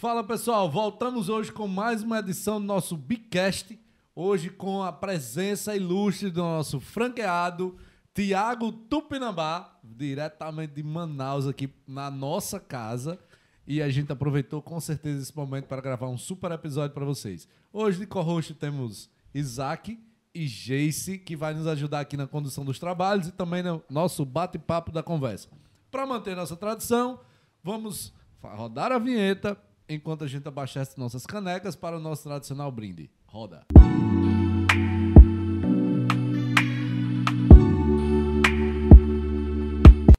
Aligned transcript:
Fala 0.00 0.24
pessoal, 0.24 0.70
voltamos 0.70 1.28
hoje 1.28 1.52
com 1.52 1.68
mais 1.68 2.02
uma 2.02 2.20
edição 2.20 2.58
do 2.58 2.66
nosso 2.66 2.96
Bicast. 2.96 3.78
Hoje 4.16 4.48
com 4.48 4.82
a 4.82 4.90
presença 4.90 5.76
ilustre 5.76 6.30
do 6.30 6.40
nosso 6.40 6.80
franqueado 6.80 7.76
Tiago 8.14 8.72
Tupinambá, 8.72 9.78
diretamente 9.84 10.72
de 10.72 10.82
Manaus, 10.82 11.46
aqui 11.46 11.68
na 11.86 12.10
nossa 12.10 12.58
casa. 12.58 13.18
E 13.66 13.82
a 13.82 13.90
gente 13.90 14.10
aproveitou 14.10 14.62
com 14.62 14.80
certeza 14.80 15.22
esse 15.22 15.36
momento 15.36 15.66
para 15.66 15.82
gravar 15.82 16.08
um 16.08 16.16
super 16.16 16.50
episódio 16.50 16.94
para 16.94 17.04
vocês. 17.04 17.46
Hoje 17.70 17.98
de 17.98 18.06
co-host 18.06 18.54
temos 18.54 19.10
Isaac 19.34 20.02
e 20.34 20.46
Jace, 20.46 21.18
que 21.18 21.36
vai 21.36 21.52
nos 21.52 21.66
ajudar 21.66 22.00
aqui 22.00 22.16
na 22.16 22.26
condução 22.26 22.64
dos 22.64 22.78
trabalhos 22.78 23.28
e 23.28 23.32
também 23.32 23.62
no 23.62 23.84
nosso 23.90 24.24
bate-papo 24.24 24.92
da 24.92 25.02
conversa. 25.02 25.50
Para 25.90 26.06
manter 26.06 26.34
nossa 26.34 26.56
tradição, 26.56 27.20
vamos 27.62 28.14
rodar 28.42 28.92
a 28.92 28.98
vinheta 28.98 29.58
enquanto 29.90 30.22
a 30.22 30.26
gente 30.28 30.46
abastece 30.46 30.98
nossas 30.98 31.26
canecas 31.26 31.74
para 31.74 31.96
o 31.96 32.00
nosso 32.00 32.22
tradicional 32.22 32.70
brinde. 32.70 33.10
Roda. 33.26 33.66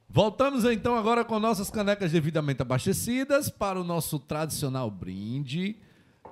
Voltamos 0.09 0.65
então 0.65 0.95
agora 0.97 1.23
com 1.23 1.39
nossas 1.39 1.69
canecas 1.69 2.11
devidamente 2.11 2.61
abastecidas 2.61 3.49
para 3.49 3.79
o 3.79 3.83
nosso 3.83 4.19
tradicional 4.19 4.91
brinde. 4.91 5.77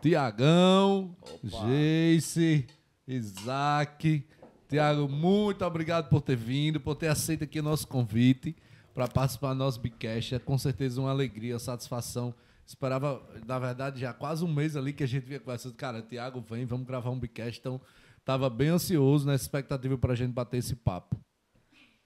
Tiagão, 0.01 1.15
Jace, 1.41 2.67
Isaac. 3.07 4.25
Tiago, 4.67 5.07
muito 5.07 5.63
obrigado 5.63 6.09
por 6.09 6.21
ter 6.21 6.35
vindo, 6.35 6.79
por 6.79 6.95
ter 6.95 7.07
aceito 7.07 7.45
aqui 7.45 7.61
o 7.61 7.63
nosso 7.63 7.87
convite 7.87 8.53
para 8.93 9.07
participar 9.07 9.53
do 9.53 9.59
nosso 9.59 9.79
Bicast. 9.79 10.35
É 10.35 10.39
com 10.39 10.57
certeza 10.57 10.99
uma 10.99 11.09
alegria, 11.09 11.53
uma 11.53 11.59
satisfação. 11.59 12.35
Esperava, 12.69 13.27
na 13.47 13.57
verdade, 13.57 13.99
já 13.99 14.13
quase 14.13 14.45
um 14.45 14.53
mês 14.53 14.77
ali 14.77 14.93
que 14.93 15.03
a 15.03 15.07
gente 15.07 15.25
vinha 15.25 15.39
conversando. 15.39 15.73
Cara, 15.73 16.03
Tiago, 16.03 16.39
vem, 16.39 16.65
vamos 16.65 16.85
gravar 16.85 17.09
um 17.09 17.19
Bicast. 17.19 17.59
Então, 17.59 17.81
estava 18.19 18.47
bem 18.47 18.69
ansioso 18.69 19.25
nessa 19.25 19.43
expectativa 19.43 19.97
para 19.97 20.13
a 20.13 20.15
gente 20.15 20.33
bater 20.33 20.57
esse 20.57 20.75
papo. 20.75 21.19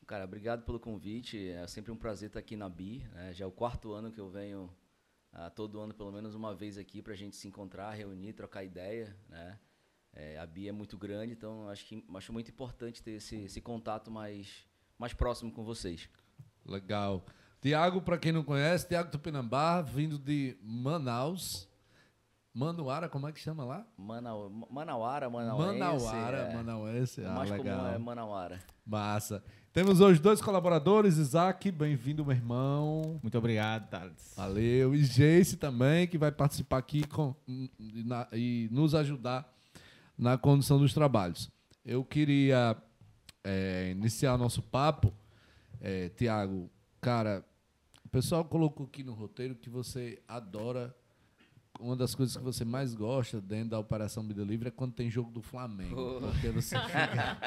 Cara, 0.07 0.23
obrigado 0.23 0.63
pelo 0.63 0.79
convite. 0.79 1.49
É 1.49 1.67
sempre 1.67 1.91
um 1.91 1.97
prazer 1.97 2.27
estar 2.27 2.39
aqui 2.39 2.55
na 2.55 2.69
BI. 2.69 3.05
Né? 3.11 3.33
Já 3.33 3.43
é 3.43 3.47
o 3.47 3.51
quarto 3.51 3.91
ano 3.91 4.09
que 4.09 4.21
eu 4.21 4.29
venho 4.29 4.73
uh, 5.33 5.51
todo 5.53 5.81
ano, 5.81 5.93
pelo 5.93 6.13
menos 6.13 6.33
uma 6.33 6.55
vez 6.55 6.77
aqui, 6.77 7.01
para 7.01 7.11
a 7.11 7.17
gente 7.17 7.35
se 7.35 7.45
encontrar, 7.45 7.91
reunir, 7.91 8.31
trocar 8.31 8.63
ideia. 8.63 9.13
Né? 9.27 9.59
É, 10.13 10.39
a 10.39 10.45
BI 10.45 10.69
é 10.69 10.71
muito 10.71 10.97
grande, 10.97 11.33
então 11.33 11.67
acho, 11.67 11.85
que, 11.85 12.05
acho 12.15 12.31
muito 12.31 12.49
importante 12.49 13.03
ter 13.03 13.11
esse, 13.11 13.35
esse 13.35 13.59
contato 13.59 14.09
mais, 14.09 14.65
mais 14.97 15.13
próximo 15.13 15.51
com 15.51 15.65
vocês. 15.65 16.07
Legal. 16.65 17.25
Tiago, 17.63 18.01
para 18.01 18.17
quem 18.17 18.33
não 18.33 18.43
conhece, 18.43 18.89
Tiago 18.89 19.09
Tupinambá, 19.09 19.81
vindo 19.81 20.17
de 20.17 20.57
Manaus. 20.61 21.65
Manuara, 22.53 23.07
como 23.07 23.25
é 23.25 23.31
que 23.31 23.39
chama 23.39 23.63
lá? 23.63 23.87
Manau, 23.97 24.49
Manauara, 24.69 25.29
Manauense. 25.29 25.79
Manauara, 25.79 26.37
é. 26.39 26.53
Manauense. 26.53 27.23
Ah, 27.23 27.31
mais 27.31 27.49
legal. 27.49 27.77
comum 27.77 27.89
é 27.89 27.97
Manauara. 27.97 28.59
Massa. 28.85 29.41
Temos 29.71 30.01
hoje 30.01 30.19
dois 30.19 30.41
colaboradores, 30.41 31.15
Isaac, 31.15 31.71
bem-vindo, 31.71 32.25
meu 32.25 32.35
irmão. 32.35 33.17
Muito 33.23 33.37
obrigado, 33.37 33.89
Thales. 33.89 34.33
Valeu. 34.35 34.93
E 34.93 35.01
Jace 35.01 35.55
também, 35.55 36.05
que 36.05 36.17
vai 36.17 36.33
participar 36.33 36.79
aqui 36.79 37.07
com, 37.07 37.33
e, 37.47 38.03
na, 38.05 38.27
e 38.33 38.67
nos 38.73 38.93
ajudar 38.93 39.49
na 40.17 40.37
condução 40.37 40.77
dos 40.79 40.93
trabalhos. 40.93 41.49
Eu 41.85 42.03
queria 42.03 42.75
é, 43.41 43.89
iniciar 43.91 44.35
o 44.35 44.37
nosso 44.37 44.61
papo. 44.61 45.13
É, 45.79 46.09
Tiago, 46.09 46.69
cara, 46.99 47.41
pessoal 48.13 48.45
colocou 48.45 48.85
aqui 48.85 49.03
no 49.03 49.11
roteiro 49.11 49.55
que 49.55 49.71
você 49.71 50.21
adora 50.27 50.95
uma 51.79 51.95
das 51.95 52.13
coisas 52.13 52.37
que 52.37 52.43
você 52.43 52.63
mais 52.63 52.93
gosta 52.93 53.41
dentro 53.41 53.69
da 53.69 53.79
Operação 53.79 54.23
Vida 54.27 54.43
Livre 54.43 54.67
é 54.67 54.71
quando 54.71 54.93
tem 54.93 55.09
jogo 55.09 55.31
do 55.31 55.41
Flamengo. 55.41 55.99
Oh. 55.99 56.21
Porque 56.21 56.49
você 56.49 56.77
fica, 56.85 57.37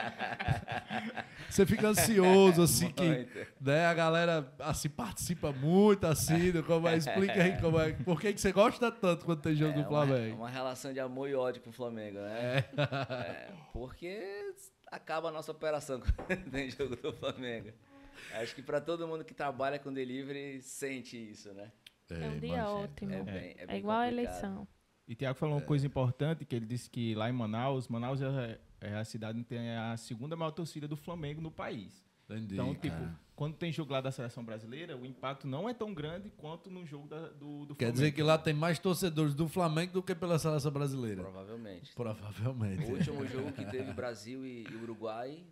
você 1.49 1.67
fica 1.67 1.87
ansioso, 1.87 2.63
assim, 2.63 2.91
que 2.91 3.29
né, 3.61 3.87
a 3.87 3.95
galera 3.95 4.53
assim, 4.59 4.89
participa 4.89 5.53
muito, 5.53 6.05
assim, 6.05 6.51
como 6.65 6.89
é, 6.89 6.97
explica 6.97 7.41
aí 7.41 7.61
como 7.61 7.79
é, 7.79 7.93
por 7.93 8.21
que, 8.21 8.33
que 8.33 8.41
você 8.41 8.51
gosta 8.51 8.91
tanto 8.91 9.25
quando 9.25 9.43
tem 9.43 9.55
jogo 9.55 9.79
é, 9.79 9.83
do 9.83 9.89
Flamengo. 9.89 10.35
Uma, 10.35 10.47
uma 10.47 10.51
relação 10.51 10.93
de 10.93 10.99
amor 10.99 11.31
e 11.31 11.35
ódio 11.37 11.63
com 11.63 11.71
o 11.71 11.73
Flamengo, 11.73 12.19
né? 12.19 12.65
É. 12.77 12.83
é 12.83 13.53
porque 13.73 14.53
acaba 14.91 15.29
a 15.29 15.33
nossa 15.33 15.53
operação 15.53 16.03
quando 16.27 16.51
tem 16.51 16.69
jogo 16.69 16.97
do 16.97 17.13
Flamengo. 17.13 17.71
Acho 18.33 18.55
que 18.55 18.63
para 18.63 18.81
todo 18.81 19.07
mundo 19.07 19.25
que 19.25 19.35
trabalha 19.35 19.79
com 19.79 19.93
delivery 19.93 20.61
sente 20.63 21.17
isso, 21.17 21.53
né? 21.55 21.73
É, 22.11 22.15
é 22.15 22.29
um 22.29 22.39
dia 22.39 22.49
imagina. 22.49 22.71
ótimo. 22.71 23.13
É, 23.13 23.23
bem, 23.23 23.35
é, 23.35 23.65
é 23.69 23.79
igual 23.79 23.99
complicado. 23.99 24.03
a 24.03 24.09
eleição. 24.09 24.69
E 25.09 25.15
Tiago 25.15 25.39
falou 25.39 25.55
uma 25.57 25.63
é. 25.63 25.65
coisa 25.65 25.87
importante, 25.87 26.45
que 26.45 26.55
ele 26.55 26.67
disse 26.67 26.91
que 26.91 27.15
lá 27.15 27.29
em 27.29 27.33
Manaus, 27.33 27.89
Manaus 27.89 28.21
é, 28.21 28.59
é 28.81 28.95
a 28.95 29.05
cidade 29.05 29.39
que 29.39 29.45
tem 29.45 29.71
a 29.77 29.97
segunda 29.97 30.35
maior 30.37 30.51
torcida 30.51 30.89
do 30.89 30.97
Flamengo 30.97 31.41
no 31.41 31.51
país. 31.51 32.05
Entendi, 32.29 32.55
então, 32.55 32.75
tipo, 32.75 32.97
quando 33.37 33.55
tem 33.55 33.71
jogo 33.71 33.93
lá 33.93 34.01
da 34.01 34.11
seleção 34.11 34.45
brasileira, 34.45 34.97
o 34.97 35.07
impacto 35.07 35.47
não 35.47 35.69
é 35.69 35.75
tão 35.75 35.95
grande 35.95 36.29
quanto 36.31 36.69
no 36.69 36.85
jogo 36.85 37.07
da, 37.07 37.29
do, 37.29 37.67
do 37.67 37.77
Quer 37.77 37.93
dizer 37.93 38.11
que 38.11 38.21
lá 38.21 38.37
tem 38.37 38.53
mais 38.53 38.81
torcedores 38.81 39.33
do 39.33 39.47
Flamengo 39.47 39.93
do 39.93 40.03
que 40.03 40.13
pela 40.13 40.37
seleção 40.37 40.73
brasileira? 40.73 41.23
Provavelmente. 41.23 41.95
Provavelmente. 41.95 42.83
O 42.91 42.95
último 42.95 43.27
jogo 43.29 43.53
que 43.53 43.65
teve 43.67 43.93
Brasil 43.93 44.45
e, 44.45 44.65
e 44.69 44.75
Uruguai, 44.75 45.45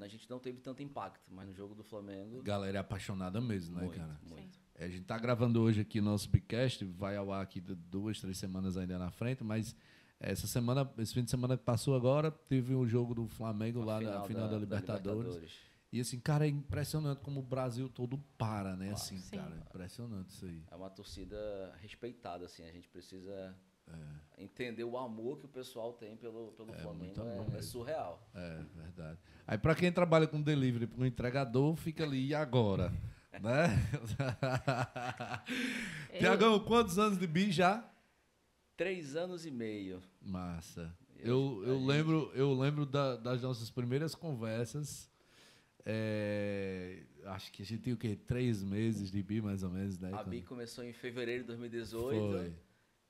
a 0.00 0.08
gente 0.08 0.28
não 0.28 0.38
teve 0.38 0.60
tanto 0.60 0.82
impacto, 0.82 1.32
mas 1.32 1.46
no 1.46 1.54
jogo 1.54 1.74
do 1.74 1.82
Flamengo. 1.82 2.42
Galera 2.42 2.78
é 2.78 2.80
apaixonada 2.80 3.40
mesmo, 3.40 3.74
né, 3.76 3.82
muito, 3.82 3.96
cara? 3.96 4.20
Muito. 4.28 4.58
É, 4.74 4.84
a 4.84 4.88
gente 4.88 5.02
está 5.02 5.18
gravando 5.18 5.60
hoje 5.60 5.80
aqui 5.80 6.00
o 6.00 6.02
nosso 6.02 6.28
Bicast, 6.28 6.84
vai 6.84 7.16
ao 7.16 7.32
ar 7.32 7.42
aqui 7.42 7.60
duas, 7.60 8.20
três 8.20 8.36
semanas 8.38 8.76
ainda 8.76 8.98
na 8.98 9.10
frente, 9.10 9.42
mas 9.42 9.74
essa 10.20 10.46
semana, 10.46 10.90
esse 10.98 11.12
fim 11.12 11.22
de 11.22 11.30
semana 11.30 11.56
que 11.56 11.64
passou 11.64 11.94
agora, 11.94 12.30
teve 12.30 12.74
um 12.74 12.86
jogo 12.86 13.14
do 13.14 13.26
Flamengo 13.26 13.82
a 13.82 13.84
lá 13.84 13.98
final 13.98 14.18
na 14.18 14.24
final 14.24 14.44
da, 14.44 14.52
da, 14.52 14.58
Libertadores. 14.58 15.04
da, 15.04 15.12
Libertadores. 15.12 15.52
E 15.92 16.00
assim, 16.00 16.18
cara, 16.18 16.44
é 16.44 16.48
impressionante 16.48 17.20
como 17.20 17.40
o 17.40 17.42
Brasil 17.42 17.88
todo 17.88 18.18
para, 18.36 18.74
né? 18.74 18.90
Assim, 18.90 19.16
Sim. 19.16 19.36
cara, 19.36 19.56
impressionante 19.56 20.30
isso 20.30 20.44
aí. 20.44 20.62
É 20.70 20.74
uma 20.74 20.90
torcida 20.90 21.72
respeitada, 21.80 22.46
assim, 22.46 22.64
a 22.64 22.72
gente 22.72 22.88
precisa 22.88 23.56
é. 23.88 24.42
entender 24.42 24.84
o 24.84 24.96
amor 24.96 25.38
que 25.38 25.46
o 25.46 25.48
pessoal 25.48 25.92
tem 25.92 26.16
pelo, 26.16 26.52
pelo 26.52 26.74
é, 26.74 26.78
Flamengo. 26.78 27.20
É, 27.22 27.58
é, 27.58 27.62
surreal. 27.62 28.28
É, 28.34 28.62
verdade. 28.74 29.18
Aí 29.46 29.58
para 29.58 29.74
quem 29.74 29.92
trabalha 29.92 30.26
com 30.26 30.40
delivery, 30.40 30.86
para 30.86 31.02
um 31.02 31.06
entregador, 31.06 31.76
fica 31.76 32.04
ali, 32.04 32.28
e 32.28 32.34
agora? 32.34 32.92
né? 33.42 33.66
Tiagão, 36.18 36.58
quantos 36.60 36.98
anos 36.98 37.18
de 37.18 37.26
BI 37.26 37.50
já? 37.50 37.88
Três 38.76 39.14
anos 39.16 39.46
e 39.46 39.50
meio. 39.50 40.02
Massa. 40.20 40.94
Eu, 41.18 41.62
eu, 41.64 41.68
eu 41.68 41.78
lembro, 41.84 42.32
eu 42.34 42.52
lembro 42.52 42.84
da, 42.84 43.16
das 43.16 43.42
nossas 43.42 43.70
primeiras 43.70 44.14
conversas. 44.14 45.10
É, 45.86 47.02
acho 47.26 47.52
que 47.52 47.62
a 47.62 47.64
gente 47.64 47.82
tinha 47.82 47.94
o 47.94 47.98
quê? 47.98 48.16
Três 48.16 48.62
meses 48.62 49.10
de 49.10 49.22
BI, 49.22 49.40
mais 49.40 49.62
ou 49.62 49.70
menos, 49.70 49.98
né? 49.98 50.10
A 50.12 50.22
BI 50.22 50.42
começou 50.42 50.82
em 50.84 50.92
fevereiro 50.92 51.42
de 51.42 51.48
2018. 51.48 52.32
Foi. 52.32 52.52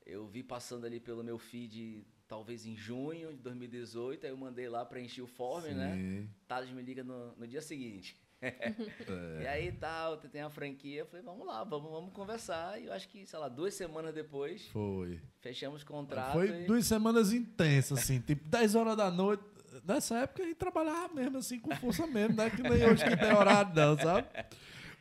Eu 0.07 0.27
vi 0.27 0.43
passando 0.43 0.85
ali 0.85 1.01
pelo 1.01 1.25
meu 1.25 1.39
feed, 1.39 2.07
talvez 2.29 2.67
em 2.67 2.77
junho 2.77 3.33
de 3.33 3.39
2018. 3.39 4.25
Aí 4.25 4.33
eu 4.33 4.37
mandei 4.37 4.69
lá 4.69 4.85
para 4.85 5.01
encher 5.01 5.23
o 5.23 5.27
form, 5.27 5.65
Sim. 5.65 5.75
né? 5.75 6.29
Thales 6.47 6.71
me 6.71 6.83
liga 6.83 7.03
no, 7.03 7.35
no 7.37 7.47
dia 7.47 7.63
seguinte. 7.63 8.21
é. 8.45 9.43
E 9.43 9.47
aí 9.47 9.73
tal, 9.73 10.19
tem 10.19 10.43
a 10.43 10.51
franquia, 10.51 11.01
eu 11.01 11.07
falei, 11.07 11.25
vamos 11.25 11.47
lá, 11.47 11.65
vamos, 11.65 11.91
vamos 11.91 12.13
conversar. 12.13 12.81
E 12.81 12.87
eu 12.87 12.93
acho 12.93 13.09
que, 13.09 13.25
sei 13.27 13.39
lá, 13.39 13.49
duas 13.49 13.75
semanas 13.75 14.15
depois. 14.15 14.67
Foi. 14.69 15.21
Fechamos 15.41 15.83
o 15.83 15.87
contrato. 15.87 16.33
Foi 16.33 16.65
e... 16.65 16.67
duas 16.67 16.87
semanas 16.87 17.33
intensas, 17.33 17.99
assim, 17.99 18.21
tipo 18.21 18.49
10 18.49 18.75
horas 18.75 18.97
da 18.97 19.11
noite. 19.11 19.43
Nessa 19.85 20.19
época 20.19 20.43
a 20.43 20.47
gente 20.47 20.57
trabalhava 20.57 21.13
mesmo, 21.15 21.39
assim, 21.39 21.59
com 21.59 21.75
força 21.77 22.07
mesmo, 22.07 22.37
né? 22.37 22.51
Que 22.51 22.63
nem 22.63 22.85
hoje 22.85 23.05
que 23.05 23.17
tem 23.17 23.33
horário, 23.33 23.75
não, 23.75 23.99
sabe? 23.99 24.29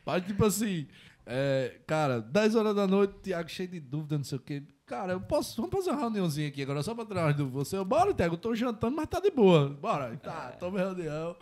Mas, 0.04 0.26
tipo 0.26 0.44
assim, 0.44 0.88
é, 1.26 1.80
cara, 1.86 2.20
10 2.20 2.54
horas 2.54 2.74
da 2.74 2.86
noite, 2.86 3.14
Tiago 3.22 3.48
cheio 3.48 3.68
de 3.68 3.80
dúvida, 3.80 4.16
não 4.16 4.24
sei 4.24 4.38
o 4.38 4.40
quê. 4.40 4.62
Cara, 4.86 5.12
eu 5.14 5.20
posso. 5.20 5.56
Vamos 5.56 5.74
fazer 5.74 5.90
uma 5.90 6.00
reuniãozinha 6.00 6.48
aqui 6.48 6.62
agora, 6.62 6.82
só 6.82 6.94
pra 6.94 7.06
tirar 7.06 7.32
de 7.32 7.42
você. 7.42 7.82
Bora, 7.82 8.12
Tiago, 8.12 8.34
eu 8.34 8.38
tô 8.38 8.54
jantando, 8.54 8.94
mas 8.94 9.08
tá 9.08 9.18
de 9.18 9.30
boa. 9.30 9.70
Bora. 9.70 10.14
Tá, 10.18 10.52
toma 10.52 10.78
reunião. 10.78 11.34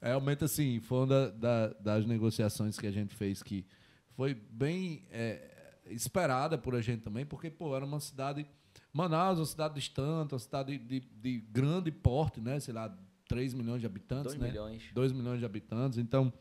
Realmente, 0.00 0.44
assim, 0.44 0.78
foi 0.80 0.98
uma 0.98 1.06
da, 1.06 1.30
da, 1.30 1.66
das 1.80 2.06
negociações 2.06 2.78
que 2.78 2.86
a 2.86 2.92
gente 2.92 3.14
fez 3.14 3.42
que 3.42 3.66
foi 4.14 4.34
bem 4.34 5.02
é, 5.10 5.74
esperada 5.86 6.56
por 6.56 6.76
a 6.76 6.80
gente 6.80 7.02
também, 7.02 7.26
porque, 7.26 7.50
pô, 7.50 7.74
era 7.74 7.84
uma 7.84 7.98
cidade. 7.98 8.46
Manaus, 8.92 9.38
uma 9.38 9.46
cidade 9.46 9.74
distante, 9.74 10.32
uma 10.32 10.38
cidade 10.38 10.78
de, 10.78 11.00
de, 11.00 11.00
de 11.00 11.38
grande 11.50 11.90
porte, 11.90 12.40
né? 12.40 12.60
Sei 12.60 12.72
lá, 12.72 12.96
3 13.28 13.52
milhões 13.52 13.80
de 13.80 13.86
habitantes, 13.86 14.34
2 14.34 14.38
né? 14.38 14.48
milhões. 14.48 14.82
2 14.92 15.12
milhões 15.12 15.40
de 15.40 15.44
habitantes. 15.44 15.98
Então, 15.98 16.32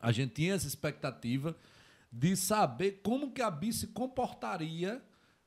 a 0.00 0.10
gente 0.10 0.34
tinha 0.34 0.54
essa 0.54 0.66
expectativa 0.66 1.56
de 2.12 2.36
saber 2.36 3.00
como 3.02 3.30
que 3.30 3.40
a 3.40 3.50
BI 3.50 3.72
se 3.72 3.86
comportaria 3.88 5.00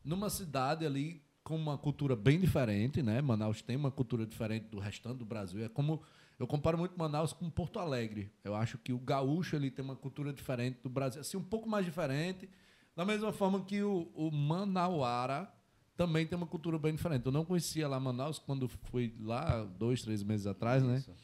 numa 0.04 0.30
cidade 0.30 0.86
ali 0.86 1.22
com 1.44 1.56
uma 1.56 1.78
cultura 1.78 2.16
bem 2.16 2.40
diferente, 2.40 3.02
né? 3.02 3.22
Manaus 3.22 3.62
tem 3.62 3.76
uma 3.76 3.92
cultura 3.92 4.26
diferente 4.26 4.68
do 4.68 4.80
restante 4.80 5.18
do 5.18 5.26
Brasil. 5.26 5.64
É 5.64 5.70
como 5.70 6.02
eu 6.40 6.48
comparo 6.48 6.78
muito 6.78 6.98
Manaus 6.98 7.32
com 7.34 7.50
Porto 7.50 7.80
Alegre. 7.80 8.32
Eu 8.44 8.56
acho 8.56 8.78
que 8.78 8.92
o 8.92 8.98
gaúcho 8.98 9.56
ele 9.56 9.70
tem 9.70 9.84
uma 9.84 9.96
cultura 9.96 10.34
diferente 10.34 10.80
do 10.82 10.90
Brasil, 10.90 11.22
assim 11.22 11.38
um 11.38 11.44
pouco 11.44 11.70
mais 11.70 11.86
diferente, 11.86 12.50
Da 12.96 13.06
mesma 13.06 13.32
forma 13.32 13.64
que 13.64 13.82
o, 13.82 14.12
o 14.14 14.32
Manauara 14.32 15.52
também 15.96 16.26
tem 16.26 16.38
uma 16.38 16.48
cultura 16.48 16.78
bem 16.78 16.96
diferente. 16.96 17.26
Eu 17.26 17.32
não 17.32 17.46
conhecia 17.46 17.88
lá 17.88 18.00
Manaus 18.00 18.40
quando 18.40 18.68
fui 18.68 19.14
lá 19.20 19.64
dois, 19.64 20.02
três 20.02 20.24
meses 20.24 20.48
atrás, 20.48 20.84
né? 20.84 20.98
Isso. 20.98 21.10
né? 21.12 21.16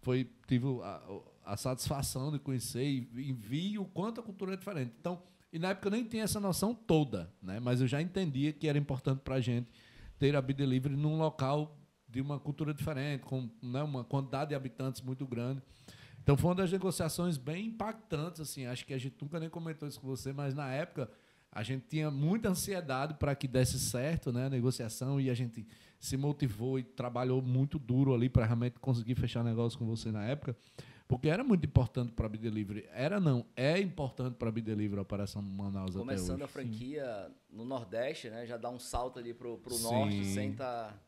Foi, 0.00 0.30
tive 0.46 0.66
a, 0.82 1.02
a 1.44 1.56
satisfação 1.56 2.30
de 2.30 2.38
conhecer 2.38 2.84
e, 2.84 3.08
e 3.16 3.32
vi 3.32 3.78
o 3.78 3.84
quanto 3.84 4.20
a 4.20 4.22
cultura 4.22 4.54
é 4.54 4.56
diferente. 4.56 4.92
Então, 4.98 5.22
e 5.52 5.58
na 5.58 5.70
época 5.70 5.88
eu 5.88 5.92
nem 5.92 6.04
tinha 6.04 6.24
essa 6.24 6.38
noção 6.38 6.74
toda, 6.74 7.32
né? 7.42 7.58
Mas 7.60 7.80
eu 7.80 7.86
já 7.86 8.00
entendia 8.00 8.52
que 8.52 8.68
era 8.68 8.76
importante 8.76 9.20
para 9.20 9.36
a 9.36 9.40
gente 9.40 9.68
ter 10.18 10.36
a 10.36 10.40
Delivery 10.40 10.96
num 10.96 11.18
local 11.18 11.78
de 12.08 12.20
uma 12.20 12.38
cultura 12.38 12.72
diferente, 12.74 13.22
com 13.22 13.50
né, 13.62 13.82
uma 13.82 14.02
quantidade 14.02 14.50
de 14.50 14.54
habitantes 14.54 15.00
muito 15.00 15.26
grande. 15.26 15.62
Então 16.22 16.36
foi 16.36 16.50
uma 16.50 16.56
das 16.56 16.72
negociações 16.72 17.36
bem 17.36 17.66
impactantes, 17.66 18.40
assim. 18.40 18.66
Acho 18.66 18.84
que 18.84 18.92
a 18.92 18.98
gente 18.98 19.16
nunca 19.20 19.38
nem 19.38 19.48
comentou 19.48 19.88
isso 19.88 20.00
com 20.00 20.06
você, 20.06 20.32
mas 20.32 20.54
na 20.54 20.70
época 20.70 21.10
a 21.50 21.62
gente 21.62 21.86
tinha 21.88 22.10
muita 22.10 22.50
ansiedade 22.50 23.14
para 23.14 23.34
que 23.34 23.48
desse 23.48 23.78
certo, 23.78 24.32
né, 24.32 24.46
a 24.46 24.50
negociação 24.50 25.20
e 25.20 25.30
a 25.30 25.34
gente 25.34 25.66
se 25.98 26.16
motivou 26.16 26.78
e 26.78 26.82
trabalhou 26.82 27.40
muito 27.40 27.78
duro 27.78 28.14
ali 28.14 28.28
para 28.28 28.44
realmente 28.44 28.78
conseguir 28.78 29.14
fechar 29.14 29.42
negócio 29.42 29.78
com 29.78 29.86
você 29.86 30.12
na 30.12 30.24
época. 30.24 30.56
Porque 31.08 31.30
era 31.30 31.42
muito 31.42 31.64
importante 31.64 32.12
para 32.12 32.26
a 32.26 32.28
Bidelivery. 32.28 32.86
Era 32.92 33.18
não, 33.18 33.46
é 33.56 33.80
importante 33.80 34.36
para 34.36 34.50
a 34.50 34.52
Bidelivery 34.52 34.98
a 34.98 35.02
Operação 35.02 35.40
Manaus 35.40 35.96
Começando 35.96 36.42
a 36.42 36.46
franquia 36.46 37.26
Sim. 37.26 37.56
no 37.56 37.64
Nordeste, 37.64 38.28
né? 38.28 38.44
Já 38.44 38.58
dá 38.58 38.68
um 38.68 38.78
salto 38.78 39.18
ali 39.18 39.32
pro, 39.32 39.56
pro 39.56 39.78
Norte 39.78 40.22
sem 40.26 40.50
estar 40.50 40.92
tá 40.92 41.00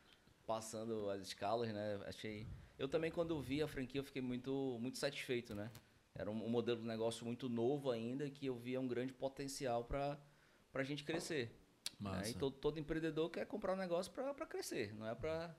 passando 0.47 1.11
as 1.11 1.21
escalas, 1.21 1.71
né? 1.71 2.01
Achei... 2.07 2.47
Eu 2.79 2.89
também, 2.89 3.11
quando 3.11 3.39
vi 3.43 3.63
a 3.63 3.69
franquia, 3.69 4.01
eu 4.01 4.05
fiquei 4.05 4.23
muito, 4.23 4.79
muito 4.81 4.97
satisfeito, 4.97 5.55
né? 5.55 5.71
Era 6.15 6.31
um, 6.31 6.47
um 6.47 6.49
modelo 6.49 6.81
de 6.81 6.87
negócio 6.87 7.27
muito 7.27 7.47
novo 7.47 7.91
ainda 7.91 8.29
que 8.31 8.47
eu 8.47 8.57
via 8.57 8.81
um 8.81 8.89
grande 8.89 9.13
potencial 9.13 9.85
para 9.85 10.19
a 10.73 10.83
gente 10.83 11.05
crescer. 11.05 11.55
Né? 12.01 12.31
E 12.31 12.35
todo, 12.35 12.57
todo 12.57 12.81
empreendedor 12.81 13.29
quer 13.29 13.45
comprar 13.45 13.75
um 13.75 13.77
negócio 13.77 14.11
para 14.11 14.47
crescer, 14.47 14.95
não 14.95 15.07
é 15.07 15.15
para 15.15 15.55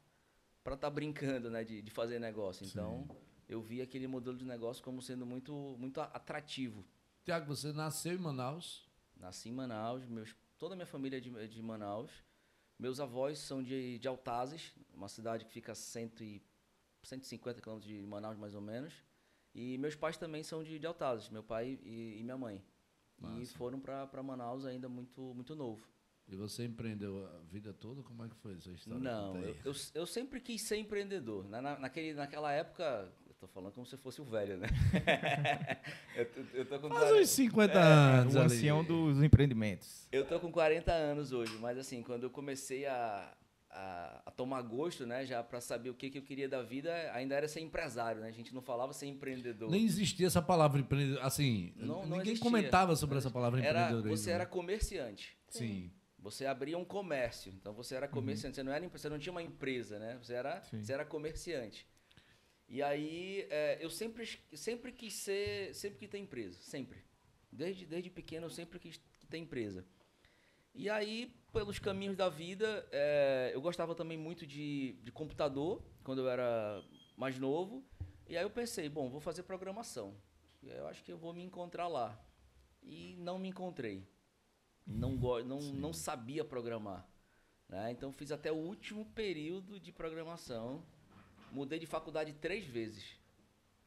estar 0.66 0.78
tá 0.78 0.90
brincando 0.90 1.52
né? 1.52 1.64
de, 1.64 1.84
de 1.84 1.92
fazer 1.92 2.18
negócio. 2.18 2.66
Então... 2.66 3.06
Sim 3.08 3.31
eu 3.52 3.62
vi 3.62 3.82
aquele 3.82 4.08
modelo 4.08 4.38
de 4.38 4.46
negócio 4.46 4.82
como 4.82 5.02
sendo 5.02 5.26
muito, 5.26 5.76
muito 5.78 6.00
atrativo. 6.00 6.86
Tiago, 7.22 7.46
você 7.46 7.74
nasceu 7.74 8.14
em 8.14 8.18
Manaus? 8.18 8.90
Nasci 9.18 9.50
em 9.50 9.52
Manaus, 9.52 10.06
meus, 10.08 10.34
toda 10.58 10.74
a 10.74 10.78
minha 10.78 10.86
família 10.86 11.18
é 11.18 11.20
de, 11.20 11.48
de 11.50 11.62
Manaus. 11.62 12.10
Meus 12.80 13.02
avós 13.02 13.40
são 13.40 13.62
de, 13.62 14.00
de 14.00 14.08
Altazes, 14.08 14.74
uma 14.94 15.10
cidade 15.10 15.44
que 15.44 15.52
fica 15.52 15.74
a 15.74 15.76
cento 15.76 16.24
e, 16.24 16.42
150 17.04 17.62
quilômetros 17.62 17.92
de 17.92 18.02
Manaus, 18.06 18.38
mais 18.38 18.56
ou 18.56 18.62
menos. 18.62 18.94
E 19.54 19.78
meus 19.78 19.96
pais 19.96 20.18
também 20.18 20.44
são 20.44 20.64
de, 20.64 20.80
de 20.80 20.88
Altazes, 20.88 21.30
meu 21.30 21.44
pai 21.44 21.78
e, 21.84 22.20
e 22.20 22.24
minha 22.24 22.38
mãe. 22.38 22.64
Massa. 23.20 23.42
E 23.42 23.46
foram 23.48 23.82
para 23.82 24.24
Manaus 24.24 24.66
ainda 24.66 24.88
muito, 24.88 25.22
muito 25.36 25.56
novo. 25.56 25.86
E 26.28 26.36
você 26.38 26.64
empreendeu 26.64 27.28
a 27.28 27.40
vida 27.52 27.74
toda? 27.74 28.02
Como 28.02 28.24
é 28.24 28.30
que 28.30 28.36
foi 28.36 28.56
essa 28.56 28.72
história? 28.72 29.00
Não, 29.00 29.36
eu, 29.38 29.56
eu, 29.66 29.74
eu, 29.94 30.06
sempre 30.06 30.40
quis 30.40 30.62
ser 30.62 30.78
empreendedor. 30.78 31.48
Na, 31.50 31.62
naquele, 31.78 32.14
naquela 32.14 32.52
época, 32.54 33.12
Tô 33.42 33.48
falando 33.48 33.74
como 33.74 33.88
se 33.88 33.98
fosse 33.98 34.22
o 34.22 34.24
velho, 34.24 34.56
né? 34.56 34.68
eu, 36.16 36.26
tô, 36.26 36.42
eu 36.54 36.64
tô 36.64 36.80
com 36.80 36.90
Faz 36.90 37.06
40... 37.06 37.22
uns 37.24 37.30
50 37.32 37.74
é, 37.74 37.82
anos. 37.82 38.36
O 38.36 38.40
ancião 38.40 38.84
dos 38.84 39.24
empreendimentos. 39.24 40.08
Eu 40.12 40.28
tô 40.28 40.40
com 40.40 40.52
40 40.52 40.92
anos 40.92 41.32
hoje, 41.32 41.58
mas 41.60 41.76
assim, 41.76 42.04
quando 42.04 42.22
eu 42.22 42.30
comecei 42.30 42.86
a, 42.86 43.36
a, 43.72 44.22
a 44.28 44.32
tomar 44.32 44.62
gosto, 44.62 45.08
né, 45.08 45.26
já 45.26 45.42
para 45.42 45.60
saber 45.60 45.90
o 45.90 45.96
que, 45.96 46.12
que 46.12 46.20
eu 46.20 46.22
queria 46.22 46.48
da 46.48 46.62
vida, 46.62 46.94
ainda 47.16 47.34
era 47.34 47.48
ser 47.48 47.62
empresário, 47.62 48.22
né? 48.22 48.28
A 48.28 48.32
gente 48.32 48.54
não 48.54 48.62
falava 48.62 48.94
ser 48.94 49.08
empreendedor. 49.08 49.72
Nem 49.72 49.86
existia 49.86 50.28
essa 50.28 50.40
palavra 50.40 50.80
empreendedor. 50.80 51.26
Assim, 51.26 51.74
não, 51.76 51.88
não 51.88 52.18
ninguém 52.18 52.34
existia. 52.34 52.44
comentava 52.44 52.96
sobre 52.96 53.18
essa 53.18 53.32
palavra 53.32 53.60
empreendedor. 53.60 54.08
Você 54.08 54.30
era 54.30 54.46
comerciante. 54.46 55.36
Sim. 55.50 55.90
Você 56.20 56.46
abria 56.46 56.78
um 56.78 56.86
comércio, 56.86 57.52
então 57.60 57.74
você 57.74 57.96
era 57.96 58.08
comerciante. 58.08 58.60
Uhum. 58.60 58.64
Você 58.66 58.70
não 58.70 58.72
era 58.72 58.88
você 58.88 59.10
não 59.10 59.18
tinha 59.18 59.34
uma 59.34 59.42
empresa, 59.42 59.98
né? 59.98 60.20
Você 60.22 60.36
era, 60.36 60.62
você 60.72 60.94
era 60.94 61.04
comerciante. 61.04 61.90
E 62.72 62.82
aí 62.82 63.46
é, 63.50 63.78
eu 63.82 63.90
sempre, 63.90 64.26
sempre 64.54 64.94
quis 64.94 65.14
ser, 65.16 65.76
sempre 65.76 66.00
quis 66.00 66.10
ter 66.10 66.20
empresa, 66.20 66.58
sempre. 66.62 67.04
Desde, 67.52 67.86
desde 67.86 68.10
pequeno 68.10 68.46
eu 68.46 68.50
sempre 68.50 68.80
quis 68.80 68.98
ter 69.30 69.38
empresa. 69.38 69.86
E 70.74 70.90
aí, 70.90 71.36
pelos 71.52 71.80
caminhos 71.80 72.16
da 72.16 72.30
vida, 72.30 72.88
é, 72.90 73.52
eu 73.54 73.62
gostava 73.62 73.94
também 73.94 74.18
muito 74.18 74.48
de, 74.48 74.94
de 75.04 75.12
computador, 75.12 75.84
quando 76.02 76.20
eu 76.22 76.30
era 76.30 76.82
mais 77.18 77.38
novo. 77.38 77.84
E 78.26 78.38
aí 78.38 78.44
eu 78.44 78.50
pensei, 78.50 78.88
bom, 78.88 79.10
vou 79.10 79.20
fazer 79.20 79.44
programação. 79.44 80.16
Eu 80.64 80.88
acho 80.88 81.04
que 81.04 81.12
eu 81.12 81.18
vou 81.18 81.34
me 81.34 81.44
encontrar 81.44 81.90
lá. 81.90 82.18
E 82.82 83.18
não 83.18 83.38
me 83.38 83.50
encontrei. 83.50 84.08
Não, 84.88 85.12
não, 85.44 85.60
não 85.60 85.92
sabia 85.92 86.46
programar. 86.46 87.06
Né? 87.68 87.92
Então 87.92 88.14
fiz 88.14 88.32
até 88.32 88.50
o 88.50 88.56
último 88.56 89.06
período 89.08 89.78
de 89.78 89.92
programação 89.92 90.86
Mudei 91.52 91.80
de 91.80 91.86
faculdade 91.86 92.34
três 92.34 92.66
vezes. 92.66 93.04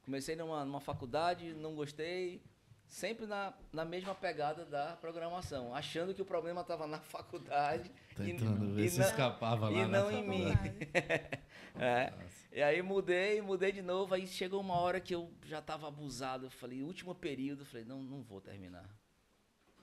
Comecei 0.04 0.36
numa, 0.36 0.64
numa 0.64 0.80
faculdade, 0.80 1.54
não 1.54 1.74
gostei, 1.74 2.42
sempre 2.86 3.26
na, 3.26 3.54
na 3.72 3.84
mesma 3.84 4.14
pegada 4.14 4.64
da 4.64 4.96
programação, 4.96 5.74
achando 5.74 6.14
que 6.14 6.22
o 6.22 6.24
problema 6.24 6.60
estava 6.60 6.86
na 6.86 7.00
faculdade 7.02 7.90
Tentando 8.14 8.70
e, 8.70 8.72
ver 8.72 8.84
e 8.84 8.90
se 8.90 9.00
não, 9.00 9.06
escapava 9.06 9.68
lá 9.68 9.78
e 9.78 9.86
não 9.88 10.10
em 10.10 10.28
mim. 10.28 10.46
é. 11.80 12.12
E 12.52 12.62
aí 12.62 12.82
mudei, 12.82 13.40
mudei 13.40 13.72
de 13.72 13.82
novo, 13.82 14.14
aí 14.14 14.26
chegou 14.26 14.60
uma 14.60 14.78
hora 14.78 15.00
que 15.00 15.14
eu 15.14 15.32
já 15.44 15.58
estava 15.58 15.88
abusado, 15.88 16.46
eu 16.46 16.50
falei, 16.50 16.82
último 16.82 17.14
período, 17.14 17.64
falei, 17.64 17.84
não, 17.84 18.02
não 18.02 18.22
vou 18.22 18.40
terminar. 18.40 18.88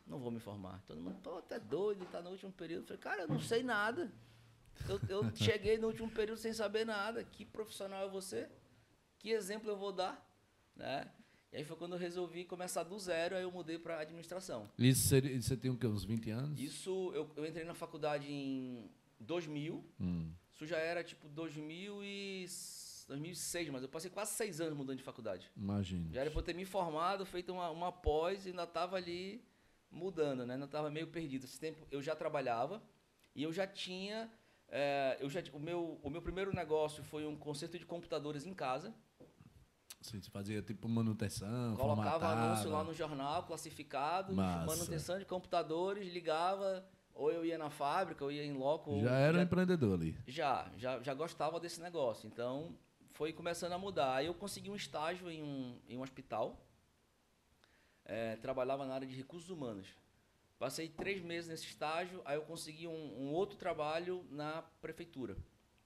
Não 0.07 0.19
vou 0.19 0.31
me 0.31 0.39
formar. 0.39 0.81
Todo 0.87 1.01
mundo, 1.01 1.19
pô, 1.21 1.37
até 1.37 1.59
doido, 1.59 2.05
tá 2.05 2.21
no 2.21 2.31
último 2.31 2.51
período. 2.51 2.83
Eu 2.83 2.87
falei, 2.87 3.01
cara, 3.01 3.21
eu 3.23 3.27
não 3.27 3.39
sei 3.39 3.63
nada. 3.63 4.11
Eu, 4.87 4.99
eu 5.09 5.35
cheguei 5.35 5.77
no 5.77 5.87
último 5.87 6.09
período 6.09 6.39
sem 6.39 6.53
saber 6.53 6.85
nada. 6.85 7.23
Que 7.23 7.45
profissional 7.45 8.05
é 8.05 8.09
você? 8.09 8.49
Que 9.19 9.31
exemplo 9.31 9.69
eu 9.69 9.77
vou 9.77 9.91
dar? 9.91 10.27
Né? 10.75 11.09
E 11.51 11.57
aí 11.57 11.65
foi 11.65 11.75
quando 11.75 11.93
eu 11.93 11.99
resolvi 11.99 12.45
começar 12.45 12.83
do 12.83 12.97
zero, 12.97 13.35
aí 13.35 13.43
eu 13.43 13.51
mudei 13.51 13.77
para 13.77 13.99
administração. 13.99 14.69
Isso 14.77 15.07
seria, 15.07 15.39
você 15.41 15.57
tem 15.57 15.69
o 15.69 15.77
quê? 15.77 15.85
Uns 15.85 16.05
20 16.05 16.29
anos? 16.31 16.59
Isso, 16.59 17.11
eu, 17.13 17.29
eu 17.35 17.45
entrei 17.45 17.65
na 17.65 17.73
faculdade 17.73 18.31
em 18.31 18.89
2000. 19.19 19.83
Hum. 19.99 20.31
Isso 20.53 20.65
já 20.65 20.77
era 20.77 21.03
tipo 21.03 21.27
2000 21.27 22.03
e 22.03 22.45
2006, 23.07 23.69
mas 23.69 23.83
eu 23.83 23.89
passei 23.89 24.09
quase 24.09 24.31
seis 24.31 24.61
anos 24.61 24.77
mudando 24.77 24.97
de 24.97 25.03
faculdade. 25.03 25.51
Imagina. 25.57 26.09
Já 26.13 26.21
era 26.21 26.31
por 26.31 26.41
ter 26.41 26.55
me 26.55 26.63
formado, 26.63 27.25
feito 27.25 27.51
uma, 27.51 27.69
uma 27.69 27.91
pós 27.91 28.45
e 28.45 28.49
ainda 28.49 28.63
estava 28.63 28.95
ali 28.95 29.43
mudando, 29.91 30.45
né? 30.45 30.53
Ainda 30.53 30.65
estava 30.65 30.89
meio 30.89 31.07
perdido. 31.07 31.43
Esse 31.43 31.59
tempo 31.59 31.85
eu 31.91 32.01
já 32.01 32.15
trabalhava 32.15 32.81
e 33.35 33.43
eu 33.43 33.51
já 33.51 33.67
tinha 33.67 34.31
é, 34.71 35.17
eu 35.19 35.29
já, 35.29 35.43
o, 35.51 35.59
meu, 35.59 35.99
o 36.01 36.09
meu 36.09 36.21
primeiro 36.21 36.55
negócio 36.55 37.03
foi 37.03 37.25
um 37.27 37.35
conserto 37.35 37.77
de 37.77 37.85
computadores 37.85 38.45
em 38.45 38.53
casa. 38.53 38.95
Você 39.99 40.19
fazia 40.31 40.61
tipo 40.61 40.87
manutenção, 40.87 41.75
Colocava 41.75 42.11
formatava. 42.11 42.41
anúncio 42.41 42.69
lá 42.71 42.83
no 42.83 42.93
jornal, 42.93 43.43
classificado, 43.43 44.33
Massa. 44.33 44.65
manutenção 44.65 45.19
de 45.19 45.25
computadores, 45.25 46.11
ligava, 46.11 46.83
ou 47.13 47.31
eu 47.31 47.45
ia 47.45 47.57
na 47.57 47.69
fábrica, 47.69 48.23
ou 48.23 48.31
ia 48.31 48.43
em 48.43 48.53
loco. 48.53 48.99
Já 49.01 49.11
era 49.11 49.37
já, 49.37 49.43
empreendedor 49.43 49.93
ali. 49.93 50.17
Já, 50.25 50.71
já, 50.77 50.99
já 51.03 51.13
gostava 51.13 51.59
desse 51.59 51.79
negócio. 51.81 52.25
Então, 52.25 52.75
foi 53.09 53.33
começando 53.33 53.73
a 53.73 53.77
mudar. 53.77 54.15
Aí 54.15 54.25
eu 54.25 54.33
consegui 54.33 54.71
um 54.71 54.75
estágio 54.75 55.29
em 55.29 55.43
um, 55.43 55.79
em 55.87 55.97
um 55.97 56.01
hospital. 56.01 56.65
É, 58.05 58.37
trabalhava 58.37 58.85
na 58.87 58.95
área 58.95 59.07
de 59.07 59.15
recursos 59.15 59.49
humanos. 59.49 59.87
Passei 60.61 60.87
três 60.87 61.23
meses 61.23 61.49
nesse 61.49 61.65
estágio, 61.65 62.21
aí 62.23 62.37
eu 62.37 62.43
consegui 62.43 62.85
um, 62.87 63.19
um 63.19 63.33
outro 63.33 63.57
trabalho 63.57 64.23
na 64.29 64.61
prefeitura, 64.79 65.35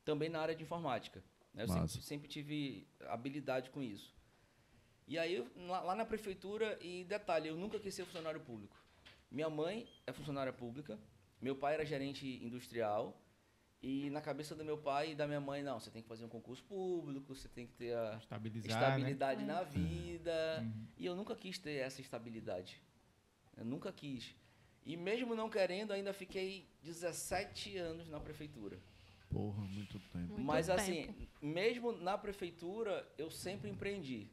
também 0.03 0.27
na 0.27 0.41
área 0.41 0.53
de 0.53 0.63
informática. 0.63 1.24
Né? 1.53 1.63
Eu 1.63 1.70
sempre, 1.70 2.01
sempre, 2.01 2.27
tive 2.27 2.86
habilidade 3.08 3.70
com 3.70 3.82
isso. 3.82 4.13
E 5.08 5.17
aí, 5.17 5.50
lá, 5.55 5.79
lá, 5.79 5.96
na 5.96 6.03
prefeitura, 6.03 6.77
e 6.82 7.05
detalhe, 7.05 7.48
eu 7.48 7.55
nunca 7.55 7.79
quis 7.79 7.96
ser 7.96 8.03
funcionário 8.03 8.41
público. 8.41 8.75
Minha 9.32 9.50
mãe 9.50 9.88
é 10.05 10.12
funcionária 10.12 10.51
pública, 10.51 11.00
meu 11.41 11.55
pai 11.55 11.75
era 11.75 11.86
gerente 11.86 12.27
industrial, 12.44 13.17
e 13.82 14.10
na 14.10 14.20
cabeça 14.20 14.53
do 14.55 14.65
meu 14.65 14.77
pai 14.77 15.12
e 15.13 15.15
da 15.15 15.25
minha 15.25 15.39
mãe, 15.39 15.63
não, 15.63 15.79
você 15.79 15.89
tem 15.89 16.01
que 16.01 16.10
fazer 16.10 16.25
um 16.25 16.29
concurso 16.29 16.65
público, 16.65 17.34
você 17.34 17.48
tem 17.48 17.65
que 17.65 17.72
ter 17.75 17.96
a 17.96 18.20
estabilidade 18.67 19.46
né? 19.46 19.53
na 19.53 19.63
vida. 19.63 20.60
Uhum. 20.62 20.88
E 20.98 21.05
eu 21.05 21.15
nunca 21.15 21.34
quis 21.34 21.58
ter 21.58 21.75
essa 21.75 22.01
estabilidade. 22.01 22.84
Eu 23.55 23.63
nunca 23.63 23.89
quis. 23.94 24.36
E 24.85 24.95
mesmo 24.95 25.35
não 25.35 25.49
querendo, 25.49 25.91
ainda 25.91 26.13
fiquei 26.13 26.69
17 26.83 27.77
anos 27.77 28.07
na 28.07 28.19
prefeitura. 28.19 28.79
Porra, 29.29 29.61
muito 29.63 29.99
tempo. 29.99 30.27
Muito 30.27 30.41
Mas 30.41 30.69
assim, 30.69 31.07
tempo. 31.07 31.11
assim, 31.11 31.27
mesmo 31.41 31.91
na 31.91 32.17
prefeitura, 32.17 33.07
eu 33.17 33.31
sempre 33.31 33.69
empreendi. 33.69 34.29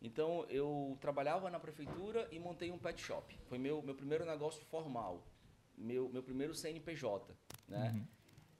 Então, 0.00 0.46
eu 0.48 0.96
trabalhava 1.00 1.50
na 1.50 1.58
prefeitura 1.58 2.28
e 2.30 2.38
montei 2.38 2.70
um 2.70 2.78
pet 2.78 3.02
shop. 3.02 3.36
Foi 3.46 3.58
meu, 3.58 3.82
meu 3.82 3.94
primeiro 3.94 4.24
negócio 4.24 4.64
formal. 4.66 5.26
Meu, 5.76 6.08
meu 6.08 6.22
primeiro 6.22 6.54
CNPJ, 6.54 7.34
né? 7.68 7.92
Uhum. 7.92 8.06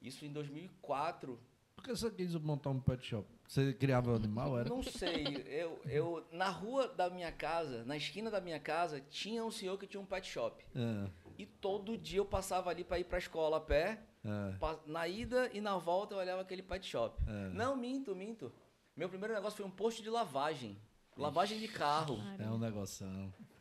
Isso 0.01 0.25
em 0.25 0.31
2004. 0.31 1.39
Por 1.75 1.83
que 1.83 1.91
você 1.91 2.11
quis 2.11 2.35
montar 2.35 2.71
um 2.71 2.79
pet 2.79 3.05
shop? 3.05 3.27
Você 3.47 3.73
criava 3.73 4.15
animal, 4.15 4.59
era? 4.59 4.69
Não 4.69 4.83
sei. 4.83 5.45
Eu, 5.47 5.79
eu, 5.85 6.27
na 6.31 6.49
rua 6.49 6.87
da 6.87 7.09
minha 7.09 7.31
casa, 7.31 7.85
na 7.85 7.95
esquina 7.95 8.29
da 8.29 8.41
minha 8.41 8.59
casa, 8.59 8.99
tinha 8.99 9.43
um 9.45 9.51
senhor 9.51 9.77
que 9.77 9.87
tinha 9.87 10.01
um 10.01 10.05
pet 10.05 10.27
shop. 10.27 10.63
É. 10.75 11.26
E 11.37 11.45
todo 11.45 11.97
dia 11.97 12.19
eu 12.19 12.25
passava 12.25 12.69
ali 12.69 12.83
para 12.83 12.99
ir 12.99 13.03
para 13.03 13.17
a 13.17 13.19
escola 13.19 13.57
a 13.57 13.61
pé. 13.61 14.01
É. 14.25 14.87
Na 14.87 15.07
ida 15.07 15.49
e 15.53 15.61
na 15.61 15.77
volta 15.77 16.15
eu 16.15 16.19
olhava 16.19 16.41
aquele 16.41 16.63
pet 16.63 16.85
shop. 16.85 17.21
É. 17.27 17.49
Não, 17.53 17.75
minto, 17.75 18.15
minto. 18.15 18.51
Meu 18.95 19.07
primeiro 19.07 19.33
negócio 19.33 19.57
foi 19.57 19.65
um 19.65 19.71
posto 19.71 20.01
de 20.01 20.09
lavagem. 20.09 20.77
Lavagem 21.15 21.59
de 21.59 21.67
carro. 21.67 22.19
É 22.39 22.47
um 22.49 22.57
negócio. 22.57 23.05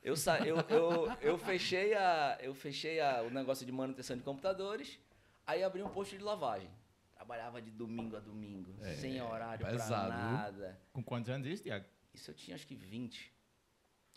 Eu, 0.03 0.15
eu, 0.45 0.57
eu, 0.69 1.13
eu, 1.21 1.39
fechei, 1.39 1.95
a, 1.95 2.39
eu 2.41 2.55
fechei 2.55 3.01
a, 3.01 3.23
o 3.23 3.31
negócio 3.31 3.65
de 3.65 3.73
manutenção 3.73 4.17
de 4.17 4.23
computadores, 4.23 4.99
aí 5.47 5.63
abri 5.63 5.83
um 5.83 5.89
posto 5.89 6.17
de 6.17 6.23
lavagem. 6.23 6.71
Trabalhava 7.15 7.63
de 7.63 7.71
domingo 7.71 8.17
a 8.17 8.21
domingo, 8.21 8.75
é, 8.83 8.95
sem 8.95 9.21
horário 9.21 9.67
pesado, 9.67 10.09
pra 10.09 10.17
nada. 10.17 10.81
Com 10.93 11.03
quantos 11.03 11.31
anos 11.31 11.47
isso, 11.47 11.63
Tiago? 11.63 11.87
Isso 12.13 12.31
eu 12.31 12.35
tinha 12.35 12.55
acho 12.55 12.67
que 12.67 12.75
20. 12.75 13.33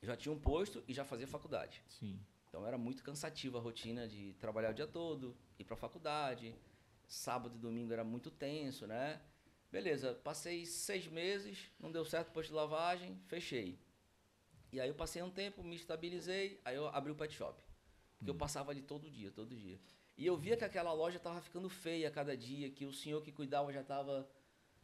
Eu 0.01 0.08
já 0.08 0.16
tinha 0.16 0.34
um 0.34 0.39
posto 0.39 0.84
e 0.88 0.94
já 0.94 1.04
fazia 1.06 1.25
faculdade. 1.25 1.82
Sim. 1.88 2.20
Então 2.50 2.65
era 2.65 2.77
muito 2.77 3.03
cansativa 3.03 3.60
a 3.60 3.62
rotina 3.62 4.08
de 4.08 4.34
trabalhar 4.34 4.72
o 4.72 4.74
dia 4.74 4.88
todo, 4.88 5.38
ir 5.58 5.63
para 5.63 5.75
a 5.75 5.77
faculdade. 5.77 6.56
Sábado 7.08 7.56
e 7.56 7.60
domingo 7.60 7.94
era 7.94 8.03
muito 8.03 8.29
tenso, 8.29 8.86
né? 8.86 9.22
Beleza, 9.72 10.15
passei 10.24 10.65
seis 10.65 11.08
meses, 11.08 11.72
não 11.79 11.91
deu 11.91 12.03
certo 12.03 12.32
posto 12.32 12.50
de 12.50 12.56
lavagem, 12.56 13.20
fechei. 13.27 13.79
E 14.72 14.79
aí 14.79 14.89
eu 14.89 14.96
passei 14.96 15.22
um 15.22 15.29
tempo, 15.29 15.63
me 15.63 15.75
estabilizei, 15.75 16.60
aí 16.65 16.75
eu 16.75 16.88
abri 16.88 17.12
o 17.12 17.15
pet 17.15 17.34
shop. 17.34 17.63
Porque 18.18 18.32
hum. 18.32 18.34
eu 18.34 18.38
passava 18.38 18.72
ali 18.72 18.82
todo 18.82 19.10
dia, 19.10 19.32
todo 19.32 19.56
dia. 19.56 19.79
E 20.18 20.25
eu 20.25 20.36
via 20.36 20.58
que 20.58 20.65
aquela 20.65 20.91
loja 20.91 21.18
estava 21.18 21.39
ficando 21.41 21.70
feia 21.70 22.08
a 22.08 22.12
cada 22.12 22.36
dia, 22.36 22.70
que 22.70 22.86
o 22.86 22.91
senhor 22.91 23.22
que 23.22 23.32
cuidava 23.32 23.72
já 23.72 23.82
estava 23.82 24.27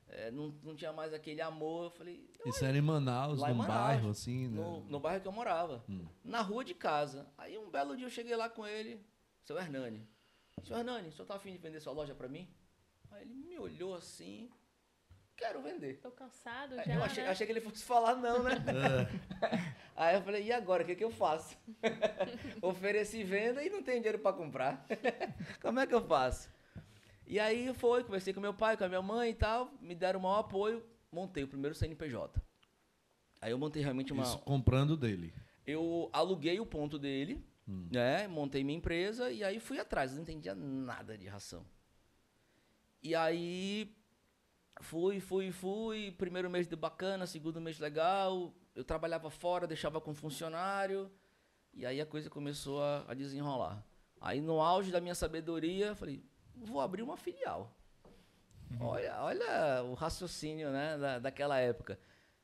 é, 0.07 0.31
não, 0.31 0.53
não 0.63 0.75
tinha 0.75 0.93
mais 0.93 1.13
aquele 1.13 1.41
amor. 1.41 1.85
Eu 1.85 1.91
falei. 1.91 2.29
Isso 2.45 2.63
era 2.63 2.77
em 2.77 2.81
Manaus, 2.81 3.39
no 3.39 3.55
Manaus, 3.55 3.67
bairro, 3.67 4.09
assim, 4.09 4.47
né? 4.47 4.61
No, 4.61 4.81
no, 4.81 4.99
bairro 4.99 5.21
que 5.21 5.27
eu 5.27 5.31
morava. 5.31 5.83
Hum. 5.89 6.05
Na 6.23 6.41
rua 6.41 6.63
de 6.63 6.73
casa. 6.73 7.27
Aí 7.37 7.57
um 7.57 7.69
belo 7.69 7.95
dia 7.95 8.05
eu 8.05 8.11
cheguei 8.11 8.35
lá 8.35 8.49
com 8.49 8.65
ele, 8.65 9.03
seu 9.43 9.57
Hernani. 9.57 10.07
Seu 10.63 10.77
Hernani, 10.77 11.09
o 11.09 11.11
senhor 11.11 11.25
tá 11.25 11.35
afim 11.35 11.51
de 11.51 11.57
vender 11.57 11.79
sua 11.79 11.93
loja 11.93 12.13
para 12.15 12.27
mim? 12.27 12.47
Aí 13.11 13.23
ele 13.23 13.33
me 13.33 13.57
olhou 13.57 13.95
assim. 13.95 14.49
Quero 15.35 15.61
vender. 15.61 15.99
Tô 15.99 16.11
cansado 16.11 16.75
já. 16.77 16.85
Eu 16.85 17.03
achei, 17.03 17.23
né? 17.23 17.29
achei 17.29 17.45
que 17.45 17.51
ele 17.51 17.61
fosse 17.61 17.83
falar 17.83 18.15
não, 18.15 18.41
né? 18.43 18.51
É. 19.41 19.75
Aí 19.97 20.15
eu 20.15 20.21
falei, 20.21 20.43
e 20.43 20.51
agora? 20.51 20.83
O 20.83 20.85
que, 20.85 20.95
que 20.95 21.03
eu 21.03 21.09
faço? 21.09 21.57
Ofereci 22.61 23.23
venda 23.23 23.63
e 23.63 23.69
não 23.69 23.81
tenho 23.81 23.99
dinheiro 23.99 24.19
para 24.19 24.35
comprar. 24.35 24.85
Como 25.61 25.79
é 25.79 25.87
que 25.87 25.93
eu 25.93 26.05
faço? 26.05 26.49
E 27.27 27.39
aí 27.39 27.73
foi, 27.73 28.03
conversei 28.03 28.33
com 28.33 28.39
meu 28.39 28.53
pai, 28.53 28.77
com 28.77 28.83
a 28.83 28.87
minha 28.87 29.01
mãe 29.01 29.31
e 29.31 29.33
tal, 29.33 29.71
me 29.81 29.95
deram 29.95 30.19
o 30.19 30.23
maior 30.23 30.39
apoio, 30.39 30.85
montei 31.11 31.43
o 31.43 31.47
primeiro 31.47 31.75
CNPJ. 31.75 32.41
Aí 33.41 33.51
eu 33.51 33.57
montei 33.57 33.81
realmente 33.81 34.13
uma. 34.13 34.23
Isso 34.23 34.37
comprando 34.39 34.95
dele. 34.95 35.33
Eu 35.65 36.09
aluguei 36.13 36.59
o 36.59 36.65
ponto 36.65 36.99
dele, 36.99 37.43
hum. 37.67 37.87
né? 37.91 38.27
Montei 38.27 38.63
minha 38.63 38.77
empresa 38.77 39.31
e 39.31 39.43
aí 39.43 39.59
fui 39.59 39.79
atrás, 39.79 40.13
não 40.13 40.21
entendia 40.21 40.53
nada 40.53 41.17
de 41.17 41.27
ração. 41.27 41.65
E 43.01 43.15
aí 43.15 43.95
fui, 44.81 45.19
fui, 45.19 45.51
fui. 45.51 46.11
Primeiro 46.11 46.49
mês 46.49 46.67
de 46.67 46.75
bacana, 46.75 47.25
segundo 47.25 47.61
mês 47.61 47.79
legal. 47.79 48.53
Eu 48.75 48.83
trabalhava 48.83 49.29
fora, 49.29 49.67
deixava 49.67 49.99
com 49.99 50.13
funcionário. 50.13 51.11
E 51.73 51.85
aí 51.85 51.99
a 51.99 52.05
coisa 52.05 52.29
começou 52.29 52.81
a, 52.81 53.05
a 53.07 53.13
desenrolar. 53.13 53.85
Aí 54.19 54.41
no 54.41 54.61
auge 54.61 54.91
da 54.91 55.01
minha 55.01 55.13
sabedoria, 55.13 55.93
falei, 55.93 56.23
vou 56.57 56.81
abrir 56.81 57.01
uma 57.01 57.17
filial. 57.17 57.71
Uhum. 58.71 58.87
Olha, 58.87 59.15
olha 59.21 59.83
o 59.83 59.93
raciocínio 59.93 60.69
né, 60.71 60.97
da, 60.97 61.19
daquela 61.19 61.57
época. 61.57 61.99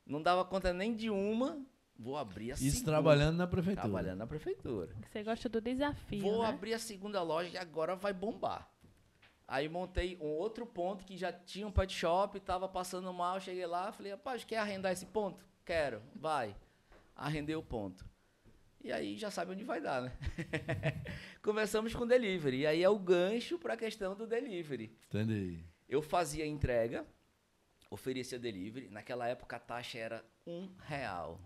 Não 0.06 0.22
dava 0.22 0.44
conta 0.46 0.74
nem 0.74 0.96
de 0.96 1.10
uma, 1.10 1.64
vou 1.98 2.18
abrir 2.18 2.52
a 2.52 2.56
Isso 2.56 2.64
segunda. 2.72 2.86
trabalhando 2.92 3.38
na 3.38 3.48
prefeitura. 3.48 3.82
Trabalhando 3.82 4.18
na 4.20 4.28
prefeitura. 4.28 4.96
Você 5.10 5.24
gosta 5.24 5.50
do 5.50 5.62
desafio, 5.62 6.22
Vou 6.22 6.44
né? 6.44 6.50
abrir 6.50 6.74
a 6.74 6.80
segunda 6.80 7.22
loja 7.22 7.50
e 7.50 7.58
agora 7.58 7.96
vai 7.96 8.14
bombar. 8.14 8.70
Aí 9.48 9.68
montei 9.68 10.18
um 10.22 10.28
outro 10.28 10.66
ponto 10.66 11.04
que 11.04 11.18
já 11.18 11.32
tinha 11.34 11.68
um 11.68 11.72
pet 11.72 11.94
shop, 11.94 12.40
tava 12.40 12.70
passando 12.70 13.12
mal, 13.14 13.40
cheguei 13.40 13.66
lá, 13.66 13.92
falei, 13.92 14.14
rapaz, 14.14 14.44
quer 14.46 14.58
arrendar 14.58 14.94
esse 14.94 15.06
ponto? 15.06 15.46
Quero, 15.66 16.02
vai. 16.16 16.56
Arrendei 17.16 17.56
o 17.56 17.62
ponto. 17.62 18.06
E 18.84 18.92
aí 18.92 19.18
já 19.18 19.30
sabe 19.30 19.52
onde 19.52 19.64
vai 19.64 19.80
dar, 19.80 20.02
né? 20.02 20.12
Começamos 21.42 21.94
com 21.94 22.06
delivery. 22.08 22.62
E 22.62 22.68
aí 22.68 22.84
é 22.84 22.90
o 22.90 22.98
gancho 22.98 23.60
para 23.60 23.76
a 23.76 23.78
questão 23.78 24.16
do 24.16 24.26
delivery. 24.26 24.96
Entendi. 25.08 25.64
Eu 25.88 26.02
fazia 26.02 26.46
entrega, 26.46 27.06
oferecia 27.90 28.40
delivery. 28.40 28.90
Naquela 28.90 29.28
época 29.28 29.56
a 29.58 29.60
taxa 29.60 29.98
era 29.98 30.26
um 30.48 30.70
real. 30.80 31.40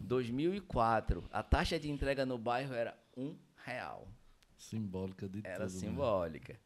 2004, 0.00 1.28
a 1.30 1.42
taxa 1.42 1.78
de 1.78 1.90
entrega 1.90 2.26
no 2.26 2.36
bairro 2.36 2.74
era 2.74 2.98
um 3.16 3.36
real. 3.64 4.08
Simbólica 4.56 5.28
de 5.28 5.40
Era 5.44 5.66
tudo, 5.66 5.74
né? 5.74 5.80
simbólica. 5.80 6.60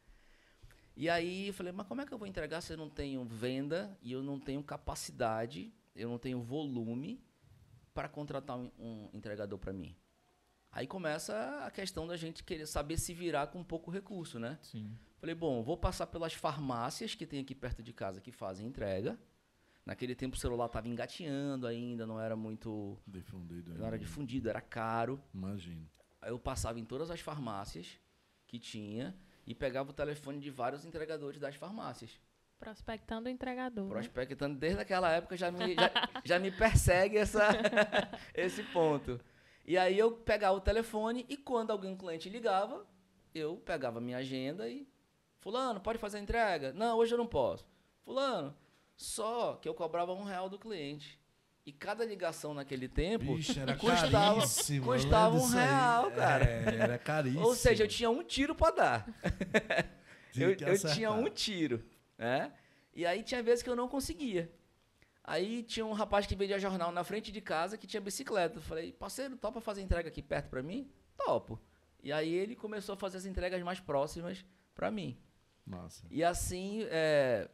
E 0.95 1.07
aí 1.09 1.47
eu 1.49 1.53
falei, 1.53 1.71
mas 1.71 1.85
como 1.87 2.01
é 2.01 2.05
que 2.05 2.13
eu 2.13 2.17
vou 2.17 2.27
entregar 2.27 2.61
se 2.61 2.73
eu 2.73 2.77
não 2.77 2.89
tenho 2.89 3.23
venda 3.23 3.95
e 4.01 4.11
eu 4.11 4.23
não 4.23 4.39
tenho 4.39 4.63
capacidade, 4.63 5.71
eu 5.95 6.09
não 6.09 6.17
tenho 6.17 6.41
volume 6.41 7.23
para 7.93 8.09
contratar 8.09 8.57
um, 8.57 8.71
um 8.79 9.09
entregador 9.13 9.59
para 9.59 9.71
mim? 9.71 9.95
Aí 10.71 10.85
começa 10.85 11.63
a 11.65 11.71
questão 11.71 12.05
da 12.05 12.15
gente 12.15 12.43
querer 12.43 12.65
saber 12.65 12.97
se 12.97 13.13
virar 13.13 13.47
com 13.47 13.63
pouco 13.63 13.89
recurso, 13.89 14.39
né? 14.39 14.59
Sim. 14.61 14.97
Falei, 15.19 15.33
bom, 15.33 15.63
vou 15.63 15.75
passar 15.75 16.07
pelas 16.07 16.33
farmácias 16.33 17.15
que 17.15 17.25
tem 17.25 17.39
aqui 17.39 17.55
perto 17.55 17.81
de 17.81 17.91
casa 17.91 18.21
que 18.21 18.31
fazem 18.31 18.67
entrega. 18.67 19.17
Naquele 19.85 20.13
tempo 20.13 20.35
o 20.35 20.39
celular 20.39 20.65
estava 20.65 20.87
engateando 20.87 21.65
ainda, 21.65 22.05
não 22.05 22.19
era 22.19 22.35
muito. 22.35 22.99
Difundido. 23.07 23.73
Não 23.73 23.87
era 23.87 23.97
difundido, 23.97 24.49
era 24.49 24.61
caro. 24.61 25.19
Imagino. 25.33 25.89
Aí 26.21 26.29
eu 26.29 26.37
passava 26.37 26.79
em 26.79 26.85
todas 26.85 27.09
as 27.09 27.21
farmácias 27.21 27.97
que 28.45 28.59
tinha 28.59 29.15
e 29.45 29.55
pegava 29.55 29.89
o 29.89 29.93
telefone 29.93 30.39
de 30.39 30.51
vários 30.51 30.85
entregadores 30.85 31.39
das 31.39 31.55
farmácias. 31.55 32.19
Prospectando 32.59 33.29
o 33.29 33.31
entregador. 33.31 33.85
Né? 33.85 33.91
Prospectando, 33.91 34.55
né? 34.55 34.59
desde 34.59 34.81
aquela 34.81 35.09
época 35.11 35.37
já 35.37 35.49
me, 35.51 35.73
já, 35.75 35.91
já 36.25 36.39
me 36.39 36.51
persegue 36.51 37.17
essa, 37.17 37.47
esse 38.35 38.63
ponto. 38.63 39.19
E 39.67 39.77
aí 39.77 39.99
eu 39.99 40.11
pegava 40.11 40.55
o 40.55 40.61
telefone 40.61 41.25
e 41.27 41.35
quando 41.35 41.71
algum 41.71 41.93
cliente 41.95 42.29
ligava, 42.29 42.87
eu 43.35 43.57
pegava 43.57 43.99
minha 43.99 44.17
agenda 44.17 44.69
e. 44.69 44.87
Fulano, 45.39 45.79
pode 45.81 45.99
fazer 45.99 46.17
a 46.17 46.21
entrega? 46.21 46.73
Não, 46.73 46.97
hoje 46.97 47.13
eu 47.13 47.17
não 47.17 47.27
posso. 47.27 47.67
Fulano, 48.03 48.55
só 48.95 49.55
que 49.61 49.67
eu 49.67 49.73
cobrava 49.73 50.13
um 50.13 50.23
real 50.23 50.49
do 50.49 50.57
cliente. 50.57 51.19
E 51.65 51.71
cada 51.73 52.05
ligação 52.05 52.53
naquele 52.53 52.87
tempo 52.87 53.35
Bicho, 53.35 53.59
era 53.59 53.75
custava, 53.75 54.39
custava 54.85 55.35
um 55.35 55.45
real, 55.45 56.11
cara. 56.11 56.45
É, 56.45 56.75
era 56.79 56.97
caríssimo. 56.97 57.45
Ou 57.45 57.53
seja, 57.53 57.83
eu 57.83 57.89
tinha 57.89 58.09
um 58.09 58.23
tiro 58.23 58.55
para 58.55 58.73
dar. 58.73 59.07
eu, 60.33 60.51
eu 60.51 60.93
tinha 60.93 61.11
um 61.11 61.29
tiro. 61.29 61.83
Né? 62.17 62.53
E 62.95 63.05
aí 63.05 63.21
tinha 63.21 63.43
vezes 63.43 63.61
que 63.61 63.69
eu 63.69 63.75
não 63.75 63.89
conseguia. 63.89 64.49
Aí 65.27 65.61
tinha 65.61 65.85
um 65.85 65.91
rapaz 65.91 66.25
que 66.25 66.37
vendia 66.37 66.57
jornal 66.57 66.89
na 66.89 67.03
frente 67.03 67.33
de 67.33 67.41
casa 67.41 67.77
que 67.77 67.85
tinha 67.85 67.99
bicicleta. 67.99 68.59
Eu 68.59 68.61
falei, 68.61 68.93
parceiro, 68.93 69.35
topa 69.35 69.59
fazer 69.59 69.81
entrega 69.81 70.07
aqui 70.07 70.21
perto 70.21 70.49
para 70.49 70.63
mim? 70.63 70.89
Topo. 71.17 71.59
E 72.01 72.13
aí 72.13 72.33
ele 72.33 72.55
começou 72.55 72.93
a 72.93 72.97
fazer 72.97 73.17
as 73.17 73.25
entregas 73.25 73.61
mais 73.61 73.77
próximas 73.81 74.45
para 74.73 74.89
mim. 74.89 75.17
Massa. 75.65 76.07
E 76.09 76.23
assim, 76.23 76.83
é, 76.89 77.49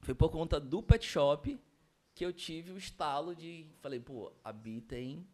foi 0.00 0.12
por 0.12 0.28
conta 0.28 0.58
do 0.58 0.82
pet 0.82 1.06
shop 1.06 1.56
que 2.16 2.26
eu 2.26 2.32
tive 2.32 2.72
o 2.72 2.76
estalo 2.76 3.32
de. 3.32 3.68
Falei, 3.80 4.00
pô, 4.00 4.32
a 4.42 4.52
Bi 4.52 4.80
tem. 4.80 5.24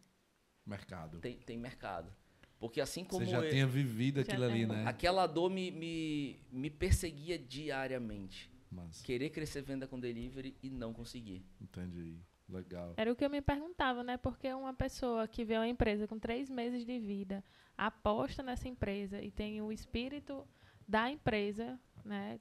Mercado. 0.63 1.17
Tem, 1.19 1.37
tem 1.39 1.57
mercado. 1.57 2.13
Porque 2.59 2.79
assim 2.79 3.03
como. 3.03 3.25
Você 3.25 3.31
já 3.31 3.43
eu, 3.43 3.49
tinha 3.49 3.65
vivido 3.65 4.19
aquilo 4.19 4.43
ali, 4.43 4.67
né? 4.67 4.83
Aquela 4.85 5.25
dor 5.25 5.49
me, 5.49 5.71
me, 5.71 6.39
me 6.51 6.69
perseguia 6.69 7.39
diariamente. 7.39 8.50
Mas... 8.71 9.01
Querer 9.01 9.29
crescer 9.29 9.61
venda 9.61 9.87
com 9.87 9.99
delivery 9.99 10.55
e 10.63 10.69
não 10.69 10.93
conseguir. 10.93 11.45
Entendi. 11.59 12.17
Legal. 12.47 12.93
Era 12.97 13.11
o 13.11 13.15
que 13.15 13.23
eu 13.23 13.29
me 13.29 13.41
perguntava, 13.41 14.03
né? 14.03 14.17
Porque 14.17 14.53
uma 14.53 14.73
pessoa 14.73 15.27
que 15.27 15.45
vê 15.45 15.55
uma 15.55 15.67
empresa 15.67 16.07
com 16.07 16.19
três 16.19 16.49
meses 16.49 16.85
de 16.85 16.99
vida, 16.99 17.43
aposta 17.77 18.43
nessa 18.43 18.67
empresa 18.67 19.21
e 19.21 19.31
tem 19.31 19.61
o 19.61 19.71
espírito 19.71 20.45
da 20.87 21.09
empresa, 21.09 21.79
né? 22.03 22.39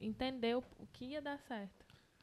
Entendeu 0.00 0.64
o 0.78 0.86
que 0.86 1.04
ia 1.04 1.20
dar 1.20 1.38
certo. 1.40 1.79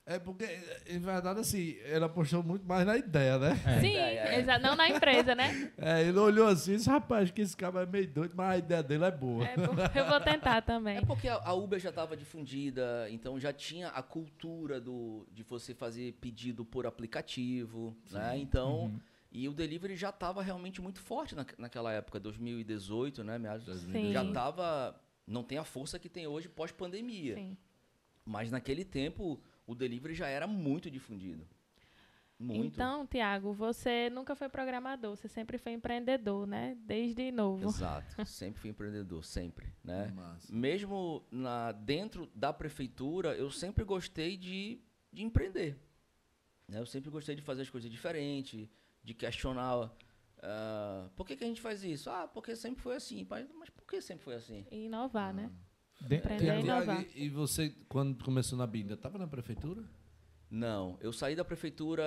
É 0.09 0.17
porque, 0.17 0.45
em 0.87 0.99
verdade, 0.99 1.41
assim, 1.41 1.75
ele 1.83 2.05
apostou 2.05 2.41
muito 2.41 2.65
mais 2.65 2.85
na 2.85 2.95
ideia, 2.95 3.37
né? 3.37 3.59
É. 3.65 3.81
Sim, 3.81 3.95
é, 3.97 4.39
é. 4.39 4.59
não 4.59 4.73
na 4.73 4.87
empresa, 4.87 5.35
né? 5.35 5.69
É, 5.77 6.01
ele 6.01 6.17
olhou 6.17 6.47
assim 6.47 6.75
e 6.75 6.77
disse, 6.77 6.89
rapaz, 6.89 7.29
que 7.29 7.41
esse 7.41 7.57
cara 7.57 7.81
é 7.81 7.85
meio 7.85 8.07
doido, 8.07 8.33
mas 8.33 8.51
a 8.51 8.57
ideia 8.57 8.81
dele 8.81 9.03
é 9.03 9.11
boa. 9.11 9.45
É, 9.45 9.55
eu 9.99 10.05
vou 10.07 10.19
tentar 10.21 10.61
também. 10.61 10.99
É 10.99 11.01
porque 11.01 11.27
a 11.27 11.51
Uber 11.51 11.77
já 11.77 11.89
estava 11.89 12.15
difundida, 12.15 13.05
então 13.09 13.37
já 13.37 13.51
tinha 13.51 13.89
a 13.89 14.01
cultura 14.01 14.79
do, 14.79 15.27
de 15.29 15.43
você 15.43 15.75
fazer 15.75 16.13
pedido 16.21 16.63
por 16.63 16.87
aplicativo, 16.87 17.93
Sim. 18.05 18.15
né? 18.15 18.37
Então... 18.37 18.83
Uhum. 18.83 18.99
E 19.29 19.49
o 19.49 19.53
delivery 19.53 19.97
já 19.97 20.09
estava 20.09 20.41
realmente 20.41 20.81
muito 20.81 21.01
forte 21.01 21.35
na, 21.35 21.45
naquela 21.57 21.91
época, 21.91 22.17
2018, 22.17 23.25
né? 23.25 23.37
Meados 23.37 23.65
de 23.65 23.71
2018. 23.71 24.13
Já 24.13 24.23
estava... 24.23 25.01
Não 25.27 25.43
tem 25.43 25.57
a 25.57 25.65
força 25.65 25.99
que 25.99 26.07
tem 26.07 26.25
hoje 26.25 26.47
pós-pandemia. 26.47 27.37
Mas 28.25 28.49
naquele 28.49 28.85
tempo 28.85 29.39
o 29.67 29.75
delivery 29.75 30.15
já 30.15 30.27
era 30.27 30.47
muito 30.47 30.89
difundido. 30.89 31.45
Muito. 32.39 32.75
Então, 32.75 33.05
Tiago, 33.07 33.51
você 33.51 34.11
nunca 34.11 34.35
foi 34.35 34.47
programador, 34.47 35.15
você 35.15 35.27
sempre 35.27 35.57
foi 35.57 35.71
empreendedor, 35.71 36.45
né? 36.45 36.77
Desde 36.85 37.31
novo. 37.31 37.67
Exato, 37.67 38.15
sempre 38.25 38.61
fui 38.61 38.69
empreendedor, 38.69 39.25
sempre, 39.25 39.73
né? 39.83 40.11
Massa. 40.15 40.53
Mesmo 40.53 41.25
na, 41.31 41.71
dentro 41.71 42.29
da 42.35 42.53
prefeitura, 42.53 43.35
eu 43.35 43.49
sempre 43.49 43.83
gostei 43.83 44.37
de, 44.37 44.79
de 45.11 45.23
empreender. 45.23 45.79
Né? 46.67 46.79
Eu 46.79 46.85
sempre 46.85 47.09
gostei 47.09 47.35
de 47.35 47.41
fazer 47.41 47.63
as 47.63 47.69
coisas 47.71 47.89
diferentes, 47.89 48.69
de 49.03 49.13
questionar 49.15 49.91
uh, 50.37 51.09
por 51.15 51.25
que, 51.25 51.35
que 51.35 51.43
a 51.43 51.47
gente 51.47 51.61
faz 51.61 51.83
isso? 51.83 52.09
Ah, 52.09 52.27
porque 52.27 52.55
sempre 52.55 52.83
foi 52.83 52.95
assim. 52.95 53.25
Mas 53.27 53.69
por 53.71 53.85
que 53.85 53.99
sempre 53.99 54.23
foi 54.23 54.35
assim? 54.35 54.65
E 54.69 54.85
inovar, 54.85 55.33
né? 55.33 55.45
ah. 55.45 55.49
né? 55.49 55.55
Empreender 56.03 56.57
e 56.57 56.59
inovar. 56.61 57.05
E 57.15 57.29
você, 57.29 57.73
quando 57.89 58.23
começou 58.23 58.57
na 58.57 58.67
BINDA, 58.67 58.93
estava 58.93 59.17
na 59.17 59.27
prefeitura? 59.27 59.83
Não, 60.49 60.97
eu 61.01 61.11
saí 61.11 61.35
da 61.35 61.43
prefeitura 61.43 62.03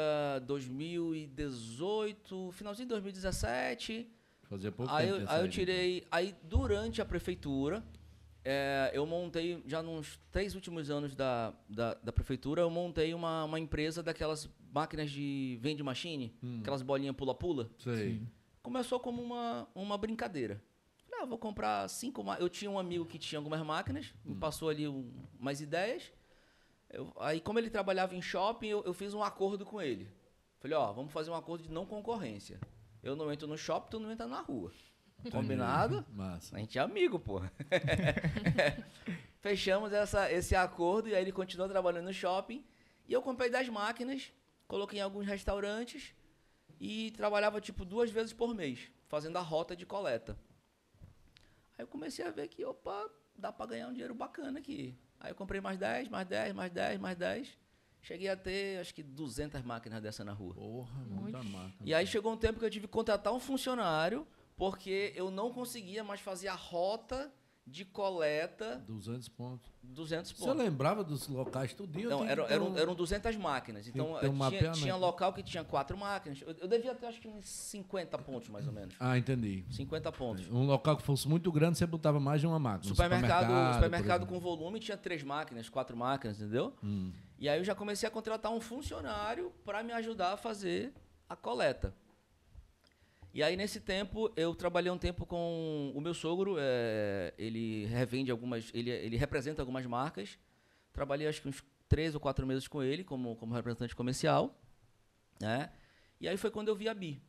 2018, 0.46 2.52
finalzinho 2.52 2.86
de 2.86 2.90
2017. 2.90 4.10
Fazia 4.44 4.72
pouco 4.72 4.90
aí 4.92 5.06
tempo. 5.06 5.20
Eu, 5.20 5.28
aí 5.28 5.42
eu 5.42 5.48
tirei. 5.48 6.06
Aí 6.10 6.34
durante 6.42 7.02
a 7.02 7.04
prefeitura, 7.04 7.84
é, 8.42 8.90
eu 8.94 9.04
montei, 9.04 9.62
já 9.66 9.82
nos 9.82 10.18
três 10.30 10.54
últimos 10.54 10.90
anos 10.90 11.14
da, 11.14 11.52
da, 11.68 11.94
da, 11.94 12.12
prefeitura, 12.12 12.62
eu 12.62 12.70
montei 12.70 13.12
uma, 13.12 13.44
uma 13.44 13.60
empresa 13.60 14.02
daquelas 14.02 14.48
máquinas 14.72 15.10
de 15.10 15.58
vende 15.60 15.82
machine, 15.82 16.34
hum. 16.42 16.60
aquelas 16.60 16.80
bolinhas 16.80 17.14
pula-pula. 17.14 17.70
Sei. 17.78 18.22
Começou 18.62 18.98
como 18.98 19.22
uma, 19.22 19.68
uma 19.74 19.98
brincadeira. 19.98 20.62
Ah, 21.20 21.26
vou 21.26 21.36
comprar 21.36 21.86
cinco. 21.88 22.24
Eu 22.38 22.48
tinha 22.48 22.70
um 22.70 22.78
amigo 22.78 23.04
que 23.04 23.18
tinha 23.18 23.38
algumas 23.38 23.60
máquinas, 23.60 24.14
hum. 24.24 24.30
me 24.30 24.36
passou 24.36 24.70
ali 24.70 24.88
um, 24.88 25.12
umas 25.38 25.60
ideias. 25.60 26.10
Eu, 26.88 27.12
aí, 27.20 27.40
como 27.40 27.58
ele 27.58 27.68
trabalhava 27.68 28.16
em 28.16 28.22
shopping, 28.22 28.68
eu, 28.68 28.82
eu, 28.84 28.94
fiz 28.94 29.12
um 29.12 29.22
acordo 29.22 29.66
com 29.66 29.82
ele. 29.82 30.08
Falei, 30.60 30.76
ó, 30.76 30.90
vamos 30.92 31.12
fazer 31.12 31.30
um 31.30 31.34
acordo 31.34 31.64
de 31.64 31.70
não 31.70 31.84
concorrência. 31.84 32.58
Eu 33.02 33.14
não 33.14 33.30
entro 33.30 33.46
no 33.46 33.56
shopping, 33.56 33.90
tu 33.90 34.00
não 34.00 34.10
entra 34.10 34.26
na 34.26 34.40
rua. 34.40 34.72
Combinado? 35.30 36.04
Massa. 36.10 36.56
A 36.56 36.58
gente 36.58 36.78
é 36.78 36.80
amigo, 36.80 37.18
pô. 37.18 37.42
Fechamos 39.40 39.92
essa, 39.92 40.32
esse 40.32 40.56
acordo 40.56 41.08
e 41.08 41.14
aí 41.14 41.22
ele 41.22 41.32
continuou 41.32 41.68
trabalhando 41.68 42.06
no 42.06 42.12
shopping. 42.14 42.64
E 43.06 43.12
eu 43.12 43.20
comprei 43.20 43.50
10 43.50 43.68
máquinas, 43.68 44.32
coloquei 44.66 45.00
em 45.00 45.02
alguns 45.02 45.26
restaurantes 45.26 46.14
e 46.80 47.10
trabalhava 47.10 47.60
tipo 47.60 47.84
duas 47.84 48.10
vezes 48.10 48.32
por 48.32 48.54
mês, 48.54 48.90
fazendo 49.06 49.36
a 49.36 49.40
rota 49.40 49.76
de 49.76 49.84
coleta. 49.84 50.38
Aí 51.80 51.84
eu 51.84 51.88
comecei 51.88 52.22
a 52.26 52.30
ver 52.30 52.46
que, 52.48 52.62
opa, 52.62 53.10
dá 53.34 53.50
para 53.50 53.70
ganhar 53.70 53.88
um 53.88 53.92
dinheiro 53.92 54.14
bacana 54.14 54.58
aqui. 54.58 54.94
Aí 55.18 55.30
eu 55.30 55.34
comprei 55.34 55.62
mais 55.62 55.78
10, 55.78 56.08
mais 56.08 56.28
10, 56.28 56.52
mais 56.52 56.70
10, 56.70 57.00
mais 57.00 57.16
10. 57.16 57.58
Cheguei 58.02 58.28
a 58.28 58.36
ter, 58.36 58.78
acho 58.78 58.94
que 58.94 59.02
200 59.02 59.62
máquinas 59.62 60.02
dessa 60.02 60.22
na 60.22 60.34
rua. 60.34 60.52
Porra, 60.52 61.00
muita 61.06 61.42
máquina. 61.42 61.74
E 61.82 61.94
aí 61.94 62.06
chegou 62.06 62.34
um 62.34 62.36
tempo 62.36 62.58
que 62.58 62.66
eu 62.66 62.70
tive 62.70 62.86
que 62.86 62.92
contratar 62.92 63.32
um 63.32 63.40
funcionário, 63.40 64.26
porque 64.58 65.14
eu 65.16 65.30
não 65.30 65.50
conseguia 65.50 66.04
mais 66.04 66.20
fazer 66.20 66.48
a 66.48 66.54
rota 66.54 67.32
de 67.66 67.84
coleta. 67.84 68.82
200 68.86 69.28
pontos. 69.28 69.70
200 69.82 70.32
pontos. 70.32 70.46
Você 70.46 70.54
lembrava 70.54 71.04
dos 71.04 71.28
locais 71.28 71.72
tudinho? 71.72 72.10
Não, 72.10 72.24
eram, 72.24 72.46
eram, 72.46 72.76
eram 72.76 72.94
200 72.94 73.36
máquinas. 73.36 73.86
Então, 73.86 74.14
um 74.14 74.48
tinha, 74.50 74.72
tinha, 74.72 74.96
local 74.96 75.32
que 75.32 75.42
tinha 75.42 75.62
quatro 75.64 75.96
máquinas. 75.96 76.40
Eu, 76.42 76.54
eu, 76.60 76.68
devia 76.68 76.94
ter, 76.94 77.06
acho 77.06 77.20
que 77.20 77.28
uns 77.28 77.48
50 77.48 78.18
pontos, 78.18 78.48
mais 78.48 78.66
ou 78.66 78.72
menos. 78.72 78.94
Ah, 78.98 79.16
entendi. 79.16 79.64
50 79.70 80.12
pontos. 80.12 80.48
Um 80.48 80.66
local 80.66 80.96
que 80.96 81.02
fosse 81.02 81.28
muito 81.28 81.50
grande, 81.52 81.78
você 81.78 81.86
botava 81.86 82.18
mais 82.18 82.40
de 82.40 82.46
uma 82.46 82.58
máquina. 82.58 82.88
Supermercado, 82.88 83.42
supermercado, 83.42 83.74
supermercado 83.74 84.26
com 84.26 84.40
volume 84.40 84.80
tinha 84.80 84.96
três 84.96 85.22
máquinas, 85.22 85.68
quatro 85.68 85.96
máquinas, 85.96 86.40
entendeu? 86.40 86.74
Hum. 86.82 87.12
E 87.38 87.48
aí 87.48 87.58
eu 87.58 87.64
já 87.64 87.74
comecei 87.74 88.06
a 88.06 88.10
contratar 88.10 88.52
um 88.52 88.60
funcionário 88.60 89.52
para 89.64 89.82
me 89.82 89.92
ajudar 89.92 90.32
a 90.32 90.36
fazer 90.36 90.92
a 91.28 91.36
coleta. 91.36 91.94
E 93.32 93.42
aí, 93.42 93.56
nesse 93.56 93.80
tempo, 93.80 94.32
eu 94.36 94.54
trabalhei 94.54 94.90
um 94.90 94.98
tempo 94.98 95.24
com 95.24 95.92
o 95.94 96.00
meu 96.00 96.12
sogro. 96.14 96.56
É, 96.58 97.32
ele 97.38 97.86
revende 97.86 98.30
algumas. 98.30 98.70
Ele, 98.74 98.90
ele 98.90 99.16
representa 99.16 99.62
algumas 99.62 99.86
marcas. 99.86 100.38
Trabalhei 100.92 101.28
acho 101.28 101.40
que 101.40 101.48
uns 101.48 101.62
três 101.88 102.14
ou 102.14 102.20
quatro 102.20 102.46
meses 102.46 102.66
com 102.66 102.82
ele 102.82 103.04
como, 103.04 103.36
como 103.36 103.54
representante 103.54 103.94
comercial. 103.94 104.60
Né? 105.40 105.70
E 106.20 106.28
aí 106.28 106.36
foi 106.36 106.50
quando 106.50 106.68
eu 106.68 106.76
vi 106.76 106.88
a 106.88 106.94
Bi. 106.94 107.22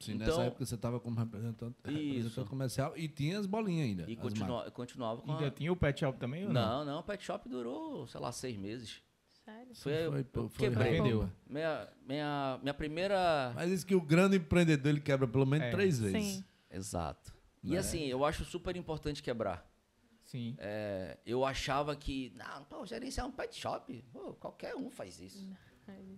Sim, 0.00 0.14
então, 0.14 0.26
nessa 0.26 0.42
época 0.42 0.66
você 0.66 0.74
estava 0.74 0.98
como 0.98 1.16
representante, 1.16 1.76
representante, 1.84 2.48
comercial 2.48 2.92
e 2.96 3.06
tinha 3.06 3.38
as 3.38 3.46
bolinhas 3.46 3.86
ainda. 3.86 4.10
E 4.10 4.16
continua, 4.16 4.68
continuava 4.72 5.22
com. 5.22 5.30
Ainda 5.30 5.46
a... 5.46 5.50
tinha 5.50 5.72
o 5.72 5.76
pet 5.76 6.00
shop 6.00 6.18
também? 6.18 6.44
Ou 6.44 6.52
não, 6.52 6.84
não, 6.84 6.98
o 6.98 7.02
pet 7.04 7.22
shop 7.22 7.48
durou, 7.48 8.06
sei 8.08 8.20
lá, 8.20 8.32
seis 8.32 8.56
meses. 8.56 9.00
Sério? 9.44 9.74
Foi, 10.12 10.24
foi, 10.24 10.48
foi 10.48 10.68
quebrei. 10.68 10.92
Vendeu. 10.92 11.30
Minha, 11.48 11.88
minha, 12.06 12.58
minha 12.62 12.74
primeira. 12.74 13.52
Mas 13.54 13.70
isso 13.70 13.86
que 13.86 13.94
o 13.94 14.00
grande 14.00 14.36
empreendedor 14.36 14.90
ele 14.90 15.00
quebra 15.00 15.26
pelo 15.26 15.46
menos 15.46 15.66
é. 15.66 15.70
três 15.70 15.98
vezes. 15.98 16.22
Sim. 16.22 16.44
Exato. 16.70 17.32
E 17.62 17.72
né? 17.72 17.78
assim, 17.78 18.06
eu 18.06 18.24
acho 18.24 18.44
super 18.44 18.76
importante 18.76 19.22
quebrar. 19.22 19.68
Sim. 20.24 20.56
É, 20.58 21.18
eu 21.26 21.44
achava 21.44 21.94
que, 21.94 22.32
não, 22.36 22.64
pô, 22.64 22.86
gerenciar 22.86 23.26
um 23.26 23.32
pet 23.32 23.54
shop, 23.58 24.04
pô, 24.12 24.32
qualquer 24.34 24.74
um 24.74 24.90
faz 24.90 25.20
isso. 25.20 25.50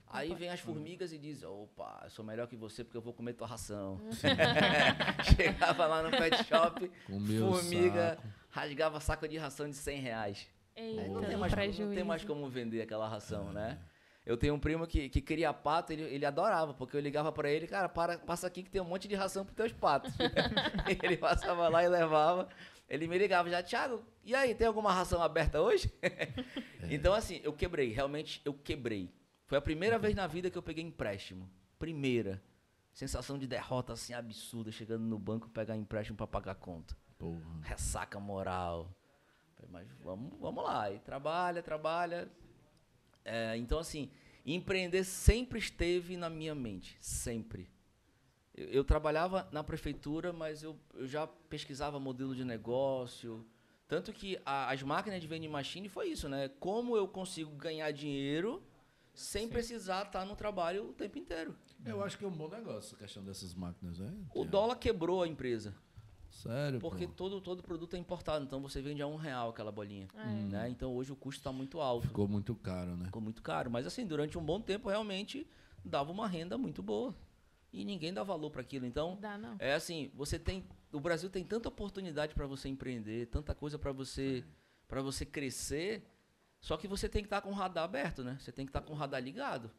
Aí 0.06 0.34
vem 0.34 0.50
as 0.50 0.60
formigas 0.60 1.12
e 1.12 1.18
diz, 1.18 1.42
opa, 1.42 2.02
eu 2.04 2.10
sou 2.10 2.24
melhor 2.24 2.46
que 2.46 2.54
você 2.54 2.84
porque 2.84 2.96
eu 2.96 3.02
vou 3.02 3.12
comer 3.12 3.32
tua 3.32 3.46
ração. 3.46 3.98
Chegava 5.36 5.86
lá 5.86 6.02
no 6.02 6.10
pet 6.10 6.44
shop, 6.44 6.90
Comeu 7.06 7.50
formiga, 7.50 8.10
saco. 8.10 8.28
rasgava 8.50 9.00
saco 9.00 9.26
de 9.26 9.36
ração 9.38 9.68
de 9.68 9.74
100 9.74 10.00
reais. 10.00 10.46
Eita, 10.76 11.08
não, 11.08 11.22
tem 11.22 11.36
mais, 11.36 11.54
como, 11.54 11.86
não 11.86 11.94
tem 11.94 12.04
mais 12.04 12.24
como 12.24 12.48
vender 12.48 12.82
aquela 12.82 13.08
ração, 13.08 13.52
né? 13.52 13.78
Eu 14.26 14.36
tenho 14.38 14.54
um 14.54 14.58
primo 14.58 14.86
que, 14.86 15.08
que 15.08 15.20
cria 15.20 15.52
pato, 15.52 15.92
ele, 15.92 16.02
ele 16.02 16.24
adorava, 16.24 16.72
porque 16.72 16.96
eu 16.96 17.00
ligava 17.00 17.30
para 17.30 17.50
ele, 17.50 17.66
cara, 17.66 17.88
para, 17.88 18.18
passa 18.18 18.46
aqui 18.46 18.62
que 18.62 18.70
tem 18.70 18.80
um 18.80 18.86
monte 18.86 19.06
de 19.06 19.14
ração 19.14 19.44
pros 19.44 19.54
teus 19.54 19.72
patos. 19.72 20.14
ele 21.02 21.16
passava 21.16 21.68
lá 21.68 21.84
e 21.84 21.88
levava. 21.88 22.48
Ele 22.88 23.06
me 23.06 23.18
ligava 23.18 23.50
já, 23.50 23.62
Thiago, 23.62 24.02
e 24.24 24.34
aí, 24.34 24.54
tem 24.54 24.66
alguma 24.66 24.92
ração 24.92 25.22
aberta 25.22 25.60
hoje? 25.60 25.92
então, 26.90 27.12
assim, 27.12 27.40
eu 27.42 27.52
quebrei, 27.52 27.92
realmente 27.92 28.40
eu 28.44 28.54
quebrei. 28.54 29.12
Foi 29.46 29.58
a 29.58 29.60
primeira 29.60 29.98
vez 29.98 30.14
na 30.14 30.26
vida 30.26 30.50
que 30.50 30.56
eu 30.56 30.62
peguei 30.62 30.82
empréstimo. 30.82 31.50
Primeira. 31.78 32.42
Sensação 32.92 33.38
de 33.38 33.46
derrota, 33.46 33.92
assim, 33.92 34.14
absurda, 34.14 34.70
chegando 34.70 35.04
no 35.04 35.18
banco, 35.18 35.50
pegar 35.50 35.76
empréstimo 35.76 36.16
para 36.16 36.26
pagar 36.26 36.54
conta. 36.54 36.96
Porra. 37.18 37.60
Ressaca 37.62 38.18
moral. 38.18 38.90
Mas 39.70 39.88
vamos, 40.02 40.38
vamos 40.38 40.64
lá. 40.64 40.90
E 40.90 40.98
trabalha, 40.98 41.62
trabalha. 41.62 42.30
É, 43.24 43.56
então, 43.56 43.78
assim, 43.78 44.10
empreender 44.44 45.04
sempre 45.04 45.58
esteve 45.58 46.16
na 46.16 46.28
minha 46.28 46.54
mente. 46.54 46.96
Sempre. 47.00 47.68
Eu, 48.54 48.66
eu 48.68 48.84
trabalhava 48.84 49.48
na 49.50 49.64
prefeitura, 49.64 50.32
mas 50.32 50.62
eu, 50.62 50.78
eu, 50.94 51.06
já 51.06 51.26
pesquisava 51.26 51.98
modelo 51.98 52.34
de 52.34 52.44
negócio. 52.44 53.46
Tanto 53.88 54.12
que 54.12 54.40
a, 54.44 54.70
as 54.70 54.82
máquinas 54.82 55.20
de 55.20 55.26
vending 55.26 55.48
machine 55.48 55.88
foi 55.88 56.08
isso, 56.08 56.28
né? 56.28 56.48
Como 56.60 56.96
eu 56.96 57.06
consigo 57.08 57.50
ganhar 57.56 57.90
dinheiro 57.90 58.62
sem 59.12 59.46
Sim. 59.46 59.52
precisar 59.52 60.06
estar 60.06 60.24
no 60.24 60.34
trabalho 60.34 60.90
o 60.90 60.92
tempo 60.92 61.18
inteiro. 61.18 61.56
Eu 61.84 62.02
acho 62.02 62.18
que 62.18 62.24
é 62.24 62.28
um 62.28 62.32
bom 62.32 62.48
negócio 62.48 62.96
a 62.96 62.98
questão 62.98 63.22
dessas 63.22 63.54
máquinas, 63.54 63.98
né? 63.98 64.12
O 64.34 64.44
dólar 64.44 64.76
quebrou 64.76 65.22
a 65.22 65.28
empresa. 65.28 65.74
Sério? 66.34 66.80
Porque 66.80 67.06
todo, 67.06 67.40
todo 67.40 67.62
produto 67.62 67.94
é 67.94 67.98
importado, 67.98 68.44
então 68.44 68.60
você 68.60 68.82
vende 68.82 69.00
a 69.00 69.06
um 69.06 69.16
real 69.16 69.50
aquela 69.50 69.70
bolinha. 69.70 70.08
É. 70.16 70.26
Né? 70.26 70.68
Então 70.68 70.92
hoje 70.92 71.12
o 71.12 71.16
custo 71.16 71.40
está 71.40 71.52
muito 71.52 71.80
alto. 71.80 72.08
Ficou 72.08 72.26
muito 72.26 72.54
caro, 72.56 72.96
né? 72.96 73.06
Ficou 73.06 73.22
muito 73.22 73.40
caro. 73.40 73.70
Mas 73.70 73.86
assim, 73.86 74.04
durante 74.04 74.36
um 74.36 74.44
bom 74.44 74.60
tempo 74.60 74.88
realmente 74.88 75.46
dava 75.84 76.10
uma 76.10 76.26
renda 76.26 76.58
muito 76.58 76.82
boa. 76.82 77.14
E 77.72 77.84
ninguém 77.84 78.12
dá 78.12 78.22
valor 78.22 78.50
para 78.50 78.60
aquilo. 78.60 78.86
Então, 78.86 79.18
dá, 79.20 79.36
não. 79.36 79.56
é 79.58 79.74
assim, 79.74 80.10
você 80.14 80.38
tem. 80.38 80.64
O 80.92 81.00
Brasil 81.00 81.28
tem 81.28 81.44
tanta 81.44 81.68
oportunidade 81.68 82.34
para 82.34 82.46
você 82.46 82.68
empreender, 82.68 83.26
tanta 83.26 83.52
coisa 83.52 83.78
para 83.78 83.90
você, 83.90 84.44
para 84.86 85.02
você 85.02 85.24
crescer. 85.24 86.08
Só 86.60 86.76
que 86.76 86.86
você 86.86 87.08
tem 87.08 87.22
que 87.22 87.26
estar 87.26 87.40
tá 87.40 87.42
com 87.42 87.50
o 87.50 87.54
radar 87.54 87.84
aberto, 87.84 88.22
né? 88.22 88.36
Você 88.40 88.52
tem 88.52 88.64
que 88.64 88.70
estar 88.70 88.80
tá 88.80 88.86
com 88.86 88.92
o 88.92 88.96
radar 88.96 89.20
ligado. 89.20 89.70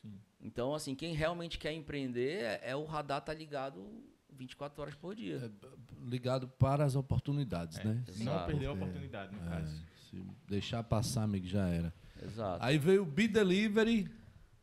Sim. 0.00 0.20
Então, 0.40 0.74
assim, 0.74 0.94
quem 0.94 1.12
realmente 1.14 1.58
quer 1.58 1.72
empreender 1.72 2.44
é, 2.44 2.60
é 2.70 2.76
o 2.76 2.84
radar 2.84 3.20
tá 3.20 3.34
ligado 3.34 4.02
24 4.36 4.82
horas 4.82 4.94
por 4.94 5.14
dia. 5.14 5.36
É, 5.36 5.68
ligado 6.08 6.48
para 6.48 6.84
as 6.84 6.96
oportunidades, 6.96 7.78
é, 7.78 7.84
né? 7.84 8.04
Não 8.18 8.46
perder 8.46 8.66
a 8.66 8.72
oportunidade, 8.72 9.34
no 9.34 9.46
é, 9.46 9.48
caso. 9.48 9.82
Se 10.10 10.22
deixar 10.46 10.82
passar, 10.82 11.22
amigo, 11.22 11.46
já 11.46 11.68
era. 11.68 11.92
Exato. 12.22 12.64
Aí 12.64 12.78
veio 12.78 13.02
o 13.02 13.06
B-Delivery. 13.06 14.10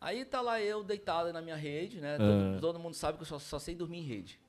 Aí 0.02 0.24
tá 0.24 0.42
lá 0.42 0.62
eu 0.62 0.84
deitado 0.84 1.34
na 1.34 1.42
minha 1.42 1.56
rede, 1.56 2.00
né? 2.00 2.18
Todo, 2.18 2.56
é. 2.56 2.60
todo 2.60 2.80
mundo 2.80 2.94
sabe 2.94 3.18
que 3.18 3.24
eu 3.24 3.28
só, 3.28 3.40
só 3.40 3.60
sei 3.60 3.76
dormir 3.76 4.00
em 4.00 4.04
rede. 4.04 4.40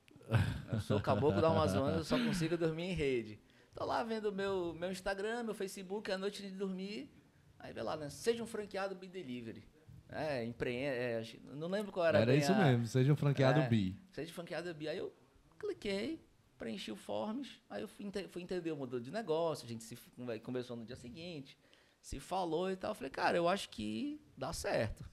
Eu 0.71 0.79
sou 0.79 0.99
caboclo 1.01 1.41
da 1.41 1.49
Amazonas, 1.49 1.97
eu 1.97 2.03
só 2.05 2.17
consigo 2.17 2.57
dormir 2.57 2.83
em 2.83 2.93
rede. 2.93 3.39
Tô 3.75 3.85
lá 3.85 4.03
vendo 4.03 4.31
meu, 4.31 4.73
meu 4.73 4.91
Instagram, 4.91 5.43
meu 5.43 5.53
Facebook, 5.53 6.09
à 6.11 6.17
noite 6.17 6.41
de 6.41 6.51
dormir. 6.51 7.11
Aí 7.59 7.73
vê 7.73 7.81
lá, 7.81 7.95
né? 7.95 8.09
Seja 8.09 8.41
um 8.41 8.47
franqueado 8.47 8.95
B-Delivery. 8.95 9.63
É, 10.11 10.43
empreende. 10.43 10.87
É, 10.87 11.23
não 11.53 11.67
lembro 11.67 11.91
qual 11.91 12.05
era. 12.05 12.19
Era 12.19 12.35
isso 12.35 12.53
mesmo, 12.53 12.85
seja 12.85 13.13
um 13.13 13.15
franqueado 13.15 13.61
é, 13.61 13.69
B. 13.69 13.95
Seja 14.11 14.29
um 14.29 14.33
franqueado 14.33 14.73
B. 14.73 14.89
Aí 14.89 14.97
eu 14.97 15.13
cliquei, 15.57 16.21
preenchi 16.57 16.91
o 16.91 16.95
forms, 16.95 17.61
aí 17.69 17.81
eu 17.81 17.87
fui, 17.87 18.11
fui 18.29 18.41
entender 18.41 18.71
o 18.71 18.75
modelo 18.75 19.01
de 19.01 19.11
negócio, 19.11 19.65
a 19.65 19.69
gente 19.69 19.83
se 19.83 19.97
conversou 20.43 20.75
no 20.75 20.85
dia 20.85 20.95
seguinte, 20.95 21.57
se 22.01 22.19
falou 22.19 22.69
e 22.69 22.75
tal. 22.75 22.91
Eu 22.91 22.95
falei, 22.95 23.09
cara, 23.09 23.37
eu 23.37 23.47
acho 23.47 23.69
que 23.69 24.19
dá 24.35 24.51
certo. 24.51 25.03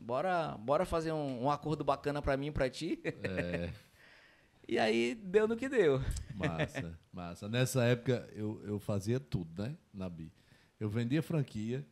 bora, 0.00 0.56
bora 0.58 0.84
fazer 0.84 1.12
um, 1.12 1.44
um 1.44 1.50
acordo 1.50 1.84
bacana 1.84 2.20
para 2.20 2.36
mim 2.36 2.48
e 2.48 2.52
pra 2.52 2.68
ti. 2.68 3.00
É. 3.04 3.70
e 4.66 4.78
aí 4.78 5.14
deu 5.14 5.46
no 5.46 5.56
que 5.56 5.68
deu. 5.68 6.00
Massa, 6.34 6.98
massa. 7.12 7.48
Nessa 7.48 7.84
época 7.84 8.28
eu, 8.32 8.60
eu 8.64 8.80
fazia 8.80 9.20
tudo, 9.20 9.62
né? 9.62 9.76
Na 9.92 10.08
BI. 10.08 10.32
Eu 10.80 10.88
vendia 10.88 11.22
franquia, 11.22 11.86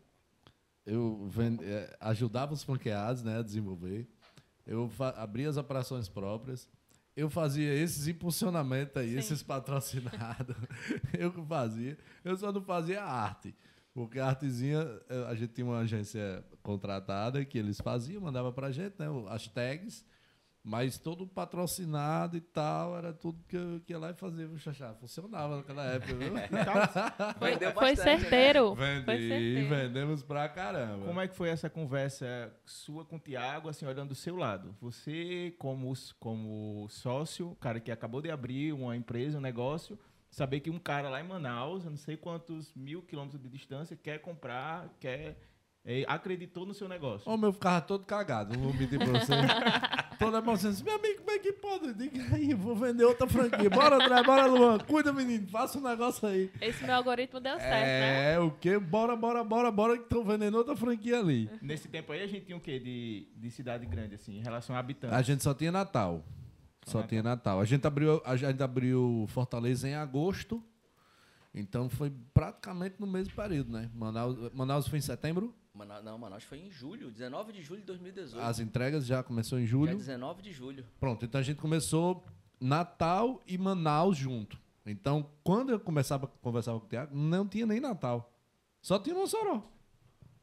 eu 0.87 1.27
vend... 1.29 1.62
É, 1.62 1.96
ajudava 2.01 2.55
os 2.55 2.62
franqueados 2.62 3.22
né, 3.22 3.38
a 3.38 3.42
desenvolver, 3.42 4.09
eu 4.66 4.90
abria 5.16 5.49
as 5.49 5.57
operações 5.57 6.09
próprias, 6.09 6.68
eu 7.16 7.31
fazia 7.31 7.75
esses 7.75 8.07
impulsionamentos 8.09 8.96
aí, 8.96 9.12
Sim. 9.12 9.18
esses 9.18 9.42
patrocinados, 9.42 10.57
eu 11.18 11.33
que 11.33 11.42
fazia. 11.46 11.99
Eu 12.22 12.37
só 12.37 12.53
não 12.53 12.62
fazia 12.62 13.03
arte. 13.03 13.55
Porque 13.94 14.20
a 14.20 14.27
artezinha, 14.27 14.87
eh, 15.09 15.25
a 15.27 15.35
gente 15.35 15.55
tinha 15.55 15.66
uma 15.66 15.79
agência 15.79 16.44
contratada 16.62 17.42
que 17.46 17.57
eles 17.57 17.81
faziam, 17.81 18.20
mandava 18.20 18.53
pra 18.53 18.70
gente, 18.70 18.94
né? 18.99 19.07
As 19.31 19.49
tags, 19.49 20.05
mas 20.66 20.98
todo 20.98 21.29
patrocinado 21.29 22.37
e 22.37 22.40
tal, 22.40 22.98
era 22.98 23.12
tudo 23.12 23.40
que 23.46 23.57
eu 23.57 23.81
que 23.87 23.92
ia 23.92 23.98
lá 24.00 24.11
e 24.11 24.14
fazia. 24.14 24.48
O 24.48 24.59
Xaxá 24.59 24.92
funcionava 24.94 25.59
naquela 25.59 25.85
época, 25.85 26.12
viu? 26.12 26.33
foi, 27.38 27.72
foi 27.72 27.90
né? 27.90 27.94
certeiro. 27.94 28.74
Vendi, 28.74 29.05
foi 29.05 29.29
certeiro. 29.29 29.68
vendemos 29.68 30.24
pra 30.24 30.48
caramba. 30.48 31.07
Como 31.07 31.20
é 31.20 31.29
que 31.29 31.37
foi 31.37 31.50
essa 31.50 31.70
conversa 31.70 32.52
sua 32.64 33.05
com 33.05 33.14
o 33.14 33.20
Tiago, 33.20 33.68
assim, 33.68 33.87
olhando 33.87 34.09
do 34.09 34.14
seu 34.16 34.35
lado? 34.35 34.74
Você, 34.81 35.55
como, 35.57 35.92
como 36.18 36.88
sócio, 36.90 37.57
cara 37.61 37.79
que 37.79 37.92
acabou 37.92 38.20
de 38.20 38.29
abrir 38.29 38.72
uma 38.72 38.96
empresa, 38.96 39.38
um 39.38 39.40
negócio 39.40 39.96
saber 40.29 40.59
que 40.59 40.68
um 40.68 40.81
cara 40.81 41.09
lá 41.09 41.20
em 41.20 41.29
Manaus, 41.29 41.85
não 41.85 41.96
sei 41.96 42.16
quantos 42.16 42.74
mil 42.74 43.02
quilômetros 43.02 43.40
de 43.40 43.48
distância, 43.48 43.96
quer 43.96 44.18
comprar, 44.18 44.92
quer. 44.98 45.38
É, 45.88 46.05
acreditou 46.09 46.66
no 46.66 46.75
seu 46.75 46.88
negócio. 46.88 47.31
O 47.31 47.37
meu 47.37 47.53
ficava 47.53 47.81
todo 47.81 48.05
cagado, 48.05 48.55
não 48.57 48.64
vou 48.64 48.75
mentir 48.75 48.99
pra 48.99 49.07
você. 49.07 49.33
Toda 50.18 50.38
emoção. 50.38 50.72
Meu 50.85 50.96
amigo, 50.96 51.18
como 51.18 51.31
é 51.31 51.38
que 51.38 51.53
pode? 51.53 51.94
Diga 51.94 52.35
aí, 52.35 52.55
vou 52.55 52.75
vender 52.75 53.05
outra 53.05 53.29
franquia. 53.29 53.70
Bora, 53.70 53.96
André, 53.96 54.22
bora, 54.25 54.46
Luan. 54.46 54.79
Cuida, 54.79 55.12
menino, 55.12 55.46
faça 55.46 55.79
um 55.79 55.83
negócio 55.83 56.27
aí. 56.27 56.51
Esse 56.61 56.85
meu 56.85 56.96
algoritmo 56.96 57.38
deu 57.38 57.57
certo, 57.57 57.72
é, 57.72 58.01
né? 58.01 58.35
É, 58.35 58.38
o 58.40 58.51
quê? 58.51 58.79
Bora, 58.79 59.14
bora, 59.14 59.44
bora, 59.44 59.70
bora, 59.70 59.96
que 59.96 60.05
estão 60.05 60.25
vendendo 60.25 60.57
outra 60.57 60.75
franquia 60.75 61.20
ali. 61.20 61.49
Nesse 61.62 61.87
tempo 61.87 62.12
aí 62.12 62.22
a 62.22 62.27
gente 62.27 62.46
tinha 62.46 62.57
o 62.57 62.61
quê 62.61 62.81
de, 62.81 63.29
de 63.37 63.51
cidade 63.51 63.87
grande, 63.87 64.16
assim, 64.16 64.38
em 64.38 64.42
relação 64.42 64.75
a 64.75 64.81
habitantes? 64.81 65.16
A 65.16 65.22
gente 65.22 65.44
só 65.44 65.55
tinha 65.55 65.70
Natal. 65.70 66.25
Só 66.85 67.03
tinha 67.03 67.22
Natal. 67.22 67.61
A 67.61 67.64
gente 67.64 67.87
abriu, 67.87 68.20
a 68.25 68.37
gente 68.37 68.62
abriu 68.62 69.27
Fortaleza 69.29 69.88
em 69.88 69.94
agosto. 69.94 70.62
Então 71.57 71.88
foi 71.88 72.12
praticamente 72.35 73.01
no 73.01 73.07
mesmo 73.07 73.35
período, 73.35 73.73
né? 73.73 73.90
Manaus, 73.95 74.53
Manaus 74.53 74.87
foi 74.87 74.99
em 74.99 75.03
setembro? 75.03 75.55
Manaus, 75.73 76.05
não, 76.05 76.19
Manaus 76.19 76.45
foi 76.45 76.59
em 76.59 76.71
julho, 76.71 77.11
19 77.11 77.53
de 77.53 77.62
julho 77.62 77.81
de 77.81 77.87
2018. 77.87 78.45
As 78.45 78.61
entregas 78.61 79.07
já 79.07 79.23
começou 79.23 79.59
em 79.59 79.64
julho? 79.64 79.88
Dia 79.88 79.97
19 79.97 80.42
de 80.42 80.53
julho. 80.53 80.87
Pronto, 81.01 81.25
então 81.25 81.40
a 81.40 81.42
gente 81.42 81.59
começou 81.59 82.23
Natal 82.61 83.42
e 83.47 83.57
Manaus 83.57 84.19
junto. 84.19 84.61
Então, 84.85 85.31
quando 85.42 85.71
eu 85.71 85.81
começava 85.81 86.27
conversava 86.27 86.79
com 86.79 86.87
o 86.87 86.88
Tiago, 86.88 87.16
não 87.16 87.49
tinha 87.49 87.64
nem 87.64 87.81
Natal. 87.81 88.33
Só 88.83 88.99
tinha 88.99 89.16
Mossoró. 89.16 89.66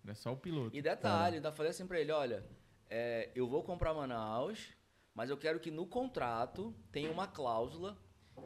É 0.07 0.15
só 0.15 0.33
o 0.33 0.37
piloto. 0.37 0.75
E 0.75 0.81
detalhe, 0.81 1.37
ainda 1.37 1.51
falei 1.51 1.69
assim 1.69 1.85
pra 1.85 1.99
ele, 1.99 2.11
olha, 2.11 2.43
é, 2.89 3.31
eu 3.35 3.47
vou 3.47 3.63
comprar 3.63 3.93
Manaus, 3.93 4.73
mas 5.13 5.29
eu 5.29 5.37
quero 5.37 5.59
que 5.59 5.69
no 5.69 5.85
contrato 5.85 6.75
tenha 6.91 7.11
uma 7.11 7.27
cláusula 7.27 7.97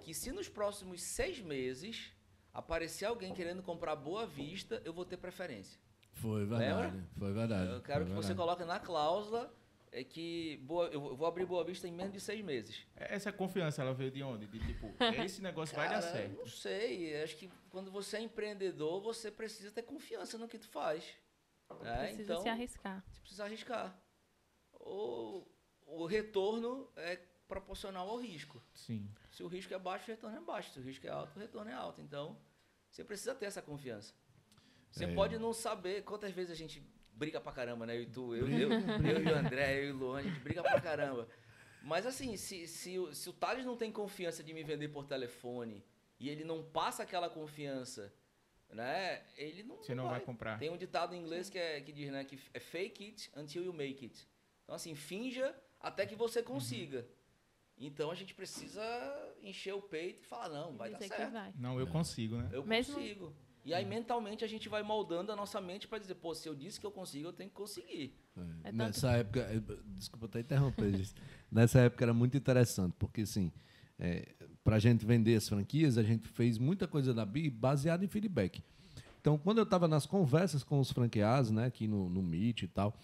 que 0.02 0.14
se 0.14 0.32
nos 0.32 0.50
próximos 0.50 1.02
seis 1.02 1.40
meses 1.40 2.14
aparecer 2.58 3.06
alguém 3.06 3.34
querendo 3.36 3.62
comprar 3.62 3.96
Boa 3.96 4.26
Vista, 4.26 4.82
eu 4.84 4.92
vou 4.92 5.06
ter 5.06 5.18
preferência. 5.18 5.80
Foi 6.14 6.44
verdade. 6.44 6.82
Lembra? 6.82 7.08
Foi 7.20 7.32
verdade. 7.32 7.72
Eu 7.72 7.82
quero 7.82 8.00
que 8.00 8.12
verdade. 8.12 8.28
você 8.28 8.34
coloque 8.34 8.66
na 8.66 8.80
cláusula 8.80 9.54
é 9.92 10.04
que 10.04 10.58
boa, 10.58 10.88
eu 10.88 11.16
vou 11.16 11.28
abrir 11.28 11.46
Boa 11.46 11.64
Vista 11.64 11.88
em 11.88 11.92
menos 11.92 12.12
de 12.12 12.20
seis 12.20 12.44
meses. 12.44 12.86
Essa 12.96 13.32
confiança, 13.32 13.84
ela 13.84 13.94
veio 13.94 14.10
de 14.10 14.24
onde? 14.24 14.48
De 14.48 14.60
tipo, 14.60 14.92
esse 15.24 15.42
negócio 15.42 15.76
Cara, 15.76 15.88
vai 15.88 16.02
dar 16.02 16.02
certo. 16.02 16.36
Não 16.36 16.48
sei. 16.48 17.22
Acho 17.22 17.38
que 17.38 17.52
quando 17.70 17.92
você 17.92 18.18
é 18.18 18.22
empreendedor, 18.22 19.02
você 19.02 19.30
precisa 19.30 19.72
ter 19.72 19.84
confiança 19.84 20.38
no 20.38 20.48
que 20.48 20.58
tu 20.58 20.68
faz. 20.68 21.04
É, 21.84 21.98
precisa 22.00 22.24
então, 22.24 22.42
se 22.42 22.50
arriscar. 22.50 23.04
Você 23.08 23.20
precisa 23.20 23.44
arriscar. 23.46 24.02
Ou 24.74 25.48
o 25.86 26.06
retorno 26.06 26.90
é 26.96 27.18
proporcional 27.48 28.10
ao 28.10 28.18
risco. 28.18 28.62
Sim. 28.74 29.10
Se 29.32 29.44
o 29.44 29.48
risco 29.48 29.74
é 29.74 29.80
baixo, 29.80 30.06
o 30.06 30.14
retorno 30.14 30.38
é 30.38 30.42
baixo. 30.42 30.72
Se 30.72 30.80
o 30.80 30.84
risco 30.84 31.08
é 31.08 31.10
alto, 31.10 31.36
o 31.36 31.40
retorno 31.40 31.70
é 31.70 31.74
alto. 31.74 32.02
Então, 32.02 32.38
você 32.98 33.04
precisa 33.04 33.36
ter 33.36 33.46
essa 33.46 33.62
confiança. 33.62 34.12
Você 34.90 35.06
é. 35.06 35.14
pode 35.14 35.38
não 35.38 35.54
saber 35.54 36.04
quantas 36.04 36.32
vezes 36.32 36.52
a 36.52 36.56
gente 36.56 36.82
briga 37.14 37.40
pra 37.40 37.52
caramba, 37.52 37.86
né? 37.86 37.96
Eu 37.96 38.02
e 38.02 38.06
tu, 38.08 38.36
eu, 38.36 38.50
eu, 38.50 38.72
eu, 39.06 39.24
e 39.24 39.32
o 39.32 39.36
André, 39.36 39.84
eu 39.84 39.90
e 39.90 39.92
o 39.92 39.96
Luan, 39.96 40.20
a 40.20 40.24
gente 40.24 40.40
briga 40.40 40.64
pra 40.64 40.82
caramba. 40.82 41.30
Mas 41.84 42.08
assim, 42.08 42.36
se, 42.36 42.66
se, 42.66 42.98
se 43.14 43.30
o 43.30 43.34
Thales 43.34 43.66
não 43.66 43.78
tem 43.78 43.92
confiança 43.92 44.44
de 44.44 44.52
me 44.52 44.64
vender 44.64 44.88
por 44.88 45.06
telefone 45.06 45.86
e 46.20 46.28
ele 46.28 46.44
não 46.44 46.64
passa 46.64 47.04
aquela 47.04 47.30
confiança, 47.30 48.12
né? 48.68 49.24
Ele 49.38 49.62
não, 49.62 49.78
Você 49.78 49.94
não, 49.94 50.06
não 50.06 50.10
vai. 50.10 50.20
vai. 50.20 50.26
comprar. 50.26 50.58
Tem 50.58 50.72
um 50.72 50.78
ditado 50.78 51.14
em 51.14 51.20
inglês 51.20 51.52
que, 51.52 51.60
é, 51.60 51.80
que 51.80 51.92
diz, 51.92 52.10
né? 52.10 52.24
Que 52.24 52.40
é 52.52 52.60
fake 52.60 53.06
it 53.06 53.32
until 53.36 53.64
you 53.64 53.74
make 53.74 54.04
it. 54.04 54.28
Então 54.64 54.76
assim, 54.76 54.96
finja 54.96 55.56
até 55.80 56.04
que 56.08 56.16
você 56.16 56.42
consiga. 56.42 57.02
Uhum. 57.02 57.17
Então 57.80 58.10
a 58.10 58.16
gente 58.16 58.34
precisa 58.34 58.82
encher 59.42 59.74
o 59.74 59.82
peito 59.82 60.24
e 60.24 60.26
falar, 60.26 60.50
não, 60.50 60.76
vai 60.76 60.90
dar 60.90 61.00
certo. 61.00 61.32
Vai. 61.32 61.54
Não, 61.58 61.80
eu 61.80 61.88
consigo, 61.88 62.38
né? 62.38 62.50
Eu 62.52 62.66
Mesmo... 62.66 62.96
consigo. 62.96 63.34
E 63.64 63.74
aí, 63.74 63.86
mentalmente, 63.86 64.46
a 64.46 64.48
gente 64.48 64.70
vai 64.70 64.82
moldando 64.82 65.30
a 65.30 65.36
nossa 65.36 65.60
mente 65.60 65.90
para 65.90 66.00
dizer, 66.00 66.16
pô, 66.16 66.34
se 66.34 66.48
eu 66.48 66.56
disse 66.56 66.80
que 66.80 66.86
eu 66.86 66.92
consigo, 66.92 67.28
eu 67.28 67.34
tenho 67.34 67.50
que 67.50 67.56
conseguir. 67.56 68.18
É, 68.64 68.70
é 68.70 68.72
nessa 68.72 69.12
época, 69.12 69.46
desculpa 69.88 70.26
até 70.26 70.40
interromper, 70.40 71.06
nessa 71.52 71.82
época 71.82 72.06
era 72.06 72.14
muito 72.14 72.38
interessante, 72.38 72.96
porque 72.98 73.22
assim, 73.22 73.52
é, 74.00 74.26
para 74.64 74.78
a 74.78 74.80
gente 74.80 75.06
vender 75.06 75.36
as 75.36 75.50
franquias, 75.50 75.98
a 75.98 76.04
gente 76.04 76.30
fez 76.30 76.58
muita 76.58 76.88
coisa 76.88 77.14
da 77.14 77.26
BI 77.26 77.50
baseada 77.50 78.06
em 78.06 78.08
feedback. 78.08 78.64
Então, 79.20 79.38
quando 79.38 79.58
eu 79.58 79.66
estava 79.66 79.86
nas 79.86 80.06
conversas 80.06 80.64
com 80.64 80.80
os 80.80 80.90
franqueados, 80.90 81.52
né, 81.52 81.66
aqui 81.66 81.90
no, 81.90 82.08
no 82.08 82.24
Meet 82.24 82.62
e 82.62 82.68
tal, 82.70 82.98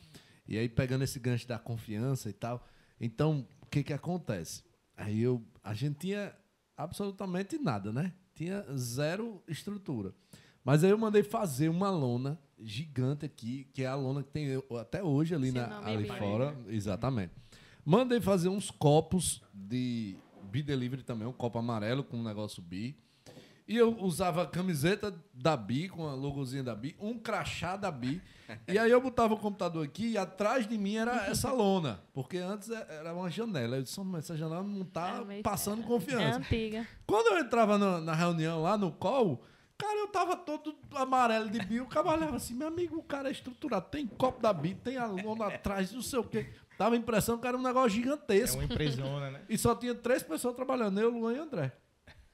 e 0.48 0.58
aí 0.58 0.70
pegando 0.70 1.04
esse 1.04 1.20
gancho 1.20 1.46
da 1.46 1.60
confiança 1.60 2.30
e 2.30 2.34
tal, 2.34 2.66
então, 3.00 3.48
o 3.62 3.66
que 3.66 3.84
que 3.84 3.94
acontece? 3.94 4.64
Aí 4.96 5.22
eu, 5.22 5.44
a 5.64 5.74
gente 5.74 6.00
tinha 6.00 6.36
absolutamente 6.78 7.58
nada, 7.58 7.92
né? 7.92 8.14
Tinha 8.36 8.66
zero 8.76 9.44
estrutura. 9.48 10.14
Mas 10.64 10.84
aí 10.84 10.92
eu 10.92 10.98
mandei 10.98 11.24
fazer 11.24 11.70
uma 11.70 11.90
lona 11.90 12.40
gigante 12.60 13.26
aqui, 13.26 13.68
que 13.74 13.84
é 13.84 13.88
a 13.88 13.96
lona 13.96 14.24
que 14.24 14.32
tem 14.32 14.48
até 14.80 15.04
hoje 15.04 15.36
ali, 15.36 15.52
na, 15.52 15.86
ali 15.86 16.08
fora. 16.08 16.58
Exatamente. 16.68 17.34
Mandei 17.86 18.22
fazer 18.22 18.48
uns 18.48 18.72
copos 18.72 19.44
de 19.54 20.18
B-Delivery 20.50 21.04
também, 21.04 21.28
um 21.28 21.34
copo 21.34 21.60
amarelo 21.60 22.04
com 22.04 22.18
um 22.18 22.24
negócio 22.24 22.62
B. 22.62 22.96
E 23.68 23.78
eu 23.78 23.98
usava 24.00 24.44
a 24.44 24.48
camiseta 24.48 25.14
da 25.34 25.56
Bi, 25.56 25.88
com 25.88 26.08
a 26.08 26.14
logozinha 26.14 26.64
da 26.64 26.76
Bi, 26.76 26.96
um 27.00 27.18
crachá 27.18 27.78
da 27.78 27.90
Bi. 27.90 28.22
e 28.68 28.78
aí 28.78 28.92
eu 28.92 29.00
botava 29.00 29.34
o 29.34 29.38
computador 29.38 29.86
aqui 29.86 30.12
e 30.12 30.18
atrás 30.18 30.68
de 30.68 30.78
mim 30.78 30.98
era 30.98 31.28
essa 31.28 31.52
lona. 31.54 32.02
Porque 32.14 32.38
antes 32.38 32.70
é, 32.70 32.86
era 33.00 33.14
uma 33.14 33.30
janela. 33.30 33.78
Eu 33.78 33.84
disse, 33.84 34.00
essa 34.18 34.36
janela 34.36 34.64
não 34.64 34.84
tá 34.84 35.24
é 35.30 35.42
passando 35.42 35.84
confiança. 35.84 36.24
É 36.24 36.32
antiga. 36.34 36.88
Quando 37.08 37.28
eu 37.28 37.40
entrava 37.40 37.78
no, 37.78 38.02
na 38.02 38.14
reunião 38.14 38.62
lá 38.62 38.78
no 38.78 38.92
call, 38.92 39.42
cara, 39.78 39.98
eu 39.98 40.08
tava 40.10 40.36
todo 40.36 40.76
amarelo 40.94 41.50
de 41.50 41.60
Bi. 41.60 41.80
O 41.80 41.88
cara 41.88 42.36
assim, 42.36 42.54
meu 42.54 42.68
amigo, 42.68 42.98
o 42.98 43.04
cara 43.04 43.30
é 43.30 43.32
estruturado. 43.32 43.88
Tem 43.90 44.06
copo 44.06 44.42
da 44.42 44.52
Bi, 44.52 44.76
tem 44.76 44.98
a 44.98 45.06
lona 45.06 45.48
atrás, 45.48 45.92
não 45.94 46.02
sei 46.02 46.20
o 46.20 46.24
quê. 46.24 46.50
Dava 46.78 46.96
a 46.96 46.98
impressão 46.98 47.38
que 47.38 47.48
era 47.48 47.58
um 47.58 47.62
negócio 47.62 47.92
gigantesco. 47.92 48.58
É 48.58 48.60
uma 48.60 48.66
empresona, 48.66 49.32
né? 49.32 49.42
e 49.48 49.58
só 49.58 49.74
tinha 49.74 49.96
três 49.96 50.22
pessoas 50.22 50.54
trabalhando, 50.54 51.00
eu, 51.00 51.10
Luan 51.10 51.34
e 51.34 51.40
André. 51.40 51.72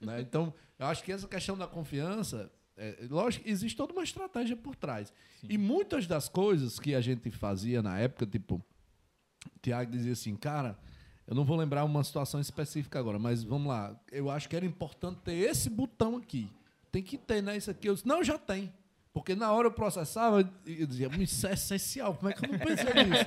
Né? 0.00 0.20
Então, 0.22 0.52
eu 0.80 0.86
acho 0.86 1.04
que 1.04 1.12
essa 1.12 1.28
questão 1.28 1.58
da 1.58 1.66
confiança, 1.66 2.50
é, 2.74 3.06
lógico, 3.10 3.46
existe 3.46 3.76
toda 3.76 3.92
uma 3.92 4.02
estratégia 4.02 4.56
por 4.56 4.74
trás. 4.74 5.12
Sim. 5.42 5.48
E 5.50 5.58
muitas 5.58 6.06
das 6.06 6.26
coisas 6.26 6.80
que 6.80 6.94
a 6.94 7.02
gente 7.02 7.30
fazia 7.30 7.82
na 7.82 7.98
época, 7.98 8.26
tipo, 8.26 8.54
o 8.54 9.58
Tiago 9.60 9.92
dizia 9.92 10.12
assim, 10.12 10.34
cara, 10.34 10.78
eu 11.26 11.34
não 11.34 11.44
vou 11.44 11.58
lembrar 11.58 11.84
uma 11.84 12.02
situação 12.02 12.40
específica 12.40 12.98
agora, 12.98 13.18
mas 13.18 13.44
vamos 13.44 13.68
lá. 13.68 13.94
Eu 14.10 14.30
acho 14.30 14.48
que 14.48 14.56
era 14.56 14.64
importante 14.64 15.20
ter 15.22 15.34
esse 15.34 15.68
botão 15.68 16.16
aqui. 16.16 16.50
Tem 16.90 17.02
que 17.02 17.18
ter, 17.18 17.42
né? 17.42 17.58
Isso 17.58 17.70
aqui. 17.70 17.86
Eu 17.86 17.94
disse, 17.94 18.08
não, 18.08 18.24
já 18.24 18.38
tem. 18.38 18.72
Porque 19.12 19.34
na 19.34 19.52
hora 19.52 19.66
eu 19.66 19.72
processava 19.72 20.40
eu 20.64 20.86
dizia, 20.86 21.10
isso 21.18 21.46
é 21.46 21.54
essencial, 21.54 22.14
como 22.14 22.30
é 22.30 22.32
que 22.32 22.44
eu 22.44 22.52
não 22.52 22.58
pensei 22.58 23.04
nisso? 23.04 23.24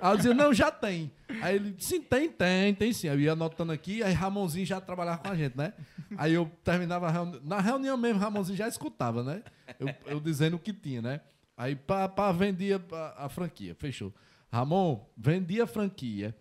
aí 0.00 0.12
eu 0.12 0.16
dizia, 0.16 0.34
não, 0.34 0.52
já 0.52 0.70
tem. 0.70 1.10
Aí 1.40 1.56
ele 1.56 1.70
disse, 1.70 1.96
sim, 1.96 2.02
tem, 2.02 2.28
tem, 2.28 2.74
tem 2.74 2.92
sim. 2.92 3.08
Eu 3.08 3.18
ia 3.18 3.32
anotando 3.32 3.72
aqui, 3.72 4.02
aí 4.02 4.12
Ramonzinho 4.12 4.66
já 4.66 4.78
trabalhava 4.78 5.18
com 5.18 5.28
a 5.28 5.34
gente, 5.34 5.56
né? 5.56 5.72
Aí 6.18 6.34
eu 6.34 6.50
terminava 6.62 7.08
a 7.08 7.10
reunião. 7.10 7.40
Na 7.42 7.60
reunião 7.60 7.96
mesmo, 7.96 8.20
Ramonzinho 8.20 8.58
já 8.58 8.68
escutava, 8.68 9.22
né? 9.22 9.42
Eu, 9.78 9.88
eu 10.04 10.20
dizendo 10.20 10.56
o 10.56 10.58
que 10.58 10.72
tinha, 10.72 11.00
né? 11.00 11.20
Aí 11.56 11.74
pá, 11.74 12.32
vendia 12.32 12.82
a, 12.92 13.24
a 13.24 13.28
franquia, 13.30 13.74
fechou. 13.74 14.12
Ramon, 14.52 15.06
vendia 15.16 15.64
a 15.64 15.66
franquia. 15.66 16.34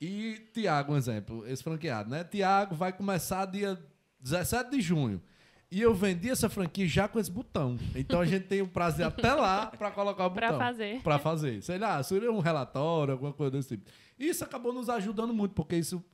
E 0.00 0.48
Tiago, 0.52 0.94
um 0.94 0.96
exemplo, 0.96 1.46
esse 1.46 1.62
franqueado, 1.62 2.10
né? 2.10 2.24
Tiago 2.24 2.74
vai 2.74 2.92
começar 2.92 3.44
dia 3.46 3.78
17 4.20 4.70
de 4.70 4.80
junho. 4.80 5.22
E 5.72 5.80
eu 5.80 5.94
vendi 5.94 6.28
essa 6.28 6.48
franquia 6.48 6.86
já 6.88 7.06
com 7.06 7.20
esse 7.20 7.30
botão. 7.30 7.78
Então 7.94 8.20
a 8.20 8.26
gente 8.26 8.46
tem 8.46 8.60
o 8.60 8.66
prazer 8.66 9.06
até 9.06 9.32
lá 9.32 9.66
para 9.66 9.90
colocar 9.92 10.26
o 10.26 10.30
botão. 10.30 10.48
Para 10.48 10.58
fazer. 10.58 11.02
Para 11.02 11.18
fazer. 11.18 11.62
Sei 11.62 11.78
lá, 11.78 12.02
seria 12.02 12.32
um 12.32 12.40
relatório, 12.40 13.12
alguma 13.12 13.32
coisa 13.32 13.52
desse 13.52 13.76
tipo. 13.76 13.88
Isso 14.18 14.42
acabou 14.42 14.72
nos 14.72 14.88
ajudando 14.88 15.32
muito, 15.32 15.52
porque 15.54 15.76
isso 15.76 16.04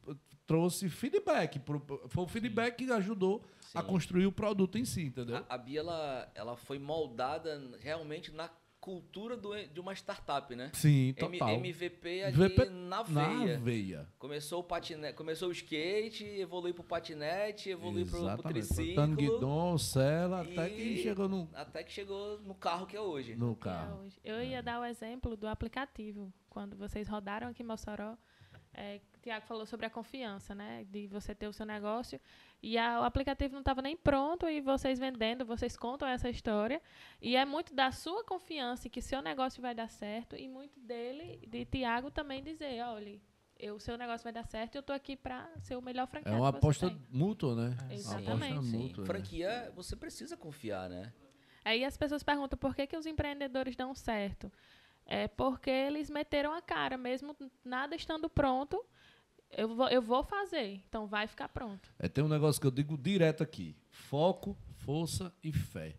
trouxe 0.47 0.89
feedback. 0.89 1.61
Foi 2.09 2.25
o 2.25 2.29
feedback 2.29 2.77
que 2.77 2.93
ajudou 2.93 3.43
Sim. 3.61 3.79
a 3.79 3.83
construir 3.83 4.27
o 4.27 4.33
produto 4.33 4.77
em 4.77 4.85
si, 4.85 5.05
entendeu? 5.05 5.39
A, 5.49 5.55
a 5.55 5.59
Bia, 5.59 5.81
ela, 5.81 6.31
ela 6.35 6.57
foi 6.57 6.79
moldada 6.79 7.61
realmente 7.81 8.31
na 8.31 8.51
cultura 8.87 9.37
do, 9.37 9.51
de 9.67 9.81
uma 9.81 9.93
startup, 9.95 10.55
né? 10.55 10.71
Sim, 10.73 11.13
total. 11.19 11.55
M, 11.55 11.71
MVP 11.71 12.23
ali 12.23 12.37
MVP 12.37 12.67
na 12.67 13.03
veia. 13.03 13.59
Na 13.59 13.65
veia. 13.65 14.09
Começou 14.17 14.61
o 14.61 14.63
patinete, 14.63 15.15
começou 15.15 15.49
o 15.49 15.53
skate, 15.53 16.25
evoluiu 16.25 16.73
pro 16.73 16.85
patinete, 16.85 17.69
evoluiu 17.69 18.07
pro, 18.07 18.25
pro 18.37 18.43
triciclo. 18.45 18.95
Tanguidon, 18.95 19.77
Sela, 19.77 20.43
até 20.43 20.71
que 20.71 20.99
chegou 20.99 21.29
no... 21.29 21.51
Até 21.53 21.83
que 21.83 21.91
chegou 21.91 22.39
no 22.43 22.55
carro 22.55 22.87
que 22.87 22.97
é 22.97 23.01
hoje. 23.01 23.35
No 23.35 23.57
carro. 23.57 23.91
É 23.91 24.05
hoje. 24.05 24.21
Eu 24.23 24.41
ia 24.41 24.63
dar 24.63 24.81
o 24.81 24.85
exemplo 24.85 25.37
do 25.37 25.49
aplicativo. 25.49 26.33
Quando 26.49 26.77
vocês 26.77 27.09
rodaram 27.09 27.49
aqui 27.49 27.65
em 27.65 27.67
Mossoró, 27.67 28.17
é, 28.73 29.01
o 29.17 29.21
Tiago 29.21 29.47
falou 29.47 29.67
sobre 29.67 29.87
a 29.87 29.91
confiança, 29.91 30.55
né? 30.55 30.87
De 30.89 31.09
você 31.09 31.35
ter 31.35 31.49
o 31.49 31.53
seu 31.53 31.67
negócio. 31.67 32.21
E 32.67 32.77
a, 32.77 33.01
o 33.01 33.05
aplicativo 33.05 33.53
não 33.53 33.61
estava 33.61 33.81
nem 33.81 33.97
pronto 33.97 34.49
e 34.49 34.61
vocês 34.61 34.99
vendendo, 34.99 35.47
vocês 35.47 35.77
contam 35.77 36.09
essa 36.09 36.29
história. 36.29 36.83
E 37.23 37.37
é 37.37 37.45
muito 37.45 37.73
da 37.73 37.93
sua 37.93 38.25
confiança 38.25 38.89
que 38.89 39.01
seu 39.01 39.23
negócio 39.23 39.63
vai 39.63 39.73
dar 39.73 39.89
certo 39.89 40.35
e 40.35 40.49
muito 40.49 40.81
dele, 40.81 41.47
de 41.47 41.65
Tiago 41.65 42.11
também 42.11 42.43
dizer, 42.43 42.83
olha, 42.83 43.21
o 43.73 43.79
seu 43.79 43.97
negócio 43.97 44.25
vai 44.25 44.33
dar 44.33 44.45
certo 44.49 44.75
e 44.75 44.79
eu 44.79 44.81
estou 44.81 44.97
aqui 44.97 45.15
para 45.15 45.49
ser 45.61 45.77
o 45.77 45.81
melhor 45.81 46.09
franqueado. 46.09 46.37
É 46.37 46.41
uma 46.41 46.49
aposta 46.49 46.93
mútua, 47.09 47.55
né? 47.55 47.77
É. 47.89 47.95
Exatamente. 47.95 48.67
Mútua, 48.67 49.03
né? 49.03 49.07
Franquia, 49.07 49.73
você 49.77 49.95
precisa 49.95 50.37
confiar, 50.37 50.91
né? 50.91 51.13
Aí 51.65 51.85
as 51.85 51.97
pessoas 51.97 52.25
perguntam 52.25 52.59
por 52.59 52.75
que, 52.75 52.85
que 52.85 52.97
os 52.97 53.07
empreendedores 53.07 53.77
dão 53.77 53.95
certo. 53.95 54.51
É 55.07 55.29
porque 55.29 55.71
eles 55.71 56.11
meteram 56.11 56.53
a 56.53 56.61
cara, 56.61 56.99
mesmo 56.99 57.37
nada 57.65 57.95
estando 57.95 58.29
pronto, 58.29 58.85
eu 59.51 59.75
vou, 59.75 59.89
eu 59.89 60.03
vou 60.03 60.23
fazer, 60.23 60.83
então 60.89 61.07
vai 61.07 61.27
ficar 61.27 61.49
pronto. 61.49 61.89
É, 61.99 62.09
tem 62.09 62.23
um 62.23 62.29
negócio 62.29 62.61
que 62.61 62.67
eu 62.67 62.71
digo 62.71 62.97
direto 62.97 63.43
aqui: 63.43 63.77
foco, 63.91 64.57
força 64.79 65.33
e 65.43 65.53
fé. 65.53 65.97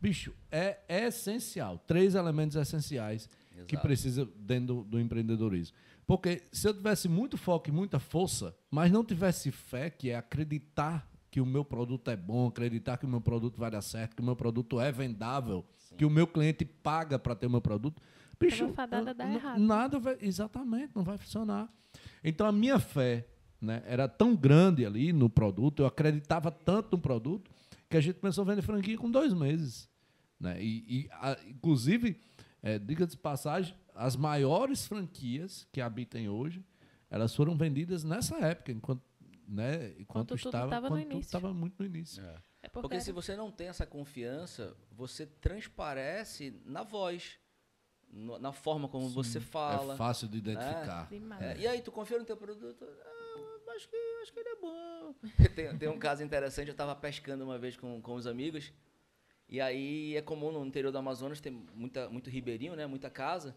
Bicho, 0.00 0.32
é, 0.50 0.78
é 0.88 1.06
essencial. 1.06 1.78
Três 1.78 2.14
elementos 2.14 2.56
essenciais 2.56 3.28
Exato. 3.52 3.66
que 3.66 3.76
precisa 3.76 4.28
dentro 4.36 4.66
do, 4.66 4.84
do, 4.84 5.00
empreendedorismo. 5.00 5.76
Porque 6.06 6.42
se 6.52 6.68
eu 6.68 6.72
tivesse 6.72 7.08
muito 7.08 7.36
foco 7.36 7.68
e 7.68 7.72
muita 7.72 7.98
força, 7.98 8.56
mas 8.70 8.92
não 8.92 9.04
tivesse 9.04 9.50
fé, 9.50 9.90
que 9.90 10.10
é 10.10 10.16
acreditar 10.16 11.06
que 11.30 11.40
o 11.40 11.46
meu 11.46 11.64
produto 11.64 12.10
é 12.10 12.16
bom, 12.16 12.46
acreditar 12.46 12.96
que 12.96 13.04
o 13.04 13.08
meu 13.08 13.20
produto 13.20 13.58
vai 13.58 13.70
dar 13.70 13.82
certo, 13.82 14.14
que 14.14 14.22
o 14.22 14.24
meu 14.24 14.36
produto 14.36 14.80
é 14.80 14.90
vendável, 14.90 15.66
Sim. 15.76 15.96
que 15.96 16.04
o 16.04 16.10
meu 16.10 16.26
cliente 16.26 16.64
paga 16.64 17.18
para 17.18 17.34
ter 17.34 17.46
o 17.46 17.50
meu 17.50 17.60
produto, 17.60 18.00
Bicho, 18.38 18.68
fadada 18.68 19.12
dá 19.12 19.28
errado. 19.28 19.58
Nada 19.58 19.98
vai, 19.98 20.16
exatamente, 20.20 20.92
não 20.94 21.02
vai 21.02 21.18
funcionar. 21.18 21.68
Então 22.22 22.46
a 22.46 22.52
minha 22.52 22.78
fé 22.78 23.26
né, 23.60 23.82
era 23.86 24.08
tão 24.08 24.36
grande 24.36 24.84
ali 24.84 25.12
no 25.12 25.28
produto, 25.28 25.82
eu 25.82 25.86
acreditava 25.86 26.50
tanto 26.50 26.96
no 26.96 27.02
produto, 27.02 27.50
que 27.88 27.96
a 27.96 28.00
gente 28.00 28.20
começou 28.20 28.42
a 28.42 28.46
vender 28.46 28.62
franquia 28.62 28.96
com 28.96 29.10
dois 29.10 29.32
meses. 29.32 29.88
Né? 30.38 30.62
E, 30.62 30.84
e 30.88 31.08
a, 31.10 31.36
inclusive, 31.46 32.20
é, 32.62 32.78
diga 32.78 33.06
de 33.06 33.16
passagem, 33.16 33.74
as 33.94 34.16
maiores 34.16 34.86
franquias 34.86 35.66
que 35.72 35.80
habitem 35.80 36.28
hoje, 36.28 36.64
elas 37.10 37.34
foram 37.34 37.56
vendidas 37.56 38.04
nessa 38.04 38.36
época, 38.38 38.70
enquanto, 38.70 39.02
né, 39.48 39.94
enquanto, 39.98 40.34
estava, 40.34 40.88
quando 40.88 41.18
estava 41.18 41.54
muito 41.54 41.76
no 41.78 41.86
início. 41.86 42.22
É. 42.22 42.36
É 42.60 42.68
porque, 42.68 42.88
porque 42.88 43.00
se 43.00 43.12
você 43.12 43.36
não 43.36 43.50
tem 43.50 43.68
essa 43.68 43.86
confiança, 43.86 44.76
você 44.90 45.24
transparece 45.24 46.60
na 46.66 46.82
voz 46.82 47.38
na 48.10 48.52
forma 48.52 48.88
como 48.88 49.08
Sim, 49.08 49.14
você 49.14 49.40
fala. 49.40 49.94
É 49.94 49.96
fácil 49.96 50.28
de 50.28 50.38
identificar. 50.38 51.08
Né? 51.10 51.54
É, 51.54 51.58
e 51.58 51.66
aí, 51.66 51.82
tu 51.82 51.92
confia 51.92 52.18
no 52.18 52.24
teu 52.24 52.36
produto? 52.36 52.84
Ah, 52.84 53.72
acho, 53.76 53.88
que, 53.88 53.96
acho 54.22 54.32
que 54.32 54.40
ele 54.40 54.48
é 54.48 54.56
bom. 54.56 55.14
tem, 55.54 55.78
tem 55.78 55.88
um 55.88 55.98
caso 55.98 56.22
interessante, 56.22 56.68
eu 56.68 56.72
estava 56.72 56.94
pescando 56.94 57.44
uma 57.44 57.58
vez 57.58 57.76
com, 57.76 58.00
com 58.00 58.14
os 58.14 58.26
amigos, 58.26 58.72
e 59.48 59.60
aí 59.60 60.16
é 60.16 60.22
comum 60.22 60.52
no 60.52 60.64
interior 60.64 60.90
do 60.90 60.98
Amazonas 60.98 61.40
ter 61.40 61.50
muita, 61.50 62.08
muito 62.08 62.28
ribeirinho, 62.28 62.74
né? 62.74 62.86
Muita 62.86 63.10
casa. 63.10 63.56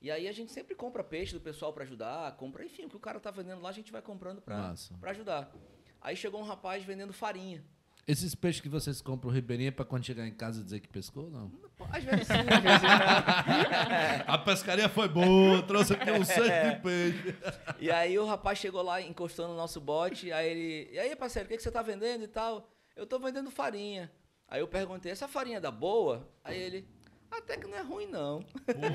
E 0.00 0.10
aí 0.10 0.28
a 0.28 0.32
gente 0.32 0.52
sempre 0.52 0.74
compra 0.74 1.02
peixe 1.02 1.32
do 1.32 1.40
pessoal 1.40 1.72
para 1.72 1.82
ajudar, 1.82 2.36
compra, 2.36 2.64
enfim, 2.64 2.84
o 2.84 2.88
que 2.88 2.96
o 2.96 3.00
cara 3.00 3.18
tá 3.18 3.30
vendendo 3.30 3.60
lá, 3.60 3.68
a 3.68 3.72
gente 3.72 3.90
vai 3.90 4.00
comprando 4.00 4.40
para 4.40 4.74
ajudar. 5.02 5.52
Aí 6.00 6.14
chegou 6.14 6.40
um 6.40 6.44
rapaz 6.44 6.84
vendendo 6.84 7.12
farinha. 7.12 7.64
Esses 8.08 8.34
peixes 8.34 8.62
que 8.62 8.70
vocês 8.70 9.02
compram 9.02 9.30
ribeirinha 9.30 9.68
é 9.68 9.70
para 9.70 9.84
quando 9.84 10.02
chegar 10.02 10.26
em 10.26 10.32
casa 10.32 10.64
dizer 10.64 10.80
que 10.80 10.88
pescou, 10.88 11.28
não? 11.28 11.52
Às 11.90 12.02
vezes 12.02 12.26
sim, 12.26 12.32
às 12.32 12.62
vezes 12.62 12.82
não. 12.82 14.24
A 14.34 14.38
pescaria 14.38 14.88
foi 14.88 15.08
boa, 15.08 15.62
trouxe 15.62 15.92
aqui 15.92 16.10
um 16.10 16.24
cesto 16.24 16.70
de 16.70 16.82
peixe. 16.82 17.36
E 17.78 17.90
aí 17.90 18.18
o 18.18 18.24
rapaz 18.24 18.58
chegou 18.58 18.80
lá 18.80 19.02
encostando 19.02 19.50
no 19.50 19.56
nosso 19.56 19.78
bote, 19.78 20.32
aí 20.32 20.48
ele... 20.48 20.88
E 20.90 20.98
aí, 20.98 21.14
parceiro, 21.14 21.44
o 21.44 21.50
que, 21.50 21.58
que 21.58 21.62
você 21.62 21.70
tá 21.70 21.82
vendendo 21.82 22.24
e 22.24 22.28
tal? 22.28 22.72
Eu 22.96 23.06
tô 23.06 23.18
vendendo 23.18 23.50
farinha. 23.50 24.10
Aí 24.48 24.60
eu 24.60 24.68
perguntei, 24.68 25.12
essa 25.12 25.28
farinha 25.28 25.58
é 25.58 25.60
da 25.60 25.70
boa? 25.70 26.26
Aí 26.42 26.58
ele, 26.58 26.88
até 27.30 27.58
que 27.58 27.66
não 27.66 27.76
é 27.76 27.82
ruim, 27.82 28.06
não. 28.06 28.42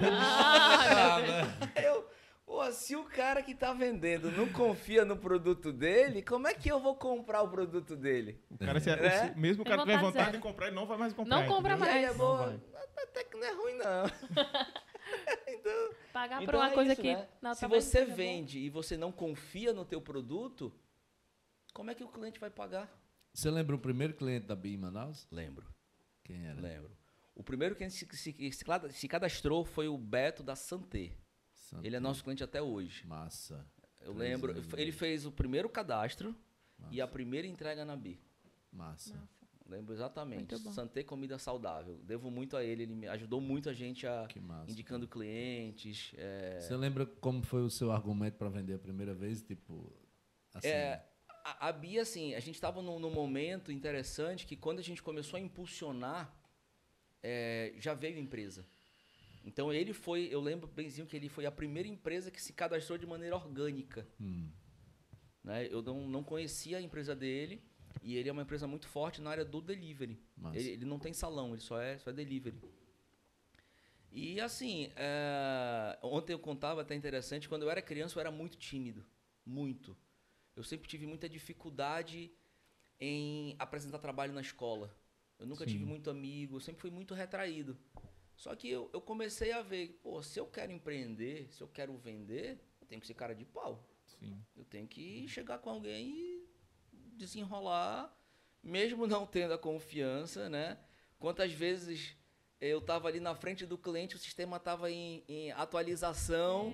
ah, 0.09 1.19
eu... 1.79 2.09
Pô, 2.53 2.71
se 2.71 2.95
o 2.95 3.03
cara 3.03 3.41
que 3.41 3.55
tá 3.55 3.73
vendendo 3.73 4.31
não 4.31 4.47
confia 4.47 5.03
no 5.03 5.17
produto 5.17 5.73
dele, 5.73 6.21
como 6.21 6.47
é 6.47 6.53
que 6.53 6.69
eu 6.69 6.79
vou 6.79 6.95
comprar 6.95 7.41
o 7.41 7.49
produto 7.49 7.95
dele? 7.95 8.39
O 8.47 8.59
cara, 8.59 8.79
se, 8.79 8.91
é? 8.91 9.33
mesmo 9.35 9.63
o 9.63 9.65
cara 9.65 9.81
tiver 9.81 9.99
vontade 9.99 10.33
de 10.33 10.37
comprar, 10.37 10.67
ele 10.67 10.75
não 10.75 10.85
vai 10.85 10.95
mais 10.95 11.13
comprar. 11.13 11.35
Não 11.35 11.47
compra 11.47 11.75
mais. 11.75 12.11
É, 12.11 12.13
boa, 12.13 12.61
até 12.95 13.23
que 13.23 13.35
não 13.35 13.43
é 13.43 13.53
ruim, 13.53 13.73
não. 13.73 14.05
então, 15.47 15.95
Pagar 16.13 16.43
então 16.43 16.45
por 16.45 16.55
uma 16.59 16.69
é 16.69 16.73
coisa 16.75 16.93
isso, 16.93 17.01
que... 17.01 17.15
Né? 17.15 17.27
Não, 17.41 17.55
se 17.55 17.65
você 17.65 18.05
vende 18.05 18.59
bom. 18.59 18.65
e 18.65 18.69
você 18.69 18.95
não 18.95 19.11
confia 19.11 19.73
no 19.73 19.83
teu 19.83 19.99
produto, 19.99 20.71
como 21.73 21.89
é 21.89 21.95
que 21.95 22.03
o 22.03 22.07
cliente 22.07 22.39
vai 22.39 22.51
pagar? 22.51 22.87
Você 23.33 23.49
lembra 23.49 23.75
o 23.75 23.79
primeiro 23.79 24.13
cliente 24.13 24.45
da 24.45 24.55
BIM 24.55 24.77
Manaus? 24.77 25.27
Lembro. 25.31 25.65
Quem 26.23 26.45
era? 26.45 26.61
Lembro. 26.61 26.95
O 27.33 27.41
primeiro 27.41 27.75
cliente 27.75 28.05
que 28.05 28.15
se, 28.15 28.31
se, 28.51 28.91
se 28.91 29.07
cadastrou 29.07 29.65
foi 29.65 29.87
o 29.87 29.97
Beto 29.97 30.43
da 30.43 30.55
Santé. 30.55 31.17
Ele 31.83 31.95
é 31.95 31.99
nosso 31.99 32.23
cliente 32.23 32.43
até 32.43 32.61
hoje. 32.61 33.05
Massa. 33.05 33.65
Eu 34.01 34.13
lembro, 34.13 34.53
ele 34.77 34.91
fez 34.91 35.25
o 35.25 35.31
primeiro 35.31 35.69
cadastro 35.69 36.35
Massa. 36.77 36.93
e 36.93 37.01
a 37.01 37.07
primeira 37.07 37.47
entrega 37.47 37.85
na 37.85 37.95
BI. 37.95 38.19
Massa. 38.71 39.13
Massa. 39.15 39.33
Lembro 39.65 39.93
exatamente. 39.93 40.57
Santé 40.71 41.03
Comida 41.03 41.37
Saudável. 41.39 41.97
Devo 42.03 42.29
muito 42.29 42.57
a 42.57 42.63
ele. 42.63 42.83
Ele 42.83 42.95
me 42.95 43.07
ajudou 43.07 43.39
muito 43.39 43.69
a 43.69 43.73
gente 43.73 44.05
a 44.05 44.27
massa, 44.41 44.71
indicando 44.71 45.07
cara. 45.07 45.19
clientes. 45.19 46.11
É... 46.17 46.59
Você 46.59 46.75
lembra 46.75 47.05
como 47.05 47.41
foi 47.41 47.61
o 47.61 47.69
seu 47.69 47.91
argumento 47.91 48.37
para 48.37 48.49
vender 48.49 48.73
a 48.73 48.79
primeira 48.79 49.13
vez? 49.13 49.41
Tipo, 49.41 49.91
assim... 50.53 50.67
É, 50.67 51.03
a, 51.43 51.69
a 51.69 51.71
Bia, 51.71 52.01
assim, 52.01 52.35
a 52.35 52.39
gente 52.39 52.55
estava 52.55 52.81
num, 52.81 52.99
num, 52.99 53.11
momento 53.11 53.71
interessante 53.71 54.45
que 54.45 54.55
quando 54.55 54.79
a 54.79 54.83
gente 54.83 55.01
começou 55.01 55.37
a 55.37 55.39
impulsionar, 55.39 56.33
é, 57.21 57.73
já 57.77 57.93
veio 57.93 58.19
empresa. 58.19 58.65
Então 59.43 59.73
ele 59.73 59.93
foi, 59.93 60.27
eu 60.31 60.39
lembro 60.39 60.67
benzinho 60.67 61.05
que 61.05 61.15
ele 61.15 61.27
foi 61.27 61.45
a 61.45 61.51
primeira 61.51 61.87
empresa 61.87 62.31
que 62.31 62.41
se 62.41 62.53
cadastrou 62.53 62.97
de 62.97 63.05
maneira 63.05 63.35
orgânica. 63.35 64.07
Hum. 64.19 64.49
Né? 65.43 65.67
Eu 65.69 65.81
não, 65.81 66.07
não 66.07 66.23
conhecia 66.23 66.77
a 66.77 66.81
empresa 66.81 67.15
dele 67.15 67.61
e 68.01 68.15
ele 68.15 68.29
é 68.29 68.31
uma 68.31 68.41
empresa 68.41 68.65
muito 68.65 68.87
forte 68.87 69.21
na 69.21 69.29
área 69.29 69.45
do 69.45 69.61
delivery. 69.61 70.19
Ele, 70.53 70.69
ele, 70.69 70.85
não 70.85 70.97
tem 70.97 71.13
salão, 71.13 71.51
ele 71.51 71.61
só 71.61 71.79
é, 71.79 71.97
só 71.99 72.09
é 72.09 72.13
delivery. 72.13 72.57
E 74.11 74.39
assim, 74.39 74.91
é... 74.95 75.97
ontem 76.01 76.33
eu 76.33 76.39
contava 76.39 76.81
até 76.81 76.95
interessante, 76.95 77.49
quando 77.49 77.63
eu 77.63 77.69
era 77.69 77.81
criança 77.81 78.17
eu 78.17 78.21
era 78.21 78.31
muito 78.31 78.57
tímido, 78.57 79.03
muito. 79.45 79.97
Eu 80.55 80.63
sempre 80.63 80.87
tive 80.87 81.05
muita 81.05 81.27
dificuldade 81.27 82.31
em 82.99 83.55
apresentar 83.59 83.99
trabalho 83.99 84.31
na 84.31 84.41
escola. 84.41 84.95
Eu 85.39 85.47
nunca 85.47 85.65
Sim. 85.65 85.71
tive 85.71 85.85
muito 85.85 86.09
amigo, 86.09 86.57
eu 86.57 86.61
sempre 86.61 86.81
fui 86.81 86.91
muito 86.91 87.13
retraído. 87.13 87.77
Só 88.35 88.55
que 88.55 88.69
eu, 88.69 88.89
eu 88.93 89.01
comecei 89.01 89.51
a 89.51 89.61
ver, 89.61 89.99
pô, 90.01 90.21
se 90.21 90.39
eu 90.39 90.45
quero 90.45 90.71
empreender, 90.71 91.47
se 91.51 91.61
eu 91.61 91.67
quero 91.67 91.95
vender, 91.97 92.59
eu 92.81 92.87
tenho 92.87 92.99
que 92.99 93.07
ser 93.07 93.13
cara 93.13 93.33
de 93.33 93.45
pau. 93.45 93.87
Sim. 94.05 94.43
Eu 94.55 94.65
tenho 94.65 94.87
que 94.87 95.27
chegar 95.27 95.59
com 95.59 95.69
alguém 95.69 96.09
e 96.09 96.47
desenrolar, 97.15 98.15
mesmo 98.61 99.07
não 99.07 99.25
tendo 99.25 99.53
a 99.53 99.57
confiança, 99.57 100.49
né? 100.49 100.77
Quantas 101.19 101.51
vezes 101.53 102.15
eu 102.59 102.79
estava 102.79 103.07
ali 103.07 103.19
na 103.19 103.35
frente 103.35 103.65
do 103.65 103.77
cliente, 103.77 104.15
o 104.15 104.19
sistema 104.19 104.57
estava 104.57 104.89
em, 104.89 105.23
em, 105.27 105.51
atualização 105.51 106.73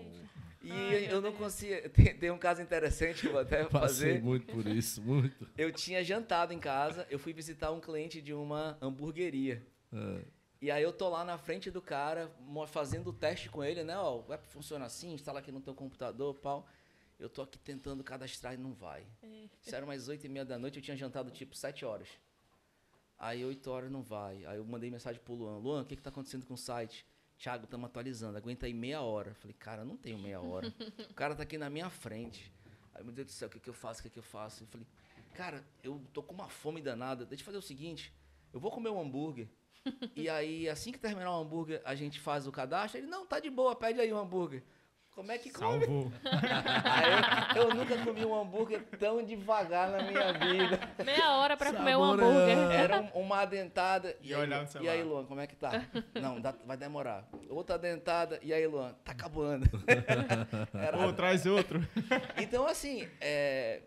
e 0.62 0.72
Ai, 0.72 1.12
eu 1.12 1.22
não 1.22 1.32
conseguia. 1.32 1.88
Tem, 1.90 2.18
tem, 2.18 2.32
um 2.32 2.38
caso 2.38 2.62
interessante 2.62 3.22
que 3.22 3.28
eu 3.28 3.32
vou 3.32 3.42
até 3.42 3.64
Passei 3.70 4.14
fazer. 4.14 4.22
muito 4.22 4.52
por 4.54 4.68
isso, 4.68 5.02
muito. 5.02 5.48
Eu 5.58 5.72
tinha 5.72 6.04
jantado 6.04 6.54
em 6.54 6.60
casa, 6.60 7.08
eu 7.10 7.18
fui 7.18 7.34
visitar 7.34 7.72
um 7.72 7.80
cliente 7.80 8.22
de 8.22 8.34
uma 8.34 8.78
hamburgueria. 8.82 9.66
É. 9.94 10.39
E 10.62 10.70
aí 10.70 10.84
eu 10.84 10.92
tô 10.92 11.08
lá 11.10 11.24
na 11.24 11.38
frente 11.38 11.72
do 11.72 11.82
cara, 11.82 12.30
fazendo 12.68 13.12
o 13.12 13.14
teste 13.14 13.50
com 13.50 13.64
ele, 13.64 13.84
né? 13.84 13.98
Ó, 13.98 14.24
o 14.28 14.34
app 14.34 14.46
funciona 14.48 14.86
assim, 14.86 15.14
instala 15.14 15.40
aqui 15.40 15.52
no 15.52 15.62
teu 15.62 15.74
computador, 15.74 16.36
pau. 16.36 16.68
Eu 17.18 17.30
tô 17.30 17.42
aqui 17.42 17.58
tentando 17.58 18.04
cadastrar 18.04 18.54
e 18.54 18.58
não 18.58 18.74
vai. 18.74 19.06
É. 19.24 19.46
Isso 19.62 19.76
era 19.76 19.86
umas 19.86 20.08
oito 20.08 20.26
e 20.26 20.30
meia 20.30 20.46
da 20.46 20.58
noite, 20.58 20.78
eu 20.78 20.84
tinha 20.84 20.98
jantado 20.98 21.32
tipo 21.32 21.56
sete 21.56 21.86
horas. 21.86 22.10
Aí 23.20 23.44
8 23.44 23.70
horas 23.70 23.92
não 23.92 24.02
vai. 24.02 24.46
Aí 24.46 24.58
eu 24.58 24.66
mandei 24.66 24.90
mensagem 24.90 25.22
pro 25.22 25.34
Luan. 25.34 25.58
Luan, 25.58 25.82
o 25.82 25.86
que, 25.86 25.98
que 25.98 26.02
tá 26.02 26.10
acontecendo 26.10 26.46
com 26.46 26.54
o 26.54 26.58
site? 26.58 27.06
Thiago, 27.38 27.66
estamos 27.66 27.86
atualizando. 27.88 28.38
Aguenta 28.38 28.66
aí 28.66 28.74
meia 28.74 29.02
hora. 29.02 29.34
Falei, 29.34 29.54
cara, 29.60 29.84
não 29.84 29.98
tenho 29.98 30.18
meia 30.18 30.40
hora. 30.40 30.74
o 31.12 31.14
cara 31.14 31.36
tá 31.36 31.44
aqui 31.44 31.58
na 31.58 31.70
minha 31.70 31.90
frente. 31.90 32.52
Aí, 32.94 33.04
meu 33.04 33.12
Deus 33.12 33.28
do 33.28 33.34
céu, 33.34 33.50
o 33.50 33.52
que, 33.52 33.60
que 33.60 33.70
eu 33.70 33.74
faço? 33.74 34.00
O 34.00 34.04
que, 34.04 34.10
que 34.10 34.20
eu 34.20 34.24
faço? 34.24 34.64
Eu 34.64 34.68
falei, 34.68 34.88
cara, 35.34 35.66
eu 35.84 36.02
tô 36.14 36.24
com 36.24 36.34
uma 36.34 36.48
fome 36.48 36.82
danada. 36.82 37.26
Deixa 37.26 37.42
eu 37.42 37.46
fazer 37.46 37.58
o 37.58 37.62
seguinte: 37.62 38.14
eu 38.54 38.60
vou 38.60 38.72
comer 38.72 38.90
um 38.90 39.02
hambúrguer. 39.02 39.50
E 40.16 40.30
aí, 40.30 40.68
assim 40.70 40.92
que 40.92 41.00
terminar 41.00 41.32
o 41.38 41.42
hambúrguer, 41.42 41.82
a 41.86 41.96
gente 41.96 42.20
faz 42.20 42.46
o 42.48 42.52
cadastro. 42.52 43.00
Ele, 43.00 43.08
não, 43.08 43.26
tá 43.26 43.40
de 43.40 43.50
boa, 43.50 43.76
pede 43.76 44.00
aí 44.00 44.12
o 44.12 44.18
hambúrguer. 44.18 44.64
Como 45.12 45.32
é 45.34 45.38
que 45.38 45.50
come? 45.50 45.86
Salvou. 45.86 46.12
Aí, 46.24 47.58
eu 47.58 47.74
nunca 47.76 47.98
comi 48.06 48.24
um 48.24 48.34
hambúrguer 48.34 48.82
tão 48.98 49.22
devagar 49.22 49.90
na 49.90 50.04
minha 50.04 50.32
vida. 50.32 50.80
Meia 51.04 51.34
hora 51.34 51.58
pra 51.58 51.74
comer 51.74 51.98
um 51.98 52.04
hambúrguer. 52.04 52.58
Era 52.72 53.02
um- 53.02 53.24
uma 53.24 53.40
adentada. 53.42 54.16
E 54.22 54.30
E, 54.30 54.34
aí, 54.34 54.42
olhar 54.42 54.64
no 54.64 54.82
e 54.82 54.88
aí, 54.88 55.04
Luan, 55.04 55.26
como 55.26 55.42
é 55.42 55.48
que 55.48 55.58
tá? 55.58 55.72
Não, 56.16 56.40
dá- 56.40 56.54
vai 56.66 56.78
demorar. 56.78 57.28
Outra 57.50 57.76
adentada. 57.76 58.40
E 58.42 58.54
aí, 58.54 58.66
Luan, 58.66 58.94
tá 59.04 59.12
acabando. 59.12 59.66
Era- 60.74 60.98
Pô, 60.98 61.12
traz 61.12 61.46
outro. 61.46 61.86
Então, 62.38 62.66
assim, 62.66 63.06
é, 63.20 63.82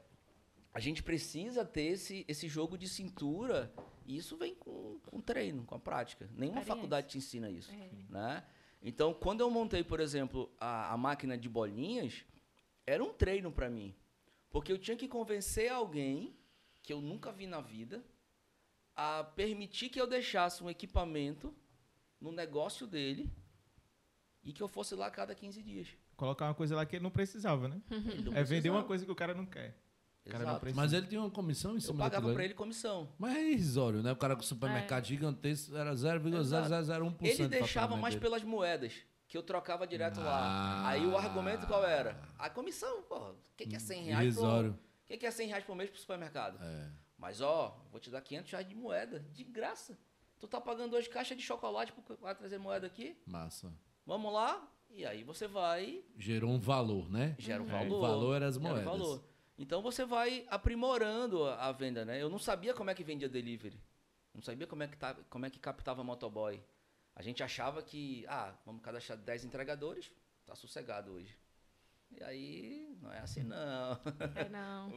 a 0.75 0.81
gente 0.81 1.03
precisa 1.03 1.65
ter 1.65 1.83
esse, 1.83 2.25
esse 2.27 2.49
jogo 2.49 2.79
de 2.79 2.89
cintura. 2.89 3.73
E 4.07 4.17
isso 4.17 4.37
vem 4.37 4.55
com, 4.55 4.99
com 5.07 5.21
treino, 5.21 5.65
com 5.65 5.75
a 5.75 5.79
prática. 5.79 6.29
Nenhuma 6.35 6.63
faculdade 6.63 7.09
te 7.09 7.19
ensina 7.19 7.51
isso. 7.51 7.71
É. 7.73 7.91
Né? 8.09 8.45
Então, 8.83 9.13
quando 9.13 9.41
eu 9.41 9.51
montei, 9.51 9.85
por 9.85 10.01
exemplo, 10.01 10.51
a, 10.59 10.93
a 10.93 10.97
máquina 10.97 11.37
de 11.37 11.49
bolinhas, 11.49 12.25
era 12.87 13.05
um 13.05 13.13
treino 13.13 13.53
para 13.53 13.69
mim. 13.69 13.95
Porque 14.51 14.73
eu 14.73 14.79
tinha 14.79 14.97
que 14.97 15.07
convencer 15.07 15.71
alguém 15.71 16.35
que 16.83 16.93
eu 16.93 17.01
nunca 17.01 17.31
vi 17.31 17.47
na 17.47 17.61
vida 17.61 18.05
a 18.95 19.25
permitir 19.25 19.89
que 19.89 20.01
eu 20.01 20.07
deixasse 20.07 20.63
um 20.63 20.71
equipamento 20.71 21.55
no 22.21 22.33
negócio 22.33 22.87
dele 22.87 23.31
e 24.43 24.53
que 24.53 24.63
eu 24.63 24.69
fosse 24.69 24.95
lá 24.95 25.11
cada 25.11 25.35
15 25.35 25.63
dias. 25.63 25.89
Colocar 26.17 26.47
uma 26.47 26.55
coisa 26.55 26.77
lá 26.77 26.85
que 26.85 26.97
ele 26.97 27.03
não 27.03 27.11
precisava, 27.11 27.69
né? 27.69 27.81
Não 28.25 28.37
É 28.37 28.43
vender 28.43 28.71
uma 28.71 28.85
coisa 28.85 29.05
que 29.05 29.11
o 29.11 29.15
cara 29.15 29.35
não 29.35 29.47
quer. 29.47 29.77
Cara. 30.29 30.61
Mas 30.75 30.93
ele 30.93 31.07
tinha 31.09 31.21
uma 31.21 31.31
comissão 31.31 31.73
em 31.73 31.75
Eu 31.77 31.81
cima 31.81 31.99
pagava 31.99 32.15
daquilo 32.23 32.35
para 32.35 32.45
ele 32.45 32.55
comissão. 32.55 33.09
Mas 33.19 33.37
é 33.37 33.51
irrisório, 33.51 34.03
né? 34.03 34.13
O 34.13 34.17
cara 34.17 34.37
com 34.37 34.43
supermercado 34.43 35.05
gigantesco 35.05 35.77
era 35.77 35.93
0,0001%. 35.95 37.17
Ele 37.23 37.49
deixava 37.49 37.97
mais 37.97 38.15
dele. 38.15 38.25
pelas 38.25 38.45
moedas, 38.45 38.93
que 39.27 39.37
eu 39.37 39.43
trocava 39.43 39.87
direto 39.87 40.21
Ah. 40.21 40.25
lá. 40.25 40.89
Aí 40.89 41.05
o 41.05 41.17
argumento 41.17 41.67
qual 41.67 41.85
era? 41.85 42.21
A 42.39 42.49
comissão, 42.49 43.03
pô. 43.03 43.17
O 43.31 43.37
que, 43.57 43.67
que 43.67 43.77
é 43.77 43.79
100 43.81 44.03
reais? 44.05 44.23
Irrisório. 44.25 44.71
O 44.73 45.07
que, 45.07 45.17
que 45.19 45.27
é 45.27 45.31
100 45.31 45.49
reais 45.49 45.65
por 45.65 45.75
mês 45.75 45.91
pro 45.91 45.99
supermercado? 45.99 46.57
É. 46.63 46.89
Mas 47.19 47.41
ó, 47.41 47.81
vou 47.91 48.01
te 48.01 48.09
dar 48.11 48.21
500 48.21 48.51
reais 48.51 48.69
de 48.69 48.75
moeda, 48.75 49.21
de 49.33 49.45
graça. 49.45 49.99
Tu 50.39 50.47
tá 50.49 50.61
pagando 50.61 50.95
hoje 50.97 51.09
caixa 51.09 51.35
de 51.37 51.43
chocolate 51.43 51.93
pro 51.93 52.17
cara 52.17 52.35
trazer 52.35 52.59
moeda 52.59 52.87
aqui? 52.87 53.17
Massa. 53.27 53.73
Vamos 54.07 54.33
lá? 54.33 54.69
E 54.91 55.05
aí 55.07 55.23
você 55.25 55.47
vai 55.49 56.03
Gerou 56.19 56.51
um 56.51 56.59
valor, 56.59 57.09
né? 57.11 57.35
gera 57.39 57.63
o 57.63 57.67
É, 57.67 57.71
valor. 57.71 57.97
o 57.97 58.01
valor 58.01 58.35
era 58.37 58.47
as 58.47 58.55
gera 58.55 58.67
o 58.67 58.71
moedas. 58.75 58.85
valor. 58.85 59.25
Então 59.59 59.83
você 59.83 60.05
vai 60.05 60.47
aprimorando 60.49 61.45
a, 61.45 61.71
venda, 61.73 62.05
né? 62.05 62.21
Eu 62.21 62.29
não 62.29 62.39
sabia 62.39 62.75
como 62.75 62.91
é 62.91 62.95
que 62.95 63.05
vendia 63.05 63.29
delivery. 63.29 63.81
Não 64.35 64.43
sabia 64.43 64.67
como 64.67 64.83
é 64.83 64.89
que, 64.89 64.97
tá, 64.97 65.15
como 65.29 65.45
é 65.45 65.51
que 65.51 65.59
captava 65.59 66.03
motoboy. 66.03 66.63
A 67.15 67.23
gente 67.23 67.43
achava 67.43 67.83
que, 67.83 68.25
ah, 68.29 68.55
vamos 68.65 68.83
cadastrar 68.83 69.19
10 69.19 69.45
entregadores, 69.45 70.11
tá 70.47 70.55
sossegado 70.55 71.13
hoje. 71.13 71.37
E 72.21 72.25
aí, 72.25 72.89
não 73.03 73.13
é 73.13 73.19
assim 73.21 73.43
não. 73.43 73.57
É, 74.35 74.49
não. 74.49 74.93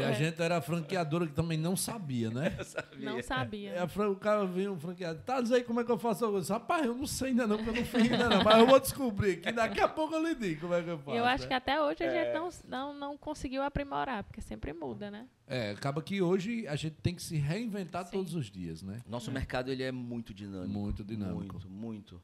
E 0.00 0.04
a 0.04 0.12
gente 0.12 0.40
era 0.40 0.56
a 0.56 0.60
franqueadora 0.60 1.26
que 1.26 1.32
também 1.34 1.58
não 1.58 1.76
sabia, 1.76 2.30
né? 2.30 2.56
Não 2.98 3.22
sabia. 3.22 3.70
É, 3.70 3.78
a 3.80 3.88
fran- 3.88 4.10
o 4.10 4.16
cara 4.16 4.44
vinha, 4.46 4.70
um 4.70 4.78
franqueado, 4.78 5.20
tá, 5.22 5.40
diz 5.40 5.50
aí 5.52 5.62
como 5.64 5.80
é 5.80 5.84
que 5.84 5.90
eu 5.90 5.98
faço 5.98 6.24
a 6.24 6.30
coisa. 6.30 6.54
Rapaz, 6.54 6.84
eu 6.84 6.94
não 6.94 7.06
sei 7.06 7.28
ainda 7.28 7.46
não, 7.46 7.56
porque 7.56 7.70
eu 7.70 7.74
não 7.74 7.84
fiz 7.84 8.12
ainda 8.12 8.28
não, 8.28 8.44
mas 8.44 8.58
eu 8.58 8.66
vou 8.66 8.80
descobrir, 8.80 9.40
que 9.40 9.50
daqui 9.52 9.80
a 9.80 9.88
pouco 9.88 10.14
eu 10.14 10.22
lhe 10.22 10.34
digo 10.34 10.62
como 10.62 10.74
é 10.74 10.82
que 10.82 10.90
eu 10.90 10.98
faço. 10.98 11.16
Eu 11.16 11.24
acho 11.24 11.44
né? 11.44 11.48
que 11.48 11.54
até 11.54 11.80
hoje 11.82 12.04
a 12.04 12.10
gente 12.10 12.32
não, 12.34 12.48
não, 12.68 12.94
não 12.98 13.18
conseguiu 13.18 13.62
aprimorar, 13.62 14.24
porque 14.24 14.40
sempre 14.40 14.72
muda, 14.72 15.10
né? 15.10 15.26
É, 15.46 15.70
acaba 15.70 16.02
que 16.02 16.20
hoje 16.22 16.66
a 16.68 16.76
gente 16.76 16.96
tem 17.02 17.14
que 17.14 17.22
se 17.22 17.36
reinventar 17.36 18.04
Sim. 18.04 18.12
todos 18.12 18.34
os 18.34 18.50
dias, 18.50 18.82
né? 18.82 19.00
Nosso 19.06 19.32
mercado 19.32 19.70
ele 19.70 19.82
é 19.82 19.90
muito 19.90 20.32
dinâmico. 20.34 20.72
Muito 20.72 21.04
dinâmico. 21.04 21.54
Muito, 21.54 21.70
muito. 21.70 22.22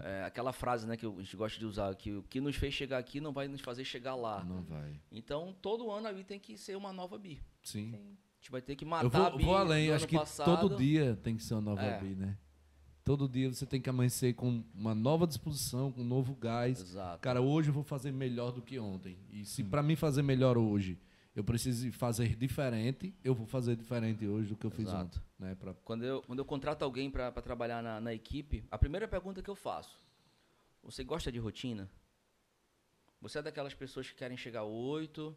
É, 0.00 0.24
aquela 0.24 0.52
frase 0.52 0.86
né, 0.86 0.96
que 0.96 1.06
a 1.06 1.10
gente 1.10 1.36
gosta 1.36 1.58
de 1.58 1.64
usar, 1.66 1.94
que 1.94 2.12
o 2.12 2.22
que 2.22 2.40
nos 2.40 2.56
fez 2.56 2.74
chegar 2.74 2.98
aqui 2.98 3.20
não 3.20 3.32
vai 3.32 3.48
nos 3.48 3.60
fazer 3.60 3.84
chegar 3.84 4.14
lá. 4.14 4.42
Não 4.44 4.62
vai. 4.62 5.00
Então, 5.10 5.54
todo 5.60 5.90
ano 5.90 6.08
a 6.08 6.12
BI 6.12 6.24
tem 6.24 6.38
que 6.40 6.56
ser 6.56 6.76
uma 6.76 6.92
nova 6.92 7.18
BI. 7.18 7.40
Sim. 7.62 7.90
Sim. 7.90 7.94
A 7.94 8.42
gente 8.42 8.50
vai 8.50 8.60
ter 8.60 8.74
que 8.74 8.84
matar 8.84 9.04
Eu 9.04 9.10
vou, 9.10 9.22
a 9.26 9.30
BI 9.30 9.44
vou 9.44 9.56
além, 9.56 9.90
acho 9.92 10.06
que 10.06 10.16
passado. 10.16 10.60
todo 10.60 10.76
dia 10.76 11.16
tem 11.22 11.36
que 11.36 11.42
ser 11.44 11.54
uma 11.54 11.60
nova 11.60 11.82
É. 11.82 12.00
BI, 12.00 12.14
né? 12.14 12.36
Todo 13.04 13.28
dia 13.28 13.52
você 13.52 13.66
tem 13.66 13.80
que 13.80 13.90
amanhecer 13.90 14.32
com 14.34 14.62
uma 14.72 14.94
nova 14.94 15.26
disposição, 15.26 15.90
com 15.90 16.02
um 16.02 16.04
novo 16.04 16.34
gás. 16.36 16.80
Exato. 16.80 17.20
Cara, 17.20 17.40
hoje 17.40 17.68
eu 17.70 17.74
vou 17.74 17.82
fazer 17.82 18.12
melhor 18.12 18.52
do 18.52 18.62
que 18.62 18.78
ontem. 18.78 19.18
E 19.30 19.44
se 19.44 19.64
pra 19.64 19.82
mim 19.82 19.96
fazer 19.96 20.22
melhor 20.22 20.56
hoje, 20.56 20.98
eu 21.34 21.42
preciso 21.42 21.90
fazer 21.92 22.36
diferente, 22.36 23.14
eu 23.24 23.34
vou 23.34 23.46
fazer 23.46 23.74
diferente 23.74 24.26
hoje 24.26 24.50
do 24.50 24.56
que 24.56 24.66
eu 24.66 24.70
fiz 24.70 24.86
Exato. 24.86 25.18
ontem, 25.18 25.22
né? 25.38 25.54
Pra... 25.54 25.74
Quando 25.74 26.04
eu, 26.04 26.22
quando 26.22 26.38
eu 26.38 26.44
contrato 26.44 26.82
alguém 26.82 27.10
para 27.10 27.30
trabalhar 27.32 27.82
na, 27.82 28.00
na 28.00 28.12
equipe, 28.12 28.64
a 28.70 28.78
primeira 28.78 29.08
pergunta 29.08 29.42
que 29.42 29.48
eu 29.48 29.54
faço: 29.54 29.98
Você 30.82 31.02
gosta 31.02 31.32
de 31.32 31.38
rotina? 31.38 31.90
Você 33.20 33.38
é 33.38 33.42
daquelas 33.42 33.72
pessoas 33.72 34.10
que 34.10 34.16
querem 34.16 34.36
chegar 34.36 34.62
às 34.62 34.68
8, 34.68 35.36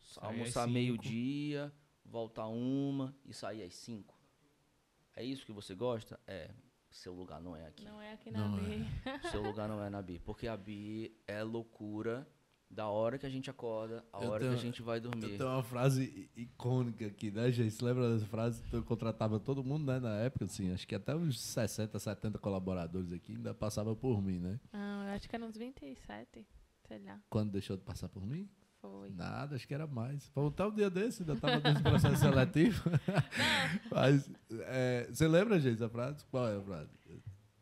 Sair 0.00 0.24
às 0.24 0.30
almoçar 0.30 0.68
meio-dia, 0.68 1.72
voltar 2.04 2.46
uma 2.46 3.16
e 3.24 3.32
sair 3.32 3.62
às 3.62 3.74
5? 3.74 4.14
É 5.16 5.24
isso 5.24 5.44
que 5.44 5.52
você 5.52 5.74
gosta? 5.74 6.20
É. 6.26 6.50
Seu 6.90 7.14
lugar 7.14 7.40
não 7.40 7.56
é 7.56 7.66
aqui. 7.66 7.84
Não 7.86 8.02
é 8.02 8.12
aqui 8.12 8.30
na 8.30 8.46
Não 8.46 8.58
B. 8.58 8.84
Seu 9.30 9.40
lugar 9.42 9.66
não 9.66 9.82
é 9.82 9.88
na 9.88 10.02
BI. 10.02 10.18
Porque 10.18 10.46
a 10.46 10.56
BI 10.56 11.16
é 11.26 11.42
loucura 11.42 12.28
da 12.72 12.86
hora 12.88 13.18
que 13.18 13.26
a 13.26 13.28
gente 13.28 13.50
acorda, 13.50 14.02
a 14.12 14.24
Eu 14.24 14.30
hora 14.30 14.40
tenho- 14.40 14.52
que 14.54 14.58
a 14.58 14.62
gente 14.62 14.80
vai 14.80 14.96
Eu 14.96 15.02
dormir. 15.02 15.36
tenho 15.36 15.48
uma 15.50 15.62
frase 15.62 16.30
icônica 16.34 17.06
aqui, 17.06 17.30
né, 17.30 17.50
gente? 17.52 17.70
Você 17.72 17.84
lembra 17.84 18.12
dessa 18.14 18.26
frase? 18.26 18.62
Eu 18.72 18.82
contratava 18.82 19.38
todo 19.38 19.62
mundo, 19.62 19.84
né, 19.92 20.00
na 20.00 20.16
época, 20.20 20.46
assim, 20.46 20.72
acho 20.72 20.88
que 20.88 20.94
até 20.94 21.14
uns 21.14 21.38
60, 21.40 21.98
70 21.98 22.38
colaboradores 22.38 23.12
aqui 23.12 23.32
ainda 23.32 23.52
passava 23.52 23.94
por 23.94 24.22
mim, 24.22 24.38
né? 24.38 24.58
Não, 24.72 25.04
eu 25.06 25.10
acho 25.12 25.28
que 25.28 25.36
era 25.36 25.44
uns 25.44 25.56
27, 25.56 26.46
sei 26.88 26.98
lá. 27.00 27.20
Quando 27.28 27.50
deixou 27.52 27.76
de 27.76 27.82
passar 27.82 28.08
por 28.08 28.24
mim? 28.26 28.48
Foi. 28.80 29.10
Nada, 29.10 29.54
acho 29.54 29.68
que 29.68 29.74
era 29.74 29.86
mais. 29.86 30.26
Foi 30.30 30.44
até 30.48 30.64
um 30.66 30.74
dia 30.74 30.90
desse, 30.90 31.22
ainda 31.22 31.34
estava 31.34 31.60
nesse 31.60 31.82
processo 31.82 32.16
seletivo. 32.16 32.82
Mas, 33.92 34.28
é, 34.50 35.06
você 35.12 35.28
lembra, 35.28 35.60
gente, 35.60 35.74
essa 35.74 35.88
frase? 35.88 36.24
Qual 36.30 36.48
é 36.48 36.56
a 36.56 36.60
frase? 36.62 36.90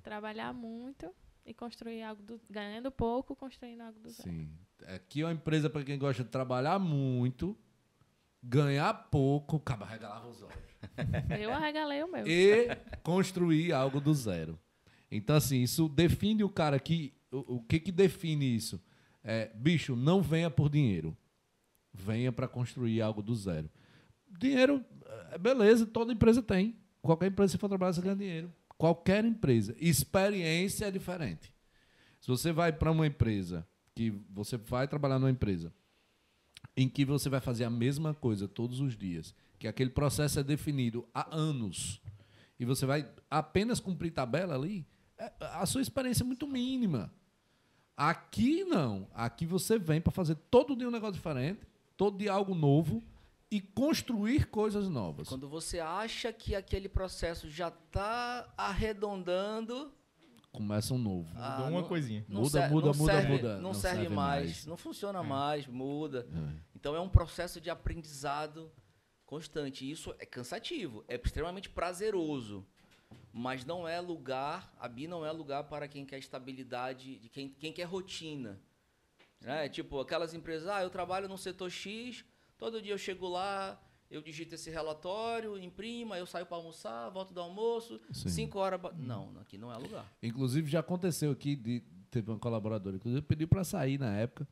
Trabalhar 0.03 0.53
muito 0.55 1.13
e 1.45 1.55
construir 1.55 2.03
algo 2.03 2.23
do, 2.23 2.41
ganhando 2.49 2.91
pouco, 2.91 3.35
construindo 3.35 3.81
algo 3.81 3.99
do 3.99 4.11
zero. 4.11 4.29
Sim. 4.29 4.51
Aqui 4.95 5.23
é 5.23 5.27
uma 5.27 5.33
empresa 5.33 5.69
para 5.69 5.85
quem 5.85 5.99
gosta 5.99 6.25
de 6.25 6.31
trabalhar 6.31 6.79
muito, 6.79 7.57
ganhar 8.43 8.93
pouco, 9.11 9.57
acaba 9.57 9.85
regalava 9.85 10.29
os 10.29 10.43
olhos. 10.43 10.71
Eu 11.41 11.53
arregalei 11.53 12.03
o 12.03 12.11
meu. 12.11 12.27
e 12.27 12.69
construir 13.03 13.73
algo 13.73 14.01
do 14.01 14.15
zero. 14.15 14.59
Então, 15.11 15.37
assim, 15.37 15.63
isso 15.63 15.89
define 15.89 16.45
o 16.45 16.49
cara 16.49 16.79
que. 16.79 17.13
O, 17.31 17.57
o 17.57 17.63
que 17.63 17.79
que 17.79 17.93
define 17.93 18.57
isso? 18.57 18.81
É, 19.23 19.51
bicho, 19.55 19.95
não 19.95 20.23
venha 20.23 20.51
por 20.51 20.69
dinheiro. 20.69 21.17
Venha 21.93 22.33
para 22.33 22.49
construir 22.49 23.03
algo 23.03 23.23
do 23.23 23.35
zero. 23.35 23.69
Dinheiro, 24.39 24.85
é 25.33 25.39
beleza, 25.39 25.87
toda 25.87 26.13
empresa 26.13 26.43
tem. 26.43 26.77
Qualquer 27.03 27.27
empresa 27.27 27.55
que 27.55 27.61
for 27.61 27.69
trabalhar, 27.69 27.93
você 27.93 28.01
ganha 28.01 28.17
dinheiro. 28.17 28.53
Qualquer 28.81 29.27
empresa. 29.27 29.77
Experiência 29.79 30.87
é 30.87 30.91
diferente. 30.91 31.53
Se 32.19 32.27
você 32.29 32.51
vai 32.51 32.73
para 32.73 32.91
uma 32.91 33.07
empresa, 33.07 33.69
que 33.95 34.11
você 34.31 34.57
vai 34.57 34.89
trabalhar 34.89 35.19
numa 35.19 35.31
empresa, 35.31 35.71
em 36.75 36.89
que 36.89 37.05
você 37.05 37.29
vai 37.29 37.41
fazer 37.41 37.65
a 37.65 37.71
mesma 37.71 38.15
coisa 38.15 38.49
todos 38.49 38.81
os 38.81 38.97
dias, 38.97 39.35
que 39.59 39.69
aquele 39.69 39.91
processo 39.91 40.41
é 40.41 40.43
definido 40.43 41.07
há 41.13 41.29
anos, 41.31 42.01
e 42.59 42.65
você 42.65 42.87
vai 42.87 43.07
apenas 43.31 43.81
cumprir 43.81 44.13
tabela 44.13 44.55
ali, 44.55 44.87
é- 45.19 45.31
a 45.41 45.67
sua 45.67 45.83
experiência 45.83 46.23
é 46.23 46.27
muito 46.27 46.47
mínima. 46.47 47.13
Aqui 47.95 48.65
não. 48.65 49.07
Aqui 49.13 49.45
você 49.45 49.79
vem 49.79 50.01
para 50.01 50.11
fazer 50.11 50.37
todo 50.51 50.75
dia 50.75 50.89
um 50.89 50.91
negócio 50.91 51.17
diferente, 51.17 51.61
todo 51.99 52.17
dia 52.17 52.33
algo 52.33 52.55
novo 52.55 53.05
e 53.51 53.61
construir 53.61 54.47
coisas 54.47 54.89
novas. 54.89 55.29
Quando 55.29 55.49
você 55.49 55.81
acha 55.81 56.33
que 56.33 56.55
aquele 56.55 56.89
processo 56.89 57.51
já 57.51 57.69
está 57.69 58.53
arredondando, 58.57 59.93
Começa 60.53 60.93
um 60.95 60.99
novo. 60.99 61.31
ah, 61.37 61.51
Mudou 61.59 61.67
uma 61.73 61.81
não- 61.83 61.89
coisinha. 61.89 62.25
não 62.29 62.41
Muda, 62.43 62.61
ser- 62.63 62.71
muda, 62.71 62.87
não 62.89 62.95
muda, 62.95 63.13
serve- 63.13 63.29
muda. 63.33 63.55
Não, 63.57 63.63
Não 63.63 63.75
serve, 63.75 63.97
serve 64.01 64.15
mais, 64.15 64.45
mais. 64.47 64.67
não 64.67 64.77
funciona 64.77 65.23
mais, 65.23 65.67
muda. 65.67 66.27
Então 66.75 66.95
é 66.97 67.01
um 67.01 67.09
processo 67.09 67.61
de 67.61 67.71
aprendizado 67.71 68.71
constante. 69.25 69.85
E 69.85 69.91
isso 69.93 70.13
é 70.19 70.27
cansativo, 70.27 71.05
é 71.07 71.15
extremamente 71.23 71.69
prazeroso. 71.71 72.67
Mas 73.33 73.65
não 73.65 73.87
é 73.87 74.01
lugar, 74.01 74.73
a 74.79 74.89
BI 74.89 75.07
não 75.07 75.25
é 75.25 75.31
lugar 75.31 75.65
para 75.65 75.87
quem 75.87 76.05
quer 76.05 76.19
estabilidade, 76.19 77.19
de 77.19 77.29
quem, 77.29 77.49
quem 77.49 77.73
quer 77.73 77.85
rotina. 77.85 78.61
Né? 79.41 79.69
Tipo, 79.69 80.01
aquelas 80.01 80.35
empresas, 80.35 80.67
ah, 80.69 80.83
eu 80.83 80.91
trabalho 80.91 81.29
no 81.29 81.39
setor 81.39 81.71
X, 81.71 82.25
todo 82.61 82.81
dia 82.81 82.93
eu 82.93 82.99
chego 82.99 83.27
lá, 83.27 83.81
eu 84.11 84.21
digito 84.21 84.55
esse 84.55 84.71
relatório, 84.71 85.59
imprimo, 85.59 86.13
aí 86.13 86.21
eu 86.21 86.27
saio 86.27 86.45
para 86.45 86.59
almoçar, 86.59 87.09
volto 87.09 87.33
do 87.33 87.41
almoço, 87.41 87.99
Sim. 88.13 88.29
cinco 88.29 88.59
horas. 88.59 88.79
Não, 88.99 89.33
aqui 89.41 89.57
não 89.57 89.73
é 89.73 89.77
lugar. 89.77 90.05
Inclusive, 90.23 90.71
já 90.71 90.81
aconteceu 90.81 91.33
aqui, 91.33 91.57
de, 91.57 91.83
teve 92.11 92.31
uma 92.31 92.39
colaboradora, 92.39 92.97
inclusive, 92.97 93.23
pediu 93.23 93.49
para 93.49 93.65
sair 93.65 93.99
na 93.99 94.15
época, 94.15 94.47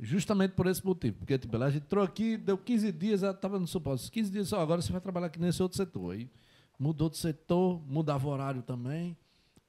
justamente 0.00 0.52
por 0.52 0.66
esse 0.66 0.84
motivo. 0.84 1.18
Porque, 1.18 1.38
tipo, 1.38 1.54
a 1.62 1.70
gente 1.70 1.84
entrou 1.84 2.02
aqui, 2.02 2.38
deu 2.38 2.56
15 2.56 2.90
dias, 2.92 3.22
ela 3.22 3.34
estava 3.34 3.58
no 3.60 3.66
suposto, 3.66 4.10
15 4.10 4.30
dias 4.30 4.48
só, 4.48 4.60
agora 4.60 4.80
você 4.80 4.90
vai 4.90 5.00
trabalhar 5.00 5.26
aqui 5.26 5.38
nesse 5.38 5.62
outro 5.62 5.76
setor. 5.76 6.14
Aí 6.14 6.30
mudou 6.78 7.10
de 7.10 7.18
setor, 7.18 7.82
mudava 7.86 8.26
o 8.26 8.30
horário 8.30 8.62
também. 8.62 9.16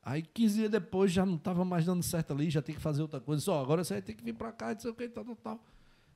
Aí 0.02 0.22
15 0.22 0.56
dias 0.56 0.72
depois 0.72 1.12
já 1.12 1.26
não 1.26 1.36
estava 1.36 1.66
mais 1.66 1.84
dando 1.84 2.04
certo 2.04 2.32
ali, 2.32 2.50
já 2.50 2.62
tem 2.62 2.76
que 2.76 2.82
fazer 2.82 3.02
outra 3.02 3.20
coisa. 3.20 3.42
Só 3.42 3.60
agora 3.62 3.84
você 3.84 3.96
vai 3.96 4.02
ter 4.02 4.14
que 4.14 4.24
vir 4.24 4.34
para 4.34 4.52
cá, 4.52 4.72
não 4.72 4.80
sei 4.80 4.92
o 4.92 4.94
que, 4.94 5.10
tal, 5.10 5.26
tal, 5.26 5.36
tal. 5.36 5.60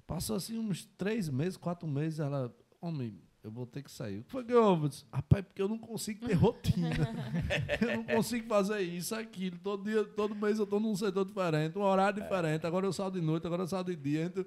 Passou 0.09 0.35
assim 0.37 0.57
uns 0.57 0.85
três 0.97 1.29
meses, 1.29 1.55
quatro 1.55 1.87
meses, 1.87 2.19
ela, 2.19 2.51
homem, 2.81 3.21
eu 3.43 3.51
vou 3.51 3.67
ter 3.67 3.83
que 3.83 3.91
sair. 3.91 4.21
O 4.21 4.23
que 4.23 4.31
foi 4.31 4.43
que 4.43 4.51
eu 4.51 4.89
Rapaz, 5.13 5.45
porque 5.45 5.61
eu 5.61 5.67
não 5.67 5.77
consigo 5.77 6.25
ter 6.25 6.33
rotina. 6.33 6.89
eu 7.79 7.97
não 7.97 8.03
consigo 8.03 8.47
fazer 8.47 8.81
isso, 8.81 9.13
aquilo. 9.13 9.59
Todo 9.59 9.83
dia, 9.83 10.03
todo 10.03 10.33
mês 10.33 10.57
eu 10.57 10.63
estou 10.63 10.79
num 10.79 10.95
setor 10.95 11.25
diferente, 11.25 11.77
um 11.77 11.83
horário 11.83 12.23
diferente. 12.23 12.65
Agora 12.65 12.87
eu 12.87 12.91
saio 12.91 13.11
de 13.11 13.21
noite, 13.21 13.45
agora 13.45 13.61
eu 13.61 13.67
saio 13.67 13.83
de 13.83 13.95
dia. 13.95 14.23
Então, 14.23 14.43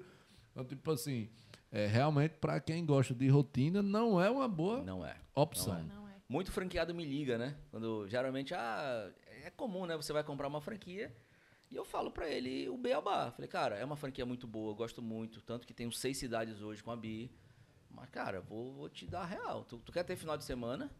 então 0.51 0.65
tipo 0.65 0.91
assim, 0.91 1.29
é, 1.71 1.87
realmente, 1.87 2.33
para 2.41 2.59
quem 2.59 2.85
gosta 2.85 3.15
de 3.15 3.29
rotina, 3.29 3.81
não 3.81 4.21
é 4.21 4.29
uma 4.29 4.49
boa 4.49 4.83
não 4.83 5.05
é. 5.05 5.15
opção. 5.33 5.75
Não 5.75 5.79
é. 5.79 5.83
Não 5.95 6.07
é. 6.09 6.13
Muito 6.27 6.51
franqueado 6.51 6.93
me 6.93 7.05
liga, 7.05 7.37
né? 7.37 7.55
Quando 7.71 8.05
geralmente, 8.09 8.53
ah, 8.53 9.09
é 9.45 9.49
comum, 9.49 9.85
né? 9.85 9.95
Você 9.95 10.11
vai 10.11 10.25
comprar 10.25 10.49
uma 10.49 10.59
franquia 10.59 11.09
e 11.73 11.75
eu 11.75 11.83
falo 11.83 12.11
para 12.11 12.29
ele 12.29 12.69
o 12.69 12.77
Beabá. 12.77 13.31
Falei, 13.31 13.47
cara, 13.47 13.75
é 13.75 13.83
uma 13.83 13.95
franquia 13.95 14.25
muito 14.27 14.45
boa, 14.45 14.71
eu 14.71 14.75
gosto 14.75 15.01
muito. 15.01 15.41
Tanto 15.41 15.65
que 15.65 15.73
tenho 15.73 15.91
seis 15.91 16.17
cidades 16.17 16.61
hoje 16.61 16.83
com 16.83 16.91
a 16.91 16.95
Bi. 16.95 17.31
Mas, 17.89 18.09
cara, 18.11 18.41
vou, 18.41 18.71
vou 18.73 18.89
te 18.89 19.07
dar 19.07 19.25
real. 19.25 19.65
Tu, 19.65 19.79
tu, 19.79 19.91
quer 19.91 20.03
ter 20.03 20.15
final 20.15 20.37
de 20.37 20.43
semana? 20.43 20.91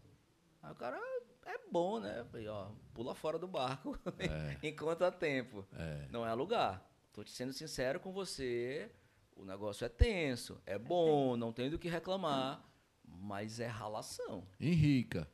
Aí 0.64 0.72
o 0.72 0.76
cara, 0.76 1.00
é 1.46 1.60
bom, 1.72 2.00
né? 2.00 2.26
Falei, 2.32 2.48
ó, 2.48 2.72
pula 2.92 3.14
fora 3.14 3.38
do 3.38 3.48
barco 3.48 4.00
é. 4.18 4.68
enquanto 4.68 5.04
há 5.04 5.12
tempo. 5.12 5.64
É. 5.74 6.08
Não 6.10 6.26
é 6.26 6.34
lugar. 6.34 6.84
Tô 7.14 7.24
te 7.24 7.30
sendo 7.30 7.54
sincero 7.54 8.00
com 8.00 8.12
você. 8.12 8.90
O 9.36 9.46
negócio 9.46 9.86
é 9.86 9.90
tenso, 9.90 10.60
é 10.66 10.78
bom, 10.78 11.36
não 11.36 11.52
tem 11.52 11.70
do 11.70 11.80
que 11.80 11.90
reclamar, 11.90 12.64
mas 13.04 13.60
é 13.60 13.68
ralação. 13.68 14.48
Henrica. 14.60 15.28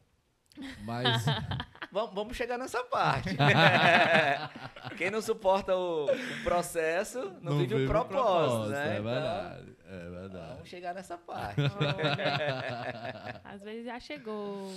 Mas. 0.83 1.23
vamos 1.91 2.35
chegar 2.35 2.57
nessa 2.57 2.83
parte. 2.83 3.29
Quem 4.97 5.11
não 5.11 5.21
suporta 5.21 5.75
o, 5.75 6.05
o 6.05 6.43
processo 6.43 7.19
não, 7.41 7.51
não 7.51 7.57
vive, 7.57 7.75
vive, 7.75 7.85
o 7.85 7.87
propósito, 7.87 8.69
propósito 8.69 8.69
né? 8.71 8.97
É 8.97 9.01
verdade, 9.01 9.75
então, 9.79 9.95
é 9.95 10.09
verdade. 10.09 10.53
Vamos 10.53 10.69
chegar 10.69 10.93
nessa 10.93 11.17
parte. 11.17 11.61
Às 13.43 13.61
vezes 13.61 13.85
já 13.85 13.99
chegou. 13.99 14.71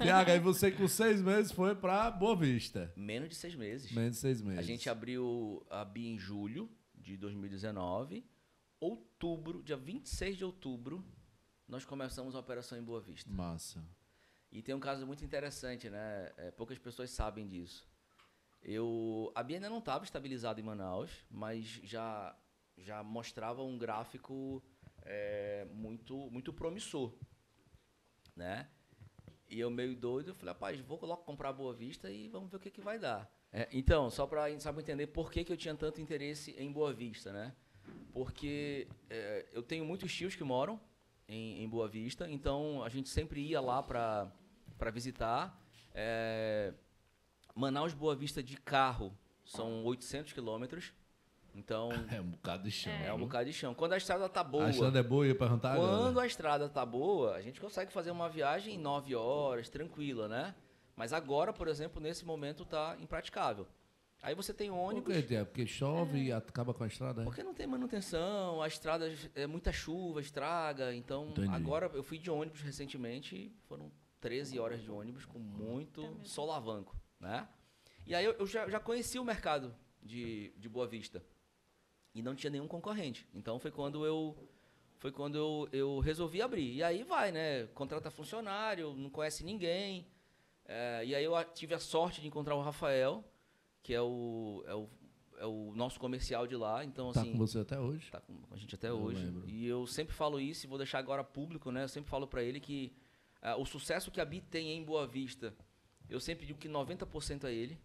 Tiago, 0.00 0.30
aí 0.30 0.38
você 0.38 0.70
com 0.70 0.86
seis 0.86 1.20
meses 1.20 1.52
foi 1.52 1.74
para 1.74 2.10
Boa 2.10 2.36
Vista. 2.36 2.92
Menos 2.96 3.28
de 3.28 3.34
seis 3.34 3.54
meses. 3.54 3.90
Menos 3.92 4.12
de 4.12 4.18
seis 4.18 4.40
meses. 4.40 4.58
A 4.58 4.62
gente 4.62 4.88
abriu 4.88 5.64
a 5.70 5.84
BI 5.84 6.06
em 6.06 6.18
julho 6.18 6.70
de 6.94 7.16
2019. 7.16 8.24
Outubro, 8.80 9.62
dia 9.62 9.76
26 9.76 10.36
de 10.36 10.44
outubro, 10.44 11.04
nós 11.68 11.84
começamos 11.84 12.34
a 12.34 12.40
operação 12.40 12.76
em 12.76 12.82
Boa 12.82 13.00
Vista. 13.00 13.30
Massa. 13.30 13.82
E 14.52 14.60
tem 14.60 14.74
um 14.74 14.80
caso 14.80 15.06
muito 15.06 15.24
interessante, 15.24 15.88
né? 15.88 16.30
É, 16.36 16.50
poucas 16.50 16.78
pessoas 16.78 17.10
sabem 17.10 17.48
disso. 17.48 17.88
Eu, 18.62 19.32
a 19.34 19.42
Bia 19.42 19.56
ainda 19.56 19.70
não 19.70 19.78
estava 19.78 20.04
estabilizada 20.04 20.60
em 20.60 20.62
Manaus, 20.62 21.10
mas 21.30 21.64
já, 21.82 22.36
já 22.76 23.02
mostrava 23.02 23.62
um 23.62 23.78
gráfico 23.78 24.62
é, 25.04 25.66
muito, 25.72 26.30
muito 26.30 26.52
promissor, 26.52 27.12
né? 28.36 28.68
E 29.48 29.58
eu 29.58 29.70
meio 29.70 29.96
doido, 29.96 30.28
eu 30.28 30.34
falei, 30.34 30.52
rapaz, 30.52 30.80
vou 30.80 30.98
logo 31.02 31.22
comprar 31.24 31.52
Boa 31.52 31.74
Vista 31.74 32.10
e 32.10 32.28
vamos 32.28 32.50
ver 32.50 32.58
o 32.58 32.60
que, 32.60 32.70
que 32.70 32.80
vai 32.80 32.98
dar. 32.98 33.30
É, 33.50 33.68
então, 33.72 34.10
só 34.10 34.26
para 34.26 34.50
entender 34.50 35.06
por 35.08 35.30
que, 35.30 35.44
que 35.44 35.52
eu 35.52 35.56
tinha 35.56 35.74
tanto 35.74 36.00
interesse 36.00 36.54
em 36.58 36.70
Boa 36.70 36.92
Vista, 36.92 37.32
né? 37.32 37.54
Porque 38.12 38.86
é, 39.10 39.46
eu 39.52 39.62
tenho 39.62 39.84
muitos 39.84 40.14
tios 40.14 40.36
que 40.36 40.44
moram 40.44 40.78
em, 41.26 41.62
em 41.62 41.68
Boa 41.68 41.88
Vista, 41.88 42.30
então 42.30 42.82
a 42.84 42.88
gente 42.88 43.08
sempre 43.08 43.40
ia 43.40 43.60
lá 43.60 43.82
para 43.82 44.32
para 44.78 44.90
visitar. 44.90 45.58
É, 45.94 46.72
Manaus 47.54 47.92
Boa 47.92 48.14
Vista 48.14 48.42
de 48.42 48.56
carro 48.56 49.16
são 49.44 49.84
800 49.84 50.32
quilômetros. 50.32 50.92
Então. 51.54 51.90
É 52.10 52.20
um 52.20 52.30
bocado 52.30 52.64
de 52.64 52.70
chão. 52.70 52.92
É, 52.92 53.06
é 53.06 53.12
um 53.12 53.18
bocado 53.18 53.44
de 53.46 53.52
chão. 53.52 53.74
Quando 53.74 53.92
a 53.92 53.96
estrada 53.96 54.28
tá 54.28 54.42
boa. 54.42 54.66
A 54.66 54.70
estrada 54.70 54.98
é 54.98 55.02
boa, 55.02 55.26
ia 55.26 55.34
perguntar 55.34 55.76
Quando 55.76 56.18
a 56.18 56.26
estrada 56.26 56.68
tá 56.68 56.84
boa, 56.84 57.34
a 57.34 57.42
gente 57.42 57.60
consegue 57.60 57.92
fazer 57.92 58.10
uma 58.10 58.28
viagem 58.28 58.74
em 58.74 58.78
9 58.78 59.14
horas, 59.14 59.68
tranquila, 59.68 60.28
né? 60.28 60.54
Mas 60.96 61.12
agora, 61.12 61.52
por 61.52 61.68
exemplo, 61.68 62.00
nesse 62.00 62.24
momento 62.24 62.64
tá 62.64 62.96
impraticável. 63.00 63.66
Aí 64.22 64.36
você 64.36 64.54
tem 64.54 64.70
ônibus. 64.70 65.12
Por 65.12 65.22
quê? 65.24 65.44
Porque 65.44 65.66
chove 65.66 66.20
é. 66.20 66.22
e 66.24 66.32
acaba 66.32 66.72
com 66.72 66.84
a 66.84 66.86
estrada? 66.86 67.22
É? 67.22 67.24
Porque 67.24 67.42
não 67.42 67.52
tem 67.52 67.66
manutenção, 67.66 68.62
a 68.62 68.68
estrada 68.68 69.12
é 69.34 69.48
muita 69.48 69.72
chuva, 69.72 70.20
estraga. 70.20 70.94
Então, 70.94 71.30
Entendi. 71.30 71.48
agora 71.48 71.90
eu 71.92 72.04
fui 72.04 72.18
de 72.18 72.30
ônibus 72.30 72.60
recentemente, 72.60 73.52
foram 73.66 73.90
13 74.22 74.58
horas 74.60 74.80
de 74.80 74.90
ônibus 74.90 75.26
com 75.26 75.40
muito 75.40 76.16
solavanco, 76.22 76.96
né? 77.18 77.46
E 78.06 78.14
aí 78.14 78.24
eu, 78.24 78.32
eu 78.34 78.46
já, 78.46 78.68
já 78.68 78.78
conheci 78.78 79.18
o 79.18 79.24
mercado 79.24 79.74
de, 80.00 80.54
de 80.56 80.68
Boa 80.68 80.86
Vista 80.86 81.24
e 82.14 82.22
não 82.22 82.34
tinha 82.34 82.50
nenhum 82.50 82.68
concorrente. 82.68 83.28
Então 83.34 83.58
foi 83.58 83.72
quando 83.72 84.06
eu 84.06 84.36
foi 84.98 85.10
quando 85.10 85.36
eu, 85.36 85.68
eu 85.72 85.98
resolvi 85.98 86.40
abrir. 86.40 86.72
E 86.72 86.82
aí 86.84 87.02
vai, 87.02 87.32
né? 87.32 87.66
Contrata 87.74 88.12
funcionário, 88.12 88.94
não 88.94 89.10
conhece 89.10 89.42
ninguém. 89.42 90.06
É, 90.64 91.04
e 91.04 91.12
aí 91.16 91.24
eu 91.24 91.32
tive 91.52 91.74
a 91.74 91.80
sorte 91.80 92.20
de 92.20 92.28
encontrar 92.28 92.54
o 92.54 92.62
Rafael, 92.62 93.24
que 93.82 93.92
é 93.92 94.00
o, 94.00 94.62
é 94.64 94.74
o, 94.76 94.88
é 95.38 95.46
o 95.46 95.72
nosso 95.74 95.98
comercial 95.98 96.46
de 96.46 96.54
lá. 96.54 96.84
Então, 96.84 97.10
tá 97.10 97.22
assim, 97.22 97.32
com 97.32 97.38
você 97.38 97.58
até 97.58 97.80
hoje? 97.80 98.08
Tá 98.12 98.20
com 98.20 98.38
a 98.52 98.56
gente 98.56 98.76
até 98.76 98.90
eu 98.90 99.00
hoje. 99.00 99.24
Lembro. 99.24 99.48
E 99.48 99.66
eu 99.66 99.84
sempre 99.88 100.14
falo 100.14 100.38
isso 100.38 100.64
e 100.66 100.68
vou 100.68 100.78
deixar 100.78 101.00
agora 101.00 101.24
público, 101.24 101.72
né? 101.72 101.82
Eu 101.82 101.88
sempre 101.88 102.08
falo 102.08 102.28
para 102.28 102.44
ele 102.44 102.60
que 102.60 102.94
Uh, 103.42 103.60
o 103.60 103.66
sucesso 103.66 104.10
que 104.10 104.20
a 104.20 104.24
Bi 104.24 104.40
tem 104.40 104.72
em 104.72 104.84
Boa 104.84 105.06
Vista, 105.06 105.54
eu 106.08 106.20
sempre 106.20 106.46
digo 106.46 106.58
que 106.58 106.68
90% 106.68 107.44
é 107.44 107.52
ele. 107.52 107.78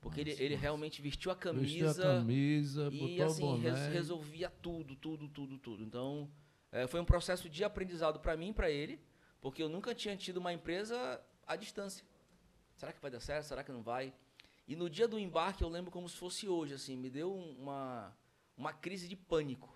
Porque 0.00 0.24
nossa, 0.24 0.32
ele, 0.32 0.44
ele 0.44 0.54
realmente 0.56 1.00
vestiu 1.00 1.30
a 1.30 1.36
camisa. 1.36 1.86
Vestiu 1.86 2.10
a 2.10 2.14
camisa, 2.18 2.90
e 2.92 3.22
assim, 3.22 3.60
res, 3.60 3.86
resolvia 3.86 4.50
tudo, 4.50 4.96
tudo, 4.96 5.28
tudo, 5.28 5.58
tudo. 5.58 5.84
Então, 5.84 6.28
é, 6.72 6.88
foi 6.88 7.00
um 7.00 7.04
processo 7.04 7.48
de 7.48 7.62
aprendizado 7.62 8.18
para 8.18 8.36
mim 8.36 8.48
e 8.48 8.52
para 8.52 8.68
ele, 8.68 9.00
porque 9.40 9.62
eu 9.62 9.68
nunca 9.68 9.94
tinha 9.94 10.16
tido 10.16 10.38
uma 10.38 10.52
empresa 10.52 11.20
à 11.46 11.54
distância. 11.54 12.04
Será 12.76 12.92
que 12.92 13.00
vai 13.00 13.12
dar 13.12 13.20
certo? 13.20 13.46
Será 13.46 13.62
que 13.62 13.70
não 13.70 13.82
vai? 13.82 14.12
E 14.66 14.74
no 14.74 14.90
dia 14.90 15.06
do 15.06 15.18
embarque, 15.18 15.62
eu 15.62 15.68
lembro 15.68 15.90
como 15.90 16.08
se 16.08 16.16
fosse 16.16 16.48
hoje, 16.48 16.74
assim, 16.74 16.96
me 16.96 17.08
deu 17.08 17.32
uma, 17.32 18.16
uma 18.56 18.72
crise 18.72 19.06
de 19.06 19.14
pânico. 19.14 19.72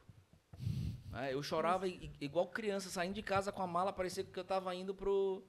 É, 1.19 1.33
eu 1.33 1.43
chorava 1.43 1.87
igual 1.89 2.47
criança, 2.49 2.91
saindo 2.91 3.15
de 3.15 3.23
casa 3.23 3.51
com 3.51 3.63
a 3.63 3.67
mala, 3.67 3.93
parecia 3.93 4.23
que 4.23 4.39
eu 4.39 4.43
estava 4.43 4.75
indo 4.75 4.95
pro. 4.95 5.43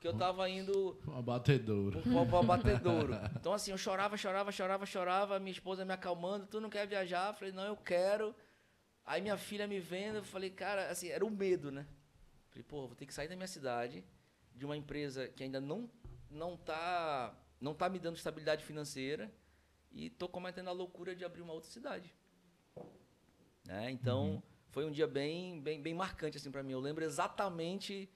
Que 0.00 0.06
eu 0.06 0.12
estava 0.12 0.48
indo. 0.50 1.00
Um 1.06 1.16
abatedouro. 1.16 2.02
Pro, 2.02 2.26
pro 2.26 2.36
abatedouro. 2.38 3.14
Então, 3.38 3.52
assim, 3.52 3.70
eu 3.70 3.78
chorava, 3.78 4.16
chorava, 4.16 4.50
chorava, 4.50 4.84
chorava. 4.84 5.38
Minha 5.38 5.52
esposa 5.52 5.84
me 5.84 5.92
acalmando. 5.92 6.46
Tu 6.46 6.60
não 6.60 6.68
quer 6.68 6.86
viajar? 6.86 7.28
Eu 7.28 7.34
falei, 7.34 7.54
não, 7.54 7.64
eu 7.64 7.76
quero. 7.76 8.34
Aí 9.04 9.22
minha 9.22 9.36
filha 9.36 9.68
me 9.68 9.78
vendo, 9.78 10.16
eu 10.16 10.24
falei, 10.24 10.50
cara, 10.50 10.90
assim, 10.90 11.08
era 11.08 11.24
o 11.24 11.30
medo, 11.30 11.70
né? 11.70 11.86
Falei, 12.50 12.64
pô, 12.64 12.88
vou 12.88 12.96
ter 12.96 13.06
que 13.06 13.14
sair 13.14 13.28
da 13.28 13.36
minha 13.36 13.46
cidade, 13.46 14.04
de 14.52 14.64
uma 14.64 14.76
empresa 14.76 15.28
que 15.28 15.44
ainda 15.44 15.60
não, 15.60 15.88
não, 16.28 16.56
tá, 16.56 17.32
não 17.60 17.72
tá 17.72 17.88
me 17.88 18.00
dando 18.00 18.16
estabilidade 18.16 18.64
financeira 18.64 19.32
e 19.92 20.10
tô 20.10 20.28
cometendo 20.28 20.68
a 20.68 20.72
loucura 20.72 21.14
de 21.14 21.24
abrir 21.24 21.42
uma 21.42 21.52
outra 21.52 21.70
cidade. 21.70 22.12
Né? 23.64 23.92
Então. 23.92 24.30
Uhum 24.30 24.55
foi 24.76 24.84
um 24.84 24.90
dia 24.90 25.06
bem, 25.06 25.58
bem, 25.58 25.80
bem 25.80 25.94
marcante 25.94 26.36
assim 26.36 26.50
para 26.50 26.62
mim. 26.62 26.72
Eu 26.72 26.80
lembro 26.80 27.02
exatamente 27.02 28.10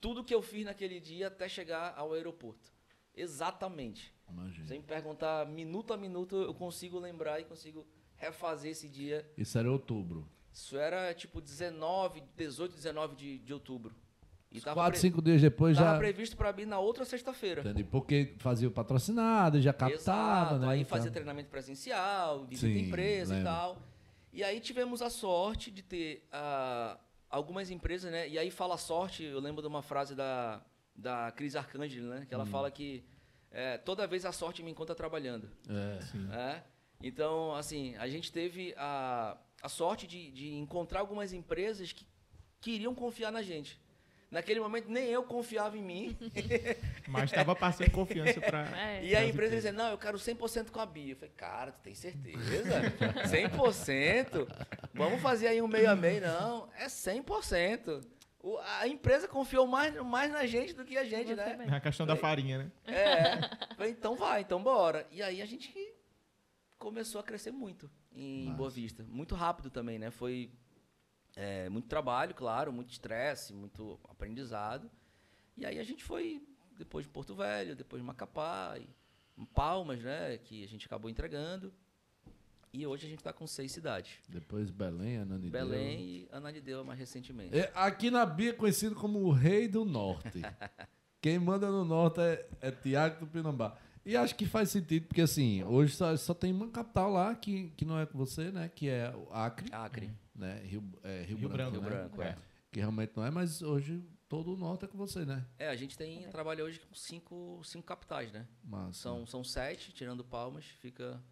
tudo 0.00 0.24
que 0.24 0.34
eu 0.34 0.40
fiz 0.40 0.64
naquele 0.64 0.98
dia 0.98 1.26
até 1.26 1.46
chegar 1.46 1.92
ao 1.94 2.14
aeroporto. 2.14 2.72
Exatamente. 3.14 4.14
Imagina. 4.26 4.66
Sem 4.66 4.78
me 4.78 4.86
perguntar 4.86 5.46
minuto 5.46 5.92
a 5.92 5.96
minuto, 5.98 6.36
eu 6.36 6.54
consigo 6.54 6.98
lembrar 6.98 7.38
e 7.40 7.44
consigo 7.44 7.86
refazer 8.14 8.70
esse 8.70 8.88
dia. 8.88 9.30
Isso 9.36 9.58
era 9.58 9.70
outubro. 9.70 10.26
Isso 10.50 10.78
era 10.78 11.12
tipo 11.12 11.38
19, 11.38 12.22
18, 12.34 12.74
19 12.74 13.14
de, 13.14 13.38
de 13.40 13.52
outubro. 13.52 13.94
E 14.50 14.58
Quatro, 14.58 14.98
cinco 14.98 15.20
dias 15.20 15.42
depois 15.42 15.76
já. 15.76 15.82
Estava 15.82 15.98
previsto 15.98 16.34
para 16.34 16.50
mim 16.50 16.64
na 16.64 16.78
outra 16.78 17.04
sexta-feira. 17.04 17.60
Entendi. 17.60 17.84
Porque 17.84 18.36
fazia 18.38 18.68
o 18.68 18.70
patrocinado, 18.70 19.60
já 19.60 19.74
captava, 19.74 20.54
Exato. 20.54 20.58
né? 20.60 20.68
Aí 20.68 20.84
fazia 20.84 21.10
treinamento 21.10 21.50
presencial, 21.50 22.46
visita 22.46 22.72
Sim, 22.72 22.86
empresa 22.86 23.34
lembro. 23.34 23.50
e 23.50 23.52
tal. 23.52 23.95
E 24.36 24.44
aí 24.44 24.60
tivemos 24.60 25.00
a 25.00 25.08
sorte 25.08 25.70
de 25.70 25.82
ter 25.82 26.28
uh, 26.28 27.00
algumas 27.30 27.70
empresas, 27.70 28.12
né? 28.12 28.28
E 28.28 28.38
aí 28.38 28.50
fala 28.50 28.76
sorte, 28.76 29.24
eu 29.24 29.40
lembro 29.40 29.62
de 29.62 29.66
uma 29.66 29.80
frase 29.80 30.14
da, 30.14 30.62
da 30.94 31.32
Cris 31.32 31.56
Arcângelo, 31.56 32.10
né? 32.10 32.26
Que 32.28 32.34
ela 32.34 32.44
hum. 32.44 32.48
fala 32.48 32.70
que 32.70 33.02
é, 33.50 33.78
toda 33.78 34.06
vez 34.06 34.26
a 34.26 34.32
sorte 34.32 34.62
me 34.62 34.70
encontra 34.70 34.94
trabalhando. 34.94 35.50
É, 35.66 36.02
sim. 36.02 36.28
É? 36.34 36.62
Então, 37.02 37.54
assim, 37.54 37.96
a 37.96 38.06
gente 38.08 38.30
teve 38.30 38.74
a, 38.76 39.38
a 39.62 39.70
sorte 39.70 40.06
de, 40.06 40.30
de 40.30 40.52
encontrar 40.52 41.00
algumas 41.00 41.32
empresas 41.32 41.90
que 41.90 42.06
queriam 42.60 42.94
confiar 42.94 43.32
na 43.32 43.40
gente. 43.40 43.80
Naquele 44.36 44.60
momento 44.60 44.90
nem 44.90 45.06
eu 45.06 45.22
confiava 45.22 45.78
em 45.78 45.82
mim. 45.82 46.18
Mas 47.08 47.30
estava 47.30 47.56
passando 47.56 47.90
confiança 47.90 48.38
para. 48.38 48.66
É. 48.76 49.02
E 49.02 49.16
a 49.16 49.24
empresa 49.24 49.56
dizia: 49.56 49.72
Não, 49.72 49.88
eu 49.88 49.96
quero 49.96 50.18
100% 50.18 50.70
com 50.70 50.78
a 50.78 50.84
Bia. 50.84 51.12
Eu 51.12 51.16
falei: 51.16 51.32
Cara, 51.34 51.72
tu 51.72 51.80
tem 51.80 51.94
certeza? 51.94 52.82
100%? 53.24 54.46
Vamos 54.92 55.22
fazer 55.22 55.46
aí 55.46 55.62
um 55.62 55.66
meio 55.66 55.90
a 55.90 55.96
meio? 55.96 56.20
Não, 56.20 56.68
é 56.76 56.84
100%. 56.84 58.04
O, 58.42 58.58
a 58.58 58.86
empresa 58.86 59.26
confiou 59.26 59.66
mais, 59.66 59.94
mais 60.04 60.30
na 60.30 60.44
gente 60.44 60.74
do 60.74 60.84
que 60.84 60.98
a 60.98 61.04
gente, 61.04 61.28
Você 61.28 61.34
né? 61.34 61.66
É 61.70 61.74
a 61.74 61.80
questão 61.80 62.06
falei, 62.06 62.20
da 62.20 62.28
farinha, 62.28 62.58
né? 62.58 62.70
É. 62.84 63.74
Falei, 63.74 63.92
então 63.92 64.16
vai, 64.16 64.42
então 64.42 64.62
bora. 64.62 65.06
E 65.10 65.22
aí 65.22 65.40
a 65.40 65.46
gente 65.46 65.72
começou 66.78 67.22
a 67.22 67.24
crescer 67.24 67.52
muito 67.52 67.90
em 68.12 68.44
Nossa. 68.44 68.56
Boa 68.58 68.70
Vista. 68.70 69.02
Muito 69.08 69.34
rápido 69.34 69.70
também, 69.70 69.98
né? 69.98 70.10
Foi 70.10 70.50
é, 71.36 71.68
muito 71.68 71.86
trabalho, 71.86 72.34
claro, 72.34 72.72
muito 72.72 72.90
estresse, 72.90 73.52
muito 73.52 74.00
aprendizado. 74.08 74.90
E 75.56 75.66
aí 75.66 75.78
a 75.78 75.84
gente 75.84 76.02
foi 76.02 76.42
depois 76.78 77.04
de 77.04 77.12
Porto 77.12 77.34
Velho, 77.34 77.76
depois 77.76 78.02
de 78.02 78.06
Macapá, 78.06 78.76
e 78.78 78.88
Palmas, 79.54 80.02
né? 80.02 80.38
Que 80.38 80.64
a 80.64 80.68
gente 80.68 80.86
acabou 80.86 81.10
entregando. 81.10 81.72
E 82.72 82.86
hoje 82.86 83.06
a 83.06 83.08
gente 83.08 83.20
está 83.20 83.32
com 83.32 83.46
seis 83.46 83.72
cidades. 83.72 84.18
Depois 84.28 84.70
Belém, 84.70 85.18
Ananideu. 85.18 85.50
Belém 85.50 86.00
e 86.00 86.28
Ananideu 86.32 86.84
mais 86.84 86.98
recentemente. 86.98 87.56
É, 87.56 87.70
aqui 87.74 88.10
na 88.10 88.26
Bia 88.26 88.50
é 88.50 88.52
conhecido 88.52 88.94
como 88.94 89.20
o 89.20 89.30
Rei 89.30 89.68
do 89.68 89.84
Norte. 89.84 90.42
Quem 91.20 91.38
manda 91.38 91.70
no 91.70 91.84
Norte 91.84 92.20
é, 92.20 92.48
é 92.60 92.70
Tiago 92.70 93.20
do 93.20 93.26
Pinambá. 93.26 93.76
E 94.04 94.16
acho 94.16 94.34
que 94.36 94.46
faz 94.46 94.70
sentido, 94.70 95.08
porque 95.08 95.22
assim, 95.22 95.64
hoje 95.64 95.96
só, 95.96 96.16
só, 96.16 96.32
tem 96.32 96.52
uma 96.52 96.68
capital 96.68 97.10
lá 97.10 97.34
que, 97.34 97.70
que 97.76 97.84
não 97.84 97.98
é 97.98 98.06
com 98.06 98.16
você, 98.16 98.52
né? 98.52 98.70
Que 98.72 98.88
é 98.88 99.12
o 99.14 99.32
Acre. 99.32 99.68
Acre. 99.72 100.10
Né? 100.36 100.60
Rio, 100.64 100.84
é, 101.02 101.22
Rio, 101.22 101.38
Rio 101.38 101.48
Branco, 101.48 101.80
Branco, 101.80 101.90
né? 101.90 102.06
Branco 102.06 102.22
é. 102.22 102.38
Que 102.70 102.80
realmente 102.80 103.12
não 103.16 103.24
é, 103.24 103.30
mas 103.30 103.62
hoje 103.62 104.04
todo 104.28 104.52
o 104.52 104.56
norte 104.56 104.84
é 104.84 104.88
com 104.88 104.98
você, 104.98 105.24
né? 105.24 105.46
É, 105.58 105.68
a 105.68 105.76
gente 105.76 105.96
tem 105.96 106.28
trabalha 106.28 106.64
hoje 106.64 106.80
com 106.80 106.94
cinco, 106.94 107.62
cinco 107.64 107.86
capitais, 107.86 108.30
né? 108.32 108.46
Massa. 108.62 109.00
São, 109.00 109.26
são 109.26 109.42
sete, 109.42 109.92
tirando 109.92 110.24
Palmas, 110.24 110.66
fica 110.66 111.22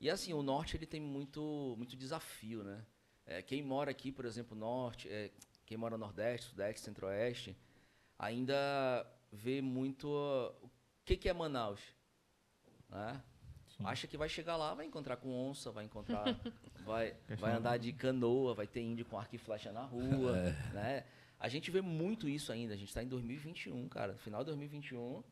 e 0.00 0.10
assim, 0.10 0.32
o 0.32 0.42
norte 0.42 0.76
ele 0.76 0.86
tem 0.86 1.00
muito, 1.00 1.74
muito 1.76 1.96
desafio, 1.96 2.62
né? 2.62 2.84
É, 3.24 3.42
quem 3.42 3.62
mora 3.62 3.90
aqui, 3.90 4.12
por 4.12 4.24
exemplo, 4.24 4.56
norte, 4.56 5.08
é, 5.08 5.32
quem 5.64 5.76
mora 5.76 5.96
no 5.96 6.04
nordeste, 6.04 6.50
sudeste, 6.50 6.82
centro-oeste, 6.82 7.56
ainda 8.18 9.06
vê 9.32 9.60
muito 9.60 10.08
o 10.08 10.70
que, 11.04 11.16
que 11.16 11.28
é 11.28 11.32
Manaus, 11.32 11.80
né? 12.88 13.22
Acha 13.84 14.06
que 14.06 14.16
vai 14.16 14.28
chegar 14.28 14.56
lá, 14.56 14.72
vai 14.74 14.86
encontrar 14.86 15.16
com 15.16 15.30
onça, 15.30 15.70
vai 15.70 15.84
encontrar, 15.84 16.24
vai, 16.84 17.14
vai 17.38 17.52
andar 17.52 17.76
de 17.78 17.92
canoa, 17.92 18.54
vai 18.54 18.66
ter 18.66 18.80
índio 18.80 19.04
com 19.04 19.18
arco 19.18 19.34
e 19.34 19.38
flecha 19.38 19.70
na 19.70 19.84
rua, 19.84 20.36
é. 20.38 20.50
né? 20.72 21.04
A 21.38 21.48
gente 21.48 21.70
vê 21.70 21.82
muito 21.82 22.28
isso 22.28 22.50
ainda. 22.50 22.72
A 22.72 22.76
gente 22.76 22.88
está 22.88 23.02
em 23.02 23.08
2021, 23.08 23.88
cara, 23.88 24.16
final 24.16 24.40
de 24.40 24.46
2021 24.46 25.22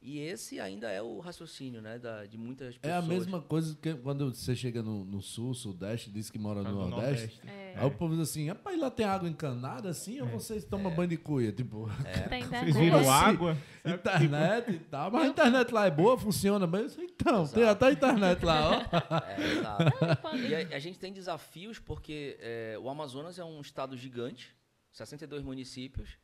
e 0.00 0.20
esse 0.20 0.60
ainda 0.60 0.88
é 0.90 1.02
o 1.02 1.18
raciocínio, 1.18 1.82
né, 1.82 1.98
da, 1.98 2.24
de 2.24 2.38
muitas 2.38 2.78
pessoas. 2.78 2.94
É 2.94 2.96
a 2.96 3.02
mesma 3.02 3.42
coisa 3.42 3.76
que 3.82 3.94
quando 3.94 4.32
você 4.32 4.54
chega 4.54 4.80
no, 4.80 5.04
no 5.04 5.20
sul, 5.20 5.52
sudeste, 5.54 6.08
diz 6.08 6.30
que 6.30 6.38
mora 6.38 6.62
no, 6.62 6.70
no 6.70 6.88
nordeste. 6.88 7.36
nordeste. 7.36 7.48
É. 7.48 7.74
Aí 7.76 7.84
o 7.84 7.90
povo 7.90 8.14
diz 8.14 8.30
assim, 8.30 8.48
rapaz, 8.48 8.78
lá 8.78 8.90
tem 8.90 9.04
água 9.04 9.28
encanada 9.28 9.88
assim, 9.88 10.18
é. 10.18 10.22
ou 10.22 10.28
vocês 10.28 10.64
tomam 10.64 10.92
é. 10.92 10.94
banho 10.94 11.08
de 11.08 11.16
cuia? 11.16 11.50
Tipo, 11.50 11.90
é. 12.04 12.20
tem 12.30 12.44
vocês 12.44 12.76
viram 12.76 13.00
assim, 13.00 13.08
água? 13.08 13.56
Internet 13.84 14.70
e 14.70 14.78
tal. 14.78 15.10
Mas 15.10 15.24
a 15.24 15.26
internet 15.26 15.74
lá 15.74 15.86
é 15.86 15.90
boa, 15.90 16.16
funciona 16.16 16.66
bem. 16.66 16.86
Então, 16.98 17.42
Exato. 17.42 17.54
tem 17.54 17.64
até 17.64 17.86
a 17.86 17.92
internet 17.92 18.44
lá, 18.44 18.70
ó. 18.70 19.18
É, 19.28 19.58
exato. 19.58 20.36
e 20.36 20.54
a, 20.54 20.76
a, 20.76 20.78
gente 20.78 20.98
tem 20.98 21.12
desafios 21.12 21.78
porque 21.78 22.36
é, 22.40 22.78
o 22.80 22.88
Amazonas 22.88 23.38
é 23.38 23.44
um 23.44 23.60
estado 23.60 23.96
gigante, 23.96 24.54
62 24.92 25.42
municípios, 25.42 26.18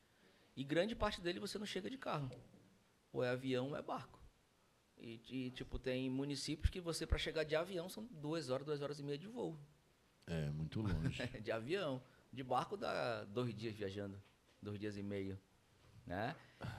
e 0.55 0.63
grande 0.63 0.95
parte 0.95 1.19
dele 1.19 1.39
você 1.39 1.57
não 1.57 1.65
chega 1.65 1.89
de 1.89 1.97
carro 1.97 2.29
ou 3.15 3.23
é 3.23 3.29
avião 3.29 3.69
ou 3.69 3.77
é 3.77 3.81
barco. 3.81 4.19
E, 4.97 5.21
e, 5.29 5.51
tipo, 5.51 5.77
tem 5.77 6.09
municípios 6.09 6.69
que 6.69 6.79
você, 6.79 7.05
para 7.05 7.17
chegar 7.17 7.43
de 7.43 7.55
avião, 7.55 7.89
são 7.89 8.07
duas 8.11 8.49
horas, 8.49 8.65
duas 8.65 8.81
horas 8.81 8.99
e 8.99 9.03
meia 9.03 9.17
de 9.17 9.27
voo. 9.27 9.57
É, 10.27 10.49
muito 10.49 10.81
longe. 10.81 11.25
de 11.41 11.51
avião. 11.51 12.01
De 12.31 12.43
barco 12.43 12.75
dá 12.75 13.23
dois 13.25 13.53
dias 13.53 13.73
viajando. 13.73 14.21
Dois 14.61 14.79
dias 14.79 14.97
e 14.97 15.03
meio. 15.03 15.39
Né? 16.05 16.35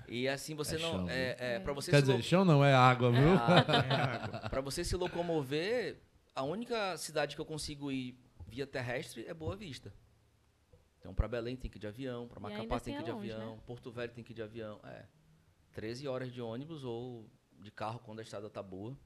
E 0.09 0.29
assim 0.29 0.55
você 0.55 0.77
é 0.77 0.79
não. 0.79 0.91
Chão, 0.91 1.11
é, 1.11 1.37
é, 1.39 1.61
pra 1.61 1.73
você 1.73 1.91
Quer 1.91 2.01
dizer, 2.01 2.17
lo... 2.17 2.23
chão 2.23 2.45
não 2.45 2.65
é 2.65 2.73
água, 2.75 3.11
viu? 3.11 3.35
É, 3.35 4.45
é 4.47 4.49
para 4.49 4.61
você 4.61 4.85
se 4.85 4.95
locomover, 4.97 6.01
a 6.35 6.43
única 6.43 6.97
cidade 6.97 7.35
que 7.35 7.41
eu 7.41 7.47
consigo 7.47 7.91
ir 7.91 8.19
via 8.47 8.67
terrestre 8.67 9.27
é 9.27 9.35
Boa 9.35 9.57
Vista. 9.57 9.93
Então, 10.99 11.15
para 11.15 11.29
Belém 11.29 11.57
tem 11.57 11.71
que 11.71 11.79
ir 11.79 11.81
de 11.81 11.87
avião, 11.87 12.27
para 12.27 12.41
Macapá 12.41 12.81
tem 12.81 12.95
que 12.95 13.01
ir 13.01 13.05
de 13.05 13.11
longe, 13.11 13.33
avião, 13.33 13.57
né? 13.57 13.63
Porto 13.67 13.91
Velho 13.91 14.13
tem 14.13 14.25
que 14.25 14.33
ir 14.33 14.35
de 14.35 14.43
avião. 14.43 14.81
É. 14.85 15.05
13 15.77 16.09
horas 16.09 16.33
de 16.33 16.41
ônibus 16.41 16.85
ou 16.85 17.31
de 17.61 17.71
carro 17.71 18.01
quando 18.01 18.21
a 18.21 18.23
estrada 18.23 18.49
tá 18.49 18.63
boa. 18.63 18.97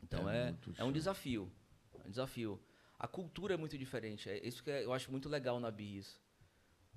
Então 0.00 0.30
é, 0.30 0.50
é, 0.50 0.54
é 0.76 0.84
um 0.84 0.92
desafio. 0.92 1.50
É 1.92 2.06
um 2.06 2.10
desafio. 2.10 2.60
A 2.96 3.08
cultura 3.08 3.54
é 3.54 3.56
muito 3.56 3.76
diferente. 3.76 4.30
É 4.30 4.46
isso 4.46 4.62
que 4.62 4.70
eu 4.70 4.92
acho 4.92 5.10
muito 5.10 5.28
legal 5.28 5.58
na 5.58 5.72
BIS. 5.72 6.20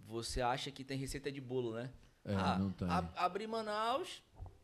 Você 0.06 0.40
acha 0.40 0.70
que 0.70 0.84
tem 0.84 1.00
receita 1.00 1.32
de 1.32 1.42
bolo, 1.42 1.74
né? 1.74 1.92
É, 2.24 2.36
ah, 2.36 2.60
não 2.60 2.72
tem. 2.72 2.88
abrir 3.16 3.48
Manaus, 3.48 4.22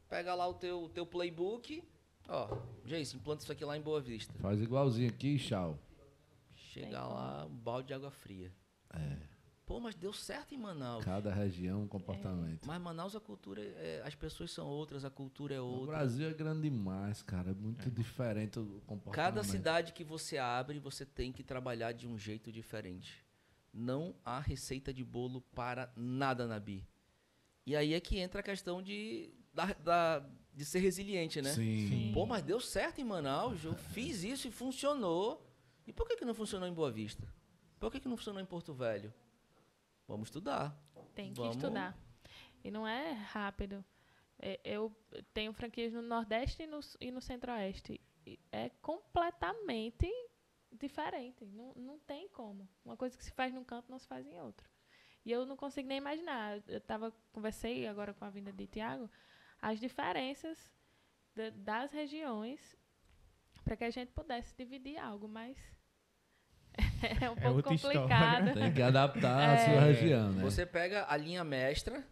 pega 0.07 0.35
lá 0.35 0.47
o 0.47 0.53
teu, 0.53 0.87
teu 0.93 1.05
playbook. 1.05 1.83
Ó, 2.27 2.59
Jason, 2.85 3.17
implanta 3.17 3.41
isso 3.41 3.51
aqui 3.51 3.65
lá 3.65 3.75
em 3.75 3.81
Boa 3.81 3.99
Vista. 3.99 4.31
Faz 4.35 4.61
igualzinho 4.61 5.09
aqui 5.09 5.29
e 5.29 5.39
tchau. 5.39 5.79
Chega 6.53 7.03
lá, 7.03 7.47
um 7.47 7.55
balde 7.55 7.87
de 7.87 7.95
água 7.95 8.11
fria. 8.11 8.53
É. 8.93 9.17
Pô, 9.67 9.81
mas 9.81 9.95
deu 9.95 10.13
certo 10.13 10.55
em 10.55 10.57
Manaus. 10.57 11.03
Cada 11.03 11.29
região, 11.29 11.83
um 11.83 11.87
comportamento. 11.89 12.63
É. 12.63 12.65
Mas 12.65 12.81
Manaus, 12.81 13.17
a 13.17 13.19
cultura, 13.19 13.61
é, 13.61 14.01
as 14.05 14.15
pessoas 14.15 14.49
são 14.49 14.65
outras, 14.65 15.03
a 15.03 15.09
cultura 15.09 15.55
é 15.55 15.59
outra. 15.59 15.83
O 15.83 15.87
Brasil 15.87 16.29
é 16.29 16.33
grande 16.33 16.69
demais, 16.69 17.21
cara. 17.21 17.51
É 17.51 17.53
muito 17.53 17.89
é. 17.89 17.91
diferente 17.91 18.57
o 18.57 18.81
comportamento. 18.87 19.13
Cada 19.13 19.43
cidade 19.43 19.91
que 19.91 20.05
você 20.05 20.37
abre, 20.37 20.79
você 20.79 21.05
tem 21.05 21.33
que 21.33 21.43
trabalhar 21.43 21.91
de 21.91 22.07
um 22.07 22.17
jeito 22.17 22.49
diferente. 22.49 23.21
Não 23.73 24.15
há 24.23 24.39
receita 24.39 24.93
de 24.93 25.03
bolo 25.03 25.41
para 25.53 25.91
nada 25.97 26.47
na 26.47 26.61
BI. 26.61 26.87
E 27.65 27.75
aí 27.75 27.93
é 27.93 27.99
que 27.99 28.17
entra 28.17 28.39
a 28.39 28.43
questão 28.43 28.81
de, 28.81 29.33
da, 29.53 29.73
da, 29.73 30.29
de 30.53 30.63
ser 30.63 30.79
resiliente, 30.79 31.41
né? 31.41 31.51
Sim. 31.51 31.89
Sim. 31.89 32.11
Pô, 32.13 32.25
mas 32.25 32.41
deu 32.41 32.61
certo 32.61 33.01
em 33.01 33.03
Manaus, 33.03 33.65
eu 33.65 33.75
fiz 33.75 34.23
isso 34.23 34.47
e 34.47 34.51
funcionou. 34.51 35.45
E 35.85 35.91
por 35.91 36.07
que, 36.07 36.15
que 36.15 36.23
não 36.23 36.33
funcionou 36.33 36.69
em 36.69 36.73
Boa 36.73 36.89
Vista? 36.89 37.27
Por 37.77 37.91
que, 37.91 37.99
que 37.99 38.07
não 38.07 38.15
funcionou 38.15 38.41
em 38.41 38.45
Porto 38.45 38.73
Velho? 38.73 39.13
Vamos 40.07 40.29
estudar. 40.29 40.75
Tem 41.13 41.33
que 41.33 41.39
Vamos... 41.39 41.55
estudar. 41.55 41.97
E 42.63 42.71
não 42.71 42.87
é 42.87 43.11
rápido. 43.11 43.83
É, 44.39 44.59
eu 44.63 44.95
tenho 45.33 45.51
franquias 45.53 45.93
no 45.93 46.01
Nordeste 46.01 46.63
e 46.63 46.67
no, 46.67 46.79
e 47.01 47.11
no 47.11 47.21
Centro-Oeste. 47.21 47.99
É 48.51 48.69
completamente 48.81 50.11
diferente. 50.71 51.45
Não, 51.45 51.73
não 51.75 51.99
tem 51.99 52.29
como. 52.29 52.67
Uma 52.85 52.95
coisa 52.95 53.17
que 53.17 53.23
se 53.23 53.31
faz 53.31 53.53
num 53.53 53.63
canto 53.63 53.89
não 53.89 53.99
se 53.99 54.07
faz 54.07 54.25
em 54.27 54.39
outro. 54.39 54.69
E 55.25 55.31
eu 55.31 55.45
não 55.45 55.57
consigo 55.57 55.87
nem 55.87 55.97
imaginar. 55.97 56.61
Eu 56.67 56.79
tava, 56.79 57.11
conversei 57.31 57.87
agora 57.87 58.13
com 58.13 58.23
a 58.23 58.29
vinda 58.29 58.53
de 58.53 58.67
Tiago, 58.67 59.09
as 59.61 59.79
diferenças 59.79 60.71
de, 61.35 61.51
das 61.51 61.91
regiões 61.91 62.77
para 63.63 63.75
que 63.75 63.83
a 63.83 63.89
gente 63.89 64.11
pudesse 64.11 64.55
dividir 64.55 64.97
algo, 64.97 65.27
mas 65.27 65.57
é 67.21 67.29
um 67.29 67.33
é 67.33 67.41
pouco 67.41 67.63
complicado. 67.63 68.53
Tem 68.53 68.73
que 68.73 68.81
adaptar 68.81 69.41
é. 69.41 69.53
a 69.53 69.65
sua 69.65 69.81
região, 69.81 70.31
né? 70.31 70.43
Você 70.43 70.65
pega 70.65 71.05
a 71.07 71.17
linha 71.17 71.43
mestra 71.43 72.03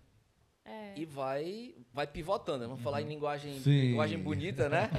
é. 0.63 0.93
e 0.95 1.05
vai, 1.05 1.75
vai 1.93 2.07
pivotando. 2.07 2.63
Vamos 2.63 2.77
uhum. 2.77 2.83
falar 2.83 3.01
em 3.01 3.07
linguagem, 3.07 3.57
linguagem 3.59 4.17
bonita, 4.19 4.67
né? 4.69 4.89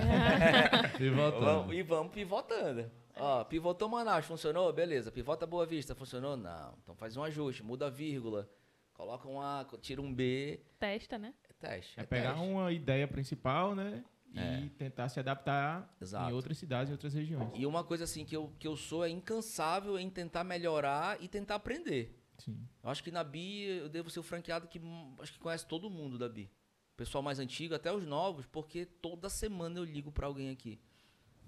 pivotando. 0.97 1.73
E 1.75 1.83
vamos 1.83 2.13
pivotando. 2.13 2.91
Ó, 3.19 3.45
pivotou 3.45 3.89
Manaus, 3.89 4.27
funcionou? 4.27 4.73
Beleza. 4.73 5.11
Pivota 5.11 5.47
Boa 5.47 5.65
Vista, 5.65 5.95
funcionou? 5.95 6.37
Não. 6.37 6.75
Então 6.83 6.95
faz 6.95 7.17
um 7.17 7.23
ajuste, 7.23 7.63
muda 7.63 7.87
a 7.87 7.91
vírgula, 7.91 8.49
coloca 8.93 9.27
um 9.27 9.41
A, 9.41 9.67
tira 9.81 10.03
um 10.03 10.13
B. 10.13 10.61
Testa, 10.79 11.17
né? 11.17 11.33
É 11.49 11.67
teste. 11.67 11.99
É, 11.99 12.03
é 12.03 12.07
pegar 12.07 12.35
teste. 12.35 12.47
uma 12.47 12.71
ideia 12.71 13.09
principal, 13.09 13.75
né? 13.75 14.05
É. 14.35 14.61
e 14.61 14.69
tentar 14.69 15.09
se 15.09 15.19
adaptar 15.19 15.95
Exato. 16.01 16.31
em 16.31 16.35
outras 16.35 16.59
cidades 16.59 16.91
e 16.91 16.93
outras 16.93 17.15
regiões. 17.15 17.51
E 17.55 17.65
uma 17.65 17.83
coisa 17.83 18.05
assim 18.05 18.25
que 18.25 18.37
eu, 18.37 18.53
que 18.59 18.69
eu 18.69 18.77
sou 18.77 19.05
é 19.05 19.09
incansável 19.09 19.99
em 19.99 20.11
tentar 20.11 20.45
melhorar 20.45 21.23
e 21.23 21.29
tentar 21.29 21.55
aprender. 21.55 22.23
Sim. 22.39 22.59
Eu 22.83 22.91
acho 22.91 23.03
que 23.03 23.11
na 23.11 23.25
BI 23.25 23.63
eu 23.63 23.89
devo 23.89 24.11
ser 24.11 24.21
o 24.21 24.23
franqueado 24.23 24.69
que 24.69 24.81
acho 25.21 25.33
que 25.33 25.39
conhece 25.39 25.67
todo 25.67 25.89
mundo 25.89 26.19
da 26.19 26.29
BI. 26.29 26.51
O 26.93 26.97
pessoal 26.97 27.23
mais 27.23 27.39
antigo, 27.39 27.75
até 27.75 27.93
os 27.93 28.07
novos, 28.07 28.47
porque 28.47 28.87
toda 28.87 29.29
semana 29.29 29.79
eu 29.79 29.85
ligo 29.85 30.11
para 30.11 30.27
alguém 30.27 30.51
aqui. 30.51 30.79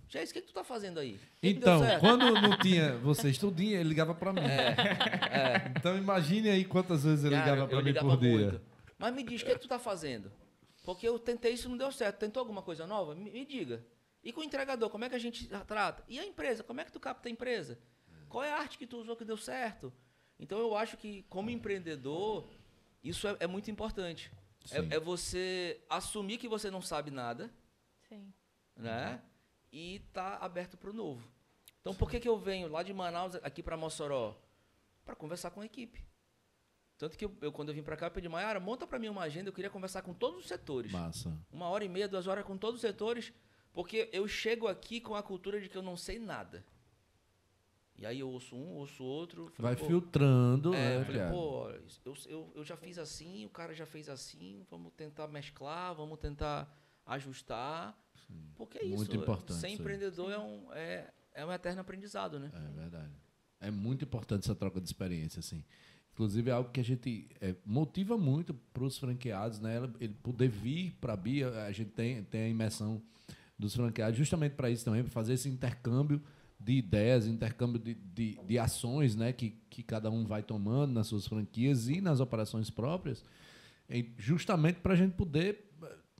Já 0.08 0.22
o 0.22 0.26
que, 0.26 0.40
que 0.40 0.42
tu 0.42 0.54
tá 0.54 0.64
fazendo 0.64 0.98
aí? 0.98 1.20
Que 1.40 1.50
então, 1.50 1.80
que 1.80 1.98
quando 2.00 2.32
não 2.40 2.56
tinha 2.60 2.96
você 2.96 3.28
estudinha, 3.28 3.78
ele 3.78 3.90
ligava 3.90 4.14
para 4.14 4.32
mim. 4.32 4.40
É, 4.40 4.74
é. 5.30 5.72
Então 5.76 5.96
imagine 5.96 6.48
aí 6.48 6.64
quantas 6.64 7.04
vezes 7.04 7.24
ele 7.24 7.34
Cara, 7.34 7.50
ligava 7.50 7.68
para 7.68 7.82
mim 7.82 7.92
por 7.92 8.16
dia. 8.16 8.50
Muito. 8.50 8.60
Mas 8.98 9.14
me 9.14 9.22
diz, 9.22 9.42
o 9.42 9.44
que, 9.44 9.52
que 9.52 9.60
tu 9.60 9.68
tá 9.68 9.78
fazendo? 9.78 10.32
Porque 10.88 11.06
eu 11.06 11.18
tentei 11.18 11.52
isso 11.52 11.68
e 11.68 11.70
não 11.70 11.76
deu 11.76 11.92
certo. 11.92 12.16
Tentou 12.16 12.40
alguma 12.40 12.62
coisa 12.62 12.86
nova? 12.86 13.14
Me, 13.14 13.30
me, 13.30 13.44
diga. 13.44 13.84
E 14.24 14.32
com 14.32 14.40
o 14.40 14.42
entregador, 14.42 14.88
como 14.88 15.04
é 15.04 15.10
que 15.10 15.14
a 15.14 15.18
gente 15.18 15.46
trata? 15.66 16.02
E 16.08 16.18
a 16.18 16.24
empresa, 16.24 16.64
como 16.64 16.80
é 16.80 16.84
que 16.86 16.90
tu 16.90 16.98
capta 16.98 17.28
a 17.28 17.30
empresa? 17.30 17.78
Qual 18.26 18.42
é 18.42 18.50
a 18.50 18.56
arte 18.56 18.78
que 18.78 18.86
tu 18.86 18.96
usou 18.96 19.14
que 19.14 19.22
deu 19.22 19.36
certo? 19.36 19.92
Então 20.38 20.58
eu 20.58 20.74
acho 20.74 20.96
que 20.96 21.24
como 21.24 21.50
empreendedor, 21.50 22.48
Isso 23.04 23.28
é, 23.28 23.36
é 23.40 23.46
muito 23.46 23.70
importante. 23.70 24.32
É, 24.70 24.96
é, 24.96 24.98
você 24.98 25.78
assumir 25.90 26.38
que 26.38 26.48
você 26.48 26.70
não 26.70 26.80
sabe 26.80 27.10
nada. 27.10 27.52
Sim. 28.08 28.32
Né? 28.74 29.20
E 29.70 29.98
tá 30.14 30.38
aberto 30.38 30.78
para 30.78 30.88
o 30.88 30.94
novo. 30.94 31.30
Então, 31.82 31.94
por 31.94 32.10
que, 32.10 32.18
que 32.18 32.28
eu 32.30 32.38
venho 32.38 32.66
lá 32.66 32.82
de 32.82 32.94
Manaus 32.94 33.34
aqui 33.34 33.62
para 33.62 33.76
Mossoró? 33.76 34.40
Para 35.04 35.14
conversar 35.14 35.50
com 35.50 35.60
a 35.60 35.66
equipe. 35.66 36.07
Tanto 36.98 37.16
que 37.16 37.24
eu, 37.24 37.32
eu 37.40 37.52
quando 37.52 37.68
eu 37.68 37.74
vim 37.74 37.82
para 37.82 37.96
cá, 37.96 38.06
eu 38.06 38.10
pedi, 38.10 38.28
Maiara, 38.28 38.58
monta 38.58 38.84
para 38.86 38.98
mim 38.98 39.08
uma 39.08 39.22
agenda, 39.22 39.48
eu 39.48 39.52
queria 39.52 39.70
conversar 39.70 40.02
com 40.02 40.12
todos 40.12 40.40
os 40.40 40.48
setores. 40.48 40.90
Massa. 40.90 41.32
Uma 41.50 41.68
hora 41.68 41.84
e 41.84 41.88
meia, 41.88 42.08
duas 42.08 42.26
horas 42.26 42.44
com 42.44 42.56
todos 42.58 42.76
os 42.76 42.80
setores, 42.80 43.32
porque 43.72 44.10
eu 44.12 44.26
chego 44.26 44.66
aqui 44.66 45.00
com 45.00 45.14
a 45.14 45.22
cultura 45.22 45.60
de 45.60 45.68
que 45.68 45.78
eu 45.78 45.82
não 45.82 45.96
sei 45.96 46.18
nada. 46.18 46.64
E 47.96 48.04
aí 48.04 48.18
eu 48.20 48.28
ouço 48.28 48.56
um, 48.56 48.76
ouço 48.76 49.04
outro. 49.04 49.48
Falei, 49.56 49.76
Vai 49.76 49.86
filtrando, 49.86 50.74
é, 50.74 50.98
né? 50.98 51.04
Falei, 51.04 51.28
pô, 51.30 51.70
eu, 52.04 52.14
eu, 52.26 52.52
eu 52.56 52.64
já 52.64 52.76
fiz 52.76 52.98
assim, 52.98 53.46
o 53.46 53.48
cara 53.48 53.72
já 53.74 53.86
fez 53.86 54.08
assim, 54.08 54.64
vamos 54.68 54.92
tentar 54.92 55.28
mesclar, 55.28 55.94
vamos 55.94 56.18
tentar 56.18 56.72
ajustar. 57.06 57.96
Sim. 58.26 58.52
Porque 58.56 58.78
é 58.78 58.84
isso. 58.84 58.96
Muito 58.96 59.16
importante. 59.16 59.60
Ser 59.60 59.68
empreendedor 59.68 60.32
é 60.32 60.38
um, 60.38 60.72
é, 60.72 61.12
é 61.34 61.46
um 61.46 61.52
eterno 61.52 61.80
aprendizado, 61.80 62.40
né? 62.40 62.50
É 62.52 62.80
verdade. 62.80 63.12
É 63.60 63.70
muito 63.70 64.04
importante 64.04 64.44
essa 64.44 64.54
troca 64.54 64.80
de 64.80 64.86
experiência, 64.86 65.40
assim. 65.40 65.64
Inclusive, 66.18 66.50
é 66.50 66.52
algo 66.52 66.70
que 66.70 66.80
a 66.80 66.84
gente 66.84 67.28
é, 67.40 67.54
motiva 67.64 68.18
muito 68.18 68.52
para 68.74 68.82
os 68.82 68.98
franqueados, 68.98 69.60
né? 69.60 69.88
Ele 70.00 70.12
poder 70.20 70.48
vir 70.48 70.96
para 71.00 71.12
a 71.12 71.16
Bia, 71.16 71.48
a 71.62 71.70
gente 71.70 71.90
tem, 71.90 72.24
tem 72.24 72.40
a 72.40 72.48
imersão 72.48 73.00
dos 73.56 73.76
franqueados 73.76 74.18
justamente 74.18 74.56
para 74.56 74.68
isso 74.68 74.84
também, 74.84 75.04
para 75.04 75.12
fazer 75.12 75.34
esse 75.34 75.48
intercâmbio 75.48 76.20
de 76.58 76.72
ideias, 76.72 77.28
intercâmbio 77.28 77.78
de, 77.78 77.94
de, 77.94 78.36
de, 78.44 78.58
ações 78.58 79.14
né? 79.14 79.32
que, 79.32 79.50
que 79.70 79.80
cada 79.80 80.10
um 80.10 80.26
vai 80.26 80.42
tomando 80.42 80.92
nas 80.92 81.06
suas 81.06 81.24
franquias 81.24 81.88
e 81.88 82.00
nas 82.00 82.18
operações 82.18 82.68
próprias, 82.68 83.24
justamente 84.16 84.80
para 84.80 84.94
a 84.94 84.96
gente 84.96 85.12
poder 85.12 85.70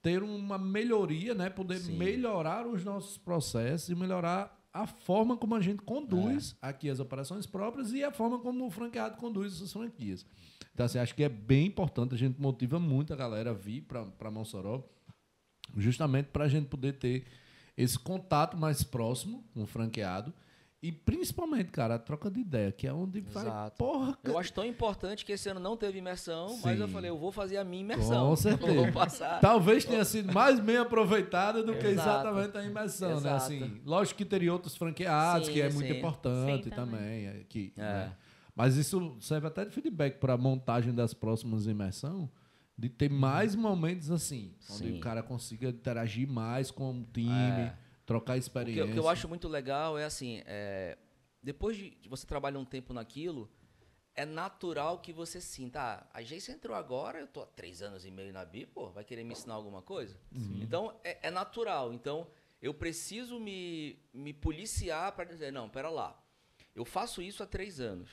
ter 0.00 0.22
uma 0.22 0.58
melhoria, 0.58 1.34
né? 1.34 1.50
poder 1.50 1.80
Sim. 1.80 1.96
melhorar 1.96 2.68
os 2.68 2.84
nossos 2.84 3.18
processos 3.18 3.88
e 3.88 3.96
melhorar 3.96 4.57
a 4.78 4.86
forma 4.86 5.36
como 5.36 5.56
a 5.56 5.60
gente 5.60 5.82
conduz 5.82 6.54
é. 6.62 6.68
aqui 6.68 6.88
as 6.88 7.00
operações 7.00 7.46
próprias 7.46 7.92
e 7.92 8.04
a 8.04 8.12
forma 8.12 8.38
como 8.38 8.66
o 8.66 8.70
franqueado 8.70 9.16
conduz 9.16 9.54
suas 9.54 9.72
franquias. 9.72 10.24
Então, 10.72 10.86
assim, 10.86 10.98
acho 10.98 11.14
que 11.16 11.24
é 11.24 11.28
bem 11.28 11.66
importante, 11.66 12.14
a 12.14 12.18
gente 12.18 12.40
motiva 12.40 12.78
muito 12.78 13.12
a 13.12 13.16
galera 13.16 13.50
a 13.50 13.52
vir 13.52 13.82
para 13.82 14.30
Mossoró, 14.30 14.84
justamente 15.76 16.26
para 16.26 16.44
a 16.44 16.48
gente 16.48 16.68
poder 16.68 16.92
ter 16.92 17.24
esse 17.76 17.98
contato 17.98 18.56
mais 18.56 18.84
próximo 18.84 19.44
com 19.52 19.64
o 19.64 19.66
franqueado 19.66 20.32
e 20.80 20.92
principalmente, 20.92 21.72
cara, 21.72 21.96
a 21.96 21.98
troca 21.98 22.30
de 22.30 22.38
ideia, 22.38 22.70
que 22.70 22.86
é 22.86 22.92
onde 22.92 23.18
Exato. 23.18 23.50
vai. 23.50 23.70
Porra, 23.72 24.16
cara. 24.22 24.34
Eu 24.34 24.38
acho 24.38 24.52
tão 24.52 24.64
importante 24.64 25.24
que 25.24 25.32
esse 25.32 25.48
ano 25.48 25.58
não 25.58 25.76
teve 25.76 25.98
imersão, 25.98 26.50
Sim. 26.50 26.60
mas 26.62 26.78
eu 26.78 26.86
falei, 26.86 27.10
eu 27.10 27.18
vou 27.18 27.32
fazer 27.32 27.56
a 27.56 27.64
minha 27.64 27.80
imersão. 27.80 28.28
Com 28.28 28.36
certeza. 28.36 29.38
Talvez 29.40 29.84
tenha 29.84 30.04
sido 30.04 30.32
mais 30.32 30.60
bem 30.60 30.76
aproveitada 30.76 31.64
do 31.64 31.76
que 31.76 31.86
exatamente 31.86 32.56
a 32.56 32.62
imersão, 32.62 33.08
né? 33.08 33.16
Exato. 33.16 33.28
né? 33.28 33.34
Assim, 33.34 33.80
lógico 33.84 34.18
que 34.18 34.24
teria 34.24 34.52
outros 34.52 34.76
franqueados, 34.76 35.48
sim, 35.48 35.54
que 35.54 35.60
é 35.60 35.68
muito 35.68 35.92
importante 35.92 36.64
sim, 36.64 36.70
também. 36.70 36.98
também 36.98 37.26
é, 37.26 37.44
que, 37.48 37.72
é. 37.76 37.82
Né? 37.82 38.12
Mas 38.54 38.76
isso 38.76 39.16
serve 39.20 39.48
até 39.48 39.64
de 39.64 39.72
feedback 39.72 40.18
para 40.18 40.34
a 40.34 40.38
montagem 40.38 40.94
das 40.94 41.12
próximas 41.12 41.66
imersões, 41.66 42.28
de 42.76 42.88
ter 42.88 43.10
mais 43.10 43.56
momentos 43.56 44.12
assim, 44.12 44.54
onde 44.70 44.92
o 44.92 45.00
cara 45.00 45.24
consiga 45.24 45.70
interagir 45.70 46.28
mais 46.28 46.70
com 46.70 47.00
o 47.00 47.04
time. 47.12 47.32
É 47.32 47.87
Trocar 48.08 48.38
experiência. 48.38 48.84
O 48.84 48.86
que, 48.86 48.92
o 48.92 48.94
que, 48.94 48.98
eu 49.00 49.06
acho 49.06 49.28
muito 49.28 49.46
legal 49.46 49.98
é 49.98 50.04
assim, 50.06 50.42
é, 50.46 50.96
depois 51.42 51.76
de, 51.76 51.90
de 51.90 52.08
você 52.08 52.26
trabalhar 52.26 52.58
um 52.58 52.64
tempo 52.64 52.94
naquilo, 52.94 53.52
é 54.14 54.24
natural 54.24 54.98
que 54.98 55.12
você 55.12 55.42
sinta, 55.42 55.78
ah, 55.78 56.06
a 56.10 56.20
agência 56.20 56.52
entrou 56.52 56.74
agora, 56.74 57.20
eu 57.20 57.26
tô 57.26 57.42
há 57.42 57.46
três 57.46 57.82
anos 57.82 58.06
e 58.06 58.10
meio 58.10 58.32
na 58.32 58.46
BI, 58.46 58.64
pô, 58.64 58.88
vai 58.88 59.04
querer 59.04 59.24
me 59.24 59.32
ensinar 59.32 59.52
alguma 59.52 59.82
coisa? 59.82 60.18
Sim. 60.32 60.58
Então, 60.62 60.98
é, 61.04 61.28
é, 61.28 61.30
natural. 61.30 61.92
Então, 61.92 62.26
eu 62.62 62.72
preciso 62.72 63.38
me, 63.38 64.02
me 64.14 64.32
policiar 64.32 65.12
para 65.12 65.24
dizer, 65.24 65.52
não, 65.52 65.68
pera 65.68 65.90
lá, 65.90 66.18
eu 66.74 66.86
faço 66.86 67.20
isso 67.20 67.42
há 67.42 67.46
três 67.46 67.78
anos, 67.78 68.08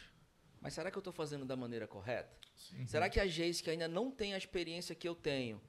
mas 0.59 0.73
será 0.73 0.91
que 0.91 0.97
eu 0.97 0.99
estou 0.99 1.13
fazendo 1.13 1.45
da 1.45 1.55
maneira 1.55 1.87
correta? 1.87 2.37
Sim. 2.53 2.85
Será 2.85 3.09
que 3.09 3.17
a 3.17 3.23
agência 3.23 3.63
que 3.63 3.69
ainda 3.69 3.87
não 3.87 4.11
tem 4.11 4.33
a 4.33 4.37
experiência 4.37 4.93
que 4.93 5.07
eu 5.07 5.15
tenho, 5.15 5.61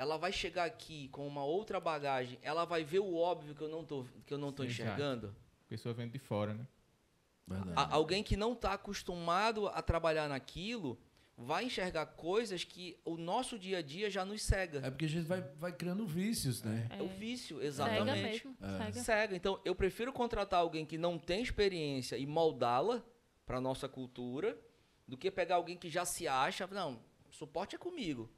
ela 0.00 0.16
vai 0.16 0.32
chegar 0.32 0.64
aqui 0.64 1.08
com 1.08 1.28
uma 1.28 1.44
outra 1.44 1.78
bagagem, 1.78 2.38
ela 2.40 2.64
vai 2.64 2.82
ver 2.82 3.00
o 3.00 3.14
óbvio 3.14 3.54
que 3.54 3.60
eu 3.60 3.68
não 3.68 3.84
tô, 3.84 4.06
que 4.24 4.32
eu 4.32 4.38
não 4.38 4.50
tô 4.50 4.64
enxergando. 4.64 5.36
A 5.66 5.68
pessoa 5.68 5.92
vem 5.92 6.08
de 6.08 6.18
fora, 6.18 6.54
né? 6.54 6.66
A, 7.76 7.96
alguém 7.96 8.22
que 8.22 8.34
não 8.34 8.54
está 8.54 8.72
acostumado 8.72 9.68
a 9.68 9.82
trabalhar 9.82 10.26
naquilo 10.26 10.98
vai 11.36 11.66
enxergar 11.66 12.06
coisas 12.06 12.64
que 12.64 12.98
o 13.04 13.18
nosso 13.18 13.58
dia 13.58 13.78
a 13.78 13.82
dia 13.82 14.08
já 14.08 14.24
nos 14.24 14.40
cega. 14.40 14.80
É 14.82 14.90
porque 14.90 15.04
a 15.04 15.08
gente 15.08 15.26
vai, 15.26 15.42
vai 15.58 15.70
criando 15.70 16.06
vícios, 16.06 16.62
né? 16.62 16.88
É, 16.88 16.98
é 16.98 17.02
o 17.02 17.08
vício, 17.08 17.62
exatamente. 17.62 18.06
Cega 18.06 18.28
mesmo. 18.28 18.56
É. 18.58 18.78
Cega. 18.78 19.04
cega. 19.04 19.36
Então, 19.36 19.60
eu 19.66 19.74
prefiro 19.74 20.14
contratar 20.14 20.60
alguém 20.60 20.86
que 20.86 20.96
não 20.96 21.18
tem 21.18 21.42
experiência 21.42 22.16
e 22.16 22.24
moldá-la 22.24 23.04
para 23.44 23.60
nossa 23.60 23.86
cultura 23.86 24.58
do 25.06 25.18
que 25.18 25.30
pegar 25.30 25.56
alguém 25.56 25.76
que 25.76 25.90
já 25.90 26.06
se 26.06 26.26
acha, 26.26 26.66
não, 26.68 27.02
suporte 27.30 27.76
é 27.76 27.78
comigo. 27.78 28.30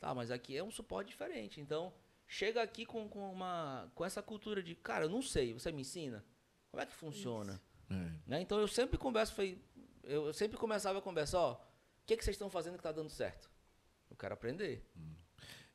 Tá, 0.00 0.14
mas 0.14 0.30
aqui 0.30 0.56
é 0.56 0.64
um 0.64 0.70
suporte 0.70 1.08
diferente. 1.08 1.60
Então, 1.60 1.92
chega 2.26 2.62
aqui 2.62 2.86
com, 2.86 3.06
com, 3.06 3.30
uma, 3.30 3.92
com 3.94 4.02
essa 4.02 4.22
cultura 4.22 4.62
de, 4.62 4.74
cara, 4.74 5.04
eu 5.04 5.10
não 5.10 5.20
sei, 5.20 5.52
você 5.52 5.70
me 5.70 5.82
ensina? 5.82 6.24
Como 6.70 6.82
é 6.82 6.86
que 6.86 6.94
funciona? 6.94 7.60
É. 7.90 8.10
Né? 8.26 8.40
Então, 8.40 8.58
eu 8.58 8.66
sempre 8.66 8.96
converso, 8.96 9.34
foi, 9.34 9.60
eu 10.02 10.32
sempre 10.32 10.56
começava 10.56 10.98
a 10.98 11.02
conversar, 11.02 11.38
ó, 11.38 11.52
o 11.52 11.58
que, 12.06 12.16
que 12.16 12.24
vocês 12.24 12.34
estão 12.34 12.48
fazendo 12.48 12.72
que 12.74 12.80
está 12.80 12.92
dando 12.92 13.10
certo? 13.10 13.50
Eu 14.08 14.16
quero 14.16 14.32
aprender. 14.32 14.82
Hum. 14.96 15.14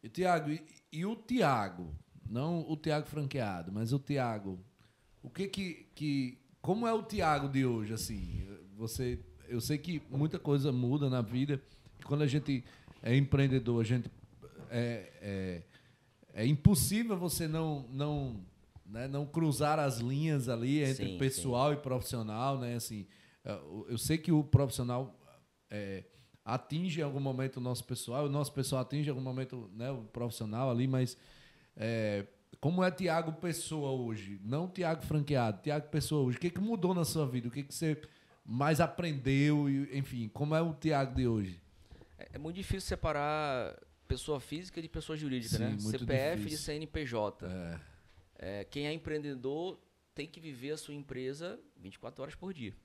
E, 0.02 0.10
Tiago, 0.10 0.50
e, 0.50 0.66
e, 0.92 1.06
o 1.06 1.16
Tiago, 1.16 1.96
não 2.28 2.68
o 2.68 2.76
Tiago 2.76 3.06
franqueado, 3.06 3.72
mas 3.72 3.94
o 3.94 4.00
Tiago, 4.00 4.60
o 5.22 5.30
que 5.30 5.48
que, 5.48 5.88
que 5.94 6.42
como 6.62 6.88
é 6.88 6.94
o 6.94 7.04
Tiago 7.04 7.48
de 7.48 7.64
hoje, 7.64 7.94
assim? 7.94 8.48
Você, 8.76 9.20
eu 9.48 9.62
sei 9.62 9.78
que 9.78 10.02
muita 10.10 10.40
coisa 10.40 10.72
muda 10.72 11.10
na 11.10 11.22
vida, 11.22 11.62
quando 12.06 12.24
a 12.24 12.28
gente 12.28 12.64
é 13.06 13.16
empreendedor, 13.16 13.80
a 13.80 13.84
gente 13.86 14.12
é, 14.72 15.14
é, 15.22 15.62
é 16.34 16.46
impossível 16.46 17.16
você 17.16 17.48
não 17.48 17.88
não 17.92 18.44
né, 18.86 19.08
não 19.08 19.26
cruzar 19.26 19.80
as 19.80 20.00
linhas 20.00 20.50
ali 20.50 20.84
entre 20.84 21.06
sim, 21.06 21.18
pessoal 21.18 21.72
sim. 21.72 21.78
e 21.78 21.82
profissional, 21.82 22.58
né? 22.58 22.76
Assim, 22.76 23.06
é, 23.44 23.58
eu 23.88 23.98
sei 23.98 24.18
que 24.18 24.32
o 24.32 24.44
profissional 24.44 25.18
é, 25.70 26.04
atinge 26.44 27.00
em 27.00 27.04
algum 27.04 27.20
momento 27.20 27.58
o 27.58 27.62
nosso 27.62 27.84
pessoal, 27.84 28.26
o 28.26 28.30
nosso 28.30 28.52
pessoal 28.52 28.82
atinge 28.82 29.08
em 29.08 29.12
algum 29.12 29.22
momento 29.22 29.70
né, 29.76 29.92
o 29.92 30.04
profissional 30.06 30.72
ali, 30.72 30.88
mas 30.88 31.16
é, 31.78 32.26
como 32.60 32.84
é 32.84 32.90
Tiago 32.90 33.34
Pessoa 33.34 33.92
hoje? 33.92 34.42
Não 34.44 34.68
Tiago 34.68 35.04
franqueado, 35.04 35.62
Tiago 35.62 35.90
Pessoa 35.90 36.24
hoje. 36.24 36.38
O 36.38 36.42
que, 36.42 36.50
que 36.50 36.60
mudou 36.60 36.96
na 36.96 37.06
sua 37.06 37.28
vida? 37.28 37.48
O 37.48 37.52
que, 37.52 37.62
que 37.62 37.74
você 37.74 38.02
mais 38.44 38.80
aprendeu? 38.80 39.70
Enfim, 39.94 40.28
como 40.34 40.56
é 40.56 40.62
o 40.62 40.74
Tiago 40.74 41.16
de 41.16 41.28
hoje? 41.28 41.65
É, 42.18 42.30
é 42.34 42.38
muito 42.38 42.56
difícil 42.56 42.82
separar 42.82 43.80
pessoa 44.08 44.40
física 44.40 44.82
de 44.82 44.88
pessoa 44.88 45.18
jurídica, 45.18 45.58
Sim, 45.58 45.64
né? 45.64 45.80
CPF 45.80 46.38
difícil. 46.38 46.58
de 46.58 46.64
CNPJ. 46.64 47.48
É. 47.48 47.80
É, 48.38 48.64
quem 48.66 48.88
é 48.88 48.94
empreendedor 48.94 49.80
tem 50.14 50.28
que 50.28 50.40
viver 50.40 50.72
a 50.72 50.78
sua 50.78 50.94
empresa 50.94 51.60
24 51.78 52.22
horas 52.22 52.36
por 52.36 52.54
dia. 52.54 52.76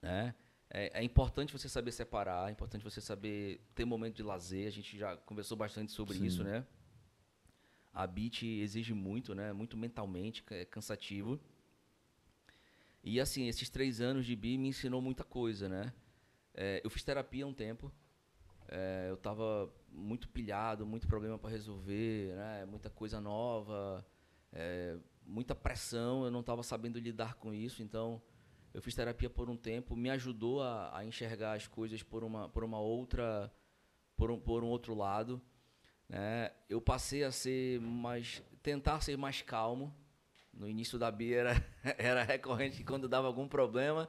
Né? 0.00 0.34
É, 0.70 1.00
é, 1.00 1.04
importante 1.04 1.52
você 1.52 1.68
saber 1.68 1.92
separar, 1.92 2.48
é 2.48 2.52
importante 2.52 2.84
você 2.84 3.00
saber 3.00 3.60
ter 3.74 3.84
momento 3.84 4.16
de 4.16 4.22
lazer. 4.22 4.66
A 4.66 4.70
gente 4.70 4.96
já 4.96 5.16
conversou 5.16 5.56
bastante 5.56 5.90
sobre 5.92 6.16
Sim. 6.16 6.26
isso, 6.26 6.44
né? 6.44 6.64
A 7.92 8.06
BIT 8.06 8.46
exige 8.46 8.94
muito, 8.94 9.34
né? 9.34 9.52
Muito 9.52 9.76
mentalmente, 9.76 10.44
é 10.50 10.64
cansativo. 10.64 11.40
E 13.02 13.18
assim, 13.18 13.48
esses 13.48 13.68
três 13.68 14.00
anos 14.00 14.24
de 14.24 14.36
BI 14.36 14.56
me 14.58 14.68
ensinou 14.68 15.02
muita 15.02 15.24
coisa, 15.24 15.68
né? 15.68 15.92
É, 16.54 16.80
eu 16.84 16.90
fiz 16.90 17.02
terapia 17.02 17.44
há 17.44 17.48
um 17.48 17.54
tempo. 17.54 17.92
É, 18.72 19.06
eu 19.08 19.14
estava 19.14 19.68
muito 19.90 20.28
pilhado, 20.28 20.86
muito 20.86 21.08
problema 21.08 21.36
para 21.36 21.50
resolver, 21.50 22.32
né? 22.36 22.64
muita 22.66 22.88
coisa 22.88 23.20
nova, 23.20 24.06
é, 24.52 24.96
muita 25.26 25.56
pressão, 25.56 26.24
eu 26.24 26.30
não 26.30 26.38
estava 26.38 26.62
sabendo 26.62 26.96
lidar 27.00 27.34
com 27.34 27.52
isso, 27.52 27.82
então 27.82 28.22
eu 28.72 28.80
fiz 28.80 28.94
terapia 28.94 29.28
por 29.28 29.50
um 29.50 29.56
tempo, 29.56 29.96
me 29.96 30.08
ajudou 30.10 30.62
a, 30.62 30.96
a 30.96 31.04
enxergar 31.04 31.54
as 31.54 31.66
coisas 31.66 32.00
por 32.04 32.22
uma, 32.22 32.48
por 32.48 32.62
uma 32.62 32.78
outra, 32.78 33.52
por 34.16 34.30
um, 34.30 34.38
por 34.38 34.62
um 34.62 34.68
outro 34.68 34.94
lado. 34.94 35.42
Né? 36.08 36.52
Eu 36.68 36.80
passei 36.80 37.24
a 37.24 37.32
ser 37.32 37.80
mais, 37.80 38.40
tentar 38.62 39.00
ser 39.00 39.18
mais 39.18 39.42
calmo. 39.42 39.92
No 40.52 40.68
início 40.68 40.96
da 40.96 41.10
Bia 41.10 41.38
era, 41.38 41.66
era 41.98 42.22
recorrente 42.22 42.84
quando 42.84 43.08
dava 43.08 43.26
algum 43.26 43.48
problema, 43.48 44.08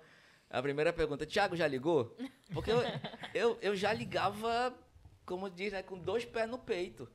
a 0.51 0.61
primeira 0.61 0.91
pergunta, 0.91 1.25
Tiago 1.25 1.55
já 1.55 1.67
ligou? 1.67 2.15
Porque 2.53 2.71
eu, 2.71 2.79
eu, 3.33 3.57
eu 3.61 3.75
já 3.75 3.93
ligava, 3.93 4.75
como 5.25 5.49
diz, 5.49 5.71
né, 5.71 5.81
com 5.81 5.97
dois 5.97 6.25
pés 6.25 6.49
no 6.49 6.59
peito. 6.59 7.09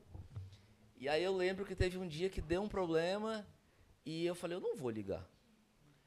E 0.95 1.07
aí 1.07 1.23
eu 1.23 1.35
lembro 1.35 1.63
que 1.63 1.75
teve 1.75 1.97
um 1.97 2.07
dia 2.07 2.29
que 2.29 2.41
deu 2.41 2.63
um 2.63 2.67
problema 2.67 3.47
e 4.03 4.25
eu 4.25 4.33
falei, 4.33 4.57
eu 4.57 4.61
não 4.61 4.75
vou 4.75 4.89
ligar. 4.89 5.23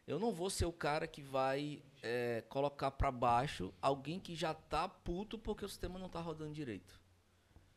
Eu 0.07 0.18
não 0.18 0.33
vou 0.33 0.51
ser 0.51 0.64
o 0.64 0.72
cara 0.72 1.07
que 1.07 1.22
vai 1.22 1.81
é, 2.03 2.43
colocar 2.49 2.91
para 2.91 3.12
baixo 3.12 3.72
alguém 3.81 4.18
que 4.18 4.35
já 4.35 4.53
tá 4.53 4.89
puto 4.89 5.39
porque 5.39 5.64
o 5.64 5.68
sistema 5.68 6.01
não 6.01 6.09
tá 6.09 6.20
rodando 6.20 6.53
direito. 6.53 7.01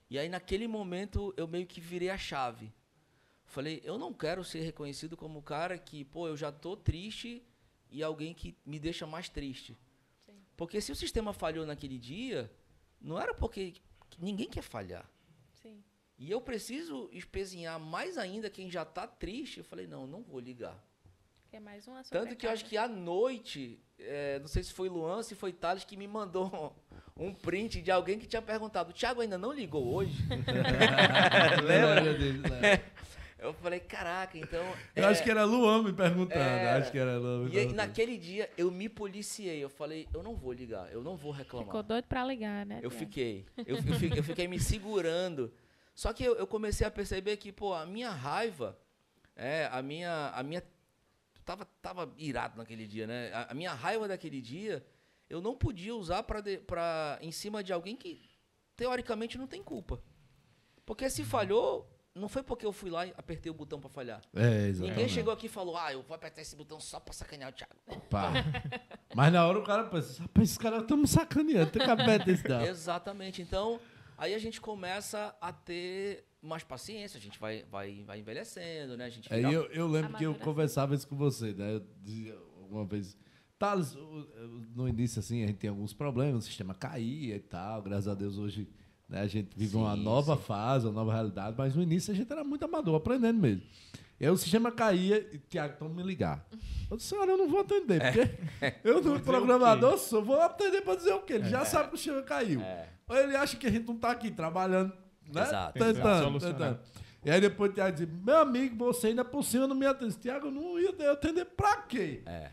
E 0.10 0.18
aí, 0.18 0.28
naquele 0.30 0.68
momento, 0.68 1.32
eu 1.38 1.48
meio 1.48 1.68
que 1.68 1.80
virei 1.80 2.10
a 2.10 2.18
chave. 2.18 2.74
Falei, 3.46 3.82
eu 3.84 4.00
não 4.00 4.12
quero 4.12 4.44
ser 4.44 4.62
reconhecido 4.62 5.16
como 5.16 5.40
o 5.40 5.44
cara 5.44 5.78
que, 5.78 6.04
pô, 6.04 6.28
eu 6.28 6.36
já 6.36 6.52
tô 6.52 6.76
triste 6.76 7.44
e 7.94 8.02
alguém 8.02 8.34
que 8.34 8.58
me 8.66 8.80
deixa 8.80 9.06
mais 9.06 9.30
triste. 9.30 9.78
Sim. 10.26 10.34
Porque 10.58 10.82
se 10.82 10.92
o 10.92 10.96
sistema 10.96 11.32
falhou 11.32 11.64
naquele 11.66 12.00
dia, 12.00 12.52
não 13.00 13.22
era 13.22 13.34
porque 13.36 13.76
ninguém 14.18 14.50
quer 14.50 14.64
falhar. 14.64 15.08
Sim. 15.62 15.84
E 16.18 16.32
eu 16.32 16.42
preciso 16.42 17.08
espezinhar 17.14 17.80
mais 17.80 18.18
ainda 18.18 18.50
quem 18.50 18.70
já 18.70 18.84
tá 18.84 19.06
triste. 19.06 19.60
Eu 19.60 19.64
falei, 19.64 19.86
não, 19.86 20.08
não 20.08 20.24
vou 20.24 20.40
ligar. 20.40 20.84
É 21.52 21.60
mais 21.60 21.88
uma 21.88 22.02
Tanto 22.02 22.36
que 22.36 22.48
eu 22.48 22.50
acho 22.50 22.66
que 22.66 22.76
à 22.76 22.88
noite, 22.88 23.80
é, 24.00 24.40
não 24.40 24.48
sei 24.48 24.64
se 24.64 24.74
foi 24.74 24.90
Luan, 24.90 25.22
se 25.22 25.36
foi 25.36 25.54
Thales 25.54 25.84
que 25.86 25.96
me 25.96 26.08
mandou 26.08 26.76
um, 27.16 27.32
print 27.32 27.80
de 27.80 27.92
alguém 27.92 28.18
que 28.18 28.26
tinha 28.26 28.42
perguntado: 28.42 28.90
o 28.90 28.94
Thiago 28.94 29.22
ainda 29.22 29.38
não 29.38 29.52
ligou 29.54 29.94
hoje? 29.94 30.18
Lembra? 31.64 32.82
Eu 33.48 33.54
falei, 33.54 33.80
caraca, 33.80 34.38
então. 34.38 34.64
Eu 34.96 35.04
é, 35.04 35.08
acho 35.08 35.24
que 35.24 35.30
era 35.30 35.44
Luan 35.44 35.84
me 35.84 35.94
perguntando. 35.94 36.40
É, 36.40 36.72
acho 36.72 36.92
que 36.92 36.98
era 36.98 37.18
Luan 37.18 37.44
me 37.44 37.52
E 37.54 37.60
aí, 37.60 37.74
naquele 37.74 38.18
dia 38.18 38.50
eu 38.58 38.72
me 38.72 38.88
policiei. 38.88 39.64
Eu 39.64 39.70
falei, 39.70 40.08
eu 40.14 40.24
não 40.24 40.36
vou 40.36 40.54
ligar, 40.54 40.92
eu 40.92 41.04
não 41.04 41.16
vou 41.16 41.32
reclamar. 41.32 41.68
Ficou 41.68 41.84
doido 41.84 42.06
pra 42.06 42.26
ligar, 42.26 42.66
né? 42.66 42.80
Eu 42.82 42.90
fiquei. 42.90 43.46
Eu, 43.58 43.78
eu, 43.78 43.84
fiquei, 43.84 44.20
eu 44.20 44.24
fiquei 44.24 44.48
me 44.48 44.60
segurando. 44.60 45.54
Só 45.94 46.14
que 46.14 46.24
eu, 46.24 46.36
eu 46.36 46.48
comecei 46.48 46.88
a 46.88 46.92
perceber 46.92 47.38
que, 47.38 47.52
pô, 47.52 47.74
a 47.74 47.86
minha 47.86 48.10
raiva, 48.10 48.78
é, 49.36 49.68
a 49.72 49.82
minha, 49.82 50.32
a 50.34 50.42
minha 50.42 50.64
tava, 51.44 51.66
tava 51.82 52.14
irado 52.18 52.58
naquele 52.58 52.88
dia, 52.88 53.06
né? 53.06 53.32
A, 53.34 53.52
a 53.52 53.54
minha 53.54 53.74
raiva 53.74 54.08
daquele 54.08 54.42
dia, 54.42 54.86
eu 55.30 55.42
não 55.42 55.56
podia 55.56 55.96
usar 55.96 56.24
para 56.24 57.18
em 57.22 57.32
cima 57.32 57.64
de 57.64 57.74
alguém 57.74 57.96
que 57.96 58.22
teoricamente 58.76 59.38
não 59.38 59.48
tem 59.48 59.62
culpa. 59.62 60.02
Porque 60.86 61.10
se 61.10 61.24
falhou, 61.24 61.93
não 62.16 62.30
foi 62.30 62.44
porque 62.44 62.66
eu 62.66 62.72
fui 62.72 62.90
lá 62.90 63.08
e 63.08 63.14
apertei 63.18 63.52
o 63.52 63.56
botão 63.56 63.80
para 63.80 63.90
falhar. 63.90 64.22
É, 64.36 64.68
exatamente. 64.68 64.96
Ninguém 64.96 65.10
chegou 65.10 65.34
aqui 65.34 65.48
e 65.48 65.50
falou, 65.50 65.76
ah, 65.78 65.92
eu 65.92 66.04
vou 66.04 66.16
apertar 66.16 66.42
esse 66.42 66.56
botão 66.56 66.80
só 66.80 67.00
pra 67.00 67.14
sacanear 67.14 67.50
o 67.50 67.54
Thiago. 67.54 68.08
Pá. 68.10 68.32
Mas 69.16 69.34
na 69.34 69.46
hora 69.46 69.60
o 69.60 69.64
cara 69.64 69.86
pensa, 69.86 70.22
rapaz, 70.22 70.50
esses 70.50 70.58
caras 70.58 70.84
estão 70.84 70.98
me 70.98 71.08
sacaneando, 71.08 71.72
tem 71.72 71.84
que 71.84 71.90
apertar 71.90 72.30
esse 72.30 72.44
dado. 72.44 72.66
Exatamente. 72.66 73.42
Então, 73.42 73.80
aí 74.18 74.36
a 74.36 74.40
gente 74.40 74.62
começa 74.62 75.36
a 75.42 75.52
ter 75.52 76.26
mais 76.40 76.64
paciência, 76.64 77.18
a 77.18 77.22
gente 77.22 77.40
vai, 77.40 77.64
vai, 77.72 78.04
vai 78.04 78.20
envelhecendo, 78.20 78.96
né? 78.96 79.06
A 79.06 79.10
gente 79.10 79.30
vira... 79.30 79.52
eu, 79.52 79.64
eu 79.72 79.88
lembro 79.88 80.16
que 80.16 80.24
eu 80.24 80.36
conversava 80.36 80.94
isso 80.94 81.08
com 81.08 81.16
você, 81.16 81.54
né? 81.54 81.76
Eu 81.76 81.88
dizia 82.02 82.38
uma 82.70 82.86
vez, 82.86 83.18
Thales, 83.58 83.96
no 84.76 84.88
início, 84.88 85.20
assim, 85.20 85.44
a 85.44 85.48
gente 85.48 85.58
tem 85.58 85.70
alguns 85.70 85.94
problemas, 85.94 86.44
o 86.44 86.48
sistema 86.48 86.76
caía 86.76 87.36
e 87.38 87.40
tal, 87.40 87.82
graças 87.82 88.08
a 88.08 88.14
Deus 88.14 88.38
hoje 88.38 88.68
né, 89.10 89.22
a 89.22 89.28
gente 89.28 89.50
vive 89.56 89.72
sim, 89.72 89.78
uma 89.78 89.96
nova 89.96 90.36
sim. 90.36 90.44
fase, 90.44 90.88
uma 90.88 90.94
nova 90.94 91.14
realidade, 91.14 91.56
mas 91.58 91.76
no 91.76 91.84
início 91.84 92.12
a 92.12 92.16
gente 92.16 92.32
era 92.32 92.44
muito 92.44 92.64
amador, 92.66 92.96
aprendendo 92.96 93.40
mesmo. 93.40 93.64
E 94.20 94.26
aí 94.26 94.32
o 94.32 94.38
sistema 94.38 94.72
caía 94.72 95.18
e, 95.34 95.38
Tiago, 95.38 95.74
então 95.76 95.90
me 95.90 96.04
ligar. 96.04 96.46
Eu 96.90 96.98
disse, 96.98 97.14
olha, 97.16 97.32
eu 97.32 97.38
não 97.38 97.50
vou 97.50 97.62
atender, 97.62 98.02
é. 98.02 98.12
porque 98.12 98.80
eu, 98.88 99.02
do 99.02 99.20
programador, 99.20 99.98
sou, 99.98 100.24
vou 100.24 100.40
atender 100.40 100.82
para 100.82 100.96
dizer 100.96 101.14
o 101.14 101.22
quê? 101.22 101.34
Ele 101.34 101.46
é. 101.46 101.50
já 101.50 101.66
sabe 101.66 101.90
que 101.90 101.96
o 101.96 101.98
sistema 101.98 102.22
caiu. 102.22 102.62
É. 102.62 102.90
Ou 103.08 103.18
ele 103.18 103.36
acha 103.36 103.58
que 103.58 103.68
a 103.68 103.72
gente 103.72 103.88
não 103.88 103.96
está 103.96 104.12
aqui 104.12 104.32
trabalhando 104.32 104.94
né? 105.32 105.42
Exato. 105.42 105.80
Tentando, 105.80 106.40
tentando. 106.40 106.80
E 107.26 107.32
aí 107.32 107.40
depois 107.40 107.72
o 107.72 107.74
Thiago 107.74 107.96
diz, 107.96 108.08
meu 108.08 108.38
amigo, 108.38 108.76
você 108.76 109.08
ainda 109.08 109.24
por 109.24 109.44
cima 109.44 109.66
não 109.66 109.76
me 109.76 109.86
atende. 109.86 110.18
Tiago, 110.18 110.52
não 110.52 110.78
ia 110.78 111.12
atender 111.12 111.46
pra 111.46 111.78
quê? 111.84 112.22
É. 112.26 112.52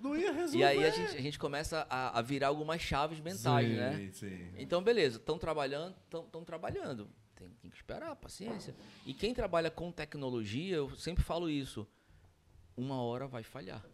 Não 0.00 0.16
ia 0.16 0.32
resolver. 0.32 0.58
E 0.58 0.64
aí 0.64 0.84
a 0.84 0.90
gente, 0.90 1.16
a 1.16 1.20
gente 1.20 1.38
começa 1.38 1.86
a, 1.90 2.18
a 2.18 2.22
virar 2.22 2.48
algumas 2.48 2.80
chaves 2.80 3.18
mentais, 3.18 3.68
sim, 3.68 3.74
né? 3.74 4.10
Sim. 4.12 4.48
Então, 4.56 4.82
beleza, 4.82 5.16
estão 5.16 5.38
trabalhando, 5.38 5.94
estão 6.04 6.44
trabalhando. 6.44 7.08
Tem, 7.34 7.48
tem, 7.60 7.70
que 7.70 7.76
esperar, 7.76 8.14
paciência. 8.14 8.74
E 9.04 9.12
quem 9.12 9.34
trabalha 9.34 9.70
com 9.70 9.90
tecnologia, 9.90 10.76
eu 10.76 10.94
sempre 10.96 11.24
falo 11.24 11.50
isso, 11.50 11.86
uma 12.76 13.02
hora 13.02 13.26
vai 13.26 13.42
falhar. 13.42 13.84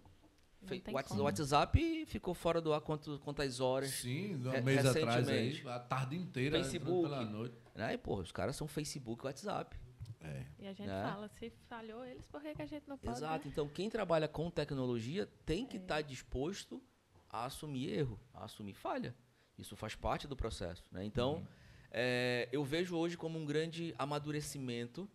O 1.16 1.22
WhatsApp 1.22 2.04
ficou 2.06 2.34
fora 2.34 2.60
do 2.60 2.74
ar 2.74 2.80
quanto, 2.80 3.18
quantas 3.20 3.60
horas? 3.60 3.90
Sim, 3.90 4.34
um 4.34 4.62
mês 4.62 4.84
atrás 4.84 5.28
aí, 5.28 5.62
a 5.66 5.78
tarde 5.78 6.16
inteira, 6.16 6.58
Facebook, 6.58 7.08
pela 7.08 7.24
noite. 7.24 7.56
Né? 7.74 7.94
E, 7.94 7.98
porra, 7.98 8.22
os 8.22 8.32
caras 8.32 8.56
são 8.56 8.66
Facebook 8.66 9.24
e 9.24 9.26
WhatsApp. 9.26 9.78
É. 10.20 10.44
E 10.58 10.66
a 10.66 10.72
gente 10.72 10.88
né? 10.88 11.02
fala, 11.02 11.28
se 11.28 11.50
falhou 11.68 12.04
eles, 12.04 12.24
por 12.26 12.40
que, 12.40 12.60
a 12.60 12.66
gente 12.66 12.88
não 12.88 12.98
pode? 12.98 13.16
Exato. 13.16 13.44
Né? 13.44 13.50
Então, 13.52 13.68
quem 13.68 13.88
trabalha 13.88 14.26
com 14.26 14.50
tecnologia 14.50 15.26
tem 15.46 15.64
que 15.64 15.76
estar 15.76 16.00
é. 16.00 16.02
tá 16.02 16.08
disposto 16.08 16.82
a 17.30 17.44
assumir 17.44 17.90
erro, 17.90 18.18
a 18.34 18.44
assumir 18.44 18.74
falha. 18.74 19.14
Isso 19.56 19.76
faz 19.76 19.94
parte 19.94 20.26
do 20.26 20.36
processo. 20.36 20.84
Né? 20.90 21.04
Então, 21.04 21.36
uhum. 21.36 21.46
é, 21.90 22.48
eu 22.50 22.64
vejo 22.64 22.96
hoje 22.96 23.16
como 23.16 23.38
um 23.38 23.44
grande 23.44 23.94
amadurecimento, 23.98 25.08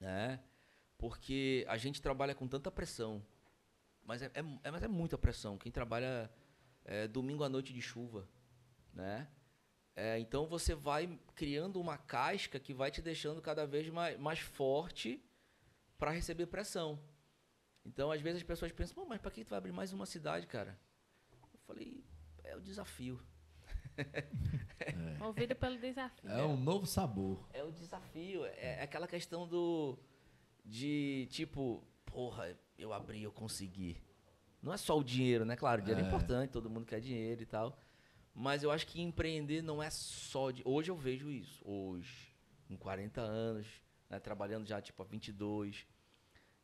né? 0.00 0.40
porque 0.98 1.64
a 1.68 1.76
gente 1.76 2.02
trabalha 2.02 2.34
com 2.34 2.46
tanta 2.46 2.70
pressão. 2.70 3.24
Mas 4.04 4.22
é, 4.22 4.26
é, 4.34 4.44
é 4.64 4.70
mas 4.70 4.82
é 4.82 4.88
muita 4.88 5.16
pressão. 5.16 5.56
Quem 5.56 5.70
trabalha 5.70 6.30
é, 6.84 7.06
domingo 7.06 7.44
à 7.44 7.48
noite 7.48 7.72
de 7.72 7.80
chuva, 7.80 8.28
né? 8.92 9.28
É, 10.00 10.18
então 10.18 10.46
você 10.46 10.74
vai 10.74 11.20
criando 11.34 11.78
uma 11.78 11.98
casca 11.98 12.58
que 12.58 12.72
vai 12.72 12.90
te 12.90 13.02
deixando 13.02 13.42
cada 13.42 13.66
vez 13.66 13.86
mais, 13.90 14.18
mais 14.18 14.38
forte 14.38 15.22
para 15.98 16.10
receber 16.10 16.46
pressão. 16.46 16.98
Então, 17.84 18.10
às 18.10 18.22
vezes 18.22 18.40
as 18.40 18.46
pessoas 18.46 18.72
pensam, 18.72 19.04
mas 19.04 19.20
para 19.20 19.30
que 19.30 19.44
tu 19.44 19.50
vai 19.50 19.58
abrir 19.58 19.72
mais 19.72 19.92
uma 19.92 20.06
cidade, 20.06 20.46
cara? 20.46 20.80
Eu 21.52 21.58
falei, 21.66 22.02
é 22.42 22.56
o 22.56 22.62
desafio. 22.62 23.20
É. 24.82 25.18
Movido 25.18 25.54
pelo 25.54 25.76
desafio. 25.78 26.30
É 26.30 26.42
um 26.42 26.56
novo 26.56 26.86
sabor. 26.86 27.46
É 27.52 27.62
o 27.62 27.70
desafio. 27.70 28.46
É, 28.46 28.78
é 28.78 28.82
aquela 28.82 29.06
questão 29.06 29.46
do. 29.46 29.98
De 30.64 31.28
tipo, 31.30 31.86
porra, 32.06 32.56
eu 32.78 32.94
abri, 32.94 33.22
eu 33.22 33.30
consegui. 33.30 34.02
Não 34.62 34.72
é 34.72 34.78
só 34.78 34.98
o 34.98 35.04
dinheiro, 35.04 35.44
né? 35.44 35.54
Claro, 35.54 35.82
o 35.82 35.84
dinheiro 35.84 36.00
é, 36.00 36.04
é 36.04 36.08
importante, 36.08 36.50
todo 36.50 36.70
mundo 36.70 36.86
quer 36.86 37.00
dinheiro 37.00 37.42
e 37.42 37.46
tal. 37.46 37.78
Mas 38.34 38.62
eu 38.62 38.70
acho 38.70 38.86
que 38.86 39.00
empreender 39.00 39.62
não 39.62 39.82
é 39.82 39.90
só 39.90 40.50
de. 40.50 40.62
Hoje 40.64 40.90
eu 40.90 40.96
vejo 40.96 41.30
isso. 41.30 41.60
Hoje, 41.64 42.34
com 42.66 42.76
40 42.76 43.20
anos, 43.20 43.66
né, 44.08 44.18
trabalhando 44.18 44.66
já 44.66 44.80
tipo 44.80 45.02
há 45.02 45.06
22, 45.06 45.86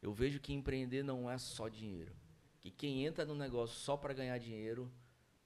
eu 0.01 0.13
vejo 0.13 0.41
que 0.41 0.53
empreender 0.53 1.03
não 1.03 1.31
é 1.31 1.39
só 1.39 1.69
dinheiro. 1.69 2.15
Que 2.61 2.71
quem 2.71 3.05
entra 3.05 3.25
no 3.25 3.35
negócio 3.35 3.77
só 3.77 3.97
para 3.97 4.15
ganhar 4.15 4.39
dinheiro 4.39 4.93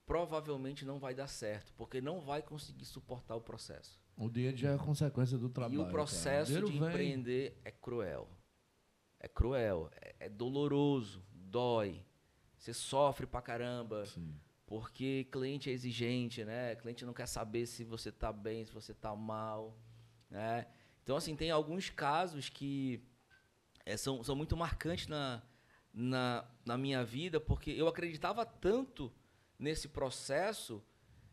provavelmente 0.06 0.84
não 0.84 0.98
vai 0.98 1.14
dar 1.14 1.28
certo, 1.28 1.72
porque 1.74 2.00
não 2.00 2.20
vai 2.20 2.42
conseguir 2.42 2.84
suportar 2.84 3.36
o 3.36 3.40
processo. 3.40 4.00
O 4.16 4.28
dinheiro 4.28 4.56
já 4.56 4.72
é 4.72 4.78
consequência 4.78 5.38
do 5.38 5.48
trabalho. 5.48 5.80
E 5.80 5.84
o 5.84 5.88
processo 5.88 6.58
o 6.58 6.64
de 6.64 6.78
vem... 6.78 6.88
empreender 6.88 7.60
é 7.64 7.70
cruel. 7.70 8.28
É 9.20 9.28
cruel, 9.28 9.88
é, 9.92 10.16
é 10.20 10.28
doloroso, 10.28 11.24
dói. 11.32 12.04
Você 12.58 12.74
sofre 12.74 13.26
pra 13.26 13.40
caramba. 13.40 14.04
Sim 14.06 14.34
porque 14.70 15.26
cliente 15.32 15.68
é 15.68 15.72
exigente, 15.72 16.44
né? 16.44 16.76
Cliente 16.76 17.04
não 17.04 17.12
quer 17.12 17.26
saber 17.26 17.66
se 17.66 17.82
você 17.82 18.10
está 18.10 18.32
bem, 18.32 18.64
se 18.64 18.70
você 18.70 18.92
está 18.92 19.16
mal, 19.16 19.76
né? 20.30 20.64
Então, 21.02 21.16
assim, 21.16 21.34
tem 21.34 21.50
alguns 21.50 21.90
casos 21.90 22.48
que 22.48 23.02
é, 23.84 23.96
são, 23.96 24.22
são 24.22 24.36
muito 24.36 24.56
marcantes 24.56 25.08
na, 25.08 25.42
na, 25.92 26.48
na 26.64 26.78
minha 26.78 27.04
vida, 27.04 27.40
porque 27.40 27.72
eu 27.72 27.88
acreditava 27.88 28.46
tanto 28.46 29.12
nesse 29.58 29.88
processo 29.88 30.80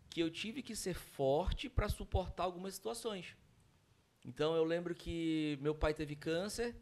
que 0.10 0.20
eu 0.20 0.32
tive 0.32 0.64
que 0.64 0.76
ser 0.76 0.96
forte 0.96 1.70
para 1.70 1.88
suportar 1.90 2.46
algumas 2.46 2.74
situações. 2.74 3.38
Então, 4.26 4.56
eu 4.56 4.64
lembro 4.64 4.96
que 4.96 5.60
meu 5.62 5.76
pai 5.76 5.94
teve 5.94 6.16
câncer 6.16 6.76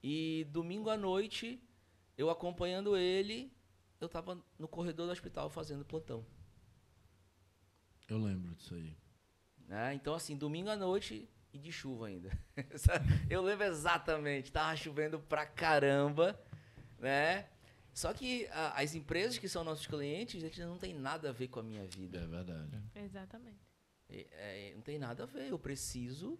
e 0.00 0.46
domingo 0.52 0.90
à 0.90 0.96
noite, 0.96 1.60
eu 2.16 2.30
acompanhando 2.30 2.96
ele, 2.96 3.52
eu 4.00 4.06
estava 4.06 4.38
no 4.58 4.68
corredor 4.68 5.06
do 5.06 5.12
hospital 5.12 5.50
fazendo 5.50 5.84
plantão. 5.84 6.24
Eu 8.08 8.18
lembro 8.18 8.54
disso 8.54 8.74
aí. 8.74 8.96
É, 9.68 9.92
então, 9.92 10.14
assim, 10.14 10.36
domingo 10.36 10.70
à 10.70 10.76
noite 10.76 11.28
e 11.52 11.58
de 11.58 11.70
chuva 11.70 12.06
ainda. 12.06 12.30
eu 13.28 13.42
lembro 13.42 13.66
exatamente. 13.66 14.50
Tava 14.50 14.76
chovendo 14.76 15.18
pra 15.20 15.44
caramba, 15.44 16.40
né? 16.98 17.48
Só 17.92 18.14
que 18.14 18.46
a, 18.46 18.80
as 18.80 18.94
empresas 18.94 19.38
que 19.38 19.48
são 19.48 19.64
nossos 19.64 19.86
clientes, 19.86 20.42
eles 20.42 20.58
não 20.58 20.78
tem 20.78 20.94
nada 20.94 21.30
a 21.30 21.32
ver 21.32 21.48
com 21.48 21.60
a 21.60 21.62
minha 21.62 21.84
vida. 21.86 22.18
É 22.18 22.26
verdade. 22.26 22.82
Exatamente. 22.94 23.68
É, 24.08 24.70
é, 24.70 24.74
não 24.74 24.82
tem 24.82 24.98
nada 24.98 25.24
a 25.24 25.26
ver. 25.26 25.48
Eu 25.48 25.58
preciso 25.58 26.38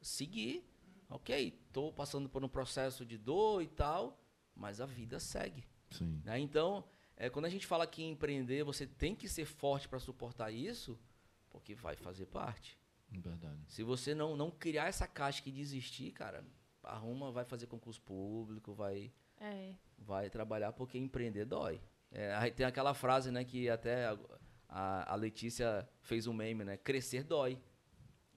seguir. 0.00 0.64
Ok, 1.08 1.60
estou 1.66 1.92
passando 1.92 2.28
por 2.28 2.44
um 2.44 2.48
processo 2.48 3.04
de 3.04 3.18
dor 3.18 3.62
e 3.62 3.66
tal, 3.66 4.22
mas 4.54 4.80
a 4.80 4.86
vida 4.86 5.18
segue. 5.18 5.64
Sim. 5.90 6.22
Né? 6.24 6.38
Então, 6.38 6.84
é, 7.20 7.28
quando 7.28 7.44
a 7.44 7.50
gente 7.50 7.66
fala 7.66 7.86
que 7.86 8.02
empreender, 8.02 8.64
você 8.64 8.86
tem 8.86 9.14
que 9.14 9.28
ser 9.28 9.44
forte 9.44 9.86
para 9.86 9.98
suportar 9.98 10.50
isso, 10.50 10.98
porque 11.50 11.74
vai 11.74 11.94
fazer 11.94 12.24
parte. 12.24 12.78
Verdade. 13.10 13.60
Se 13.68 13.82
você 13.82 14.14
não, 14.14 14.34
não 14.34 14.50
criar 14.50 14.86
essa 14.86 15.06
casca 15.06 15.46
e 15.46 15.52
desistir, 15.52 16.12
cara, 16.12 16.42
arruma, 16.82 17.30
vai 17.30 17.44
fazer 17.44 17.66
concurso 17.66 18.00
público, 18.00 18.72
vai, 18.72 19.12
é. 19.38 19.74
vai 19.98 20.30
trabalhar, 20.30 20.72
porque 20.72 20.96
empreender 20.96 21.44
dói. 21.44 21.82
É, 22.10 22.48
tem 22.52 22.64
aquela 22.64 22.94
frase, 22.94 23.30
né, 23.30 23.44
que 23.44 23.68
até 23.68 24.06
a, 24.66 25.12
a 25.12 25.14
Letícia 25.14 25.86
fez 26.00 26.26
um 26.26 26.32
meme, 26.32 26.64
né? 26.64 26.78
Crescer 26.78 27.22
dói. 27.22 27.60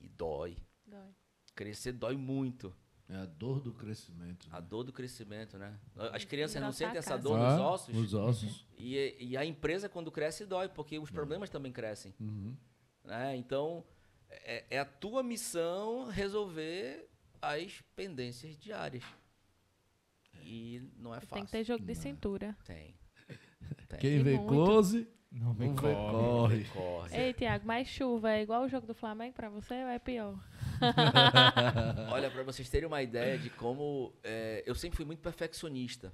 E 0.01 0.09
dói. 0.09 0.57
Dói. 0.85 1.15
Crescer 1.55 1.93
dói 1.93 2.17
muito. 2.17 2.75
É 3.13 3.17
a 3.17 3.25
dor 3.25 3.59
do 3.59 3.71
crescimento. 3.71 4.49
Né? 4.49 4.57
A 4.57 4.59
dor 4.59 4.83
do 4.83 4.91
crescimento, 4.91 5.57
né? 5.57 5.79
As 6.11 6.25
crianças 6.25 6.59
não 6.59 6.71
sentem 6.71 6.97
essa 6.97 7.15
dor 7.15 7.39
ah, 7.39 7.51
nos 7.51 7.61
ossos. 7.61 7.95
Nos 7.95 8.13
ossos. 8.15 8.65
E, 8.75 9.15
e 9.19 9.37
a 9.37 9.45
empresa, 9.45 9.87
quando 9.87 10.11
cresce, 10.11 10.47
dói, 10.47 10.67
porque 10.67 10.97
os 10.97 11.11
problemas 11.11 11.49
também 11.49 11.71
crescem. 11.71 12.13
Uhum. 12.19 12.57
Né? 13.05 13.37
Então, 13.37 13.85
é, 14.29 14.65
é, 14.71 14.79
a 14.79 14.85
tua 14.85 15.21
missão 15.21 16.07
resolver 16.07 17.07
as 17.39 17.83
pendências 17.95 18.57
diárias. 18.57 19.03
E 20.41 20.81
não 20.97 21.13
é 21.13 21.19
fácil. 21.19 21.35
Tem 21.35 21.45
que 21.45 21.51
ter 21.51 21.63
jogo 21.63 21.85
de 21.85 21.93
cintura. 21.93 22.57
Tem. 22.65 22.95
Tem. 23.87 23.99
Quem 23.99 24.23
vê 24.23 24.37
close 24.39 25.07
não 25.31 25.53
vem 25.53 25.75
corre. 25.75 26.65
corre. 26.65 27.15
Ei, 27.15 27.33
Tiago, 27.33 27.65
mais 27.65 27.87
chuva 27.87 28.31
é 28.31 28.41
igual 28.41 28.63
o 28.63 28.69
jogo 28.69 28.85
do 28.85 28.93
Flamengo 28.93 29.33
pra 29.33 29.49
você 29.49 29.73
ou 29.73 29.89
é 29.89 29.99
pior? 29.99 30.37
Olha, 32.11 32.29
para 32.29 32.43
vocês 32.43 32.69
terem 32.69 32.87
uma 32.87 33.01
ideia 33.01 33.37
de 33.37 33.49
como 33.49 34.13
é, 34.23 34.63
eu 34.65 34.75
sempre 34.75 34.97
fui 34.97 35.05
muito 35.05 35.21
perfeccionista 35.21 36.13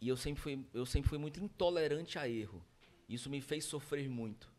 e 0.00 0.08
eu 0.08 0.16
sempre 0.16 0.40
fui, 0.40 0.66
eu 0.72 0.86
sempre 0.86 1.08
fui 1.08 1.18
muito 1.18 1.42
intolerante 1.42 2.18
a 2.18 2.28
erro. 2.28 2.64
Isso 3.08 3.28
me 3.28 3.40
fez 3.40 3.64
sofrer 3.64 4.08
muito. 4.08 4.50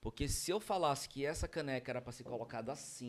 Porque 0.00 0.26
se 0.28 0.50
eu 0.50 0.58
falasse 0.58 1.08
que 1.08 1.24
essa 1.24 1.46
caneca 1.46 1.90
era 1.92 2.00
para 2.00 2.12
ser 2.12 2.24
colocada 2.24 2.72
assim 2.72 3.08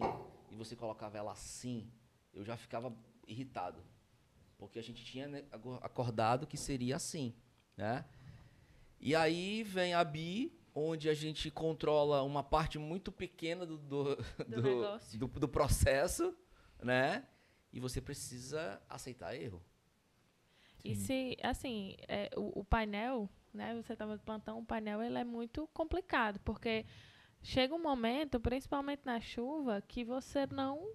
e 0.51 0.55
você 0.55 0.75
colocava 0.75 1.17
ela 1.17 1.31
assim, 1.31 1.91
eu 2.33 2.45
já 2.45 2.55
ficava 2.55 2.95
irritado. 3.27 3.83
Porque 4.57 4.79
a 4.79 4.83
gente 4.83 5.03
tinha 5.03 5.27
né, 5.27 5.43
acordado 5.81 6.47
que 6.47 6.55
seria 6.55 6.95
assim, 6.95 7.33
né? 7.75 8.05
E 8.99 9.15
aí 9.15 9.63
vem 9.63 9.93
a 9.93 10.03
BI, 10.03 10.57
onde 10.75 11.09
a 11.09 11.13
gente 11.13 11.51
controla 11.51 12.23
uma 12.23 12.43
parte 12.43 12.79
muito 12.79 13.11
pequena 13.11 13.65
do, 13.65 13.77
do, 13.77 14.15
do, 14.15 14.99
do, 15.17 15.27
do 15.39 15.47
processo, 15.47 16.35
né? 16.81 17.27
E 17.71 17.79
você 17.79 18.01
precisa 18.01 18.81
aceitar 18.89 19.35
erro. 19.35 19.61
E 20.83 20.95
se, 20.95 21.37
assim, 21.41 21.95
é, 22.07 22.29
o, 22.35 22.59
o, 22.59 22.63
painel, 22.65 23.29
né? 23.53 23.73
Você 23.81 23.93
estava 23.93 24.17
plantando 24.17 24.57
um 24.57 24.65
painel, 24.65 25.01
ele 25.01 25.17
é 25.17 25.23
muito 25.23 25.67
complicado, 25.67 26.39
porque 26.41 26.85
chega 27.41 27.73
um 27.73 27.81
momento, 27.81 28.39
principalmente 28.39 29.01
na 29.05 29.21
chuva, 29.21 29.81
que 29.81 30.03
você 30.03 30.45
não, 30.47 30.93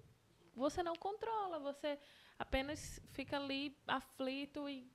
você 0.55 0.83
não 0.83 0.95
controla, 0.95 1.59
você 1.59 1.97
apenas 2.37 3.01
fica 3.07 3.37
ali 3.37 3.75
aflito 3.87 4.69
e 4.69 4.87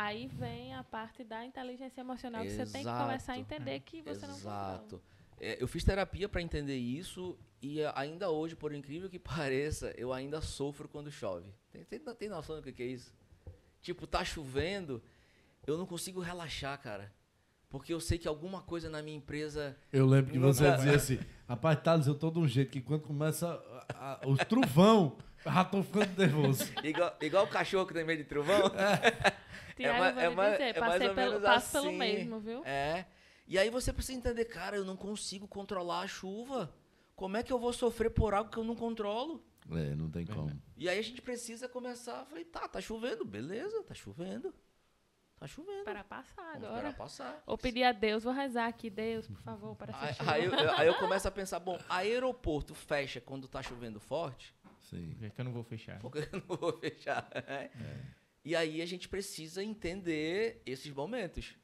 Aí 0.00 0.28
vem 0.28 0.72
a 0.74 0.84
parte 0.84 1.24
da 1.24 1.44
inteligência 1.44 2.00
emocional 2.00 2.44
Exato. 2.44 2.62
que 2.62 2.66
você 2.66 2.72
tem 2.72 2.84
que 2.84 2.98
começar 2.98 3.32
a 3.32 3.38
entender 3.38 3.80
que 3.80 4.00
você 4.00 4.10
Exato. 4.10 4.28
não 4.28 4.38
Exato. 4.38 5.02
É, 5.40 5.60
eu 5.60 5.66
fiz 5.66 5.82
terapia 5.82 6.28
para 6.28 6.40
entender 6.40 6.76
isso 6.76 7.36
e 7.60 7.80
ainda 7.96 8.30
hoje, 8.30 8.54
por 8.54 8.72
incrível 8.72 9.10
que 9.10 9.18
pareça, 9.18 9.92
eu 9.98 10.12
ainda 10.12 10.40
sofro 10.40 10.88
quando 10.88 11.10
chove. 11.10 11.52
Tem, 11.72 11.82
tem, 11.82 11.98
tem 12.14 12.28
noção 12.28 12.60
do 12.60 12.72
que 12.72 12.80
é 12.80 12.86
isso? 12.86 13.12
Tipo, 13.82 14.06
tá 14.06 14.24
chovendo, 14.24 15.02
eu 15.66 15.76
não 15.76 15.84
consigo 15.84 16.20
relaxar, 16.20 16.80
cara. 16.80 17.12
Porque 17.68 17.92
eu 17.92 17.98
sei 17.98 18.18
que 18.18 18.28
alguma 18.28 18.62
coisa 18.62 18.88
na 18.88 19.02
minha 19.02 19.16
empresa. 19.16 19.76
Eu 19.92 20.06
lembro 20.06 20.30
que 20.30 20.38
você 20.38 20.70
dizia 20.76 20.94
assim: 20.94 21.18
rapaz, 21.48 21.78
Thales, 21.82 22.06
eu 22.06 22.14
tô 22.14 22.30
de 22.30 22.38
um 22.38 22.46
jeito 22.46 22.70
que 22.70 22.80
quando 22.80 23.02
começa 23.02 23.48
a, 23.94 24.24
a, 24.24 24.28
o 24.28 24.36
trovão, 24.36 25.18
já 25.44 25.64
tô 25.64 25.82
ficando 25.82 26.18
nervoso. 26.18 26.64
igual, 26.82 27.16
igual 27.20 27.44
o 27.44 27.48
cachorro 27.48 27.86
que 27.86 27.94
tem 27.94 28.04
medo 28.04 28.22
de 28.22 28.28
trovão. 28.28 28.66
É. 28.74 29.48
Tiago, 29.76 30.18
é, 30.18 30.24
é, 30.24 30.28
mais, 30.28 30.52
dizer, 30.52 30.64
é 30.64 30.72
passei 30.72 31.14
pelo, 31.14 31.40
passo 31.40 31.78
assim. 31.78 31.86
pelo 31.86 31.98
mesmo, 31.98 32.40
viu? 32.40 32.64
É. 32.64 33.06
E 33.46 33.58
aí 33.58 33.70
você 33.70 33.92
precisa 33.92 34.18
entender, 34.18 34.44
cara, 34.44 34.76
eu 34.76 34.84
não 34.84 34.96
consigo 34.96 35.46
controlar 35.46 36.00
a 36.00 36.06
chuva. 36.06 36.74
Como 37.14 37.36
é 37.36 37.42
que 37.42 37.52
eu 37.52 37.58
vou 37.58 37.72
sofrer 37.72 38.10
por 38.10 38.34
algo 38.34 38.50
que 38.50 38.58
eu 38.58 38.64
não 38.64 38.76
controlo? 38.76 39.42
É, 39.70 39.94
não 39.94 40.10
tem 40.10 40.26
como. 40.26 40.50
E 40.76 40.88
aí 40.88 40.98
a 40.98 41.02
gente 41.02 41.22
precisa 41.22 41.68
começar. 41.68 42.24
Falei, 42.26 42.44
tá, 42.44 42.66
tá 42.68 42.80
chovendo, 42.80 43.24
beleza, 43.24 43.82
tá 43.84 43.94
chovendo. 43.94 44.52
Tá 45.38 45.46
chovendo. 45.46 45.84
Para 45.84 46.02
passar 46.02 46.52
Vamos 46.54 46.68
agora. 46.68 46.82
Para 46.82 46.92
passar. 46.92 47.42
Ou 47.46 47.56
pedir 47.56 47.84
a 47.84 47.92
Deus, 47.92 48.24
vou 48.24 48.32
rezar 48.32 48.66
aqui, 48.66 48.90
Deus, 48.90 49.26
por 49.28 49.40
favor, 49.40 49.76
para 49.76 49.96
aí, 49.96 50.16
aí, 50.26 50.44
eu, 50.44 50.72
aí 50.72 50.86
eu 50.88 50.94
começo 50.94 51.28
a 51.28 51.30
pensar, 51.30 51.60
bom, 51.60 51.78
aeroporto 51.88 52.74
fecha 52.74 53.20
quando 53.20 53.46
tá 53.46 53.62
chovendo 53.62 54.00
forte? 54.00 54.52
Sim. 54.88 55.14
Por 55.18 55.30
que 55.30 55.40
eu 55.40 55.44
não 55.44 55.52
vou 55.52 55.62
fechar? 55.62 55.98
Por 55.98 56.12
que 56.12 56.18
eu 56.18 56.42
não 56.48 56.56
vou 56.56 56.72
fechar? 56.78 57.28
É. 57.48 57.70
E 58.44 58.56
aí 58.56 58.80
a 58.80 58.86
gente 58.86 59.08
precisa 59.08 59.62
entender 59.62 60.62
esses 60.64 60.90
momentos. 60.92 61.54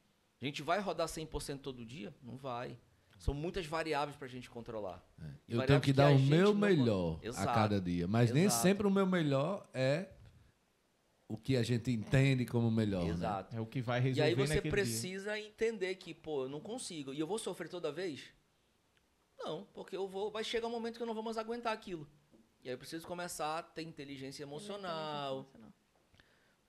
A 0.41 0.45
gente 0.45 0.61
vai 0.61 0.79
rodar 0.79 1.07
100% 1.07 1.59
todo 1.59 1.85
dia? 1.85 2.13
Não 2.21 2.37
vai. 2.37 2.77
São 3.17 3.33
muitas 3.33 3.65
variáveis 3.65 4.15
para 4.15 4.27
a 4.27 4.29
gente 4.29 4.49
controlar. 4.49 5.03
É. 5.19 5.25
Eu 5.47 5.65
tenho 5.65 5.79
que, 5.79 5.87
que 5.87 5.93
dar 5.93 6.11
o 6.11 6.19
meu 6.19 6.53
melhor 6.53 7.19
a 7.37 7.45
cada 7.45 7.81
dia. 7.81 8.07
Mas 8.07 8.29
Exato. 8.29 8.39
nem 8.39 8.49
sempre 8.49 8.85
o 8.85 8.91
meu 8.91 9.07
melhor 9.07 9.67
é 9.73 10.09
o 11.27 11.37
que 11.37 11.57
a 11.57 11.63
gente 11.63 11.89
entende 11.89 12.45
como 12.45 12.69
melhor. 12.69 13.03
Né? 13.03 13.09
Exato. 13.09 13.53
Né? 13.53 13.59
É 13.59 13.61
o 13.61 13.65
que 13.65 13.81
vai 13.81 13.99
resolver 13.99 14.21
E 14.21 14.23
aí 14.23 14.35
você 14.35 14.61
precisa 14.61 15.33
dia. 15.33 15.47
entender 15.47 15.95
que, 15.95 16.13
pô, 16.13 16.43
eu 16.43 16.49
não 16.49 16.59
consigo. 16.59 17.13
E 17.13 17.19
eu 17.19 17.25
vou 17.25 17.39
sofrer 17.39 17.69
toda 17.69 17.91
vez? 17.91 18.25
Não, 19.39 19.65
porque 19.73 19.95
eu 19.95 20.07
vou. 20.07 20.29
Vai 20.29 20.43
chegar 20.43 20.67
um 20.67 20.71
momento 20.71 20.97
que 20.97 21.01
eu 21.03 21.07
não 21.07 21.13
vou 21.13 21.23
mais 21.23 21.37
aguentar 21.37 21.73
aquilo. 21.73 22.07
E 22.65 22.69
aí 22.69 22.73
eu 22.73 22.79
preciso 22.79 23.05
começar 23.05 23.59
a 23.59 23.61
ter 23.61 23.83
inteligência 23.83 24.41
emocional. 24.41 25.47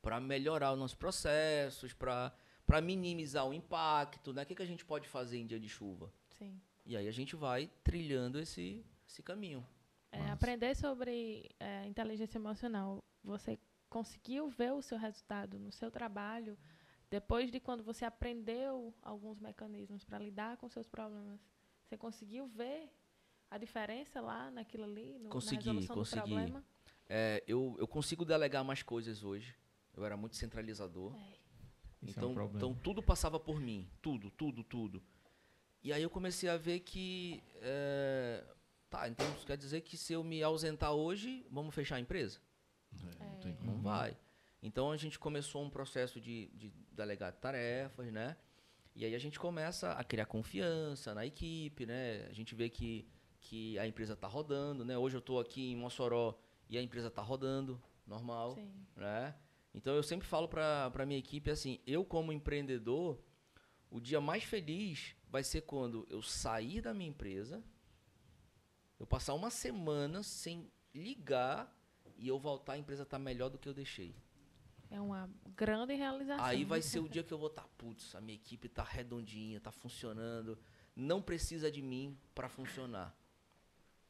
Para 0.02 0.20
melhorar 0.20 0.74
os 0.74 0.78
nossos 0.78 0.94
processos, 0.94 1.94
para 1.94 2.80
minimizar 2.82 3.48
o 3.48 3.54
impacto, 3.54 4.30
né? 4.34 4.42
O 4.42 4.46
que, 4.46 4.54
que 4.54 4.62
a 4.62 4.66
gente 4.66 4.84
pode 4.84 5.08
fazer 5.08 5.38
em 5.38 5.46
dia 5.46 5.58
de 5.58 5.70
chuva? 5.70 6.12
Sim. 6.38 6.60
E 6.84 6.98
aí 6.98 7.08
a 7.08 7.10
gente 7.10 7.34
vai 7.34 7.70
trilhando 7.82 8.38
esse, 8.38 8.84
esse 9.08 9.22
caminho. 9.22 9.66
É, 10.12 10.28
aprender 10.28 10.76
sobre 10.76 11.48
é, 11.58 11.86
inteligência 11.86 12.36
emocional. 12.36 13.02
Você 13.24 13.58
conseguiu 13.88 14.50
ver 14.50 14.74
o 14.74 14.82
seu 14.82 14.98
resultado 14.98 15.58
no 15.58 15.72
seu 15.72 15.90
trabalho 15.90 16.58
depois 17.08 17.50
de 17.50 17.58
quando 17.58 17.82
você 17.82 18.04
aprendeu 18.04 18.94
alguns 19.00 19.40
mecanismos 19.40 20.04
para 20.04 20.18
lidar 20.18 20.58
com 20.58 20.68
seus 20.68 20.86
problemas? 20.86 21.40
Você 21.86 21.96
conseguiu 21.96 22.46
ver 22.46 22.92
a 23.50 23.58
diferença 23.58 24.20
lá 24.20 24.50
naquilo 24.50 24.84
ali, 24.84 25.18
no, 25.18 25.28
consegui, 25.28 25.66
na 25.66 25.80
resolução 25.80 25.96
consegui. 25.96 26.20
do 26.20 26.34
problema? 26.34 26.64
É, 27.08 27.42
eu, 27.46 27.76
eu 27.78 27.86
consigo 27.86 28.24
delegar 28.24 28.64
mais 28.64 28.82
coisas 28.82 29.22
hoje. 29.22 29.54
Eu 29.96 30.04
era 30.04 30.16
muito 30.16 30.36
centralizador. 30.36 31.14
É. 31.14 31.36
Então, 32.02 32.38
é 32.38 32.42
um 32.42 32.56
então 32.56 32.74
tudo 32.74 33.02
passava 33.02 33.40
por 33.40 33.60
mim. 33.60 33.88
Tudo, 34.02 34.30
tudo, 34.30 34.62
tudo. 34.62 35.02
E 35.82 35.92
aí 35.92 36.02
eu 36.02 36.10
comecei 36.10 36.48
a 36.48 36.56
ver 36.56 36.80
que. 36.80 37.42
É, 37.62 38.44
tá, 38.90 39.08
então 39.08 39.26
isso 39.34 39.46
quer 39.46 39.56
dizer 39.56 39.80
que 39.82 39.96
se 39.96 40.12
eu 40.12 40.22
me 40.22 40.42
ausentar 40.42 40.92
hoje, 40.92 41.46
vamos 41.50 41.74
fechar 41.74 41.96
a 41.96 42.00
empresa? 42.00 42.40
É, 42.92 43.48
não, 43.64 43.74
não 43.74 43.82
vai. 43.82 44.16
Então 44.62 44.90
a 44.90 44.96
gente 44.96 45.18
começou 45.18 45.62
um 45.62 45.70
processo 45.70 46.20
de, 46.20 46.48
de 46.48 46.70
delegar 46.90 47.32
tarefas, 47.32 48.12
né? 48.12 48.36
E 48.94 49.04
aí 49.04 49.14
a 49.14 49.18
gente 49.18 49.38
começa 49.38 49.92
a 49.92 50.02
criar 50.02 50.26
confiança 50.26 51.14
na 51.14 51.26
equipe, 51.26 51.84
né? 51.84 52.26
A 52.30 52.32
gente 52.32 52.54
vê 52.54 52.68
que, 52.68 53.06
que 53.46 53.78
a 53.78 53.86
empresa 53.86 54.14
está 54.14 54.26
rodando, 54.26 54.84
né? 54.84 54.98
Hoje 54.98 55.16
eu 55.16 55.20
estou 55.20 55.38
aqui 55.38 55.70
em 55.70 55.76
Mossoró 55.76 56.36
e 56.68 56.76
a 56.76 56.82
empresa 56.82 57.06
está 57.06 57.22
rodando, 57.22 57.80
normal, 58.04 58.56
Sim. 58.56 58.72
né? 58.96 59.36
Então 59.72 59.94
eu 59.94 60.02
sempre 60.02 60.26
falo 60.26 60.48
para 60.48 60.92
a 60.92 61.06
minha 61.06 61.18
equipe 61.18 61.48
assim, 61.48 61.78
eu 61.86 62.04
como 62.04 62.32
empreendedor, 62.32 63.20
o 63.88 64.00
dia 64.00 64.20
mais 64.20 64.42
feliz 64.42 65.14
vai 65.28 65.44
ser 65.44 65.60
quando 65.60 66.04
eu 66.10 66.22
sair 66.22 66.80
da 66.80 66.92
minha 66.92 67.08
empresa, 67.08 67.62
eu 68.98 69.06
passar 69.06 69.34
uma 69.34 69.50
semana 69.50 70.24
sem 70.24 70.68
ligar 70.92 71.72
e 72.16 72.26
eu 72.26 72.40
voltar 72.40 72.72
a 72.72 72.78
empresa 72.78 73.06
tá 73.06 73.18
melhor 73.18 73.48
do 73.48 73.58
que 73.58 73.68
eu 73.68 73.74
deixei. 73.74 74.16
É 74.90 75.00
uma 75.00 75.30
grande 75.54 75.94
realização. 75.94 76.44
Aí 76.44 76.64
vai 76.64 76.82
ser 76.82 76.98
o 76.98 77.08
dia 77.08 77.22
que 77.22 77.32
eu 77.32 77.38
vou 77.38 77.48
estar, 77.48 77.62
tá, 77.62 77.68
putz, 77.78 78.12
a 78.16 78.20
minha 78.20 78.34
equipe 78.34 78.68
tá 78.68 78.82
redondinha, 78.82 79.60
tá 79.60 79.70
funcionando, 79.70 80.58
não 80.96 81.22
precisa 81.22 81.70
de 81.70 81.82
mim 81.82 82.18
para 82.34 82.48
funcionar. 82.48 83.14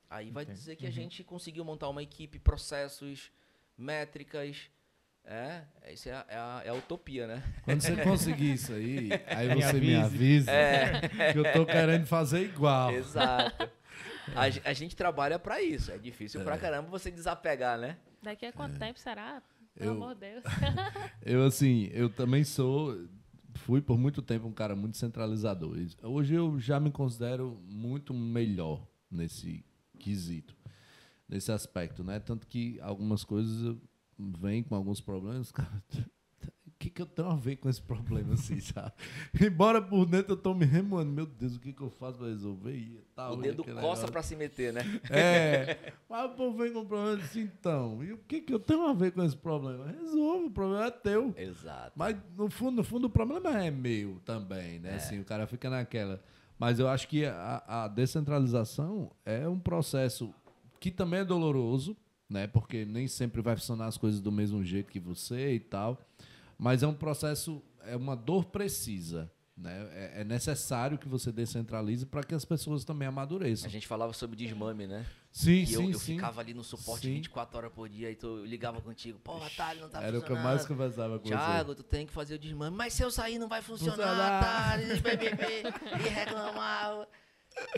Aí 0.09 0.31
vai 0.31 0.45
Entendi. 0.45 0.59
dizer 0.59 0.77
que 0.77 0.85
uhum. 0.85 0.91
a 0.91 0.93
gente 0.93 1.25
conseguiu 1.25 1.65
montar 1.65 1.89
uma 1.89 2.03
equipe, 2.03 2.39
processos, 2.39 3.31
métricas, 3.77 4.71
é, 5.29 5.65
isso 5.93 6.09
é 6.09 6.13
a, 6.13 6.27
é, 6.29 6.37
a, 6.37 6.63
é 6.67 6.69
a, 6.69 6.75
utopia, 6.75 7.27
né? 7.27 7.43
Quando 7.65 7.81
você 7.81 7.97
conseguir 7.97 8.53
isso 8.53 8.73
aí, 8.73 9.11
aí 9.27 9.55
você 9.55 9.81
me 9.81 9.97
avisa 9.97 10.53
é. 10.53 11.33
que 11.33 11.39
eu 11.39 11.53
tô 11.53 11.67
querendo 11.67 12.07
fazer 12.07 12.43
igual. 12.43 12.93
Exato. 12.93 13.69
A, 14.35 14.71
a 14.71 14.73
gente 14.73 14.97
trabalha 14.97 15.39
para 15.39 15.63
isso. 15.63 15.93
É 15.93 15.99
difícil 15.99 16.41
é. 16.41 16.45
pra 16.45 16.59
caramba 16.59 16.89
você 16.89 17.13
desapegar, 17.13 17.79
né? 17.79 17.97
Daqui 18.21 18.45
a 18.45 18.53
quanto 18.53 18.75
é. 18.75 18.79
tempo 18.79 18.99
será? 18.99 19.41
Pelo 19.73 19.91
eu, 19.91 19.93
amor 19.93 20.15
de 20.15 20.21
Deus. 20.21 20.45
eu, 21.23 21.45
assim, 21.45 21.89
eu 21.93 22.09
também 22.11 22.43
sou. 22.43 23.07
Fui 23.55 23.81
por 23.81 23.97
muito 23.97 24.21
tempo 24.21 24.49
um 24.49 24.53
cara 24.53 24.75
muito 24.75 24.97
centralizador. 24.97 25.77
Hoje 26.03 26.35
eu 26.35 26.59
já 26.59 26.81
me 26.81 26.91
considero 26.91 27.63
muito 27.69 28.13
melhor 28.13 28.85
nesse 29.09 29.65
quesito. 29.97 30.55
nesse 31.29 31.51
aspecto, 31.51 32.05
né? 32.05 32.21
Tanto 32.21 32.47
que 32.47 32.79
algumas 32.81 33.25
coisas 33.25 33.77
vêm 34.19 34.63
com 34.63 34.75
alguns 34.75 35.01
problemas, 35.01 35.51
cara. 35.51 35.83
O 36.67 36.71
que, 36.79 36.91
que 36.91 37.03
eu 37.03 37.07
tenho 37.07 37.29
a 37.29 37.35
ver 37.35 37.57
com 37.57 37.69
esse 37.69 37.83
problema, 37.83 38.35
assim, 38.35 38.61
sabe? 38.61 38.93
Embora 39.41 39.81
por 39.81 40.07
dentro 40.07 40.33
eu 40.33 40.37
tô 40.37 40.55
me 40.55 40.65
remoendo, 40.65 41.11
meu 41.11 41.27
Deus, 41.27 41.57
o 41.57 41.61
que, 41.61 41.73
que 41.73 41.83
eu 41.83 41.91
faço 41.91 42.19
pra 42.19 42.29
resolver? 42.29 42.75
E 42.75 43.03
tal, 43.15 43.33
o 43.33 43.37
dedo 43.37 43.65
coça 43.65 44.09
pra 44.09 44.23
se 44.23 44.37
meter, 44.37 44.73
né? 44.73 44.83
É. 45.11 45.93
Mas 46.09 46.31
o 46.31 46.35
povo 46.35 46.57
vem 46.57 46.73
com 46.73 46.81
um 46.81 46.87
problema 46.87 47.23
assim, 47.23 47.41
então. 47.43 48.05
E 48.05 48.13
o 48.13 48.19
que, 48.19 48.41
que 48.41 48.53
eu 48.53 48.61
tenho 48.61 48.87
a 48.87 48.93
ver 48.93 49.13
com 49.13 49.23
esse 49.25 49.37
problema? 49.37 49.87
Resolve, 49.87 50.47
o 50.47 50.51
problema 50.51 50.87
é 50.87 50.91
teu. 50.91 51.35
Exato. 51.37 51.93
Mas 51.97 52.17
no 52.37 52.51
fundo, 52.51 52.77
no 52.77 52.85
fundo, 52.85 53.07
o 53.07 53.11
problema 53.11 53.65
é 53.65 53.71
meu 53.71 54.21
também, 54.25 54.79
né? 54.79 54.93
É. 54.93 54.95
Assim, 54.97 55.19
o 55.19 55.25
cara 55.25 55.47
fica 55.47 55.69
naquela. 55.69 56.23
Mas 56.59 56.79
eu 56.79 56.89
acho 56.89 57.09
que 57.09 57.25
a, 57.25 57.63
a 57.67 57.89
descentralização 57.89 59.11
é 59.25 59.47
um 59.49 59.59
processo 59.59 60.35
que 60.81 60.91
também 60.91 61.21
é 61.21 61.25
doloroso, 61.25 61.97
né? 62.29 62.47
Porque 62.47 62.85
nem 62.85 63.07
sempre 63.09 63.43
vai 63.43 63.57
funcionar 63.57 63.87
as 63.87 63.97
coisas 63.97 64.21
do 64.21 64.33
mesmo 64.33 64.65
jeito 64.65 64.91
que 64.91 65.01
você 65.01 65.55
e 65.55 65.61
tal. 65.61 65.99
Mas 66.59 66.83
é 66.83 66.87
um 66.87 66.95
processo, 66.95 67.63
é 67.85 67.97
uma 67.97 68.17
dor 68.17 68.47
precisa. 68.47 69.31
Né? 69.57 69.89
É, 69.93 70.21
é 70.21 70.25
necessário 70.25 70.99
que 70.99 71.09
você 71.09 71.33
descentralize 71.33 72.05
para 72.05 72.23
que 72.23 72.35
as 72.35 72.45
pessoas 72.45 72.85
também 72.85 73.09
amadureçam. 73.09 73.67
A 73.67 73.71
gente 73.71 73.87
falava 73.87 74.13
sobre 74.13 74.37
desmame, 74.37 74.87
né? 74.87 75.07
Sim, 75.37 75.53
e 75.53 75.66
sim, 75.66 75.74
eu, 75.74 75.91
eu 75.91 75.99
sim. 75.99 76.14
ficava 76.14 76.41
ali 76.41 76.55
no 76.55 76.64
suporte 76.64 77.09
sim. 77.09 77.12
24 77.16 77.59
horas 77.59 77.70
por 77.70 77.91
dia 77.91 78.11
e 78.11 78.16
tu, 78.16 78.43
ligava 78.47 78.80
contigo. 78.80 79.18
Pô, 79.18 79.37
Atalho, 79.37 79.82
não 79.82 79.91
tá 79.91 79.99
Era 79.99 80.07
funcionando. 80.07 80.09
Era 80.09 80.18
o 80.18 80.22
que 80.22 80.32
eu 80.32 80.37
mais 80.39 80.66
conversava 80.66 81.18
com 81.18 81.28
Thiago, 81.28 81.74
você. 81.74 81.74
tu 81.74 81.82
tem 81.82 82.07
que 82.07 82.12
fazer 82.14 82.37
o 82.37 82.39
desmame. 82.39 82.74
Mas 82.74 82.95
se 82.95 83.03
eu 83.03 83.11
sair 83.11 83.39
não 83.39 83.47
vai 83.47 83.61
funcionar, 83.61 84.39
Atalho, 84.39 85.03
vai 85.03 85.14
beber 85.14 85.64
e 86.01 86.09
reclamar. 86.09 87.07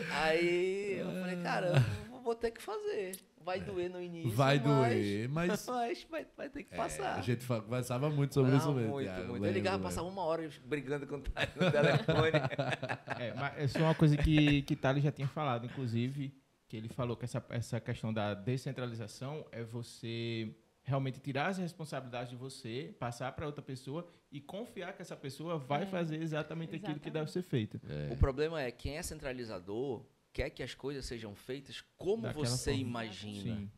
Aí 0.09 0.99
eu 0.99 1.11
falei, 1.11 1.43
cara, 1.43 1.85
eu 2.13 2.21
vou 2.21 2.33
ter 2.33 2.51
que 2.51 2.61
fazer. 2.61 3.19
Vai 3.43 3.57
é. 3.57 3.61
doer 3.61 3.89
no 3.89 4.01
início. 4.01 4.31
Vai 4.31 4.57
doer, 4.57 5.27
mas. 5.27 5.67
Mas 5.67 6.07
vai, 6.09 6.25
vai 6.37 6.49
ter 6.49 6.63
que 6.63 6.73
passar. 6.73 7.17
É, 7.17 7.19
a 7.19 7.21
gente 7.21 7.45
conversava 7.45 8.09
muito 8.09 8.35
sobre 8.35 8.51
não, 8.51 8.57
isso 8.57 8.71
mesmo. 8.71 8.91
Muito, 8.91 9.11
muito. 9.11 9.33
Lembro, 9.33 9.47
eu 9.47 9.53
ligava, 9.53 9.83
passava 9.83 10.07
uma 10.07 10.23
hora 10.23 10.49
brigando 10.63 11.05
com 11.05 11.15
o 11.15 11.21
Thales 11.21 11.55
no 11.55 11.71
telefone. 11.71 12.31
é, 13.19 13.33
mas 13.33 13.75
é 13.75 13.79
uma 13.79 13.95
coisa 13.95 14.15
que, 14.15 14.61
que 14.61 14.77
Thales 14.77 15.03
já 15.03 15.11
tinha 15.11 15.27
falado, 15.27 15.65
inclusive, 15.65 16.33
que 16.69 16.77
ele 16.77 16.87
falou 16.87 17.17
que 17.17 17.25
essa, 17.25 17.43
essa 17.49 17.79
questão 17.81 18.13
da 18.13 18.35
descentralização 18.35 19.43
é 19.51 19.63
você 19.63 20.55
realmente 20.83 21.19
tirar 21.19 21.47
as 21.47 21.57
responsabilidades 21.57 22.29
de 22.29 22.35
você, 22.35 22.95
passar 22.99 23.31
para 23.31 23.45
outra 23.45 23.61
pessoa 23.61 24.07
e 24.31 24.39
confiar 24.39 24.93
que 24.93 25.01
essa 25.01 25.15
pessoa 25.15 25.57
vai 25.57 25.83
é. 25.83 25.85
fazer 25.87 26.21
exatamente, 26.21 26.75
exatamente, 26.75 26.75
aquilo 26.75 26.99
que 26.99 27.09
deve 27.09 27.31
ser 27.31 27.41
feito. 27.41 27.81
É. 27.89 28.13
O 28.13 28.17
problema 28.17 28.61
é 28.61 28.71
quem 28.71 28.97
é 28.97 29.01
centralizador 29.01 30.05
quer 30.31 30.51
que 30.51 30.61
as 30.61 30.75
coisas 30.75 31.05
sejam 31.05 31.33
feitas 31.33 31.81
como 31.97 32.23
Daquela 32.23 32.45
você 32.45 32.71
forma. 32.71 32.87
imagina. 32.87 33.55
Sim. 33.57 33.71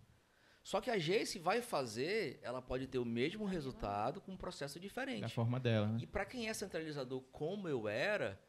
Só 0.62 0.82
que 0.82 0.92
a 0.92 0.98
Jace 0.98 1.39
vai 1.39 1.62
fazer, 1.62 2.39
ela 2.44 2.62
pode 2.62 2.88
ter 2.88 3.00
o 3.00 3.06
mesmo 3.06 3.46
resultado 3.46 4.20
com 4.20 4.34
um 4.34 4.38
processo 4.38 4.80
diferente. 4.80 5.22
Da 5.22 5.30
forma 5.30 5.60
dela. 5.60 5.88
Né? 5.88 6.00
E 6.02 6.06
para 6.06 6.26
quem 6.26 6.50
é 6.50 6.54
centralizador 6.54 7.22
como 7.32 7.68
eu 7.68 7.88
era, 7.88 8.39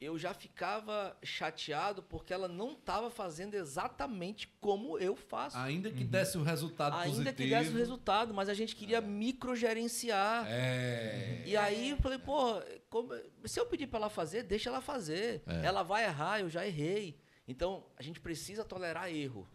eu 0.00 0.16
já 0.16 0.32
ficava 0.32 1.16
chateado 1.22 2.02
porque 2.02 2.32
ela 2.32 2.46
não 2.46 2.72
estava 2.72 3.10
fazendo 3.10 3.54
exatamente 3.54 4.46
como 4.60 4.96
eu 4.98 5.16
faço. 5.16 5.56
Ainda 5.56 5.90
que 5.90 6.04
uhum. 6.04 6.10
desse 6.10 6.38
o 6.38 6.42
resultado 6.42 6.94
Ainda 6.94 7.08
positivo. 7.08 7.36
que 7.36 7.48
desse 7.48 7.70
o 7.70 7.76
resultado, 7.76 8.32
mas 8.32 8.48
a 8.48 8.54
gente 8.54 8.76
queria 8.76 8.98
é. 8.98 9.00
microgerenciar. 9.00 10.46
É. 10.48 11.42
E 11.44 11.56
aí 11.56 11.90
eu 11.90 11.96
falei, 11.96 12.18
pô, 12.18 12.62
como, 12.88 13.12
se 13.44 13.58
eu 13.58 13.66
pedir 13.66 13.88
para 13.88 13.98
ela 13.98 14.10
fazer, 14.10 14.44
deixa 14.44 14.70
ela 14.70 14.80
fazer. 14.80 15.42
É. 15.46 15.66
Ela 15.66 15.82
vai 15.82 16.04
errar, 16.04 16.40
eu 16.40 16.48
já 16.48 16.64
errei. 16.64 17.18
Então, 17.46 17.84
a 17.96 18.02
gente 18.02 18.20
precisa 18.20 18.64
tolerar 18.64 19.12
erro. 19.12 19.48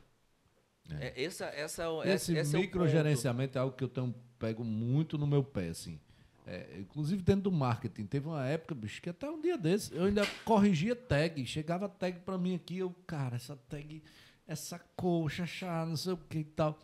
É. 0.99 1.07
É, 1.07 1.23
essa, 1.23 1.45
essa, 1.45 1.85
esse 2.05 2.35
esse 2.35 2.57
microgerenciamento 2.57 3.57
é, 3.57 3.59
é, 3.59 3.61
algo 3.61 3.75
que 3.75 3.83
eu 3.83 3.87
tenho 3.87 4.13
pego 4.37 4.63
muito 4.63 5.17
no 5.17 5.25
meu 5.25 5.41
pé, 5.41 5.69
assim. 5.69 6.01
É, 6.45 6.79
inclusive 6.79 7.21
dentro 7.21 7.43
do 7.43 7.51
marketing. 7.51 8.05
Teve 8.05 8.27
uma 8.27 8.45
época, 8.45 8.75
bicho, 8.75 9.01
que 9.01 9.09
até 9.09 9.29
um 9.29 9.39
dia 9.39 9.57
desse 9.57 9.95
eu 9.95 10.05
ainda 10.05 10.25
corrigia 10.43 10.95
tag. 10.95 11.45
Chegava 11.45 11.87
tag 11.87 12.19
para 12.19 12.37
mim 12.37 12.55
aqui, 12.55 12.79
eu, 12.79 12.93
cara, 13.07 13.35
essa 13.35 13.55
tag, 13.55 14.03
essa 14.45 14.79
coxa, 14.95 15.45
chá, 15.45 15.85
não 15.85 15.95
sei 15.95 16.13
o 16.13 16.17
que 16.17 16.39
e 16.39 16.43
tal. 16.43 16.77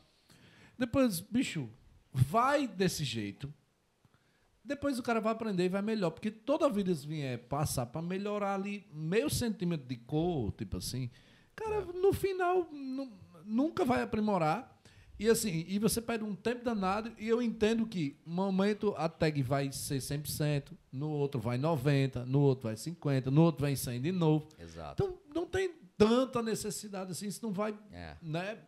Depois, 0.77 1.19
bicho, 1.19 1.69
vai 2.13 2.67
desse 2.67 3.03
jeito. 3.03 3.53
Depois 4.63 4.99
o 4.99 5.03
cara 5.03 5.19
vai 5.19 5.33
aprender 5.33 5.65
e 5.65 5.69
vai 5.69 5.81
melhor. 5.81 6.11
Porque 6.11 6.31
toda 6.31 6.69
vida 6.69 6.93
se 6.93 7.05
vier 7.05 7.39
passar 7.39 7.85
para 7.87 8.01
melhorar 8.01 8.53
ali 8.53 8.87
meio 8.93 9.29
centímetro 9.29 9.87
de 9.87 9.95
cor, 9.95 10.51
tipo 10.53 10.77
assim, 10.77 11.09
cara, 11.55 11.77
é. 11.77 11.99
no 11.99 12.13
final 12.13 12.69
nunca 13.45 13.83
vai 13.83 14.01
aprimorar. 14.01 14.78
E 15.19 15.27
assim, 15.27 15.65
e 15.67 15.77
você 15.77 16.01
perde 16.01 16.23
um 16.23 16.33
tempo 16.33 16.63
danado, 16.63 17.11
e 17.19 17.27
eu 17.27 17.41
entendo 17.41 17.85
que 17.85 18.15
no 18.25 18.33
momento 18.33 18.95
a 18.97 19.09
tag 19.09 19.43
vai 19.43 19.69
ser 19.69 19.97
100%, 19.97 20.71
no 20.93 21.09
outro 21.09 21.41
vai 21.41 21.57
90%, 21.57 22.23
no 22.23 22.39
outro 22.39 22.69
vai 22.69 22.75
50%, 22.75 23.25
no 23.25 23.41
outro 23.41 23.61
vai 23.61 23.73
100% 23.73 23.99
de 23.99 24.11
novo. 24.13 24.47
Exato. 24.57 25.03
Então 25.03 25.19
não 25.35 25.45
tem 25.45 25.73
tanta 25.97 26.41
necessidade 26.41 27.11
assim, 27.11 27.27
isso 27.27 27.43
não 27.43 27.51
vai 27.51 27.77
é. 27.91 28.15
né, 28.21 28.59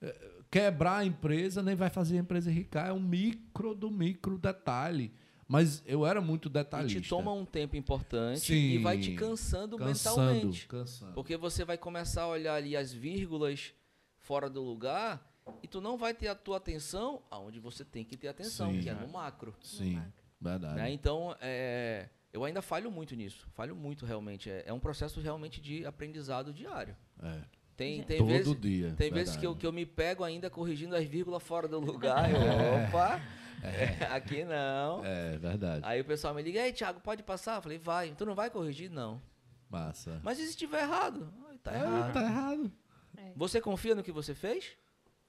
eh, 0.00 0.30
quebrar 0.50 0.98
a 0.98 1.04
empresa, 1.04 1.62
nem 1.62 1.74
vai 1.74 1.90
fazer 1.90 2.16
a 2.16 2.20
empresa 2.20 2.50
ricar, 2.50 2.88
é 2.88 2.92
um 2.92 3.00
micro 3.00 3.74
do 3.74 3.90
micro 3.90 4.38
detalhe. 4.38 5.12
Mas 5.46 5.82
eu 5.86 6.06
era 6.06 6.20
muito 6.20 6.48
detalhista. 6.48 6.98
E 6.98 7.02
te 7.02 7.08
toma 7.08 7.32
um 7.32 7.44
tempo 7.44 7.74
importante 7.74 8.40
Sim, 8.40 8.54
e 8.54 8.78
vai 8.78 8.98
te 8.98 9.14
cansando, 9.14 9.78
cansando 9.78 10.22
mentalmente. 10.22 10.66
Cansando. 10.66 11.12
Porque 11.12 11.38
você 11.38 11.64
vai 11.64 11.78
começar 11.78 12.22
a 12.22 12.28
olhar 12.28 12.54
ali 12.54 12.76
as 12.76 12.92
vírgulas 12.92 13.72
fora 14.18 14.50
do 14.50 14.62
lugar 14.62 15.26
e 15.62 15.68
tu 15.68 15.80
não 15.80 15.96
vai 15.96 16.14
ter 16.14 16.28
a 16.28 16.34
tua 16.34 16.56
atenção 16.56 17.22
aonde 17.30 17.60
você 17.60 17.84
tem 17.84 18.04
que 18.04 18.16
ter 18.16 18.28
atenção, 18.28 18.72
Sim. 18.72 18.80
que 18.80 18.88
é 18.88 18.94
no 18.94 19.08
macro. 19.08 19.54
Sim, 19.62 19.94
macro. 19.94 20.12
verdade. 20.40 20.76
Né? 20.76 20.90
Então, 20.90 21.36
é, 21.40 22.08
eu 22.32 22.44
ainda 22.44 22.62
falho 22.62 22.90
muito 22.90 23.14
nisso. 23.16 23.46
Falho 23.54 23.74
muito, 23.74 24.06
realmente. 24.06 24.50
É, 24.50 24.64
é 24.66 24.72
um 24.72 24.80
processo 24.80 25.20
realmente 25.20 25.60
de 25.60 25.84
aprendizado 25.86 26.52
diário. 26.52 26.96
É. 27.22 27.40
Tem, 27.76 28.02
tem 28.02 28.18
Todo 28.18 28.28
vezes, 28.28 28.60
dia. 28.60 28.94
Tem 28.96 29.10
vezes 29.10 29.36
que 29.36 29.46
eu, 29.46 29.54
que 29.54 29.64
eu 29.64 29.72
me 29.72 29.86
pego 29.86 30.24
ainda 30.24 30.50
corrigindo 30.50 30.96
as 30.96 31.04
vírgulas 31.04 31.42
fora 31.42 31.68
do 31.68 31.78
lugar. 31.80 32.28
Eu, 32.28 32.86
opa! 32.86 33.20
É. 33.62 34.04
Aqui 34.14 34.44
não. 34.44 35.04
É, 35.04 35.38
verdade. 35.38 35.84
Aí 35.84 36.00
o 36.00 36.04
pessoal 36.04 36.34
me 36.34 36.42
liga, 36.42 36.60
ei, 36.60 36.72
Thiago, 36.72 37.00
pode 37.00 37.22
passar? 37.22 37.56
Eu 37.56 37.62
falei, 37.62 37.78
vai. 37.78 38.12
Tu 38.16 38.26
não 38.26 38.34
vai 38.34 38.50
corrigir? 38.50 38.90
Não. 38.90 39.22
Massa. 39.70 40.20
Mas 40.24 40.38
e 40.38 40.44
se 40.44 40.50
estiver 40.50 40.82
errado? 40.82 41.32
Tá 41.62 41.72
é, 41.72 41.76
errado. 41.76 42.12
Tá 42.12 42.22
errado. 42.22 42.72
É. 43.16 43.32
Você 43.36 43.60
confia 43.60 43.94
no 43.94 44.02
que 44.02 44.12
você 44.12 44.34
fez? 44.34 44.76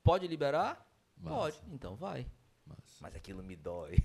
Pode 0.04 0.28
liberar? 0.28 0.86
Massa. 1.18 1.36
Pode. 1.36 1.58
Então 1.72 1.96
vai. 1.96 2.26
Massa. 2.66 2.82
Mas 3.02 3.16
aquilo 3.16 3.44
me 3.44 3.56
dói. 3.56 3.96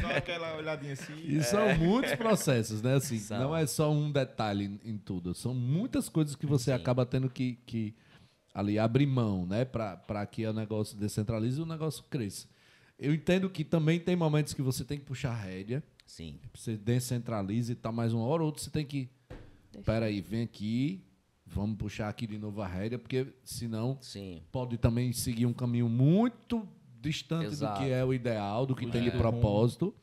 só 0.00 0.16
aquela 0.16 0.56
olhadinha 0.56 0.92
assim. 0.94 1.14
E 1.24 1.38
é. 1.38 1.42
são 1.42 1.76
muitos 1.76 2.14
processos, 2.14 2.82
né? 2.82 2.94
Assim, 2.94 3.20
não 3.30 3.56
é 3.56 3.66
só 3.66 3.90
um 3.90 4.10
detalhe 4.10 4.80
em 4.84 4.96
tudo. 4.98 5.34
São 5.34 5.54
muitas 5.54 6.08
coisas 6.08 6.34
que 6.36 6.46
você 6.46 6.66
Sim. 6.66 6.76
acaba 6.76 7.04
tendo 7.04 7.28
que, 7.28 7.58
que 7.66 7.94
ali 8.54 8.78
abrir 8.78 9.06
mão, 9.06 9.46
né, 9.46 9.64
para 9.64 10.26
que 10.26 10.46
o 10.46 10.52
negócio 10.52 10.96
descentralize 10.96 11.58
e 11.58 11.62
o 11.62 11.66
negócio 11.66 12.04
cresça. 12.10 12.48
Eu 12.98 13.14
entendo 13.14 13.48
que 13.48 13.64
também 13.64 13.98
tem 13.98 14.14
momentos 14.14 14.52
que 14.52 14.60
você 14.60 14.84
tem 14.84 14.98
que 14.98 15.04
puxar 15.04 15.30
a 15.30 15.36
rédea. 15.36 15.82
Sim. 16.06 16.38
Você 16.54 16.76
descentraliza 16.76 17.72
e 17.72 17.74
tá 17.74 17.90
mais 17.90 18.12
uma 18.12 18.24
hora, 18.24 18.42
ou 18.42 18.48
outra 18.48 18.62
você 18.62 18.70
tem 18.70 18.84
que. 18.84 19.08
Espera 19.72 20.06
aí, 20.06 20.20
vem 20.20 20.42
aqui, 20.42 21.02
vamos 21.50 21.76
puxar 21.76 22.08
aqui 22.08 22.26
de 22.26 22.38
novo 22.38 22.62
a 22.62 22.66
rédea, 22.66 22.98
porque 22.98 23.26
senão 23.42 23.98
Sim. 24.00 24.42
pode 24.50 24.78
também 24.78 25.12
seguir 25.12 25.46
um 25.46 25.52
caminho 25.52 25.88
muito 25.88 26.66
distante 27.00 27.46
Exato. 27.46 27.80
do 27.80 27.84
que 27.84 27.92
é 27.92 28.04
o 28.04 28.14
ideal, 28.14 28.66
do 28.66 28.74
que 28.74 28.84
é. 28.84 28.88
tem 28.88 29.02
de 29.02 29.10
propósito. 29.10 29.94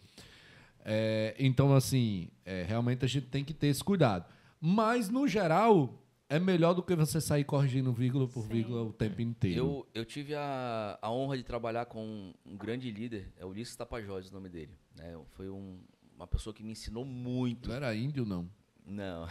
É, 0.83 1.35
então, 1.39 1.73
assim, 1.75 2.29
é, 2.45 2.63
realmente 2.63 3.03
a 3.03 3.07
gente 3.07 3.27
tem 3.27 3.43
que 3.43 3.53
ter 3.53 3.67
esse 3.67 3.83
cuidado. 3.83 4.25
Mas, 4.59 5.09
no 5.09 5.27
geral, 5.27 6.01
é 6.29 6.39
melhor 6.39 6.73
do 6.73 6.83
que 6.83 6.95
você 6.95 7.21
sair 7.21 7.43
corrigindo 7.43 7.91
vírgula 7.93 8.27
por 8.27 8.43
Sim. 8.43 8.49
vírgula 8.49 8.83
o 8.83 8.93
tempo 8.93 9.21
inteiro. 9.21 9.57
Eu, 9.57 9.87
eu 9.93 10.05
tive 10.05 10.33
a, 10.35 10.97
a 11.01 11.11
honra 11.11 11.37
de 11.37 11.43
trabalhar 11.43 11.85
com 11.85 12.33
um, 12.45 12.57
grande 12.57 12.91
líder, 12.91 13.31
é 13.37 13.45
Ulisses 13.45 13.75
Tapajós 13.75 14.29
o 14.29 14.33
nome 14.33 14.49
dele. 14.49 14.71
Né? 14.95 15.17
Foi 15.31 15.49
um, 15.49 15.79
uma 16.15 16.27
pessoa 16.27 16.53
que 16.53 16.63
me 16.63 16.71
ensinou 16.71 17.05
muito. 17.05 17.69
Não 17.69 17.75
era 17.75 17.95
índio, 17.95 18.25
não? 18.25 18.49
Não. 18.87 19.27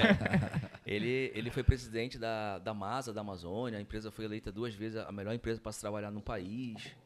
ele, 0.86 1.30
ele 1.34 1.50
foi 1.50 1.62
presidente 1.62 2.18
da, 2.18 2.58
da 2.58 2.72
MASA, 2.72 3.12
da 3.12 3.20
Amazônia. 3.20 3.78
A 3.78 3.82
empresa 3.82 4.10
foi 4.10 4.24
eleita 4.24 4.50
duas 4.50 4.74
vezes 4.74 4.96
a 4.96 5.12
melhor 5.12 5.34
empresa 5.34 5.60
para 5.60 5.72
se 5.72 5.80
trabalhar 5.80 6.10
no 6.10 6.22
país. 6.22 6.96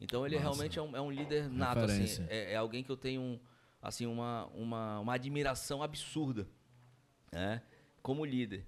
Então 0.00 0.24
ele 0.24 0.36
Nossa. 0.36 0.48
realmente 0.48 0.78
é 0.78 0.82
um, 0.82 0.96
é 0.96 1.00
um 1.00 1.10
líder 1.10 1.50
nato. 1.50 1.80
Assim, 1.80 2.24
é, 2.28 2.52
é, 2.52 2.56
alguém 2.56 2.84
que 2.84 2.90
eu 2.90 2.96
tenho 2.96 3.40
assim, 3.82 4.06
uma, 4.06 4.46
uma, 4.54 5.00
uma 5.00 5.14
admiração 5.14 5.82
absurda. 5.82 6.46
Né? 7.32 7.60
como 8.04 8.22
líder. 8.22 8.66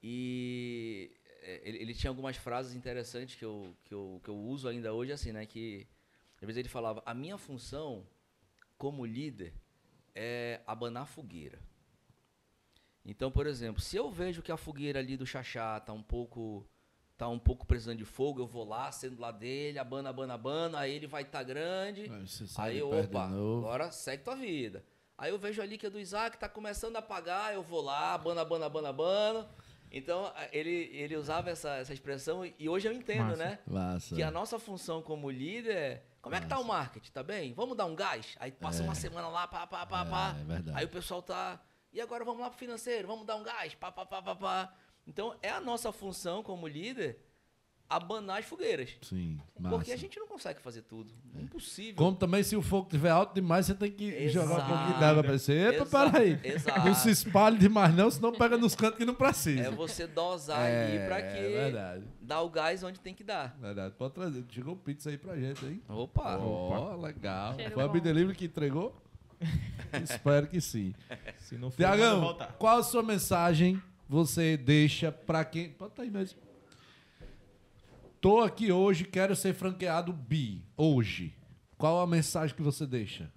E 0.00 1.10
é, 1.42 1.68
ele, 1.68 1.78
ele, 1.78 1.94
tinha 1.94 2.08
algumas 2.08 2.36
frases 2.36 2.72
interessantes 2.74 3.34
que 3.34 3.44
eu, 3.44 3.76
que, 3.84 3.92
eu, 3.92 4.20
que 4.22 4.30
eu 4.30 4.38
uso 4.38 4.68
ainda 4.68 4.94
hoje, 4.94 5.10
assim, 5.10 5.32
né? 5.32 5.44
Que 5.44 5.88
às 6.40 6.46
vezes 6.46 6.56
ele 6.56 6.68
falava: 6.68 7.02
a 7.04 7.12
minha 7.12 7.36
função 7.36 8.06
como 8.78 9.04
líder 9.04 9.52
é 10.14 10.60
abanar 10.66 11.06
fogueira. 11.08 11.58
Então, 13.10 13.28
por 13.28 13.44
exemplo, 13.44 13.82
se 13.82 13.96
eu 13.96 14.08
vejo 14.08 14.40
que 14.40 14.52
a 14.52 14.56
fogueira 14.56 15.00
ali 15.00 15.16
do 15.16 15.26
Xaxá 15.26 15.80
tá 15.80 15.92
um 15.92 16.02
pouco 16.02 16.64
tá 17.18 17.28
um 17.28 17.40
pouco 17.40 17.66
precisando 17.66 17.98
de 17.98 18.04
fogo, 18.04 18.40
eu 18.40 18.46
vou 18.46 18.64
lá, 18.64 18.90
sendo 18.92 19.20
lá 19.20 19.30
dele, 19.30 19.78
abana, 19.78 20.08
abana, 20.08 20.34
abana, 20.34 20.78
aí 20.78 20.94
ele 20.94 21.06
vai 21.08 21.22
estar 21.22 21.40
tá 21.40 21.44
grande. 21.44 22.10
Aí 22.56 22.78
eu, 22.78 22.88
opa, 22.88 23.24
agora 23.24 23.90
segue 23.90 24.22
tua 24.22 24.36
vida. 24.36 24.84
Aí 25.18 25.30
eu 25.30 25.38
vejo 25.38 25.60
ali 25.60 25.76
que 25.76 25.86
a 25.86 25.90
do 25.90 25.98
Isaac 25.98 26.38
tá 26.38 26.48
começando 26.48 26.96
a 26.96 27.00
apagar, 27.00 27.52
eu 27.52 27.62
vou 27.62 27.82
lá, 27.82 28.14
abana, 28.14 28.40
abana, 28.40 28.66
abana, 28.66 28.88
abana. 28.88 29.50
Então, 29.90 30.32
ele, 30.52 30.88
ele 30.94 31.16
usava 31.16 31.50
essa, 31.50 31.76
essa 31.76 31.92
expressão 31.92 32.48
e 32.58 32.68
hoje 32.68 32.86
eu 32.86 32.92
entendo, 32.92 33.30
Massa. 33.30 33.36
né? 33.36 33.58
Massa. 33.66 34.14
Que 34.14 34.22
a 34.22 34.30
nossa 34.30 34.56
função 34.58 35.02
como 35.02 35.28
líder 35.28 35.76
é 35.76 36.02
como 36.22 36.34
é 36.34 36.40
que 36.40 36.46
tá 36.46 36.58
o 36.58 36.64
marketing? 36.64 37.10
Tá 37.12 37.22
bem? 37.22 37.54
Vamos 37.54 37.76
dar 37.76 37.86
um 37.86 37.94
gás? 37.94 38.36
Aí 38.38 38.52
passa 38.52 38.82
é. 38.82 38.84
uma 38.84 38.94
semana 38.94 39.28
lá, 39.28 39.48
pá, 39.48 39.66
pá, 39.66 39.86
pá, 39.86 40.02
é, 40.02 40.10
pá. 40.10 40.36
É 40.38 40.44
verdade. 40.44 40.78
Aí 40.78 40.84
o 40.84 40.88
pessoal 40.88 41.22
tá. 41.22 41.60
E 41.92 42.00
agora 42.00 42.24
vamos 42.24 42.40
lá 42.40 42.48
pro 42.48 42.58
financeiro, 42.58 43.08
vamos 43.08 43.26
dar 43.26 43.36
um 43.36 43.42
gás, 43.42 43.74
pá, 43.74 43.90
pá, 43.90 44.06
pá, 44.06 44.22
pá, 44.22 44.34
pá. 44.36 44.74
Então 45.06 45.36
é 45.42 45.50
a 45.50 45.60
nossa 45.60 45.90
função 45.90 46.42
como 46.42 46.68
líder 46.68 47.18
abanar 47.90 48.38
as 48.38 48.44
fogueiras. 48.44 48.96
Sim. 49.02 49.40
Massa. 49.58 49.76
Porque 49.76 49.90
a 49.90 49.96
gente 49.96 50.16
não 50.18 50.28
consegue 50.28 50.60
fazer 50.60 50.82
tudo. 50.82 51.12
É 51.36 51.42
impossível. 51.42 51.96
Como 51.96 52.16
também, 52.16 52.44
se 52.44 52.54
o 52.54 52.62
fogo 52.62 52.86
estiver 52.86 53.10
alto 53.10 53.34
demais, 53.34 53.66
você 53.66 53.74
tem 53.74 53.90
que 53.90 54.04
Exato. 54.04 54.46
jogar 54.46 54.62
um 54.62 54.68
pouquinho 54.68 55.00
d'água 55.00 55.24
pra 55.24 55.32
você. 55.32 55.66
Epa, 55.66 55.86
peraí. 55.86 56.38
Exato. 56.44 56.86
Não 56.86 56.94
se 56.94 57.10
espalhe 57.10 57.58
demais, 57.58 57.92
não, 57.92 58.08
senão 58.08 58.30
pega 58.32 58.56
nos 58.56 58.76
cantos 58.76 58.96
que 58.96 59.04
não 59.04 59.14
precisa. 59.14 59.62
É 59.62 59.70
você 59.70 60.06
dosar 60.06 60.60
é, 60.60 60.84
ali 60.84 61.06
pra 61.08 61.20
que 61.20 61.38
é 61.38 61.48
verdade. 61.48 62.04
dar 62.20 62.42
o 62.42 62.48
gás 62.48 62.84
onde 62.84 63.00
tem 63.00 63.12
que 63.12 63.24
dar. 63.24 63.56
Verdade. 63.60 63.92
Pode 63.98 64.14
trazer. 64.14 64.44
Chegou 64.48 64.76
pizza 64.76 65.10
aí 65.10 65.18
pra 65.18 65.36
gente, 65.36 65.66
hein? 65.66 65.82
Opa. 65.88 66.38
Ó, 66.38 66.94
oh, 66.94 67.00
legal. 67.00 67.56
Cheiro 67.56 67.74
Foi 67.74 67.82
a 67.82 67.88
Bidelivery 67.88 68.36
que 68.36 68.44
entregou? 68.44 68.96
Espero 70.04 70.46
que 70.46 70.60
sim. 70.60 70.94
Se 71.38 71.56
não 71.56 71.70
for, 71.70 71.76
Tiagão, 71.76 72.36
qual 72.58 72.78
a 72.78 72.82
sua 72.82 73.02
mensagem 73.02 73.82
você 74.08 74.56
deixa 74.56 75.10
pra 75.10 75.44
quem. 75.44 75.70
Pode 75.70 75.92
estar 75.92 76.02
tá 76.02 76.02
aí 76.02 76.10
mesmo 76.10 76.40
Tô 78.20 78.40
aqui 78.40 78.70
hoje, 78.70 79.04
quero 79.04 79.34
ser 79.34 79.54
franqueado 79.54 80.12
bi, 80.12 80.62
hoje. 80.76 81.34
Qual 81.78 82.00
a 82.00 82.06
mensagem 82.06 82.54
que 82.54 82.60
você 82.60 82.86
deixa? 82.86 83.32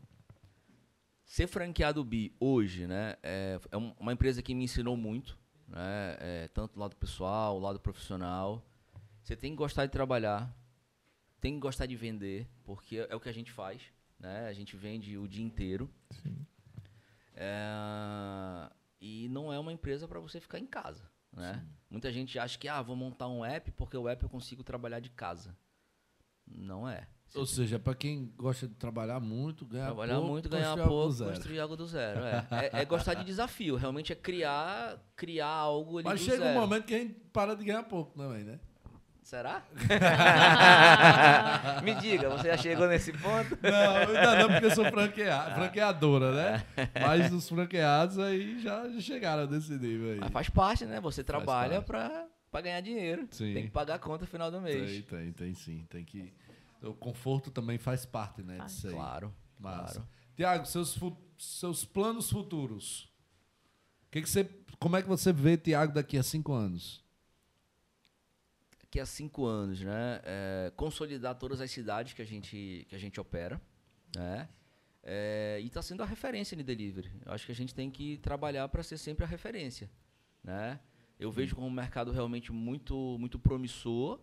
Ser 1.24 1.48
franqueado 1.48 2.04
bi 2.04 2.36
hoje, 2.38 2.86
né, 2.86 3.16
é, 3.24 3.58
é 3.72 3.78
uma 3.78 4.12
empresa 4.12 4.42
que 4.42 4.54
me 4.54 4.66
ensinou 4.66 4.98
muito, 4.98 5.40
né, 5.70 6.18
é, 6.20 6.48
tanto 6.50 6.74
do 6.74 6.82
lado 6.82 6.98
pessoal, 6.98 7.58
do 7.58 7.66
lado 7.66 7.80
profissional. 7.80 8.62
Você 9.22 9.38
tem 9.38 9.52
que 9.52 9.58
gostar 9.58 9.86
de 9.86 9.92
trabalhar, 9.94 10.54
tem 11.40 11.54
que 11.54 11.62
gostar 11.62 11.86
de 11.86 11.96
vender, 11.96 12.46
porque 12.66 13.08
é 13.10 13.16
o 13.16 13.22
que 13.22 13.30
a 13.30 13.34
gente 13.34 13.54
faz, 13.54 13.82
né? 14.24 14.48
A 14.48 14.54
gente 14.54 14.78
vende 14.78 15.18
o 15.18 15.28
dia 15.28 15.44
inteiro. 15.44 15.90
Sim. 16.10 16.48
É, 17.36 18.72
e 19.02 19.28
não 19.30 19.52
é 19.52 19.60
uma 19.60 19.74
empresa 19.74 20.08
para 20.08 20.20
você 20.20 20.40
ficar 20.40 20.60
em 20.60 20.66
casa. 20.66 21.04
Né? 21.32 21.64
Muita 21.90 22.12
gente 22.12 22.40
acha 22.40 22.58
que 22.58 22.68
ah, 22.68 22.82
vou 22.82 22.96
montar 22.96 23.28
um 23.28 23.44
app 23.44 23.70
porque 23.72 23.98
o 23.98 24.08
app 24.08 24.24
eu 24.24 24.30
consigo 24.30 24.64
trabalhar 24.64 25.02
de 25.02 25.10
casa. 25.10 25.56
Não 26.48 26.88
é. 26.88 27.08
Você 27.28 27.40
Ou 27.40 27.46
seja, 27.46 27.80
para 27.80 27.96
quem 27.96 28.32
gosta 28.38 28.68
de 28.68 28.76
trabalhar 28.76 29.20
muito, 29.20 29.66
ganhar 29.66 29.86
trabalhar 29.88 30.16
pouco, 30.16 30.30
muito, 30.30 30.50
ganhar 30.50 30.78
pouco, 30.78 31.18
construir 31.26 31.60
algo 31.60 31.76
do 31.76 31.88
zero. 31.88 32.22
É. 32.22 32.48
é. 32.72 32.82
é, 32.82 32.86
gostar 32.86 33.16
de 33.16 33.26
desafio. 33.26 33.76
Realmente 33.76 34.14
é 34.14 34.16
criar, 34.16 35.04
criar 35.16 35.48
algo 35.48 35.98
ali 35.98 36.08
Mas 36.08 36.22
chega 36.22 36.38
zero. 36.38 36.58
um 36.58 36.62
momento 36.62 36.86
que 36.86 36.94
a 36.94 37.00
gente 37.00 37.14
para 37.34 37.56
de 37.56 37.66
ganhar 37.66 37.84
pouco 37.84 38.16
também, 38.16 38.44
né? 38.44 38.60
Será? 39.24 39.64
Me 41.82 41.96
diga, 41.96 42.30
você 42.30 42.50
já 42.50 42.58
chegou 42.58 42.88
nesse 42.88 43.14
ponto? 43.14 43.58
Não, 43.62 43.96
ainda 43.96 44.36
não, 44.36 44.50
porque 44.50 44.66
eu 44.66 44.76
sou 44.76 44.84
franqueado, 44.86 45.56
franqueadora, 45.56 46.34
né? 46.34 46.66
Mas 47.02 47.32
os 47.32 47.48
franqueados 47.48 48.20
aí 48.20 48.62
já, 48.62 49.00
chegaram 49.00 49.48
nesse 49.48 49.78
nível 49.78 50.12
aí. 50.12 50.20
Mas 50.20 50.32
faz 50.32 50.50
parte, 50.50 50.86
né? 50.86 51.00
Você 51.00 51.24
trabalha 51.24 51.82
para 51.82 52.28
ganhar 52.62 52.82
dinheiro. 52.82 53.26
Sim. 53.32 53.54
Tem 53.54 53.64
que 53.64 53.72
pagar 53.72 53.96
a 53.96 54.00
conta 54.00 54.26
no 54.26 54.28
final 54.28 54.52
do 54.52 54.60
mês. 54.60 54.92
Tem, 54.92 55.02
tem, 55.04 55.32
tem 55.32 55.54
sim. 55.54 55.88
Tem 55.90 56.04
que... 56.04 56.34
O 56.82 56.94
conforto 56.94 57.50
também 57.50 57.78
faz 57.78 58.06
parte, 58.06 58.44
né? 58.44 58.58
Disso 58.66 58.88
aí. 58.88 58.94
Claro, 58.94 59.34
claro. 59.58 60.06
Tiago, 60.36 60.66
seus, 60.66 61.00
seus 61.38 61.86
planos 61.86 62.30
futuros. 62.30 63.10
Que 64.12 64.22
que 64.22 64.30
você, 64.30 64.44
como 64.80 64.98
é 64.98 65.02
que 65.02 65.08
você 65.08 65.32
vê 65.32 65.56
Tiago 65.56 65.94
daqui 65.94 66.18
a 66.18 66.24
cinco 66.24 66.52
anos? 66.52 67.03
Que 68.94 69.00
há 69.00 69.08
cinco 69.08 69.44
anos, 69.44 69.82
né? 69.82 70.22
É, 70.24 70.72
consolidar 70.76 71.34
todas 71.34 71.60
as 71.60 71.72
cidades 71.72 72.14
que 72.14 72.22
a 72.22 72.26
gente, 72.26 72.86
que 72.88 72.94
a 72.94 73.00
gente 73.00 73.20
opera, 73.20 73.60
né? 74.16 74.48
É, 75.02 75.58
e 75.60 75.66
está 75.66 75.82
sendo 75.82 76.04
a 76.04 76.06
referência 76.06 76.56
no 76.56 76.64
delivery. 76.64 77.12
Eu 77.26 77.32
acho 77.32 77.44
que 77.44 77.52
a 77.52 77.56
gente 77.56 77.74
tem 77.74 77.90
que 77.90 78.20
trabalhar 78.20 78.70
para 78.70 78.84
ser 78.84 79.00
sempre 79.00 79.26
a 79.26 79.28
referência, 79.28 79.90
né? 80.44 80.80
Eu 81.20 81.32
vejo 81.32 81.56
como 81.56 81.66
um 81.66 81.72
mercado 81.72 82.12
realmente 82.12 82.52
muito, 82.52 83.18
muito 83.18 83.40
promissor, 83.40 84.20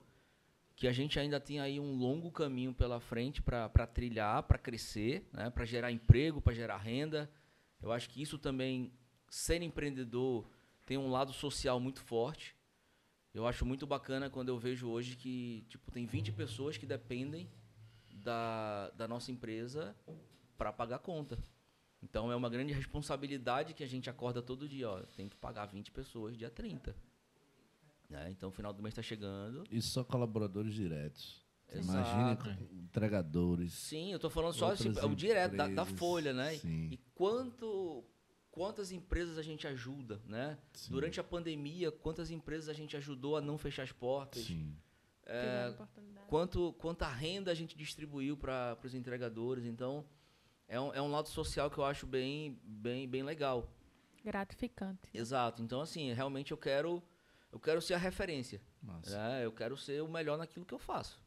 que 0.76 0.86
a 0.86 0.92
gente 0.92 1.18
ainda 1.18 1.40
tem 1.40 1.58
aí 1.58 1.80
um 1.80 1.96
longo 1.96 2.30
caminho 2.30 2.72
pela 2.72 3.00
frente 3.00 3.42
para 3.42 3.68
trilhar, 3.88 4.44
para 4.44 4.56
crescer, 4.56 5.28
né? 5.32 5.50
para 5.50 5.64
gerar 5.64 5.90
emprego, 5.90 6.40
para 6.40 6.54
gerar 6.54 6.76
renda. 6.76 7.28
Eu 7.82 7.90
acho 7.90 8.08
que 8.08 8.22
isso 8.22 8.38
também, 8.38 8.92
ser 9.28 9.62
empreendedor, 9.62 10.48
tem 10.86 10.96
um 10.96 11.10
lado 11.10 11.32
social 11.32 11.80
muito 11.80 12.00
forte. 12.00 12.54
Eu 13.32 13.46
acho 13.46 13.64
muito 13.64 13.86
bacana 13.86 14.28
quando 14.28 14.48
eu 14.48 14.58
vejo 14.58 14.88
hoje 14.88 15.16
que 15.16 15.64
tipo 15.68 15.90
tem 15.90 16.04
20 16.06 16.32
pessoas 16.32 16.76
que 16.76 16.84
dependem 16.84 17.48
da, 18.12 18.90
da 18.90 19.06
nossa 19.06 19.30
empresa 19.30 19.94
para 20.58 20.72
pagar 20.72 20.98
conta. 20.98 21.38
Então 22.02 22.32
é 22.32 22.36
uma 22.36 22.48
grande 22.48 22.72
responsabilidade 22.72 23.74
que 23.74 23.84
a 23.84 23.86
gente 23.86 24.08
acorda 24.10 24.42
todo 24.42 24.68
dia, 24.68 24.88
ó, 24.88 25.00
tem 25.16 25.28
que 25.28 25.36
pagar 25.36 25.66
20 25.66 25.92
pessoas 25.92 26.36
dia 26.36 26.50
30. 26.50 26.94
Né? 28.08 28.30
Então 28.30 28.48
o 28.48 28.52
final 28.52 28.72
do 28.72 28.82
mês 28.82 28.92
está 28.92 29.02
chegando. 29.02 29.64
Isso 29.70 29.90
só 29.90 30.02
colaboradores 30.02 30.74
diretos. 30.74 31.40
Imagina 31.72 32.38
entregadores. 32.72 33.72
Sim, 33.74 34.10
eu 34.10 34.16
estou 34.16 34.28
falando 34.28 34.54
só 34.54 34.72
assim, 34.72 34.88
o 34.88 35.14
direto 35.14 35.54
da, 35.54 35.68
da, 35.68 35.84
folha, 35.84 36.32
né? 36.32 36.56
Sim. 36.56 36.88
E 36.90 36.96
quanto 37.14 38.04
quantas 38.50 38.92
empresas 38.92 39.38
a 39.38 39.42
gente 39.42 39.66
ajuda, 39.66 40.20
né? 40.26 40.58
Sim. 40.72 40.92
Durante 40.92 41.20
a 41.20 41.24
pandemia, 41.24 41.90
quantas 41.90 42.30
empresas 42.30 42.68
a 42.68 42.72
gente 42.72 42.96
ajudou 42.96 43.36
a 43.36 43.40
não 43.40 43.56
fechar 43.56 43.82
as 43.82 43.92
portas? 43.92 44.44
Sim. 44.44 44.76
É, 45.26 45.72
quanto, 46.26 46.72
quanta 46.74 47.06
renda 47.06 47.52
a 47.52 47.54
gente 47.54 47.76
distribuiu 47.76 48.36
para 48.36 48.76
os 48.82 48.94
entregadores. 48.94 49.64
Então, 49.64 50.04
é 50.66 50.80
um, 50.80 50.94
é 50.94 51.00
um 51.00 51.10
lado 51.10 51.28
social 51.28 51.70
que 51.70 51.78
eu 51.78 51.84
acho 51.84 52.06
bem, 52.06 52.58
bem, 52.64 53.08
bem 53.08 53.22
legal. 53.22 53.68
Gratificante. 54.24 55.08
Exato. 55.14 55.62
Então, 55.62 55.80
assim, 55.80 56.12
realmente 56.12 56.50
eu 56.50 56.56
quero, 56.56 57.02
eu 57.52 57.60
quero 57.60 57.80
ser 57.80 57.94
a 57.94 57.98
referência. 57.98 58.60
Né? 58.82 59.44
Eu 59.44 59.52
quero 59.52 59.76
ser 59.76 60.02
o 60.02 60.08
melhor 60.08 60.36
naquilo 60.36 60.66
que 60.66 60.74
eu 60.74 60.78
faço. 60.78 61.20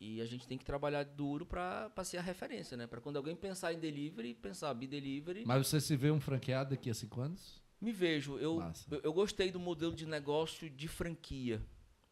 E 0.00 0.20
a 0.20 0.24
gente 0.26 0.46
tem 0.46 0.56
que 0.56 0.64
trabalhar 0.64 1.04
duro 1.04 1.44
para 1.44 1.92
ser 2.04 2.18
a 2.18 2.22
referência, 2.22 2.76
né? 2.76 2.86
Para 2.86 3.00
quando 3.00 3.16
alguém 3.16 3.34
pensar 3.34 3.72
em 3.72 3.78
delivery, 3.80 4.32
pensar 4.34 4.72
B-Delivery. 4.72 5.44
Mas 5.44 5.66
você 5.66 5.80
se 5.80 5.96
vê 5.96 6.10
um 6.10 6.20
franqueado 6.20 6.70
daqui 6.70 6.88
a 6.88 6.94
cinco 6.94 7.20
anos? 7.20 7.60
Me 7.80 7.92
vejo. 7.92 8.38
Eu, 8.38 8.62
eu, 8.90 9.00
eu, 9.02 9.12
gostei 9.12 9.50
do 9.50 9.58
modelo 9.58 9.94
de 9.94 10.06
negócio 10.06 10.70
de 10.70 10.86
franquia. 10.86 11.60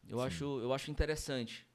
Eu, 0.07 0.21
acho, 0.21 0.43
eu 0.59 0.73
acho 0.73 0.91
interessante. 0.91 1.65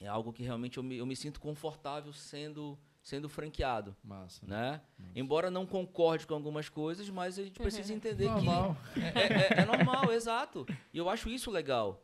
É 0.00 0.06
algo 0.06 0.32
que 0.32 0.42
realmente 0.42 0.78
eu 0.78 0.82
me, 0.82 0.96
eu 0.96 1.06
me 1.06 1.14
sinto 1.14 1.40
confortável 1.40 2.12
sendo 2.12 2.78
sendo 3.02 3.28
franqueado. 3.28 3.96
Massa. 4.02 4.46
Né? 4.46 4.80
Massa. 4.98 5.12
Embora 5.14 5.50
não 5.50 5.66
concorde 5.66 6.26
com 6.26 6.34
algumas 6.34 6.68
coisas, 6.68 7.10
mas 7.10 7.38
a 7.38 7.42
gente 7.42 7.58
precisa 7.58 7.92
entender 7.94 8.26
normal. 8.26 8.76
que 8.94 9.00
é, 9.02 9.58
é, 9.58 9.62
é 9.62 9.64
normal, 9.66 10.12
exato. 10.12 10.64
E 10.92 10.98
eu 10.98 11.10
acho 11.10 11.28
isso 11.28 11.50
legal. 11.50 12.02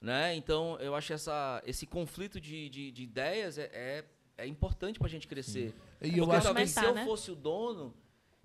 Né? 0.00 0.34
Então, 0.34 0.78
eu 0.80 0.94
acho 0.94 1.12
essa, 1.12 1.62
esse 1.66 1.86
conflito 1.86 2.40
de, 2.40 2.68
de, 2.68 2.90
de 2.90 3.02
ideias 3.02 3.58
é, 3.58 3.70
é, 3.72 4.04
é 4.38 4.46
importante 4.46 4.98
para 4.98 5.08
a 5.08 5.10
gente 5.10 5.26
crescer. 5.26 5.74
E 6.00 6.08
Porque 6.08 6.20
eu 6.20 6.32
acho 6.32 6.46
talvez 6.46 6.74
que 6.74 6.80
se 6.80 6.86
eu 6.86 6.94
né? 6.94 7.04
fosse 7.04 7.30
o 7.30 7.34
dono, 7.34 7.94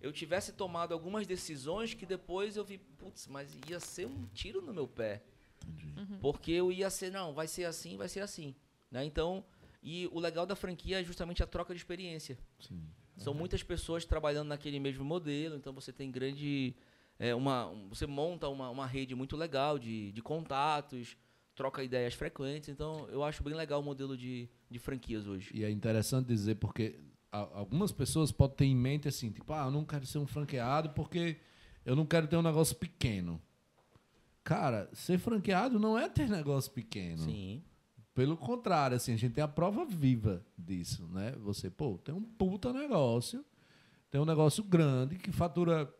eu 0.01 0.11
tivesse 0.11 0.53
tomado 0.53 0.93
algumas 0.93 1.27
decisões 1.27 1.93
que 1.93 2.05
depois 2.05 2.57
eu 2.57 2.63
vi, 2.63 2.77
putz, 2.77 3.27
mas 3.27 3.55
ia 3.69 3.79
ser 3.79 4.07
um 4.07 4.25
tiro 4.33 4.61
no 4.61 4.73
meu 4.73 4.87
pé. 4.87 5.21
Uhum. 5.97 6.17
Porque 6.19 6.51
eu 6.51 6.71
ia 6.71 6.89
ser, 6.89 7.11
não, 7.11 7.33
vai 7.33 7.47
ser 7.47 7.65
assim, 7.65 7.97
vai 7.97 8.09
ser 8.09 8.21
assim. 8.21 8.55
Né? 8.89 9.05
Então, 9.05 9.43
e 9.83 10.07
o 10.11 10.19
legal 10.19 10.45
da 10.45 10.55
franquia 10.55 11.01
é 11.01 11.03
justamente 11.03 11.43
a 11.43 11.47
troca 11.47 11.73
de 11.73 11.79
experiência. 11.79 12.37
Sim. 12.59 12.81
São 13.17 13.33
uhum. 13.33 13.39
muitas 13.39 13.61
pessoas 13.61 14.05
trabalhando 14.05 14.47
naquele 14.47 14.79
mesmo 14.79 15.05
modelo, 15.05 15.55
então 15.55 15.73
você 15.73 15.93
tem 15.93 16.09
grande. 16.09 16.75
É, 17.19 17.35
uma, 17.35 17.71
você 17.87 18.07
monta 18.07 18.47
uma, 18.47 18.69
uma 18.71 18.87
rede 18.87 19.13
muito 19.13 19.37
legal 19.37 19.77
de, 19.77 20.11
de 20.11 20.21
contatos, 20.23 21.15
troca 21.61 21.83
ideias 21.83 22.15
frequentes. 22.15 22.69
Então, 22.69 23.07
eu 23.09 23.23
acho 23.23 23.43
bem 23.43 23.53
legal 23.53 23.81
o 23.81 23.83
modelo 23.83 24.17
de, 24.17 24.49
de 24.67 24.79
franquias 24.79 25.27
hoje. 25.27 25.51
E 25.53 25.63
é 25.63 25.69
interessante 25.69 26.25
dizer 26.25 26.55
porque 26.55 26.99
algumas 27.31 27.91
pessoas 27.91 28.31
podem 28.31 28.57
ter 28.57 28.65
em 28.65 28.75
mente 28.75 29.07
assim, 29.07 29.29
tipo, 29.29 29.53
ah, 29.53 29.65
eu 29.65 29.71
não 29.71 29.85
quero 29.85 30.03
ser 30.07 30.17
um 30.17 30.25
franqueado 30.25 30.89
porque 30.89 31.37
eu 31.85 31.95
não 31.95 32.03
quero 32.03 32.27
ter 32.27 32.35
um 32.35 32.41
negócio 32.41 32.75
pequeno. 32.75 33.39
Cara, 34.43 34.89
ser 34.91 35.19
franqueado 35.19 35.79
não 35.79 35.97
é 35.97 36.09
ter 36.09 36.27
negócio 36.27 36.71
pequeno. 36.71 37.25
Sim. 37.25 37.63
Pelo 38.15 38.35
contrário, 38.35 38.97
assim, 38.97 39.13
a 39.13 39.15
gente 39.15 39.33
tem 39.33 39.43
a 39.43 39.47
prova 39.47 39.85
viva 39.85 40.43
disso, 40.57 41.07
né? 41.13 41.33
Você, 41.43 41.69
pô, 41.69 41.99
tem 41.99 42.13
um 42.13 42.23
puta 42.23 42.73
negócio, 42.73 43.45
tem 44.09 44.19
um 44.19 44.25
negócio 44.25 44.63
grande 44.63 45.15
que 45.19 45.31
fatura 45.31 45.93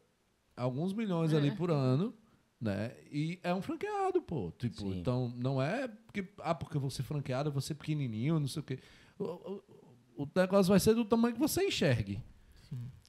alguns 0.57 0.91
milhões 0.91 1.33
ali 1.35 1.51
por 1.51 1.69
ano, 1.69 2.13
né? 2.61 2.95
E 3.11 3.39
é 3.41 3.53
um 3.53 3.61
franqueado, 3.61 4.21
pô. 4.21 4.51
Tipo, 4.59 4.81
Sim. 4.81 4.99
então 4.99 5.33
não 5.35 5.61
é 5.61 5.87
porque, 5.87 6.27
ah, 6.39 6.53
porque 6.53 6.77
você 6.77 7.01
franqueado, 7.01 7.51
você 7.51 7.73
pequenininho, 7.73 8.39
não 8.39 8.47
sei 8.47 8.59
o 8.59 8.63
quê. 8.63 8.79
O, 9.17 9.23
o, 9.23 9.63
o 10.23 10.29
negócio 10.35 10.69
vai 10.69 10.79
ser 10.79 10.93
do 10.93 11.03
tamanho 11.03 11.33
que 11.33 11.39
você 11.39 11.65
enxergue. 11.65 12.21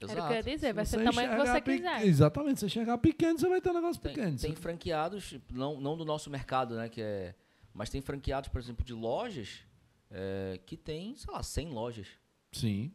Exato. 0.01 0.19
Era 0.19 0.24
o 0.24 0.27
que 0.27 0.33
eu 0.33 0.37
ia 0.37 0.43
dizer, 0.43 0.73
vai 0.73 0.85
ser 0.85 1.01
o 1.01 1.05
tamanho 1.05 1.31
que 1.31 1.37
você 1.37 1.61
quiser. 1.61 2.07
Exatamente, 2.07 2.61
se 2.61 2.66
você 2.66 2.69
chegar 2.70 2.99
pequeno, 2.99 3.39
você 3.39 3.49
vai 3.49 3.61
ter 3.61 3.70
um 3.70 3.74
negócio 3.74 4.01
tem, 4.01 4.15
pequeno. 4.15 4.39
Tem 4.39 4.55
franqueados, 4.57 5.39
não, 5.53 5.81
não 5.81 5.97
do 5.97 6.05
nosso 6.05 6.31
mercado, 6.31 6.74
né? 6.74 6.89
Que 6.89 7.03
é, 7.03 7.35
mas 7.73 7.91
tem 7.91 8.01
franqueados, 8.01 8.49
por 8.49 8.61
exemplo, 8.61 8.85
de 8.85 8.93
lojas 8.93 9.61
é, 10.11 10.59
que 10.66 10.77
tem, 10.77 11.15
sei 11.16 11.33
lá, 11.33 11.43
100 11.43 11.69
lojas. 11.69 12.09
Sim, 12.51 12.93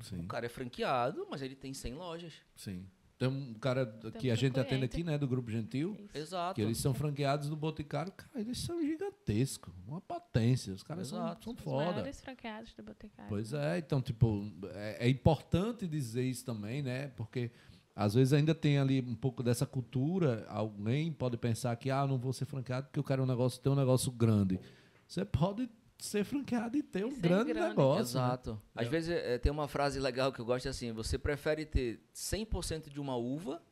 sim. 0.00 0.20
O 0.20 0.26
cara 0.26 0.46
é 0.46 0.48
franqueado, 0.48 1.26
mas 1.30 1.42
ele 1.42 1.54
tem 1.54 1.72
100 1.72 1.94
lojas. 1.94 2.32
Sim. 2.56 2.86
Tem 3.20 3.28
um 3.28 3.52
cara 3.52 3.84
que 4.18 4.30
a 4.30 4.34
gente 4.34 4.54
cliente. 4.54 4.60
atende 4.60 4.84
aqui, 4.86 5.04
né, 5.04 5.18
do 5.18 5.28
Grupo 5.28 5.50
Gentil. 5.50 5.94
Isso. 5.98 6.16
Exato. 6.16 6.54
Que 6.54 6.62
eles 6.62 6.78
são 6.78 6.94
franqueados 6.94 7.50
do 7.50 7.54
Boticário. 7.54 8.10
Cara, 8.10 8.40
eles 8.40 8.56
são 8.56 8.80
gigantescos. 8.80 9.74
Uma 9.86 10.00
potência. 10.00 10.72
Os 10.72 10.82
caras 10.82 11.08
são, 11.08 11.18
são 11.38 11.52
Os 11.52 11.60
foda. 11.60 11.92
maiores 11.92 12.18
franqueados 12.18 12.72
do 12.72 12.82
Boticário. 12.82 13.28
Pois 13.28 13.52
é. 13.52 13.76
Então, 13.76 14.00
tipo, 14.00 14.50
é, 14.72 15.06
é, 15.06 15.08
importante 15.10 15.86
dizer 15.86 16.22
isso 16.22 16.46
também, 16.46 16.80
né? 16.80 17.08
Porque 17.08 17.50
às 17.94 18.14
vezes 18.14 18.32
ainda 18.32 18.54
tem 18.54 18.78
ali 18.78 19.02
um 19.02 19.14
pouco 19.14 19.42
dessa 19.42 19.66
cultura. 19.66 20.46
Alguém 20.48 21.12
pode 21.12 21.36
pensar 21.36 21.76
que, 21.76 21.90
ah, 21.90 22.06
não 22.06 22.16
vou 22.16 22.32
ser 22.32 22.46
franqueado 22.46 22.86
porque 22.86 23.00
eu 23.00 23.04
quero 23.04 23.22
um 23.22 23.26
negócio, 23.26 23.60
ter 23.60 23.68
um 23.68 23.76
negócio 23.76 24.10
grande. 24.10 24.58
Você 25.06 25.26
pode 25.26 25.68
ser 26.04 26.24
franqueado 26.24 26.76
e 26.76 26.82
ter 26.82 27.04
um 27.04 27.10
grande, 27.10 27.52
grande, 27.52 27.68
negócio. 27.68 28.18
Né? 28.18 28.24
Exato. 28.26 28.52
Né? 28.52 28.58
Às 28.74 28.86
é. 28.86 28.90
vezes 28.90 29.10
é, 29.10 29.38
tem 29.38 29.50
uma 29.50 29.68
frase 29.68 29.98
legal 30.00 30.32
que 30.32 30.40
eu 30.40 30.44
gosto 30.44 30.68
assim: 30.68 30.92
você 30.92 31.18
prefere 31.18 31.64
ter 31.64 32.00
100% 32.14 32.88
de 32.88 33.00
uma 33.00 33.16
uva 33.16 33.62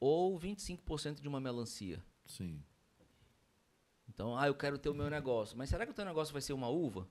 ou 0.00 0.38
25% 0.38 1.20
de 1.20 1.28
uma 1.28 1.40
melancia? 1.40 2.02
Sim. 2.26 2.62
Então, 4.08 4.36
ah, 4.36 4.46
eu 4.46 4.54
quero 4.54 4.76
ter 4.78 4.88
o 4.88 4.94
meu 4.94 5.08
negócio. 5.08 5.56
Mas 5.56 5.70
será 5.70 5.86
que 5.86 5.92
o 5.92 5.94
teu 5.94 6.04
negócio 6.04 6.32
vai 6.32 6.42
ser 6.42 6.52
uma 6.52 6.68
uva? 6.68 7.08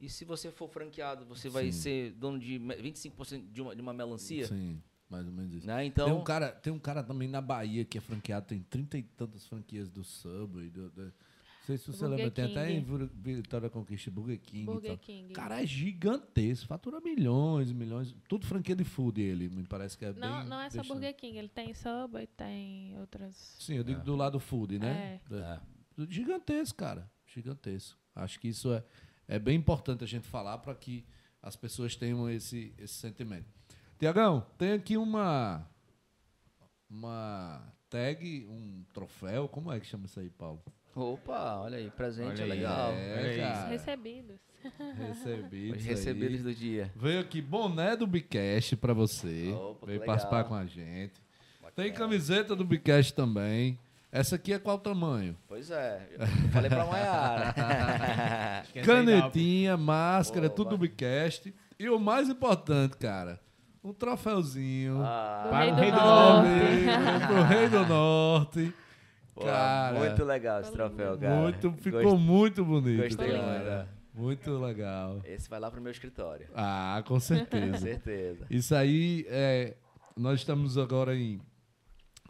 E 0.00 0.08
se 0.08 0.24
você 0.24 0.50
for 0.50 0.68
franqueado, 0.68 1.24
você 1.26 1.48
Sim. 1.48 1.52
vai 1.52 1.70
ser 1.70 2.12
dono 2.12 2.38
de 2.38 2.58
25% 2.58 3.52
de 3.52 3.60
uma, 3.60 3.76
de 3.76 3.82
uma 3.82 3.92
melancia? 3.92 4.46
Sim, 4.46 4.82
mais 5.08 5.26
ou 5.26 5.32
menos 5.32 5.52
isso. 5.52 5.66
Né? 5.66 5.84
Então, 5.84 6.06
tem, 6.06 6.14
um 6.14 6.24
cara, 6.24 6.50
tem 6.50 6.72
um 6.72 6.78
cara 6.78 7.02
também 7.02 7.28
na 7.28 7.40
Bahia 7.40 7.84
que 7.84 7.98
é 7.98 8.00
franqueado, 8.00 8.46
tem 8.46 8.62
trinta 8.62 8.96
e 8.96 9.02
tantas 9.02 9.46
franquias 9.46 9.90
do 9.90 10.02
Subway, 10.02 10.70
do, 10.70 10.90
do 10.90 11.12
sei 11.70 11.78
se 11.78 11.86
você 11.86 12.06
lembra, 12.06 12.30
tem 12.30 12.44
até 12.44 12.72
em 12.72 12.82
Vitória 12.82 13.70
Conquista 13.70 14.10
Burger 14.10 14.40
King. 14.40 14.64
Burger 14.64 14.98
King. 14.98 15.32
Cara, 15.32 15.62
é 15.62 15.66
gigantesco, 15.66 16.66
fatura 16.66 17.00
milhões, 17.00 17.72
milhões, 17.72 18.14
tudo 18.28 18.46
franquia 18.46 18.74
de 18.74 18.84
food 18.84 19.20
ele, 19.20 19.48
me 19.48 19.64
parece 19.64 19.96
que 19.96 20.04
é 20.04 20.12
não, 20.12 20.40
bem... 20.40 20.48
Não 20.48 20.60
é 20.60 20.70
só 20.70 20.82
Burger 20.82 21.14
King, 21.14 21.38
ele 21.38 21.48
tem 21.48 21.72
Subway, 21.72 22.26
tem 22.26 22.98
outras... 22.98 23.34
Sim, 23.60 23.74
eu 23.74 23.84
digo 23.84 24.00
é. 24.00 24.04
do 24.04 24.16
lado 24.16 24.40
food, 24.40 24.78
né? 24.78 25.20
É. 25.30 25.36
é. 25.36 25.60
Gigantesco, 26.08 26.78
cara, 26.78 27.10
gigantesco. 27.26 27.98
Acho 28.14 28.40
que 28.40 28.48
isso 28.48 28.72
é, 28.72 28.84
é 29.28 29.38
bem 29.38 29.56
importante 29.56 30.02
a 30.02 30.06
gente 30.06 30.26
falar 30.26 30.58
para 30.58 30.74
que 30.74 31.06
as 31.42 31.56
pessoas 31.56 31.94
tenham 31.94 32.28
esse, 32.28 32.74
esse 32.76 32.94
sentimento. 32.94 33.48
Tiagão, 33.98 34.46
tem 34.58 34.72
aqui 34.72 34.96
uma 34.96 35.66
uma 36.88 37.72
tag, 37.88 38.46
um 38.48 38.84
troféu, 38.92 39.48
como 39.48 39.72
é 39.72 39.78
que 39.78 39.86
chama 39.86 40.06
isso 40.06 40.18
aí, 40.18 40.28
Paulo? 40.28 40.62
Opa, 40.94 41.60
olha 41.62 41.78
aí, 41.78 41.90
presente, 41.90 42.42
olha 42.42 42.54
legal. 42.54 42.92
É, 42.92 43.66
Recebidos. 43.70 44.36
Recebidos. 44.98 45.80
Os 45.80 45.86
recebidos 45.86 46.42
do 46.42 46.54
dia. 46.54 46.92
Veio 46.94 47.20
aqui 47.20 47.40
boné 47.40 47.96
do 47.96 48.06
Bicast 48.06 48.76
pra 48.76 48.92
você. 48.92 49.52
Opa, 49.52 49.86
Veio 49.86 50.04
participar 50.04 50.44
com 50.44 50.54
a 50.54 50.66
gente. 50.66 51.14
Bacana. 51.62 51.72
Tem 51.74 51.92
camiseta 51.92 52.54
do 52.54 52.64
Bicast 52.64 53.14
também. 53.14 53.78
Essa 54.12 54.34
aqui 54.34 54.52
é 54.52 54.58
qual 54.58 54.76
tamanho? 54.76 55.36
Pois 55.46 55.70
é, 55.70 56.08
eu 56.18 56.26
falei 56.48 56.68
pra 56.68 56.84
Maiara. 56.84 57.54
Canetinha, 58.84 59.76
máscara, 59.76 60.50
tudo 60.50 60.70
do 60.70 60.78
Bicast. 60.78 61.54
E 61.78 61.88
o 61.88 61.98
mais 61.98 62.28
importante, 62.28 62.96
cara, 62.96 63.40
um 63.84 63.92
troféuzinho. 63.92 65.00
Ah, 65.00 65.46
para 65.48 65.72
o 65.72 65.74
Rei 65.76 65.90
do 65.92 65.96
Norte. 65.96 67.26
Pro 67.28 67.42
Rei 67.42 67.68
do 67.68 67.86
Norte. 67.86 68.74
Cara, 69.44 69.98
muito 69.98 70.24
legal 70.24 70.60
esse 70.60 70.72
troféu, 70.72 71.18
cara. 71.18 71.36
Muito, 71.36 71.72
ficou 71.72 72.02
Gost... 72.02 72.22
muito 72.22 72.64
bonito. 72.64 73.02
Gostei 73.02 73.32
cara. 73.32 73.88
Muito 74.14 74.58
legal. 74.58 75.20
Esse 75.24 75.48
vai 75.48 75.60
lá 75.60 75.70
pro 75.70 75.80
meu 75.80 75.92
escritório. 75.92 76.48
Ah, 76.54 77.02
com 77.06 77.18
certeza. 77.20 77.72
com 77.72 77.78
certeza. 77.78 78.46
Isso 78.50 78.74
aí, 78.74 79.24
é, 79.28 79.76
nós 80.16 80.40
estamos 80.40 80.76
agora 80.76 81.16
em 81.16 81.40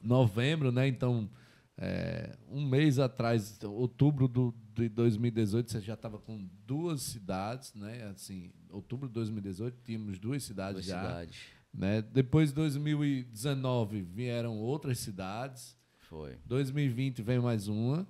novembro, 0.02 0.70
né? 0.70 0.86
Então, 0.86 1.28
é, 1.76 2.36
um 2.48 2.66
mês 2.66 2.98
atrás, 2.98 3.58
outubro 3.64 4.28
do, 4.28 4.54
de 4.74 4.88
2018, 4.88 5.70
você 5.70 5.80
já 5.80 5.94
estava 5.94 6.18
com 6.18 6.48
duas 6.66 7.00
cidades, 7.02 7.74
né? 7.74 8.10
Assim, 8.14 8.52
outubro 8.68 9.08
de 9.08 9.14
2018, 9.14 9.78
tínhamos 9.82 10.18
duas 10.18 10.42
cidades 10.42 10.74
duas 10.74 10.86
já. 10.86 11.00
Cidades. 11.00 11.38
Né? 11.72 12.02
Depois 12.02 12.50
de 12.50 12.56
2019 12.56 14.02
vieram 14.02 14.58
outras 14.58 14.98
cidades. 14.98 15.79
Foi. 16.10 16.36
2020 16.44 17.22
veio 17.22 17.40
mais 17.40 17.68
uma. 17.68 18.04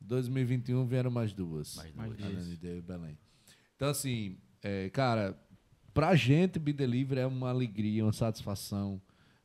2021 0.00 0.86
vieram 0.86 1.10
mais 1.10 1.32
duas. 1.32 1.74
Mais 1.74 2.16
duas. 2.16 2.22
Ananindeua 2.22 2.76
e 2.76 2.80
Belém. 2.80 3.18
Então, 3.74 3.88
assim, 3.88 4.38
é, 4.62 4.88
cara, 4.90 5.36
pra 5.92 6.14
gente, 6.14 6.56
Be 6.60 6.72
Delivery 6.72 7.22
é 7.22 7.26
uma 7.26 7.48
alegria, 7.48 8.04
uma 8.04 8.12
satisfação. 8.12 9.02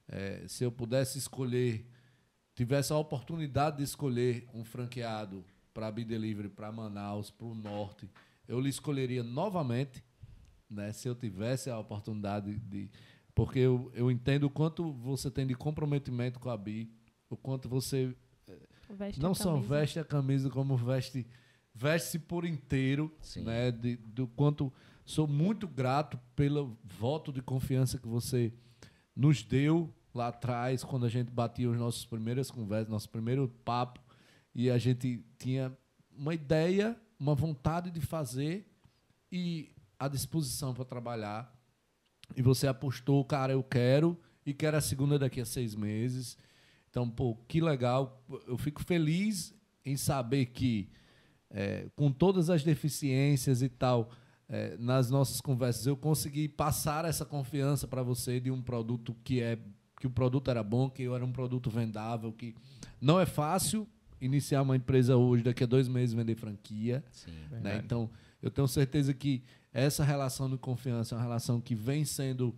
É, 0.07 0.45
se 0.47 0.63
eu 0.63 0.71
pudesse 0.71 1.17
escolher, 1.17 1.83
tivesse 2.53 2.93
a 2.93 2.97
oportunidade 2.97 3.77
de 3.77 3.83
escolher 3.83 4.47
um 4.53 4.63
franqueado 4.63 5.43
para 5.73 5.91
Be 5.91 6.05
Delivery, 6.05 6.49
para 6.49 6.71
Manaus, 6.71 7.31
para 7.31 7.47
o 7.47 7.55
Norte, 7.55 8.07
eu 8.47 8.59
lhe 8.59 8.69
escolheria 8.69 9.23
novamente, 9.23 10.03
né, 10.69 10.93
se 10.93 11.07
eu 11.07 11.15
tivesse 11.15 11.67
a 11.67 11.79
oportunidade 11.79 12.59
de. 12.59 12.91
Porque 13.33 13.57
eu, 13.57 13.91
eu 13.95 14.11
entendo 14.11 14.43
o 14.43 14.51
quanto 14.51 14.93
você 14.93 15.31
tem 15.31 15.47
de 15.47 15.55
comprometimento 15.55 16.39
com 16.39 16.51
a 16.51 16.55
Bi 16.55 17.00
o 17.33 17.37
quanto 17.37 17.69
você 17.69 18.15
veste 18.89 19.21
não 19.21 19.33
só 19.33 19.57
veste 19.57 19.99
a 19.99 20.03
camisa, 20.03 20.49
como 20.49 20.75
veste 20.75 21.25
veste 21.73 22.19
por 22.19 22.45
inteiro, 22.45 23.11
Sim. 23.21 23.43
né? 23.43 23.71
De, 23.71 23.95
do 23.95 24.27
quanto 24.27 24.71
sou 25.05 25.27
muito 25.27 25.67
grato 25.67 26.19
pelo 26.35 26.77
voto 26.83 27.31
de 27.31 27.41
confiança 27.41 27.97
que 27.97 28.07
você 28.07 28.53
nos 29.15 29.43
deu 29.43 29.93
lá 30.13 30.27
atrás, 30.27 30.83
quando 30.83 31.05
a 31.05 31.09
gente 31.09 31.31
batia 31.31 31.69
as 31.69 31.77
nossas 31.77 32.05
primeiras 32.05 32.51
conversas, 32.51 32.89
nosso 32.89 33.09
primeiro 33.09 33.47
papo, 33.63 34.01
e 34.53 34.69
a 34.69 34.77
gente 34.77 35.23
tinha 35.37 35.75
uma 36.15 36.33
ideia, 36.33 36.97
uma 37.17 37.33
vontade 37.33 37.89
de 37.89 38.01
fazer 38.01 38.67
e 39.31 39.73
a 39.97 40.07
disposição 40.07 40.73
para 40.73 40.83
trabalhar. 40.83 41.53
E 42.35 42.41
você 42.41 42.67
apostou, 42.67 43.23
cara, 43.23 43.53
eu 43.53 43.63
quero, 43.63 44.19
e 44.45 44.53
quero 44.53 44.77
a 44.77 44.81
segunda 44.81 45.17
daqui 45.17 45.39
a 45.39 45.45
seis 45.45 45.75
meses. 45.75 46.37
Então, 46.91 47.09
pô, 47.09 47.35
que 47.47 47.61
legal. 47.61 48.21
Eu 48.45 48.57
fico 48.57 48.83
feliz 48.83 49.55
em 49.83 49.95
saber 49.95 50.47
que, 50.47 50.89
é, 51.49 51.87
com 51.95 52.11
todas 52.11 52.49
as 52.49 52.63
deficiências 52.63 53.61
e 53.61 53.69
tal, 53.69 54.11
é, 54.47 54.75
nas 54.77 55.09
nossas 55.09 55.39
conversas, 55.39 55.87
eu 55.87 55.95
consegui 55.95 56.49
passar 56.49 57.05
essa 57.05 57.25
confiança 57.25 57.87
para 57.87 58.03
você 58.03 58.39
de 58.41 58.51
um 58.51 58.61
produto 58.61 59.15
que 59.23 59.41
é 59.41 59.57
que 59.97 60.07
o 60.07 60.09
produto 60.09 60.49
era 60.49 60.63
bom, 60.63 60.89
que 60.89 61.03
era 61.03 61.23
um 61.23 61.31
produto 61.31 61.69
vendável, 61.69 62.33
que 62.33 62.55
não 62.99 63.19
é 63.19 63.25
fácil 63.25 63.87
iniciar 64.19 64.63
uma 64.63 64.75
empresa 64.75 65.15
hoje, 65.15 65.43
daqui 65.43 65.63
a 65.63 65.67
dois 65.67 65.87
meses 65.87 66.13
vender 66.13 66.35
franquia. 66.35 67.03
Sim, 67.11 67.31
né? 67.61 67.79
Então, 67.85 68.09
eu 68.41 68.49
tenho 68.49 68.67
certeza 68.67 69.13
que 69.13 69.43
essa 69.71 70.03
relação 70.03 70.49
de 70.49 70.57
confiança 70.57 71.13
é 71.13 71.17
uma 71.17 71.23
relação 71.23 71.61
que 71.61 71.75
vem 71.75 72.03
sendo 72.03 72.55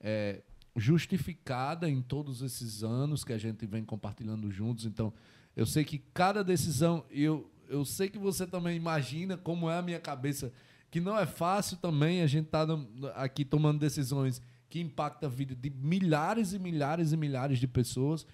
é, 0.00 0.42
justificada 0.76 1.88
em 1.88 2.00
todos 2.00 2.42
esses 2.42 2.82
anos 2.82 3.24
que 3.24 3.32
a 3.32 3.38
gente 3.38 3.66
vem 3.66 3.84
compartilhando 3.84 4.50
juntos. 4.50 4.84
Então, 4.84 5.12
eu 5.56 5.66
sei 5.66 5.84
que 5.84 5.98
cada 5.98 6.44
decisão, 6.44 7.04
eu, 7.10 7.50
eu 7.68 7.84
sei 7.84 8.08
que 8.08 8.18
você 8.18 8.46
também 8.46 8.76
imagina 8.76 9.36
como 9.36 9.68
é 9.68 9.78
a 9.78 9.82
minha 9.82 10.00
cabeça, 10.00 10.52
que 10.90 11.00
não 11.00 11.18
é 11.18 11.26
fácil 11.26 11.76
também 11.76 12.22
a 12.22 12.26
gente 12.26 12.46
estar 12.46 12.66
tá 12.66 12.78
aqui 13.14 13.44
tomando 13.44 13.78
decisões 13.78 14.40
que 14.68 14.80
impactam 14.80 15.28
a 15.28 15.32
vida 15.32 15.54
de 15.54 15.70
milhares 15.70 16.52
e 16.52 16.58
milhares 16.58 17.12
e 17.12 17.16
milhares 17.16 17.58
de 17.58 17.66
pessoas, 17.66 18.24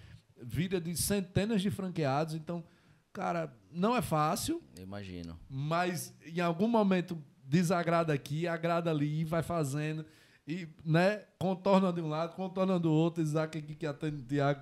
vida 0.41 0.79
de 0.79 0.95
centenas 0.95 1.61
de 1.61 1.71
franqueados. 1.71 2.35
Então, 2.35 2.63
cara, 3.11 3.51
não 3.71 3.95
é 3.95 4.01
fácil. 4.01 4.61
Imagino. 4.79 5.39
Mas 5.49 6.13
em 6.23 6.39
algum 6.39 6.67
momento 6.67 7.17
desagrada 7.43 8.13
aqui, 8.13 8.47
agrada 8.47 8.91
ali, 8.91 9.23
vai 9.23 9.41
fazendo 9.41 10.05
e, 10.47 10.67
né, 10.85 11.23
contorna 11.37 11.91
de 11.91 11.99
um 11.99 12.07
lado, 12.07 12.33
contorna 12.35 12.79
do 12.79 12.89
outro, 12.91 13.21
Isaac 13.21 13.57
aqui 13.57 13.75
que 13.75 13.85
atende 13.85 14.23
Tiago 14.23 14.61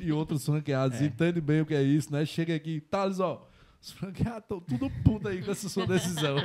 e 0.00 0.10
outros 0.10 0.46
franqueados, 0.46 0.98
é. 1.02 1.04
entende 1.04 1.40
bem 1.40 1.60
o 1.60 1.66
que 1.66 1.74
é 1.74 1.82
isso, 1.82 2.10
né? 2.10 2.24
Chega 2.24 2.54
aqui, 2.54 2.80
Thales, 2.80 3.20
ó, 3.20 3.46
Os 3.78 3.92
franqueados 3.92 4.44
estão 4.44 4.60
tudo 4.60 4.90
puto 5.04 5.28
aí 5.28 5.44
com 5.44 5.50
essa 5.50 5.68
sua 5.68 5.86
decisão. 5.86 6.36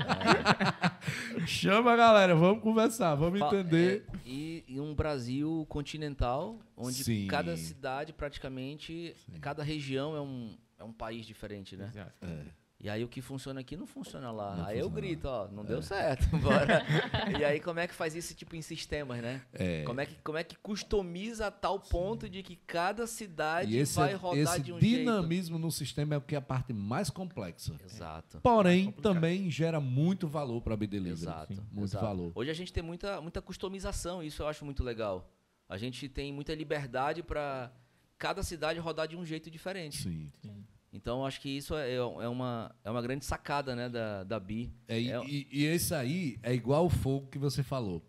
Chama 1.48 1.94
a 1.94 1.96
galera, 1.96 2.36
vamos 2.36 2.62
conversar, 2.62 3.16
vamos 3.16 3.40
entender. 3.40 4.06
É, 4.14 4.18
e, 4.26 4.66
e, 4.68 4.80
um 4.82 4.94
Brasil 4.94 5.66
continental, 5.70 6.60
onde 6.76 7.02
Sim. 7.02 7.28
cada 7.28 7.56
cidade, 7.56 8.12
praticamente, 8.12 9.16
Sim. 9.26 9.40
cada 9.40 9.64
região 9.64 10.16
é 10.18 10.22
um, 10.22 10.58
é 10.78 10.84
um 10.84 10.92
país 10.92 11.26
diferente, 11.26 11.78
né? 11.78 11.90
Exato. 11.94 12.12
É. 12.22 12.61
E 12.84 12.90
aí 12.90 13.04
o 13.04 13.08
que 13.08 13.22
funciona 13.22 13.60
aqui 13.60 13.78
não 13.78 13.86
funciona 13.86 14.32
lá. 14.32 14.56
Não 14.56 14.66
aí 14.66 14.80
funciona. 14.80 14.82
eu 14.82 14.90
grito, 14.90 15.28
ó, 15.28 15.48
não 15.50 15.64
é. 15.64 15.68
deu 15.68 15.82
certo, 15.84 16.26
bora. 16.40 16.84
e 17.40 17.46
aí 17.46 17.60
como 17.60 17.80
é 17.80 17.88
que 17.88 17.94
faz 17.94 18.16
isso 18.16 18.34
tipo 18.34 18.56
em 18.56 18.62
sistemas, 18.62 19.22
né? 19.22 19.42
É. 19.54 19.84
Como 19.84 20.02
é 20.02 20.06
que 20.08 20.16
como 20.24 20.38
é 20.38 20.44
que 20.44 20.56
customiza 20.56 21.48
a 21.48 21.52
tal 21.52 21.80
ponto 21.80 22.26
Sim. 22.26 22.32
de 22.32 22.42
que 22.42 22.56
cada 22.56 23.06
cidade 23.06 23.78
esse, 23.78 23.96
vai 23.96 24.16
rodar 24.16 24.60
de 24.60 24.74
um 24.74 24.80
jeito? 24.80 24.86
Esse 24.86 24.98
dinamismo 24.98 25.60
no 25.60 25.72
sistema 25.72 26.16
é 26.16 26.18
o 26.18 26.22
que 26.22 26.34
é 26.34 26.40
a 26.40 26.42
parte 26.42 26.74
mais 26.74 27.12
complexa. 27.12 27.76
Exato. 27.86 28.42
Porém, 28.42 28.92
também 28.92 29.52
gera 29.52 29.80
muito 29.80 30.28
valor 30.28 30.62
para 30.62 30.74
a 30.74 30.78
Delivery. 30.78 31.12
Exato. 31.12 31.64
Muito 31.72 31.92
Exato. 31.92 32.04
valor. 32.04 32.32
Hoje 32.34 32.50
a 32.50 32.56
gente 32.56 32.74
tem 32.74 32.82
muita 32.82 33.22
muita 33.22 33.42
customização, 33.44 34.24
isso 34.24 34.42
eu 34.42 34.48
acho 34.48 34.66
muito 34.66 34.84
legal. 34.84 35.30
A 35.70 35.78
gente 35.78 36.10
tem 36.10 36.34
muita 36.34 36.56
liberdade 36.56 37.22
para 37.22 37.72
cada 38.18 38.42
cidade 38.42 38.80
rodar 38.80 39.08
de 39.08 39.16
um 39.16 39.24
jeito 39.24 39.52
diferente. 39.52 40.02
Sim. 40.02 40.32
Sim. 40.42 40.66
Então, 40.94 41.26
acho 41.26 41.40
que 41.40 41.50
isso 41.50 41.74
é, 41.76 41.94
é, 41.94 42.28
uma, 42.28 42.76
é 42.84 42.92
uma 42.92 43.02
grande 43.02 43.24
sacada 43.24 43.76
né, 43.76 43.88
da, 43.88 44.24
da 44.24 44.40
BI. 44.40 44.74
É, 44.88 45.02
é... 45.02 45.26
E, 45.26 45.48
e 45.50 45.66
esse 45.66 45.94
aí 45.94 46.38
é 46.44 46.54
igual 46.54 46.86
o 46.86 46.90
fogo 46.90 47.28
que 47.28 47.40
você 47.40 47.64
falou. 47.64 48.06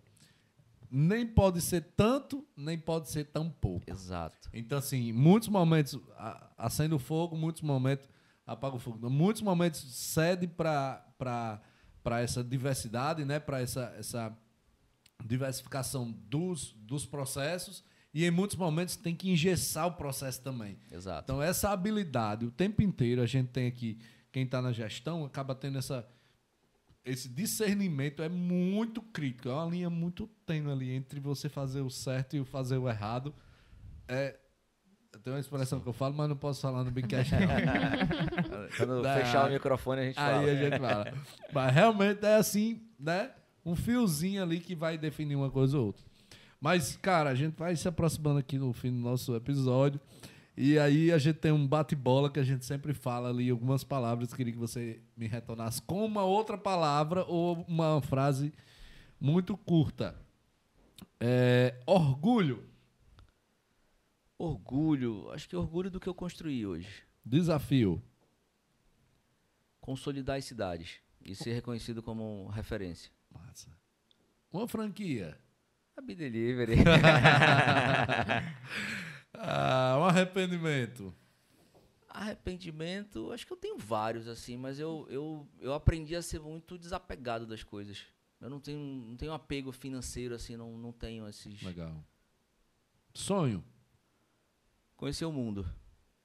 Nem 0.91 1.27
pode 1.27 1.61
ser 1.61 1.83
tanto, 1.97 2.47
nem 2.57 2.77
pode 2.77 3.09
ser 3.09 3.25
tão 3.25 3.49
pouco. 3.49 3.91
Exato. 3.91 4.51
Então, 4.53 4.79
assim, 4.79 5.13
muitos 5.13 5.49
momentos 5.49 5.99
acende 6.59 6.93
o 6.93 6.99
fogo, 6.99 7.37
muitos 7.37 7.63
momentos 7.63 8.09
apaga 8.47 8.77
o 8.77 8.79
fogo. 8.79 9.09
Muitos 9.09 9.43
momentos 9.43 9.81
cede 9.81 10.47
para 10.47 11.03
essa 12.21 12.43
diversidade, 12.43 13.25
né? 13.25 13.39
para 13.39 13.61
essa, 13.61 13.95
essa 13.97 14.37
diversificação 15.25 16.11
dos, 16.11 16.73
dos 16.75 17.07
processos 17.07 17.85
e 18.15 18.25
em 18.27 18.31
muitos 18.31 18.57
momentos 18.57 18.97
tem 18.97 19.15
que 19.15 19.31
engessar 19.31 19.87
o 19.87 19.93
processo 19.93 20.43
também. 20.43 20.79
Exato. 20.91 21.25
Então, 21.25 21.43
essa 21.43 21.71
habilidade, 21.71 22.45
o 22.45 22.51
tempo 22.51 22.83
inteiro, 22.83 23.23
a 23.23 23.27
gente 23.27 23.49
tem 23.49 23.67
aqui, 23.67 23.99
quem 24.31 24.45
está 24.45 24.61
na 24.61 24.71
gestão, 24.71 25.25
acaba 25.25 25.55
tendo 25.55 25.79
essa, 25.79 26.07
esse 27.05 27.29
discernimento, 27.29 28.23
é 28.23 28.29
muito 28.29 29.01
crítico. 29.01 29.49
É 29.49 29.53
uma 29.55 29.71
linha 29.71 29.89
muito 29.89 30.27
tênue 30.45 30.71
ali 30.71 30.91
entre 30.93 31.21
você 31.21 31.49
fazer 31.49 31.81
o 31.81 31.89
certo 31.89 32.37
e 32.37 32.41
o 32.41 32.45
fazer 32.45 32.77
o 32.77 32.87
errado. 32.87 33.35
É, 34.07 34.37
tem 35.23 35.33
uma 35.33 35.41
expressão 35.41 35.81
que 35.81 35.89
eu 35.89 35.93
falo, 35.93 36.15
mas 36.15 36.29
não 36.29 36.37
posso 36.37 36.61
falar 36.61 36.85
no 36.85 36.91
Bincast, 36.91 37.33
não. 37.33 37.41
Quando 38.77 39.03
fechar 39.05 39.49
o 39.49 39.53
microfone, 39.53 40.01
a 40.01 40.05
gente 40.05 40.19
aí 40.19 40.35
fala. 40.35 40.43
Aí 40.43 40.51
a 40.51 40.71
gente 40.71 40.79
fala. 40.79 41.15
Mas 41.53 41.75
realmente 41.75 42.27
é 42.27 42.35
assim, 42.35 42.83
né? 42.99 43.31
Um 43.65 43.77
fiozinho 43.77 44.43
ali 44.43 44.61
que 44.61 44.75
vai 44.75 44.99
definir 44.99 45.37
uma 45.37 45.51
coisa 45.51 45.79
ou 45.79 45.87
outra. 45.87 46.12
Mas, 46.63 46.97
cara, 46.97 47.31
a 47.31 47.35
gente 47.35 47.57
vai 47.57 47.75
se 47.75 47.89
aproximando 47.89 48.39
aqui 48.39 48.57
no 48.57 48.73
fim 48.73 48.93
do 48.93 48.99
nosso 48.99 49.35
episódio. 49.35 50.01
E 50.57 50.79
aí 50.79 51.11
a 51.11 51.19
gente 51.19 51.41
tem 51.41 51.51
um 51.51 51.67
bate-bola 51.67 52.31
que 52.31 52.39
a 52.39 52.45
gente 52.45 52.65
sempre 52.65 52.95
fala 52.95 53.31
ali, 53.31 53.51
algumas 53.51 53.83
palavras. 53.83 54.33
Queria 54.33 54.53
que 54.53 54.59
você 54.61 55.01
me 55.17 55.27
retornasse 55.27 55.83
com 55.83 56.05
uma 56.05 56.23
outra 56.23 56.57
palavra 56.57 57.25
ou 57.25 57.65
uma 57.67 58.01
frase 58.01 58.55
muito 59.21 59.57
curta. 59.57 60.15
É, 61.19 61.83
orgulho. 61.85 62.65
Orgulho. 64.39 65.33
Acho 65.33 65.49
que 65.49 65.57
orgulho 65.57 65.91
do 65.91 65.99
que 65.99 66.09
eu 66.09 66.15
construí 66.15 66.65
hoje. 66.65 67.03
Desafio. 67.25 68.01
Consolidar 69.81 70.39
as 70.39 70.45
cidades 70.45 71.01
e 71.25 71.35
ser 71.35 71.55
reconhecido 71.55 72.05
como 72.05 72.47
referência. 72.51 73.11
Massa. 73.33 73.69
Uma 74.53 74.69
franquia. 74.69 75.37
A 75.97 76.01
Delivery. 76.01 76.77
ah, 79.35 79.97
um 79.99 80.05
arrependimento. 80.05 81.15
Arrependimento, 82.09 83.33
acho 83.33 83.47
que 83.47 83.53
eu 83.53 83.57
tenho 83.57 83.79
vários, 83.79 84.29
assim, 84.29 84.57
mas 84.57 84.79
eu, 84.79 85.07
eu, 85.09 85.49
eu 85.61 85.75
aprendi 85.75 86.15
a 86.15 86.23
ser 86.23 86.41
muito 86.41 86.79
desapegado 86.79 87.47
das 87.47 87.63
coisas. 87.63 88.05
Eu 88.41 88.51
não 88.51 88.61
tenho, 88.61 88.79
não 88.79 89.17
tenho 89.17 89.33
apego 89.33 89.73
financeiro, 89.73 90.35
assim, 90.35 90.57
não, 90.57 90.77
não 90.77 90.93
tenho 90.93 91.27
esses. 91.29 91.63
Legal. 91.63 92.05
Sonho. 93.15 93.65
Conhecer 94.97 95.25
o 95.25 95.33
mundo. 95.33 95.69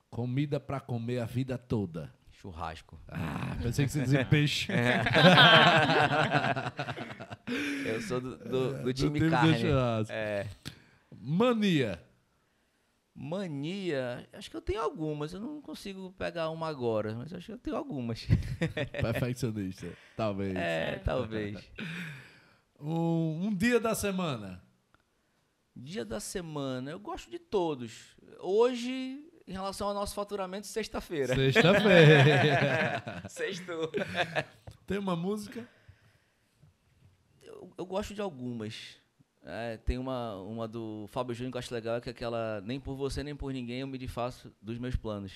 Comida 0.10 0.60
para 0.60 0.80
comer 0.80 1.19
a 1.19 1.26
vida 1.26 1.57
toda. 1.57 2.14
Churrasco. 2.31 2.99
Ah, 3.07 3.57
pensei 3.61 3.85
que 3.85 3.91
você 3.91 4.02
dizia 4.02 4.26
peixe. 4.26 4.72
É. 7.48 7.95
Eu 7.95 8.02
sou 8.02 8.19
do, 8.19 8.38
do, 8.38 8.84
do 8.84 8.94
time 8.94 9.19
do 9.19 9.30
carne. 9.30 9.64
É. 10.10 10.48
Mania. 11.15 12.02
Mania, 13.19 14.30
acho 14.32 14.52
que 14.52 14.56
eu 14.56 14.61
tenho 14.61 14.80
algumas. 14.80 15.34
Eu 15.34 15.40
não 15.40 15.60
consigo 15.60 16.11
pegar 16.19 16.52
uma 16.52 16.68
agora, 16.68 17.15
mas 17.15 17.34
acho 17.34 17.48
que 17.48 17.52
eu 17.52 17.57
tenho 17.57 17.76
algumas. 17.76 18.28
Perfeccionista, 19.02 19.88
talvez. 20.15 20.56
É, 20.56 21.02
talvez. 21.03 21.57
Um, 22.80 23.48
um 23.48 23.56
dia 23.56 23.80
da 23.80 23.95
semana. 23.95 24.61
Dia 25.76 26.06
da 26.06 26.19
semana, 26.19 26.91
eu 26.91 26.99
gosto 26.99 27.28
de 27.28 27.40
todos. 27.40 28.15
Hoje 28.40 29.28
em 29.48 29.52
relação 29.52 29.88
ao 29.88 29.95
nosso 29.95 30.14
faturamento, 30.14 30.68
sexta-feira. 30.68 31.34
Sexta-feira. 31.34 33.24
Sextou. 33.30 33.91
Tem 34.86 34.99
uma 34.99 35.15
música? 35.15 35.68
Eu, 37.78 37.86
gosto 37.86 38.14
de 38.14 38.22
algumas. 38.22 38.98
É, 39.44 39.78
tem 39.78 39.98
uma, 39.98 40.36
uma 40.41 40.68
do 40.68 41.06
Fábio 41.08 41.34
Júnior 41.34 41.52
que 41.52 41.58
eu 41.58 41.60
acho 41.60 41.74
legal, 41.74 42.02
que 42.02 42.10
é 42.10 42.12
aquela 42.12 42.62
Nem 42.62 42.80
por 42.80 42.95
você, 42.95 43.24
nem 43.24 43.36
por 43.36 43.54
ninguém 43.54 43.82
eu 43.82 43.88
me 43.88 43.98
desfaço 43.98 44.52
dos 44.62 44.78
meus 44.78 44.95
planos. 44.95 45.34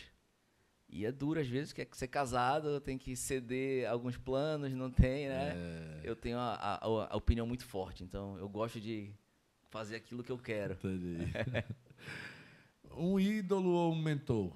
E 0.89 1.05
é 1.05 1.11
duro 1.11 1.39
às 1.39 1.47
vezes, 1.47 1.71
que 1.71 1.81
é 1.81 1.87
ser 1.93 2.09
casado, 2.09 2.81
tem 2.81 2.97
que 2.97 3.15
ceder 3.15 3.89
alguns 3.89 4.17
planos, 4.17 4.73
não 4.73 4.91
tem, 4.91 5.29
né? 5.29 5.53
É... 5.55 6.01
Eu 6.03 6.17
tenho 6.17 6.37
a, 6.37 6.53
a, 6.53 6.85
a, 6.85 7.15
opinião 7.15 7.47
muito 7.47 7.63
forte, 7.65 8.03
então 8.03 8.37
eu 8.37 8.49
gosto 8.49 8.81
de 8.81 9.13
fazer 9.69 9.95
aquilo 9.95 10.21
que 10.21 10.31
eu 10.31 10.37
quero. 10.37 10.73
Entendi. 10.73 11.31
um 12.91 13.17
ídolo 13.17 13.69
ou 13.69 13.93
um 13.93 14.01
mentor? 14.01 14.51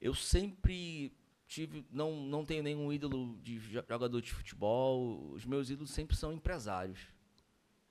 Eu 0.00 0.14
sempre 0.14 1.12
tive, 1.46 1.86
não, 1.90 2.20
não 2.24 2.44
tenho 2.44 2.62
nenhum 2.62 2.92
ídolo 2.92 3.38
de 3.42 3.58
jogador 3.58 4.20
de 4.20 4.32
futebol. 4.32 5.30
Os 5.32 5.44
meus 5.44 5.70
ídolos 5.70 5.90
sempre 5.90 6.16
são 6.16 6.32
empresários. 6.32 7.00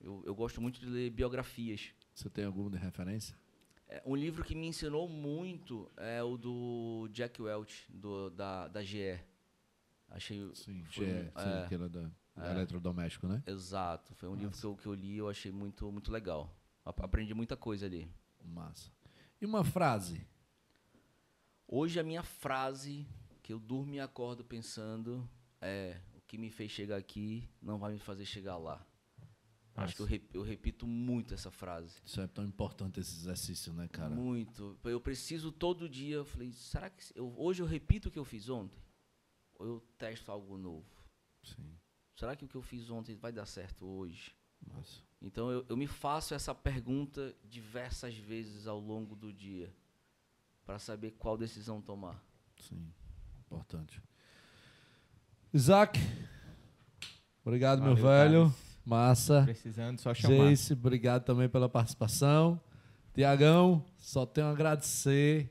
Eu, 0.00 0.22
eu 0.26 0.34
gosto 0.34 0.60
muito 0.60 0.78
de 0.78 0.86
ler 0.86 1.10
biografias. 1.10 1.92
Você 2.14 2.28
tem 2.30 2.44
alguma 2.44 2.70
de 2.70 2.76
referência? 2.76 3.36
É, 3.88 4.02
um 4.04 4.16
livro 4.16 4.44
que 4.44 4.54
me 4.54 4.66
ensinou 4.66 5.08
muito 5.08 5.90
é 5.96 6.22
o 6.22 6.36
do 6.36 7.08
Jack 7.12 7.40
Welch, 7.40 7.86
do, 7.88 8.30
da, 8.30 8.68
da 8.68 8.82
GE. 8.82 9.18
Achei. 10.08 10.50
Sim, 10.54 10.84
GE, 10.90 11.02
um, 11.02 11.04
sim, 11.04 11.48
é, 11.48 11.64
aquela 11.64 11.88
da, 11.88 12.10
é, 12.36 12.50
eletrodoméstico, 12.52 13.26
né? 13.26 13.42
Exato. 13.46 14.14
Foi 14.14 14.28
um 14.28 14.32
Nossa. 14.32 14.44
livro 14.44 14.58
que 14.58 14.66
eu, 14.66 14.76
que 14.76 14.86
eu 14.86 14.94
li 14.94 15.14
e 15.14 15.18
eu 15.18 15.28
achei 15.28 15.50
muito, 15.50 15.90
muito 15.90 16.12
legal. 16.12 16.54
Aprendi 16.84 17.34
muita 17.34 17.56
coisa 17.56 17.86
ali. 17.86 18.08
Massa. 18.44 18.90
E 19.40 19.46
uma 19.46 19.64
frase? 19.64 20.26
Hoje 21.66 21.98
a 21.98 22.04
minha 22.04 22.22
frase 22.22 23.06
que 23.46 23.52
eu 23.52 23.60
durmo 23.60 23.94
e 23.94 24.00
acordo 24.00 24.44
pensando 24.44 25.26
é 25.60 26.00
o 26.16 26.20
que 26.22 26.36
me 26.36 26.50
fez 26.50 26.72
chegar 26.72 26.96
aqui 26.96 27.48
não 27.62 27.78
vai 27.78 27.92
me 27.92 27.98
fazer 28.00 28.24
chegar 28.24 28.56
lá. 28.56 28.84
Nossa. 29.68 29.84
Acho 29.84 29.94
que 29.94 30.02
eu, 30.02 30.06
rep, 30.06 30.28
eu, 30.34 30.42
repito 30.42 30.84
muito 30.84 31.32
essa 31.32 31.48
frase. 31.48 31.96
Isso 32.04 32.20
é 32.20 32.26
tão 32.26 32.44
importante 32.44 32.98
esse 32.98 33.14
exercício, 33.14 33.72
né, 33.72 33.86
cara? 33.86 34.12
Muito. 34.12 34.76
Eu 34.82 35.00
preciso 35.00 35.52
todo 35.52 35.88
dia. 35.88 36.16
Eu 36.16 36.24
falei, 36.24 36.50
será 36.50 36.90
que 36.90 37.04
eu, 37.14 37.32
hoje 37.38 37.62
eu 37.62 37.66
repito 37.66 38.08
o 38.08 38.10
que 38.10 38.18
eu 38.18 38.24
fiz 38.24 38.48
ontem? 38.48 38.82
Ou 39.54 39.66
eu 39.66 39.80
testo 39.96 40.32
algo 40.32 40.58
novo? 40.58 40.90
Sim. 41.44 41.78
Será 42.16 42.34
que 42.34 42.44
o 42.44 42.48
que 42.48 42.56
eu 42.56 42.62
fiz 42.62 42.90
ontem 42.90 43.14
vai 43.14 43.30
dar 43.30 43.46
certo 43.46 43.86
hoje? 43.86 44.34
Nossa. 44.66 45.04
Então 45.22 45.52
eu, 45.52 45.64
eu 45.68 45.76
me 45.76 45.86
faço 45.86 46.34
essa 46.34 46.52
pergunta 46.52 47.32
diversas 47.44 48.16
vezes 48.16 48.66
ao 48.66 48.80
longo 48.80 49.14
do 49.14 49.32
dia 49.32 49.72
para 50.64 50.80
saber 50.80 51.12
qual 51.12 51.38
decisão 51.38 51.80
tomar. 51.80 52.20
Sim, 52.58 52.92
importante. 53.46 54.02
Isaac, 55.52 55.98
obrigado, 57.44 57.80
Valeu, 57.80 57.94
meu 57.94 58.04
velho. 58.04 58.44
Cara. 58.50 58.66
Massa. 58.84 59.42
Precisando, 59.42 59.98
só 59.98 60.14
chamar. 60.14 60.50
Jace, 60.50 60.72
obrigado 60.72 61.24
também 61.24 61.48
pela 61.48 61.68
participação. 61.68 62.60
Tiagão, 63.12 63.84
só 63.98 64.24
tenho 64.24 64.46
a 64.46 64.50
agradecer. 64.50 65.50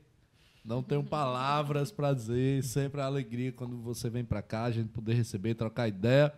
Não 0.64 0.82
tenho 0.82 1.04
palavras 1.04 1.92
para 1.92 2.14
dizer. 2.14 2.62
Sempre 2.64 3.00
a 3.00 3.04
alegria 3.04 3.52
quando 3.52 3.76
você 3.76 4.08
vem 4.08 4.24
para 4.24 4.40
cá, 4.40 4.64
a 4.64 4.70
gente 4.70 4.88
poder 4.88 5.14
receber, 5.14 5.54
trocar 5.54 5.86
ideia. 5.86 6.32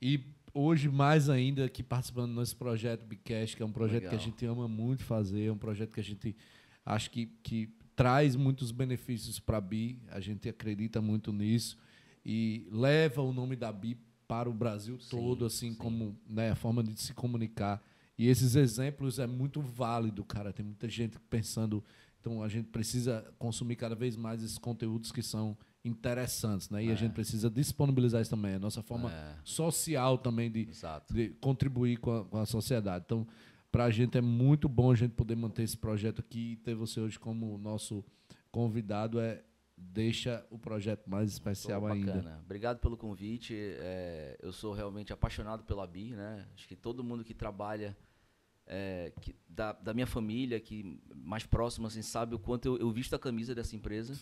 E 0.00 0.24
hoje 0.52 0.88
mais 0.88 1.30
ainda 1.30 1.64
aqui 1.64 1.82
participando 1.82 2.38
desse 2.38 2.54
projeto 2.54 3.04
Bicast, 3.06 3.56
que 3.56 3.62
é 3.62 3.66
um 3.66 3.72
projeto 3.72 4.02
Legal. 4.04 4.10
que 4.10 4.16
a 4.16 4.18
gente 4.18 4.44
ama 4.44 4.68
muito 4.68 5.04
fazer, 5.04 5.46
é 5.46 5.52
um 5.52 5.58
projeto 5.58 5.92
que 5.92 6.00
a 6.00 6.04
gente 6.04 6.36
acho 6.84 7.10
que, 7.10 7.26
que 7.42 7.74
traz 8.00 8.34
muitos 8.34 8.70
benefícios 8.72 9.38
para 9.38 9.58
a 9.58 9.60
BI, 9.60 10.00
a 10.10 10.20
gente 10.20 10.48
acredita 10.48 11.02
muito 11.02 11.34
nisso 11.34 11.76
e 12.24 12.66
leva 12.72 13.20
o 13.20 13.30
nome 13.30 13.54
da 13.54 13.70
BI 13.70 13.94
para 14.26 14.48
o 14.48 14.54
Brasil 14.54 14.98
sim, 14.98 15.10
todo, 15.10 15.44
assim 15.44 15.72
sim. 15.72 15.74
como 15.74 16.18
né, 16.26 16.52
a 16.52 16.54
forma 16.54 16.82
de 16.82 16.98
se 16.98 17.12
comunicar. 17.12 17.82
E 18.16 18.26
esses 18.26 18.56
exemplos 18.56 19.18
é 19.18 19.26
muito 19.26 19.60
válido, 19.60 20.24
cara. 20.24 20.50
Tem 20.50 20.64
muita 20.64 20.88
gente 20.88 21.18
pensando. 21.28 21.84
Então 22.18 22.42
a 22.42 22.48
gente 22.48 22.68
precisa 22.68 23.22
consumir 23.38 23.76
cada 23.76 23.94
vez 23.94 24.16
mais 24.16 24.42
esses 24.42 24.56
conteúdos 24.56 25.12
que 25.12 25.22
são 25.22 25.54
interessantes, 25.84 26.70
né? 26.70 26.82
E 26.82 26.88
é. 26.88 26.92
a 26.92 26.94
gente 26.94 27.12
precisa 27.12 27.50
disponibilizar 27.50 28.22
isso 28.22 28.30
também. 28.30 28.54
A 28.54 28.58
nossa 28.58 28.82
forma 28.82 29.12
é. 29.12 29.34
social 29.44 30.16
também 30.16 30.50
de, 30.50 30.70
de 31.10 31.30
contribuir 31.38 31.98
com 31.98 32.16
a, 32.16 32.24
com 32.24 32.38
a, 32.38 32.46
sociedade. 32.46 33.04
Então, 33.04 33.26
para 33.70 33.84
a 33.84 33.90
gente 33.90 34.18
é 34.18 34.20
muito 34.20 34.68
bom 34.68 34.90
a 34.90 34.94
gente 34.94 35.12
poder 35.12 35.36
manter 35.36 35.62
esse 35.62 35.76
projeto 35.76 36.20
aqui 36.20 36.52
e 36.52 36.56
ter 36.56 36.74
você 36.74 37.00
hoje 37.00 37.18
como 37.18 37.56
nosso 37.58 38.04
convidado 38.50 39.20
é 39.20 39.42
deixa 39.76 40.44
o 40.50 40.58
projeto 40.58 41.08
mais 41.08 41.30
especial 41.30 41.86
ainda. 41.86 42.40
Obrigado 42.44 42.78
pelo 42.78 42.96
convite. 42.96 43.54
É, 43.56 44.36
eu 44.42 44.52
sou 44.52 44.74
realmente 44.74 45.12
apaixonado 45.12 45.64
pela 45.64 45.86
BI, 45.86 46.10
né? 46.14 46.46
Acho 46.54 46.68
que 46.68 46.76
todo 46.76 47.02
mundo 47.02 47.24
que 47.24 47.32
trabalha 47.32 47.96
é, 48.66 49.12
que, 49.20 49.34
da, 49.48 49.72
da, 49.72 49.94
minha 49.94 50.06
família, 50.06 50.60
que 50.60 51.00
mais 51.14 51.44
próximo, 51.44 51.86
assim, 51.86 52.02
sabe 52.02 52.34
o 52.34 52.38
quanto 52.38 52.66
eu, 52.66 52.78
eu 52.78 52.90
visto 52.90 53.14
a 53.14 53.18
camisa 53.18 53.54
dessa 53.54 53.74
empresa. 53.74 54.14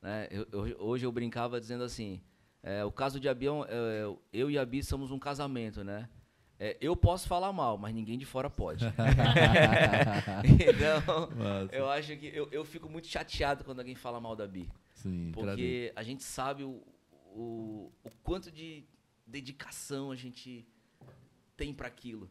Né? 0.00 0.28
Eu, 0.30 0.46
eu, 0.52 0.76
hoje 0.80 1.04
eu 1.04 1.12
brincava 1.12 1.60
dizendo 1.60 1.84
assim, 1.84 2.20
é, 2.62 2.84
o 2.84 2.92
caso 2.92 3.18
de 3.18 3.28
Abião, 3.28 3.64
é, 3.68 4.04
eu 4.32 4.50
e 4.50 4.58
a 4.58 4.64
Bi 4.64 4.82
somos 4.82 5.10
um 5.10 5.18
casamento, 5.18 5.82
né? 5.82 6.08
É, 6.62 6.76
eu 6.78 6.94
posso 6.94 7.26
falar 7.26 7.50
mal, 7.54 7.78
mas 7.78 7.94
ninguém 7.94 8.18
de 8.18 8.26
fora 8.26 8.50
pode. 8.50 8.84
então, 10.44 11.30
Nossa. 11.30 11.74
eu 11.74 11.88
acho 11.88 12.14
que 12.18 12.26
eu, 12.26 12.46
eu 12.52 12.66
fico 12.66 12.86
muito 12.86 13.06
chateado 13.06 13.64
quando 13.64 13.78
alguém 13.78 13.94
fala 13.94 14.20
mal 14.20 14.36
da 14.36 14.46
Bi. 14.46 14.68
Sim, 14.92 15.32
porque 15.32 15.90
a 15.96 16.02
gente 16.02 16.22
sabe 16.22 16.62
o, 16.62 16.82
o, 17.34 17.90
o 18.04 18.10
quanto 18.22 18.52
de 18.52 18.84
dedicação 19.26 20.10
a 20.10 20.16
gente 20.16 20.68
tem 21.56 21.72
para 21.72 21.88
aquilo. 21.88 22.30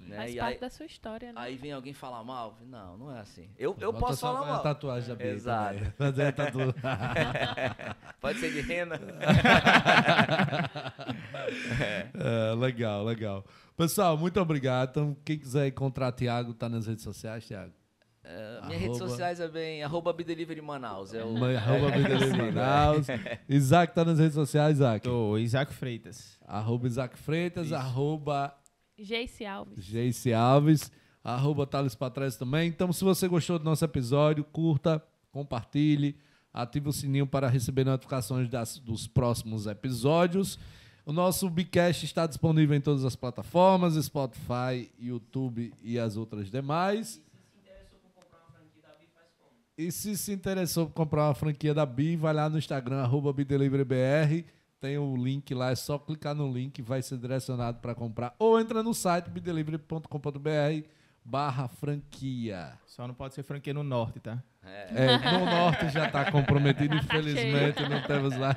Né? 0.00 0.16
Faz 0.16 0.34
e 0.34 0.38
parte 0.38 0.54
aí, 0.54 0.60
da 0.60 0.70
sua 0.70 0.86
história, 0.86 1.32
né? 1.32 1.40
Aí 1.40 1.56
vem 1.56 1.72
alguém 1.72 1.92
falar 1.92 2.24
mal. 2.24 2.56
Não, 2.62 2.96
não 2.96 3.14
é 3.14 3.20
assim. 3.20 3.50
Eu, 3.58 3.76
eu 3.80 3.92
posso 3.92 4.20
falar 4.20 4.46
mal. 4.46 4.62
tatuagem 4.62 5.08
da 5.10 5.14
Bia 5.14 5.32
Exato. 5.32 5.92
Fazer 5.92 6.32
tatu... 6.32 6.58
Pode 8.20 8.38
ser 8.38 8.52
de 8.52 8.60
rena. 8.62 8.98
é. 12.14 12.54
legal, 12.54 13.04
legal. 13.04 13.44
Pessoal, 13.80 14.14
muito 14.14 14.38
obrigado. 14.38 14.90
Então, 14.90 15.16
quem 15.24 15.38
quiser 15.38 15.68
encontrar 15.68 16.12
Thiago, 16.12 16.52
tá 16.52 16.68
nas 16.68 16.86
redes 16.86 17.02
sociais, 17.02 17.46
Thiago? 17.46 17.72
Uh, 18.22 18.66
minhas 18.66 18.82
redes 18.82 18.98
sociais 18.98 19.40
é 19.40 19.48
bem 19.48 19.82
arroba 19.82 20.12
Bidelivery 20.12 20.60
Manaus. 20.60 21.14
É 21.14 21.24
o... 21.24 21.34
arroba 21.56 21.90
Bidelivery 21.90 22.52
Manaus. 22.52 23.06
Isaac 23.48 23.94
tá 23.94 24.04
nas 24.04 24.18
redes 24.18 24.34
sociais, 24.34 24.76
Isaac? 24.76 25.02
Tô, 25.02 25.38
Isaac 25.38 25.72
Freitas. 25.72 26.38
Arroba 26.46 26.86
Isaac 26.88 27.18
Freitas, 27.18 27.66
Isso. 27.68 27.74
arroba 27.74 28.54
Geice 28.98 29.46
Alves. 29.46 29.82
Geice 29.82 30.34
Alves, 30.34 30.92
arroba 31.24 31.66
Thales 31.66 31.94
Patrese 31.94 32.38
também. 32.38 32.68
Então, 32.68 32.92
se 32.92 33.02
você 33.02 33.26
gostou 33.28 33.58
do 33.58 33.64
nosso 33.64 33.82
episódio, 33.82 34.44
curta, 34.44 35.02
compartilhe, 35.32 36.18
ative 36.52 36.90
o 36.90 36.92
sininho 36.92 37.26
para 37.26 37.48
receber 37.48 37.84
notificações 37.84 38.46
das, 38.46 38.78
dos 38.78 39.06
próximos 39.06 39.66
episódios. 39.66 40.58
O 41.10 41.12
nosso 41.12 41.50
Bicast 41.50 42.04
está 42.04 42.24
disponível 42.24 42.76
em 42.76 42.80
todas 42.80 43.04
as 43.04 43.16
plataformas, 43.16 43.94
Spotify, 43.94 44.88
YouTube 44.96 45.74
e 45.82 45.98
as 45.98 46.16
outras 46.16 46.48
demais. 46.48 47.20
E 49.76 49.90
se 49.90 50.16
se 50.16 50.32
interessou 50.32 50.86
por 50.86 50.92
comprar 50.92 51.26
uma 51.26 51.34
franquia 51.34 51.74
da 51.74 51.84
Bi, 51.84 52.14
vai 52.14 52.32
lá 52.32 52.48
no 52.48 52.56
Instagram, 52.56 53.02
arroba 53.02 53.32
BideliveryBR 53.32 54.44
tem 54.80 54.98
o 54.98 55.16
link 55.16 55.52
lá, 55.52 55.72
é 55.72 55.74
só 55.74 55.98
clicar 55.98 56.32
no 56.32 56.50
link, 56.50 56.80
vai 56.80 57.02
ser 57.02 57.18
direcionado 57.18 57.80
para 57.80 57.92
comprar. 57.92 58.36
Ou 58.38 58.60
entra 58.60 58.80
no 58.80 58.94
site 58.94 59.28
bidelivery.com.br 59.28 60.88
barra 61.24 61.66
franquia. 61.66 62.78
Só 62.86 63.08
não 63.08 63.14
pode 63.14 63.34
ser 63.34 63.42
franquia 63.42 63.74
no 63.74 63.82
norte, 63.82 64.20
tá? 64.20 64.42
É, 64.94 65.04
é 65.04 65.38
no 65.38 65.44
norte 65.44 65.88
já 65.90 66.06
está 66.06 66.30
comprometido, 66.30 66.96
infelizmente 66.96 67.88
não 67.88 68.00
temos 68.02 68.36
lá. 68.36 68.54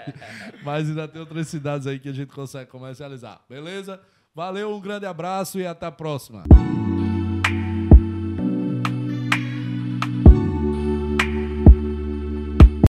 Mas 0.63 0.89
ainda 0.89 1.07
tem 1.07 1.21
outras 1.21 1.47
cidades 1.47 1.87
aí 1.87 1.99
que 1.99 2.09
a 2.09 2.13
gente 2.13 2.33
consegue 2.33 2.69
comercializar. 2.69 3.41
Beleza? 3.49 3.99
Valeu, 4.35 4.75
um 4.75 4.81
grande 4.81 5.05
abraço 5.05 5.59
e 5.59 5.67
até 5.67 5.85
a 5.85 5.91
próxima. 5.91 6.43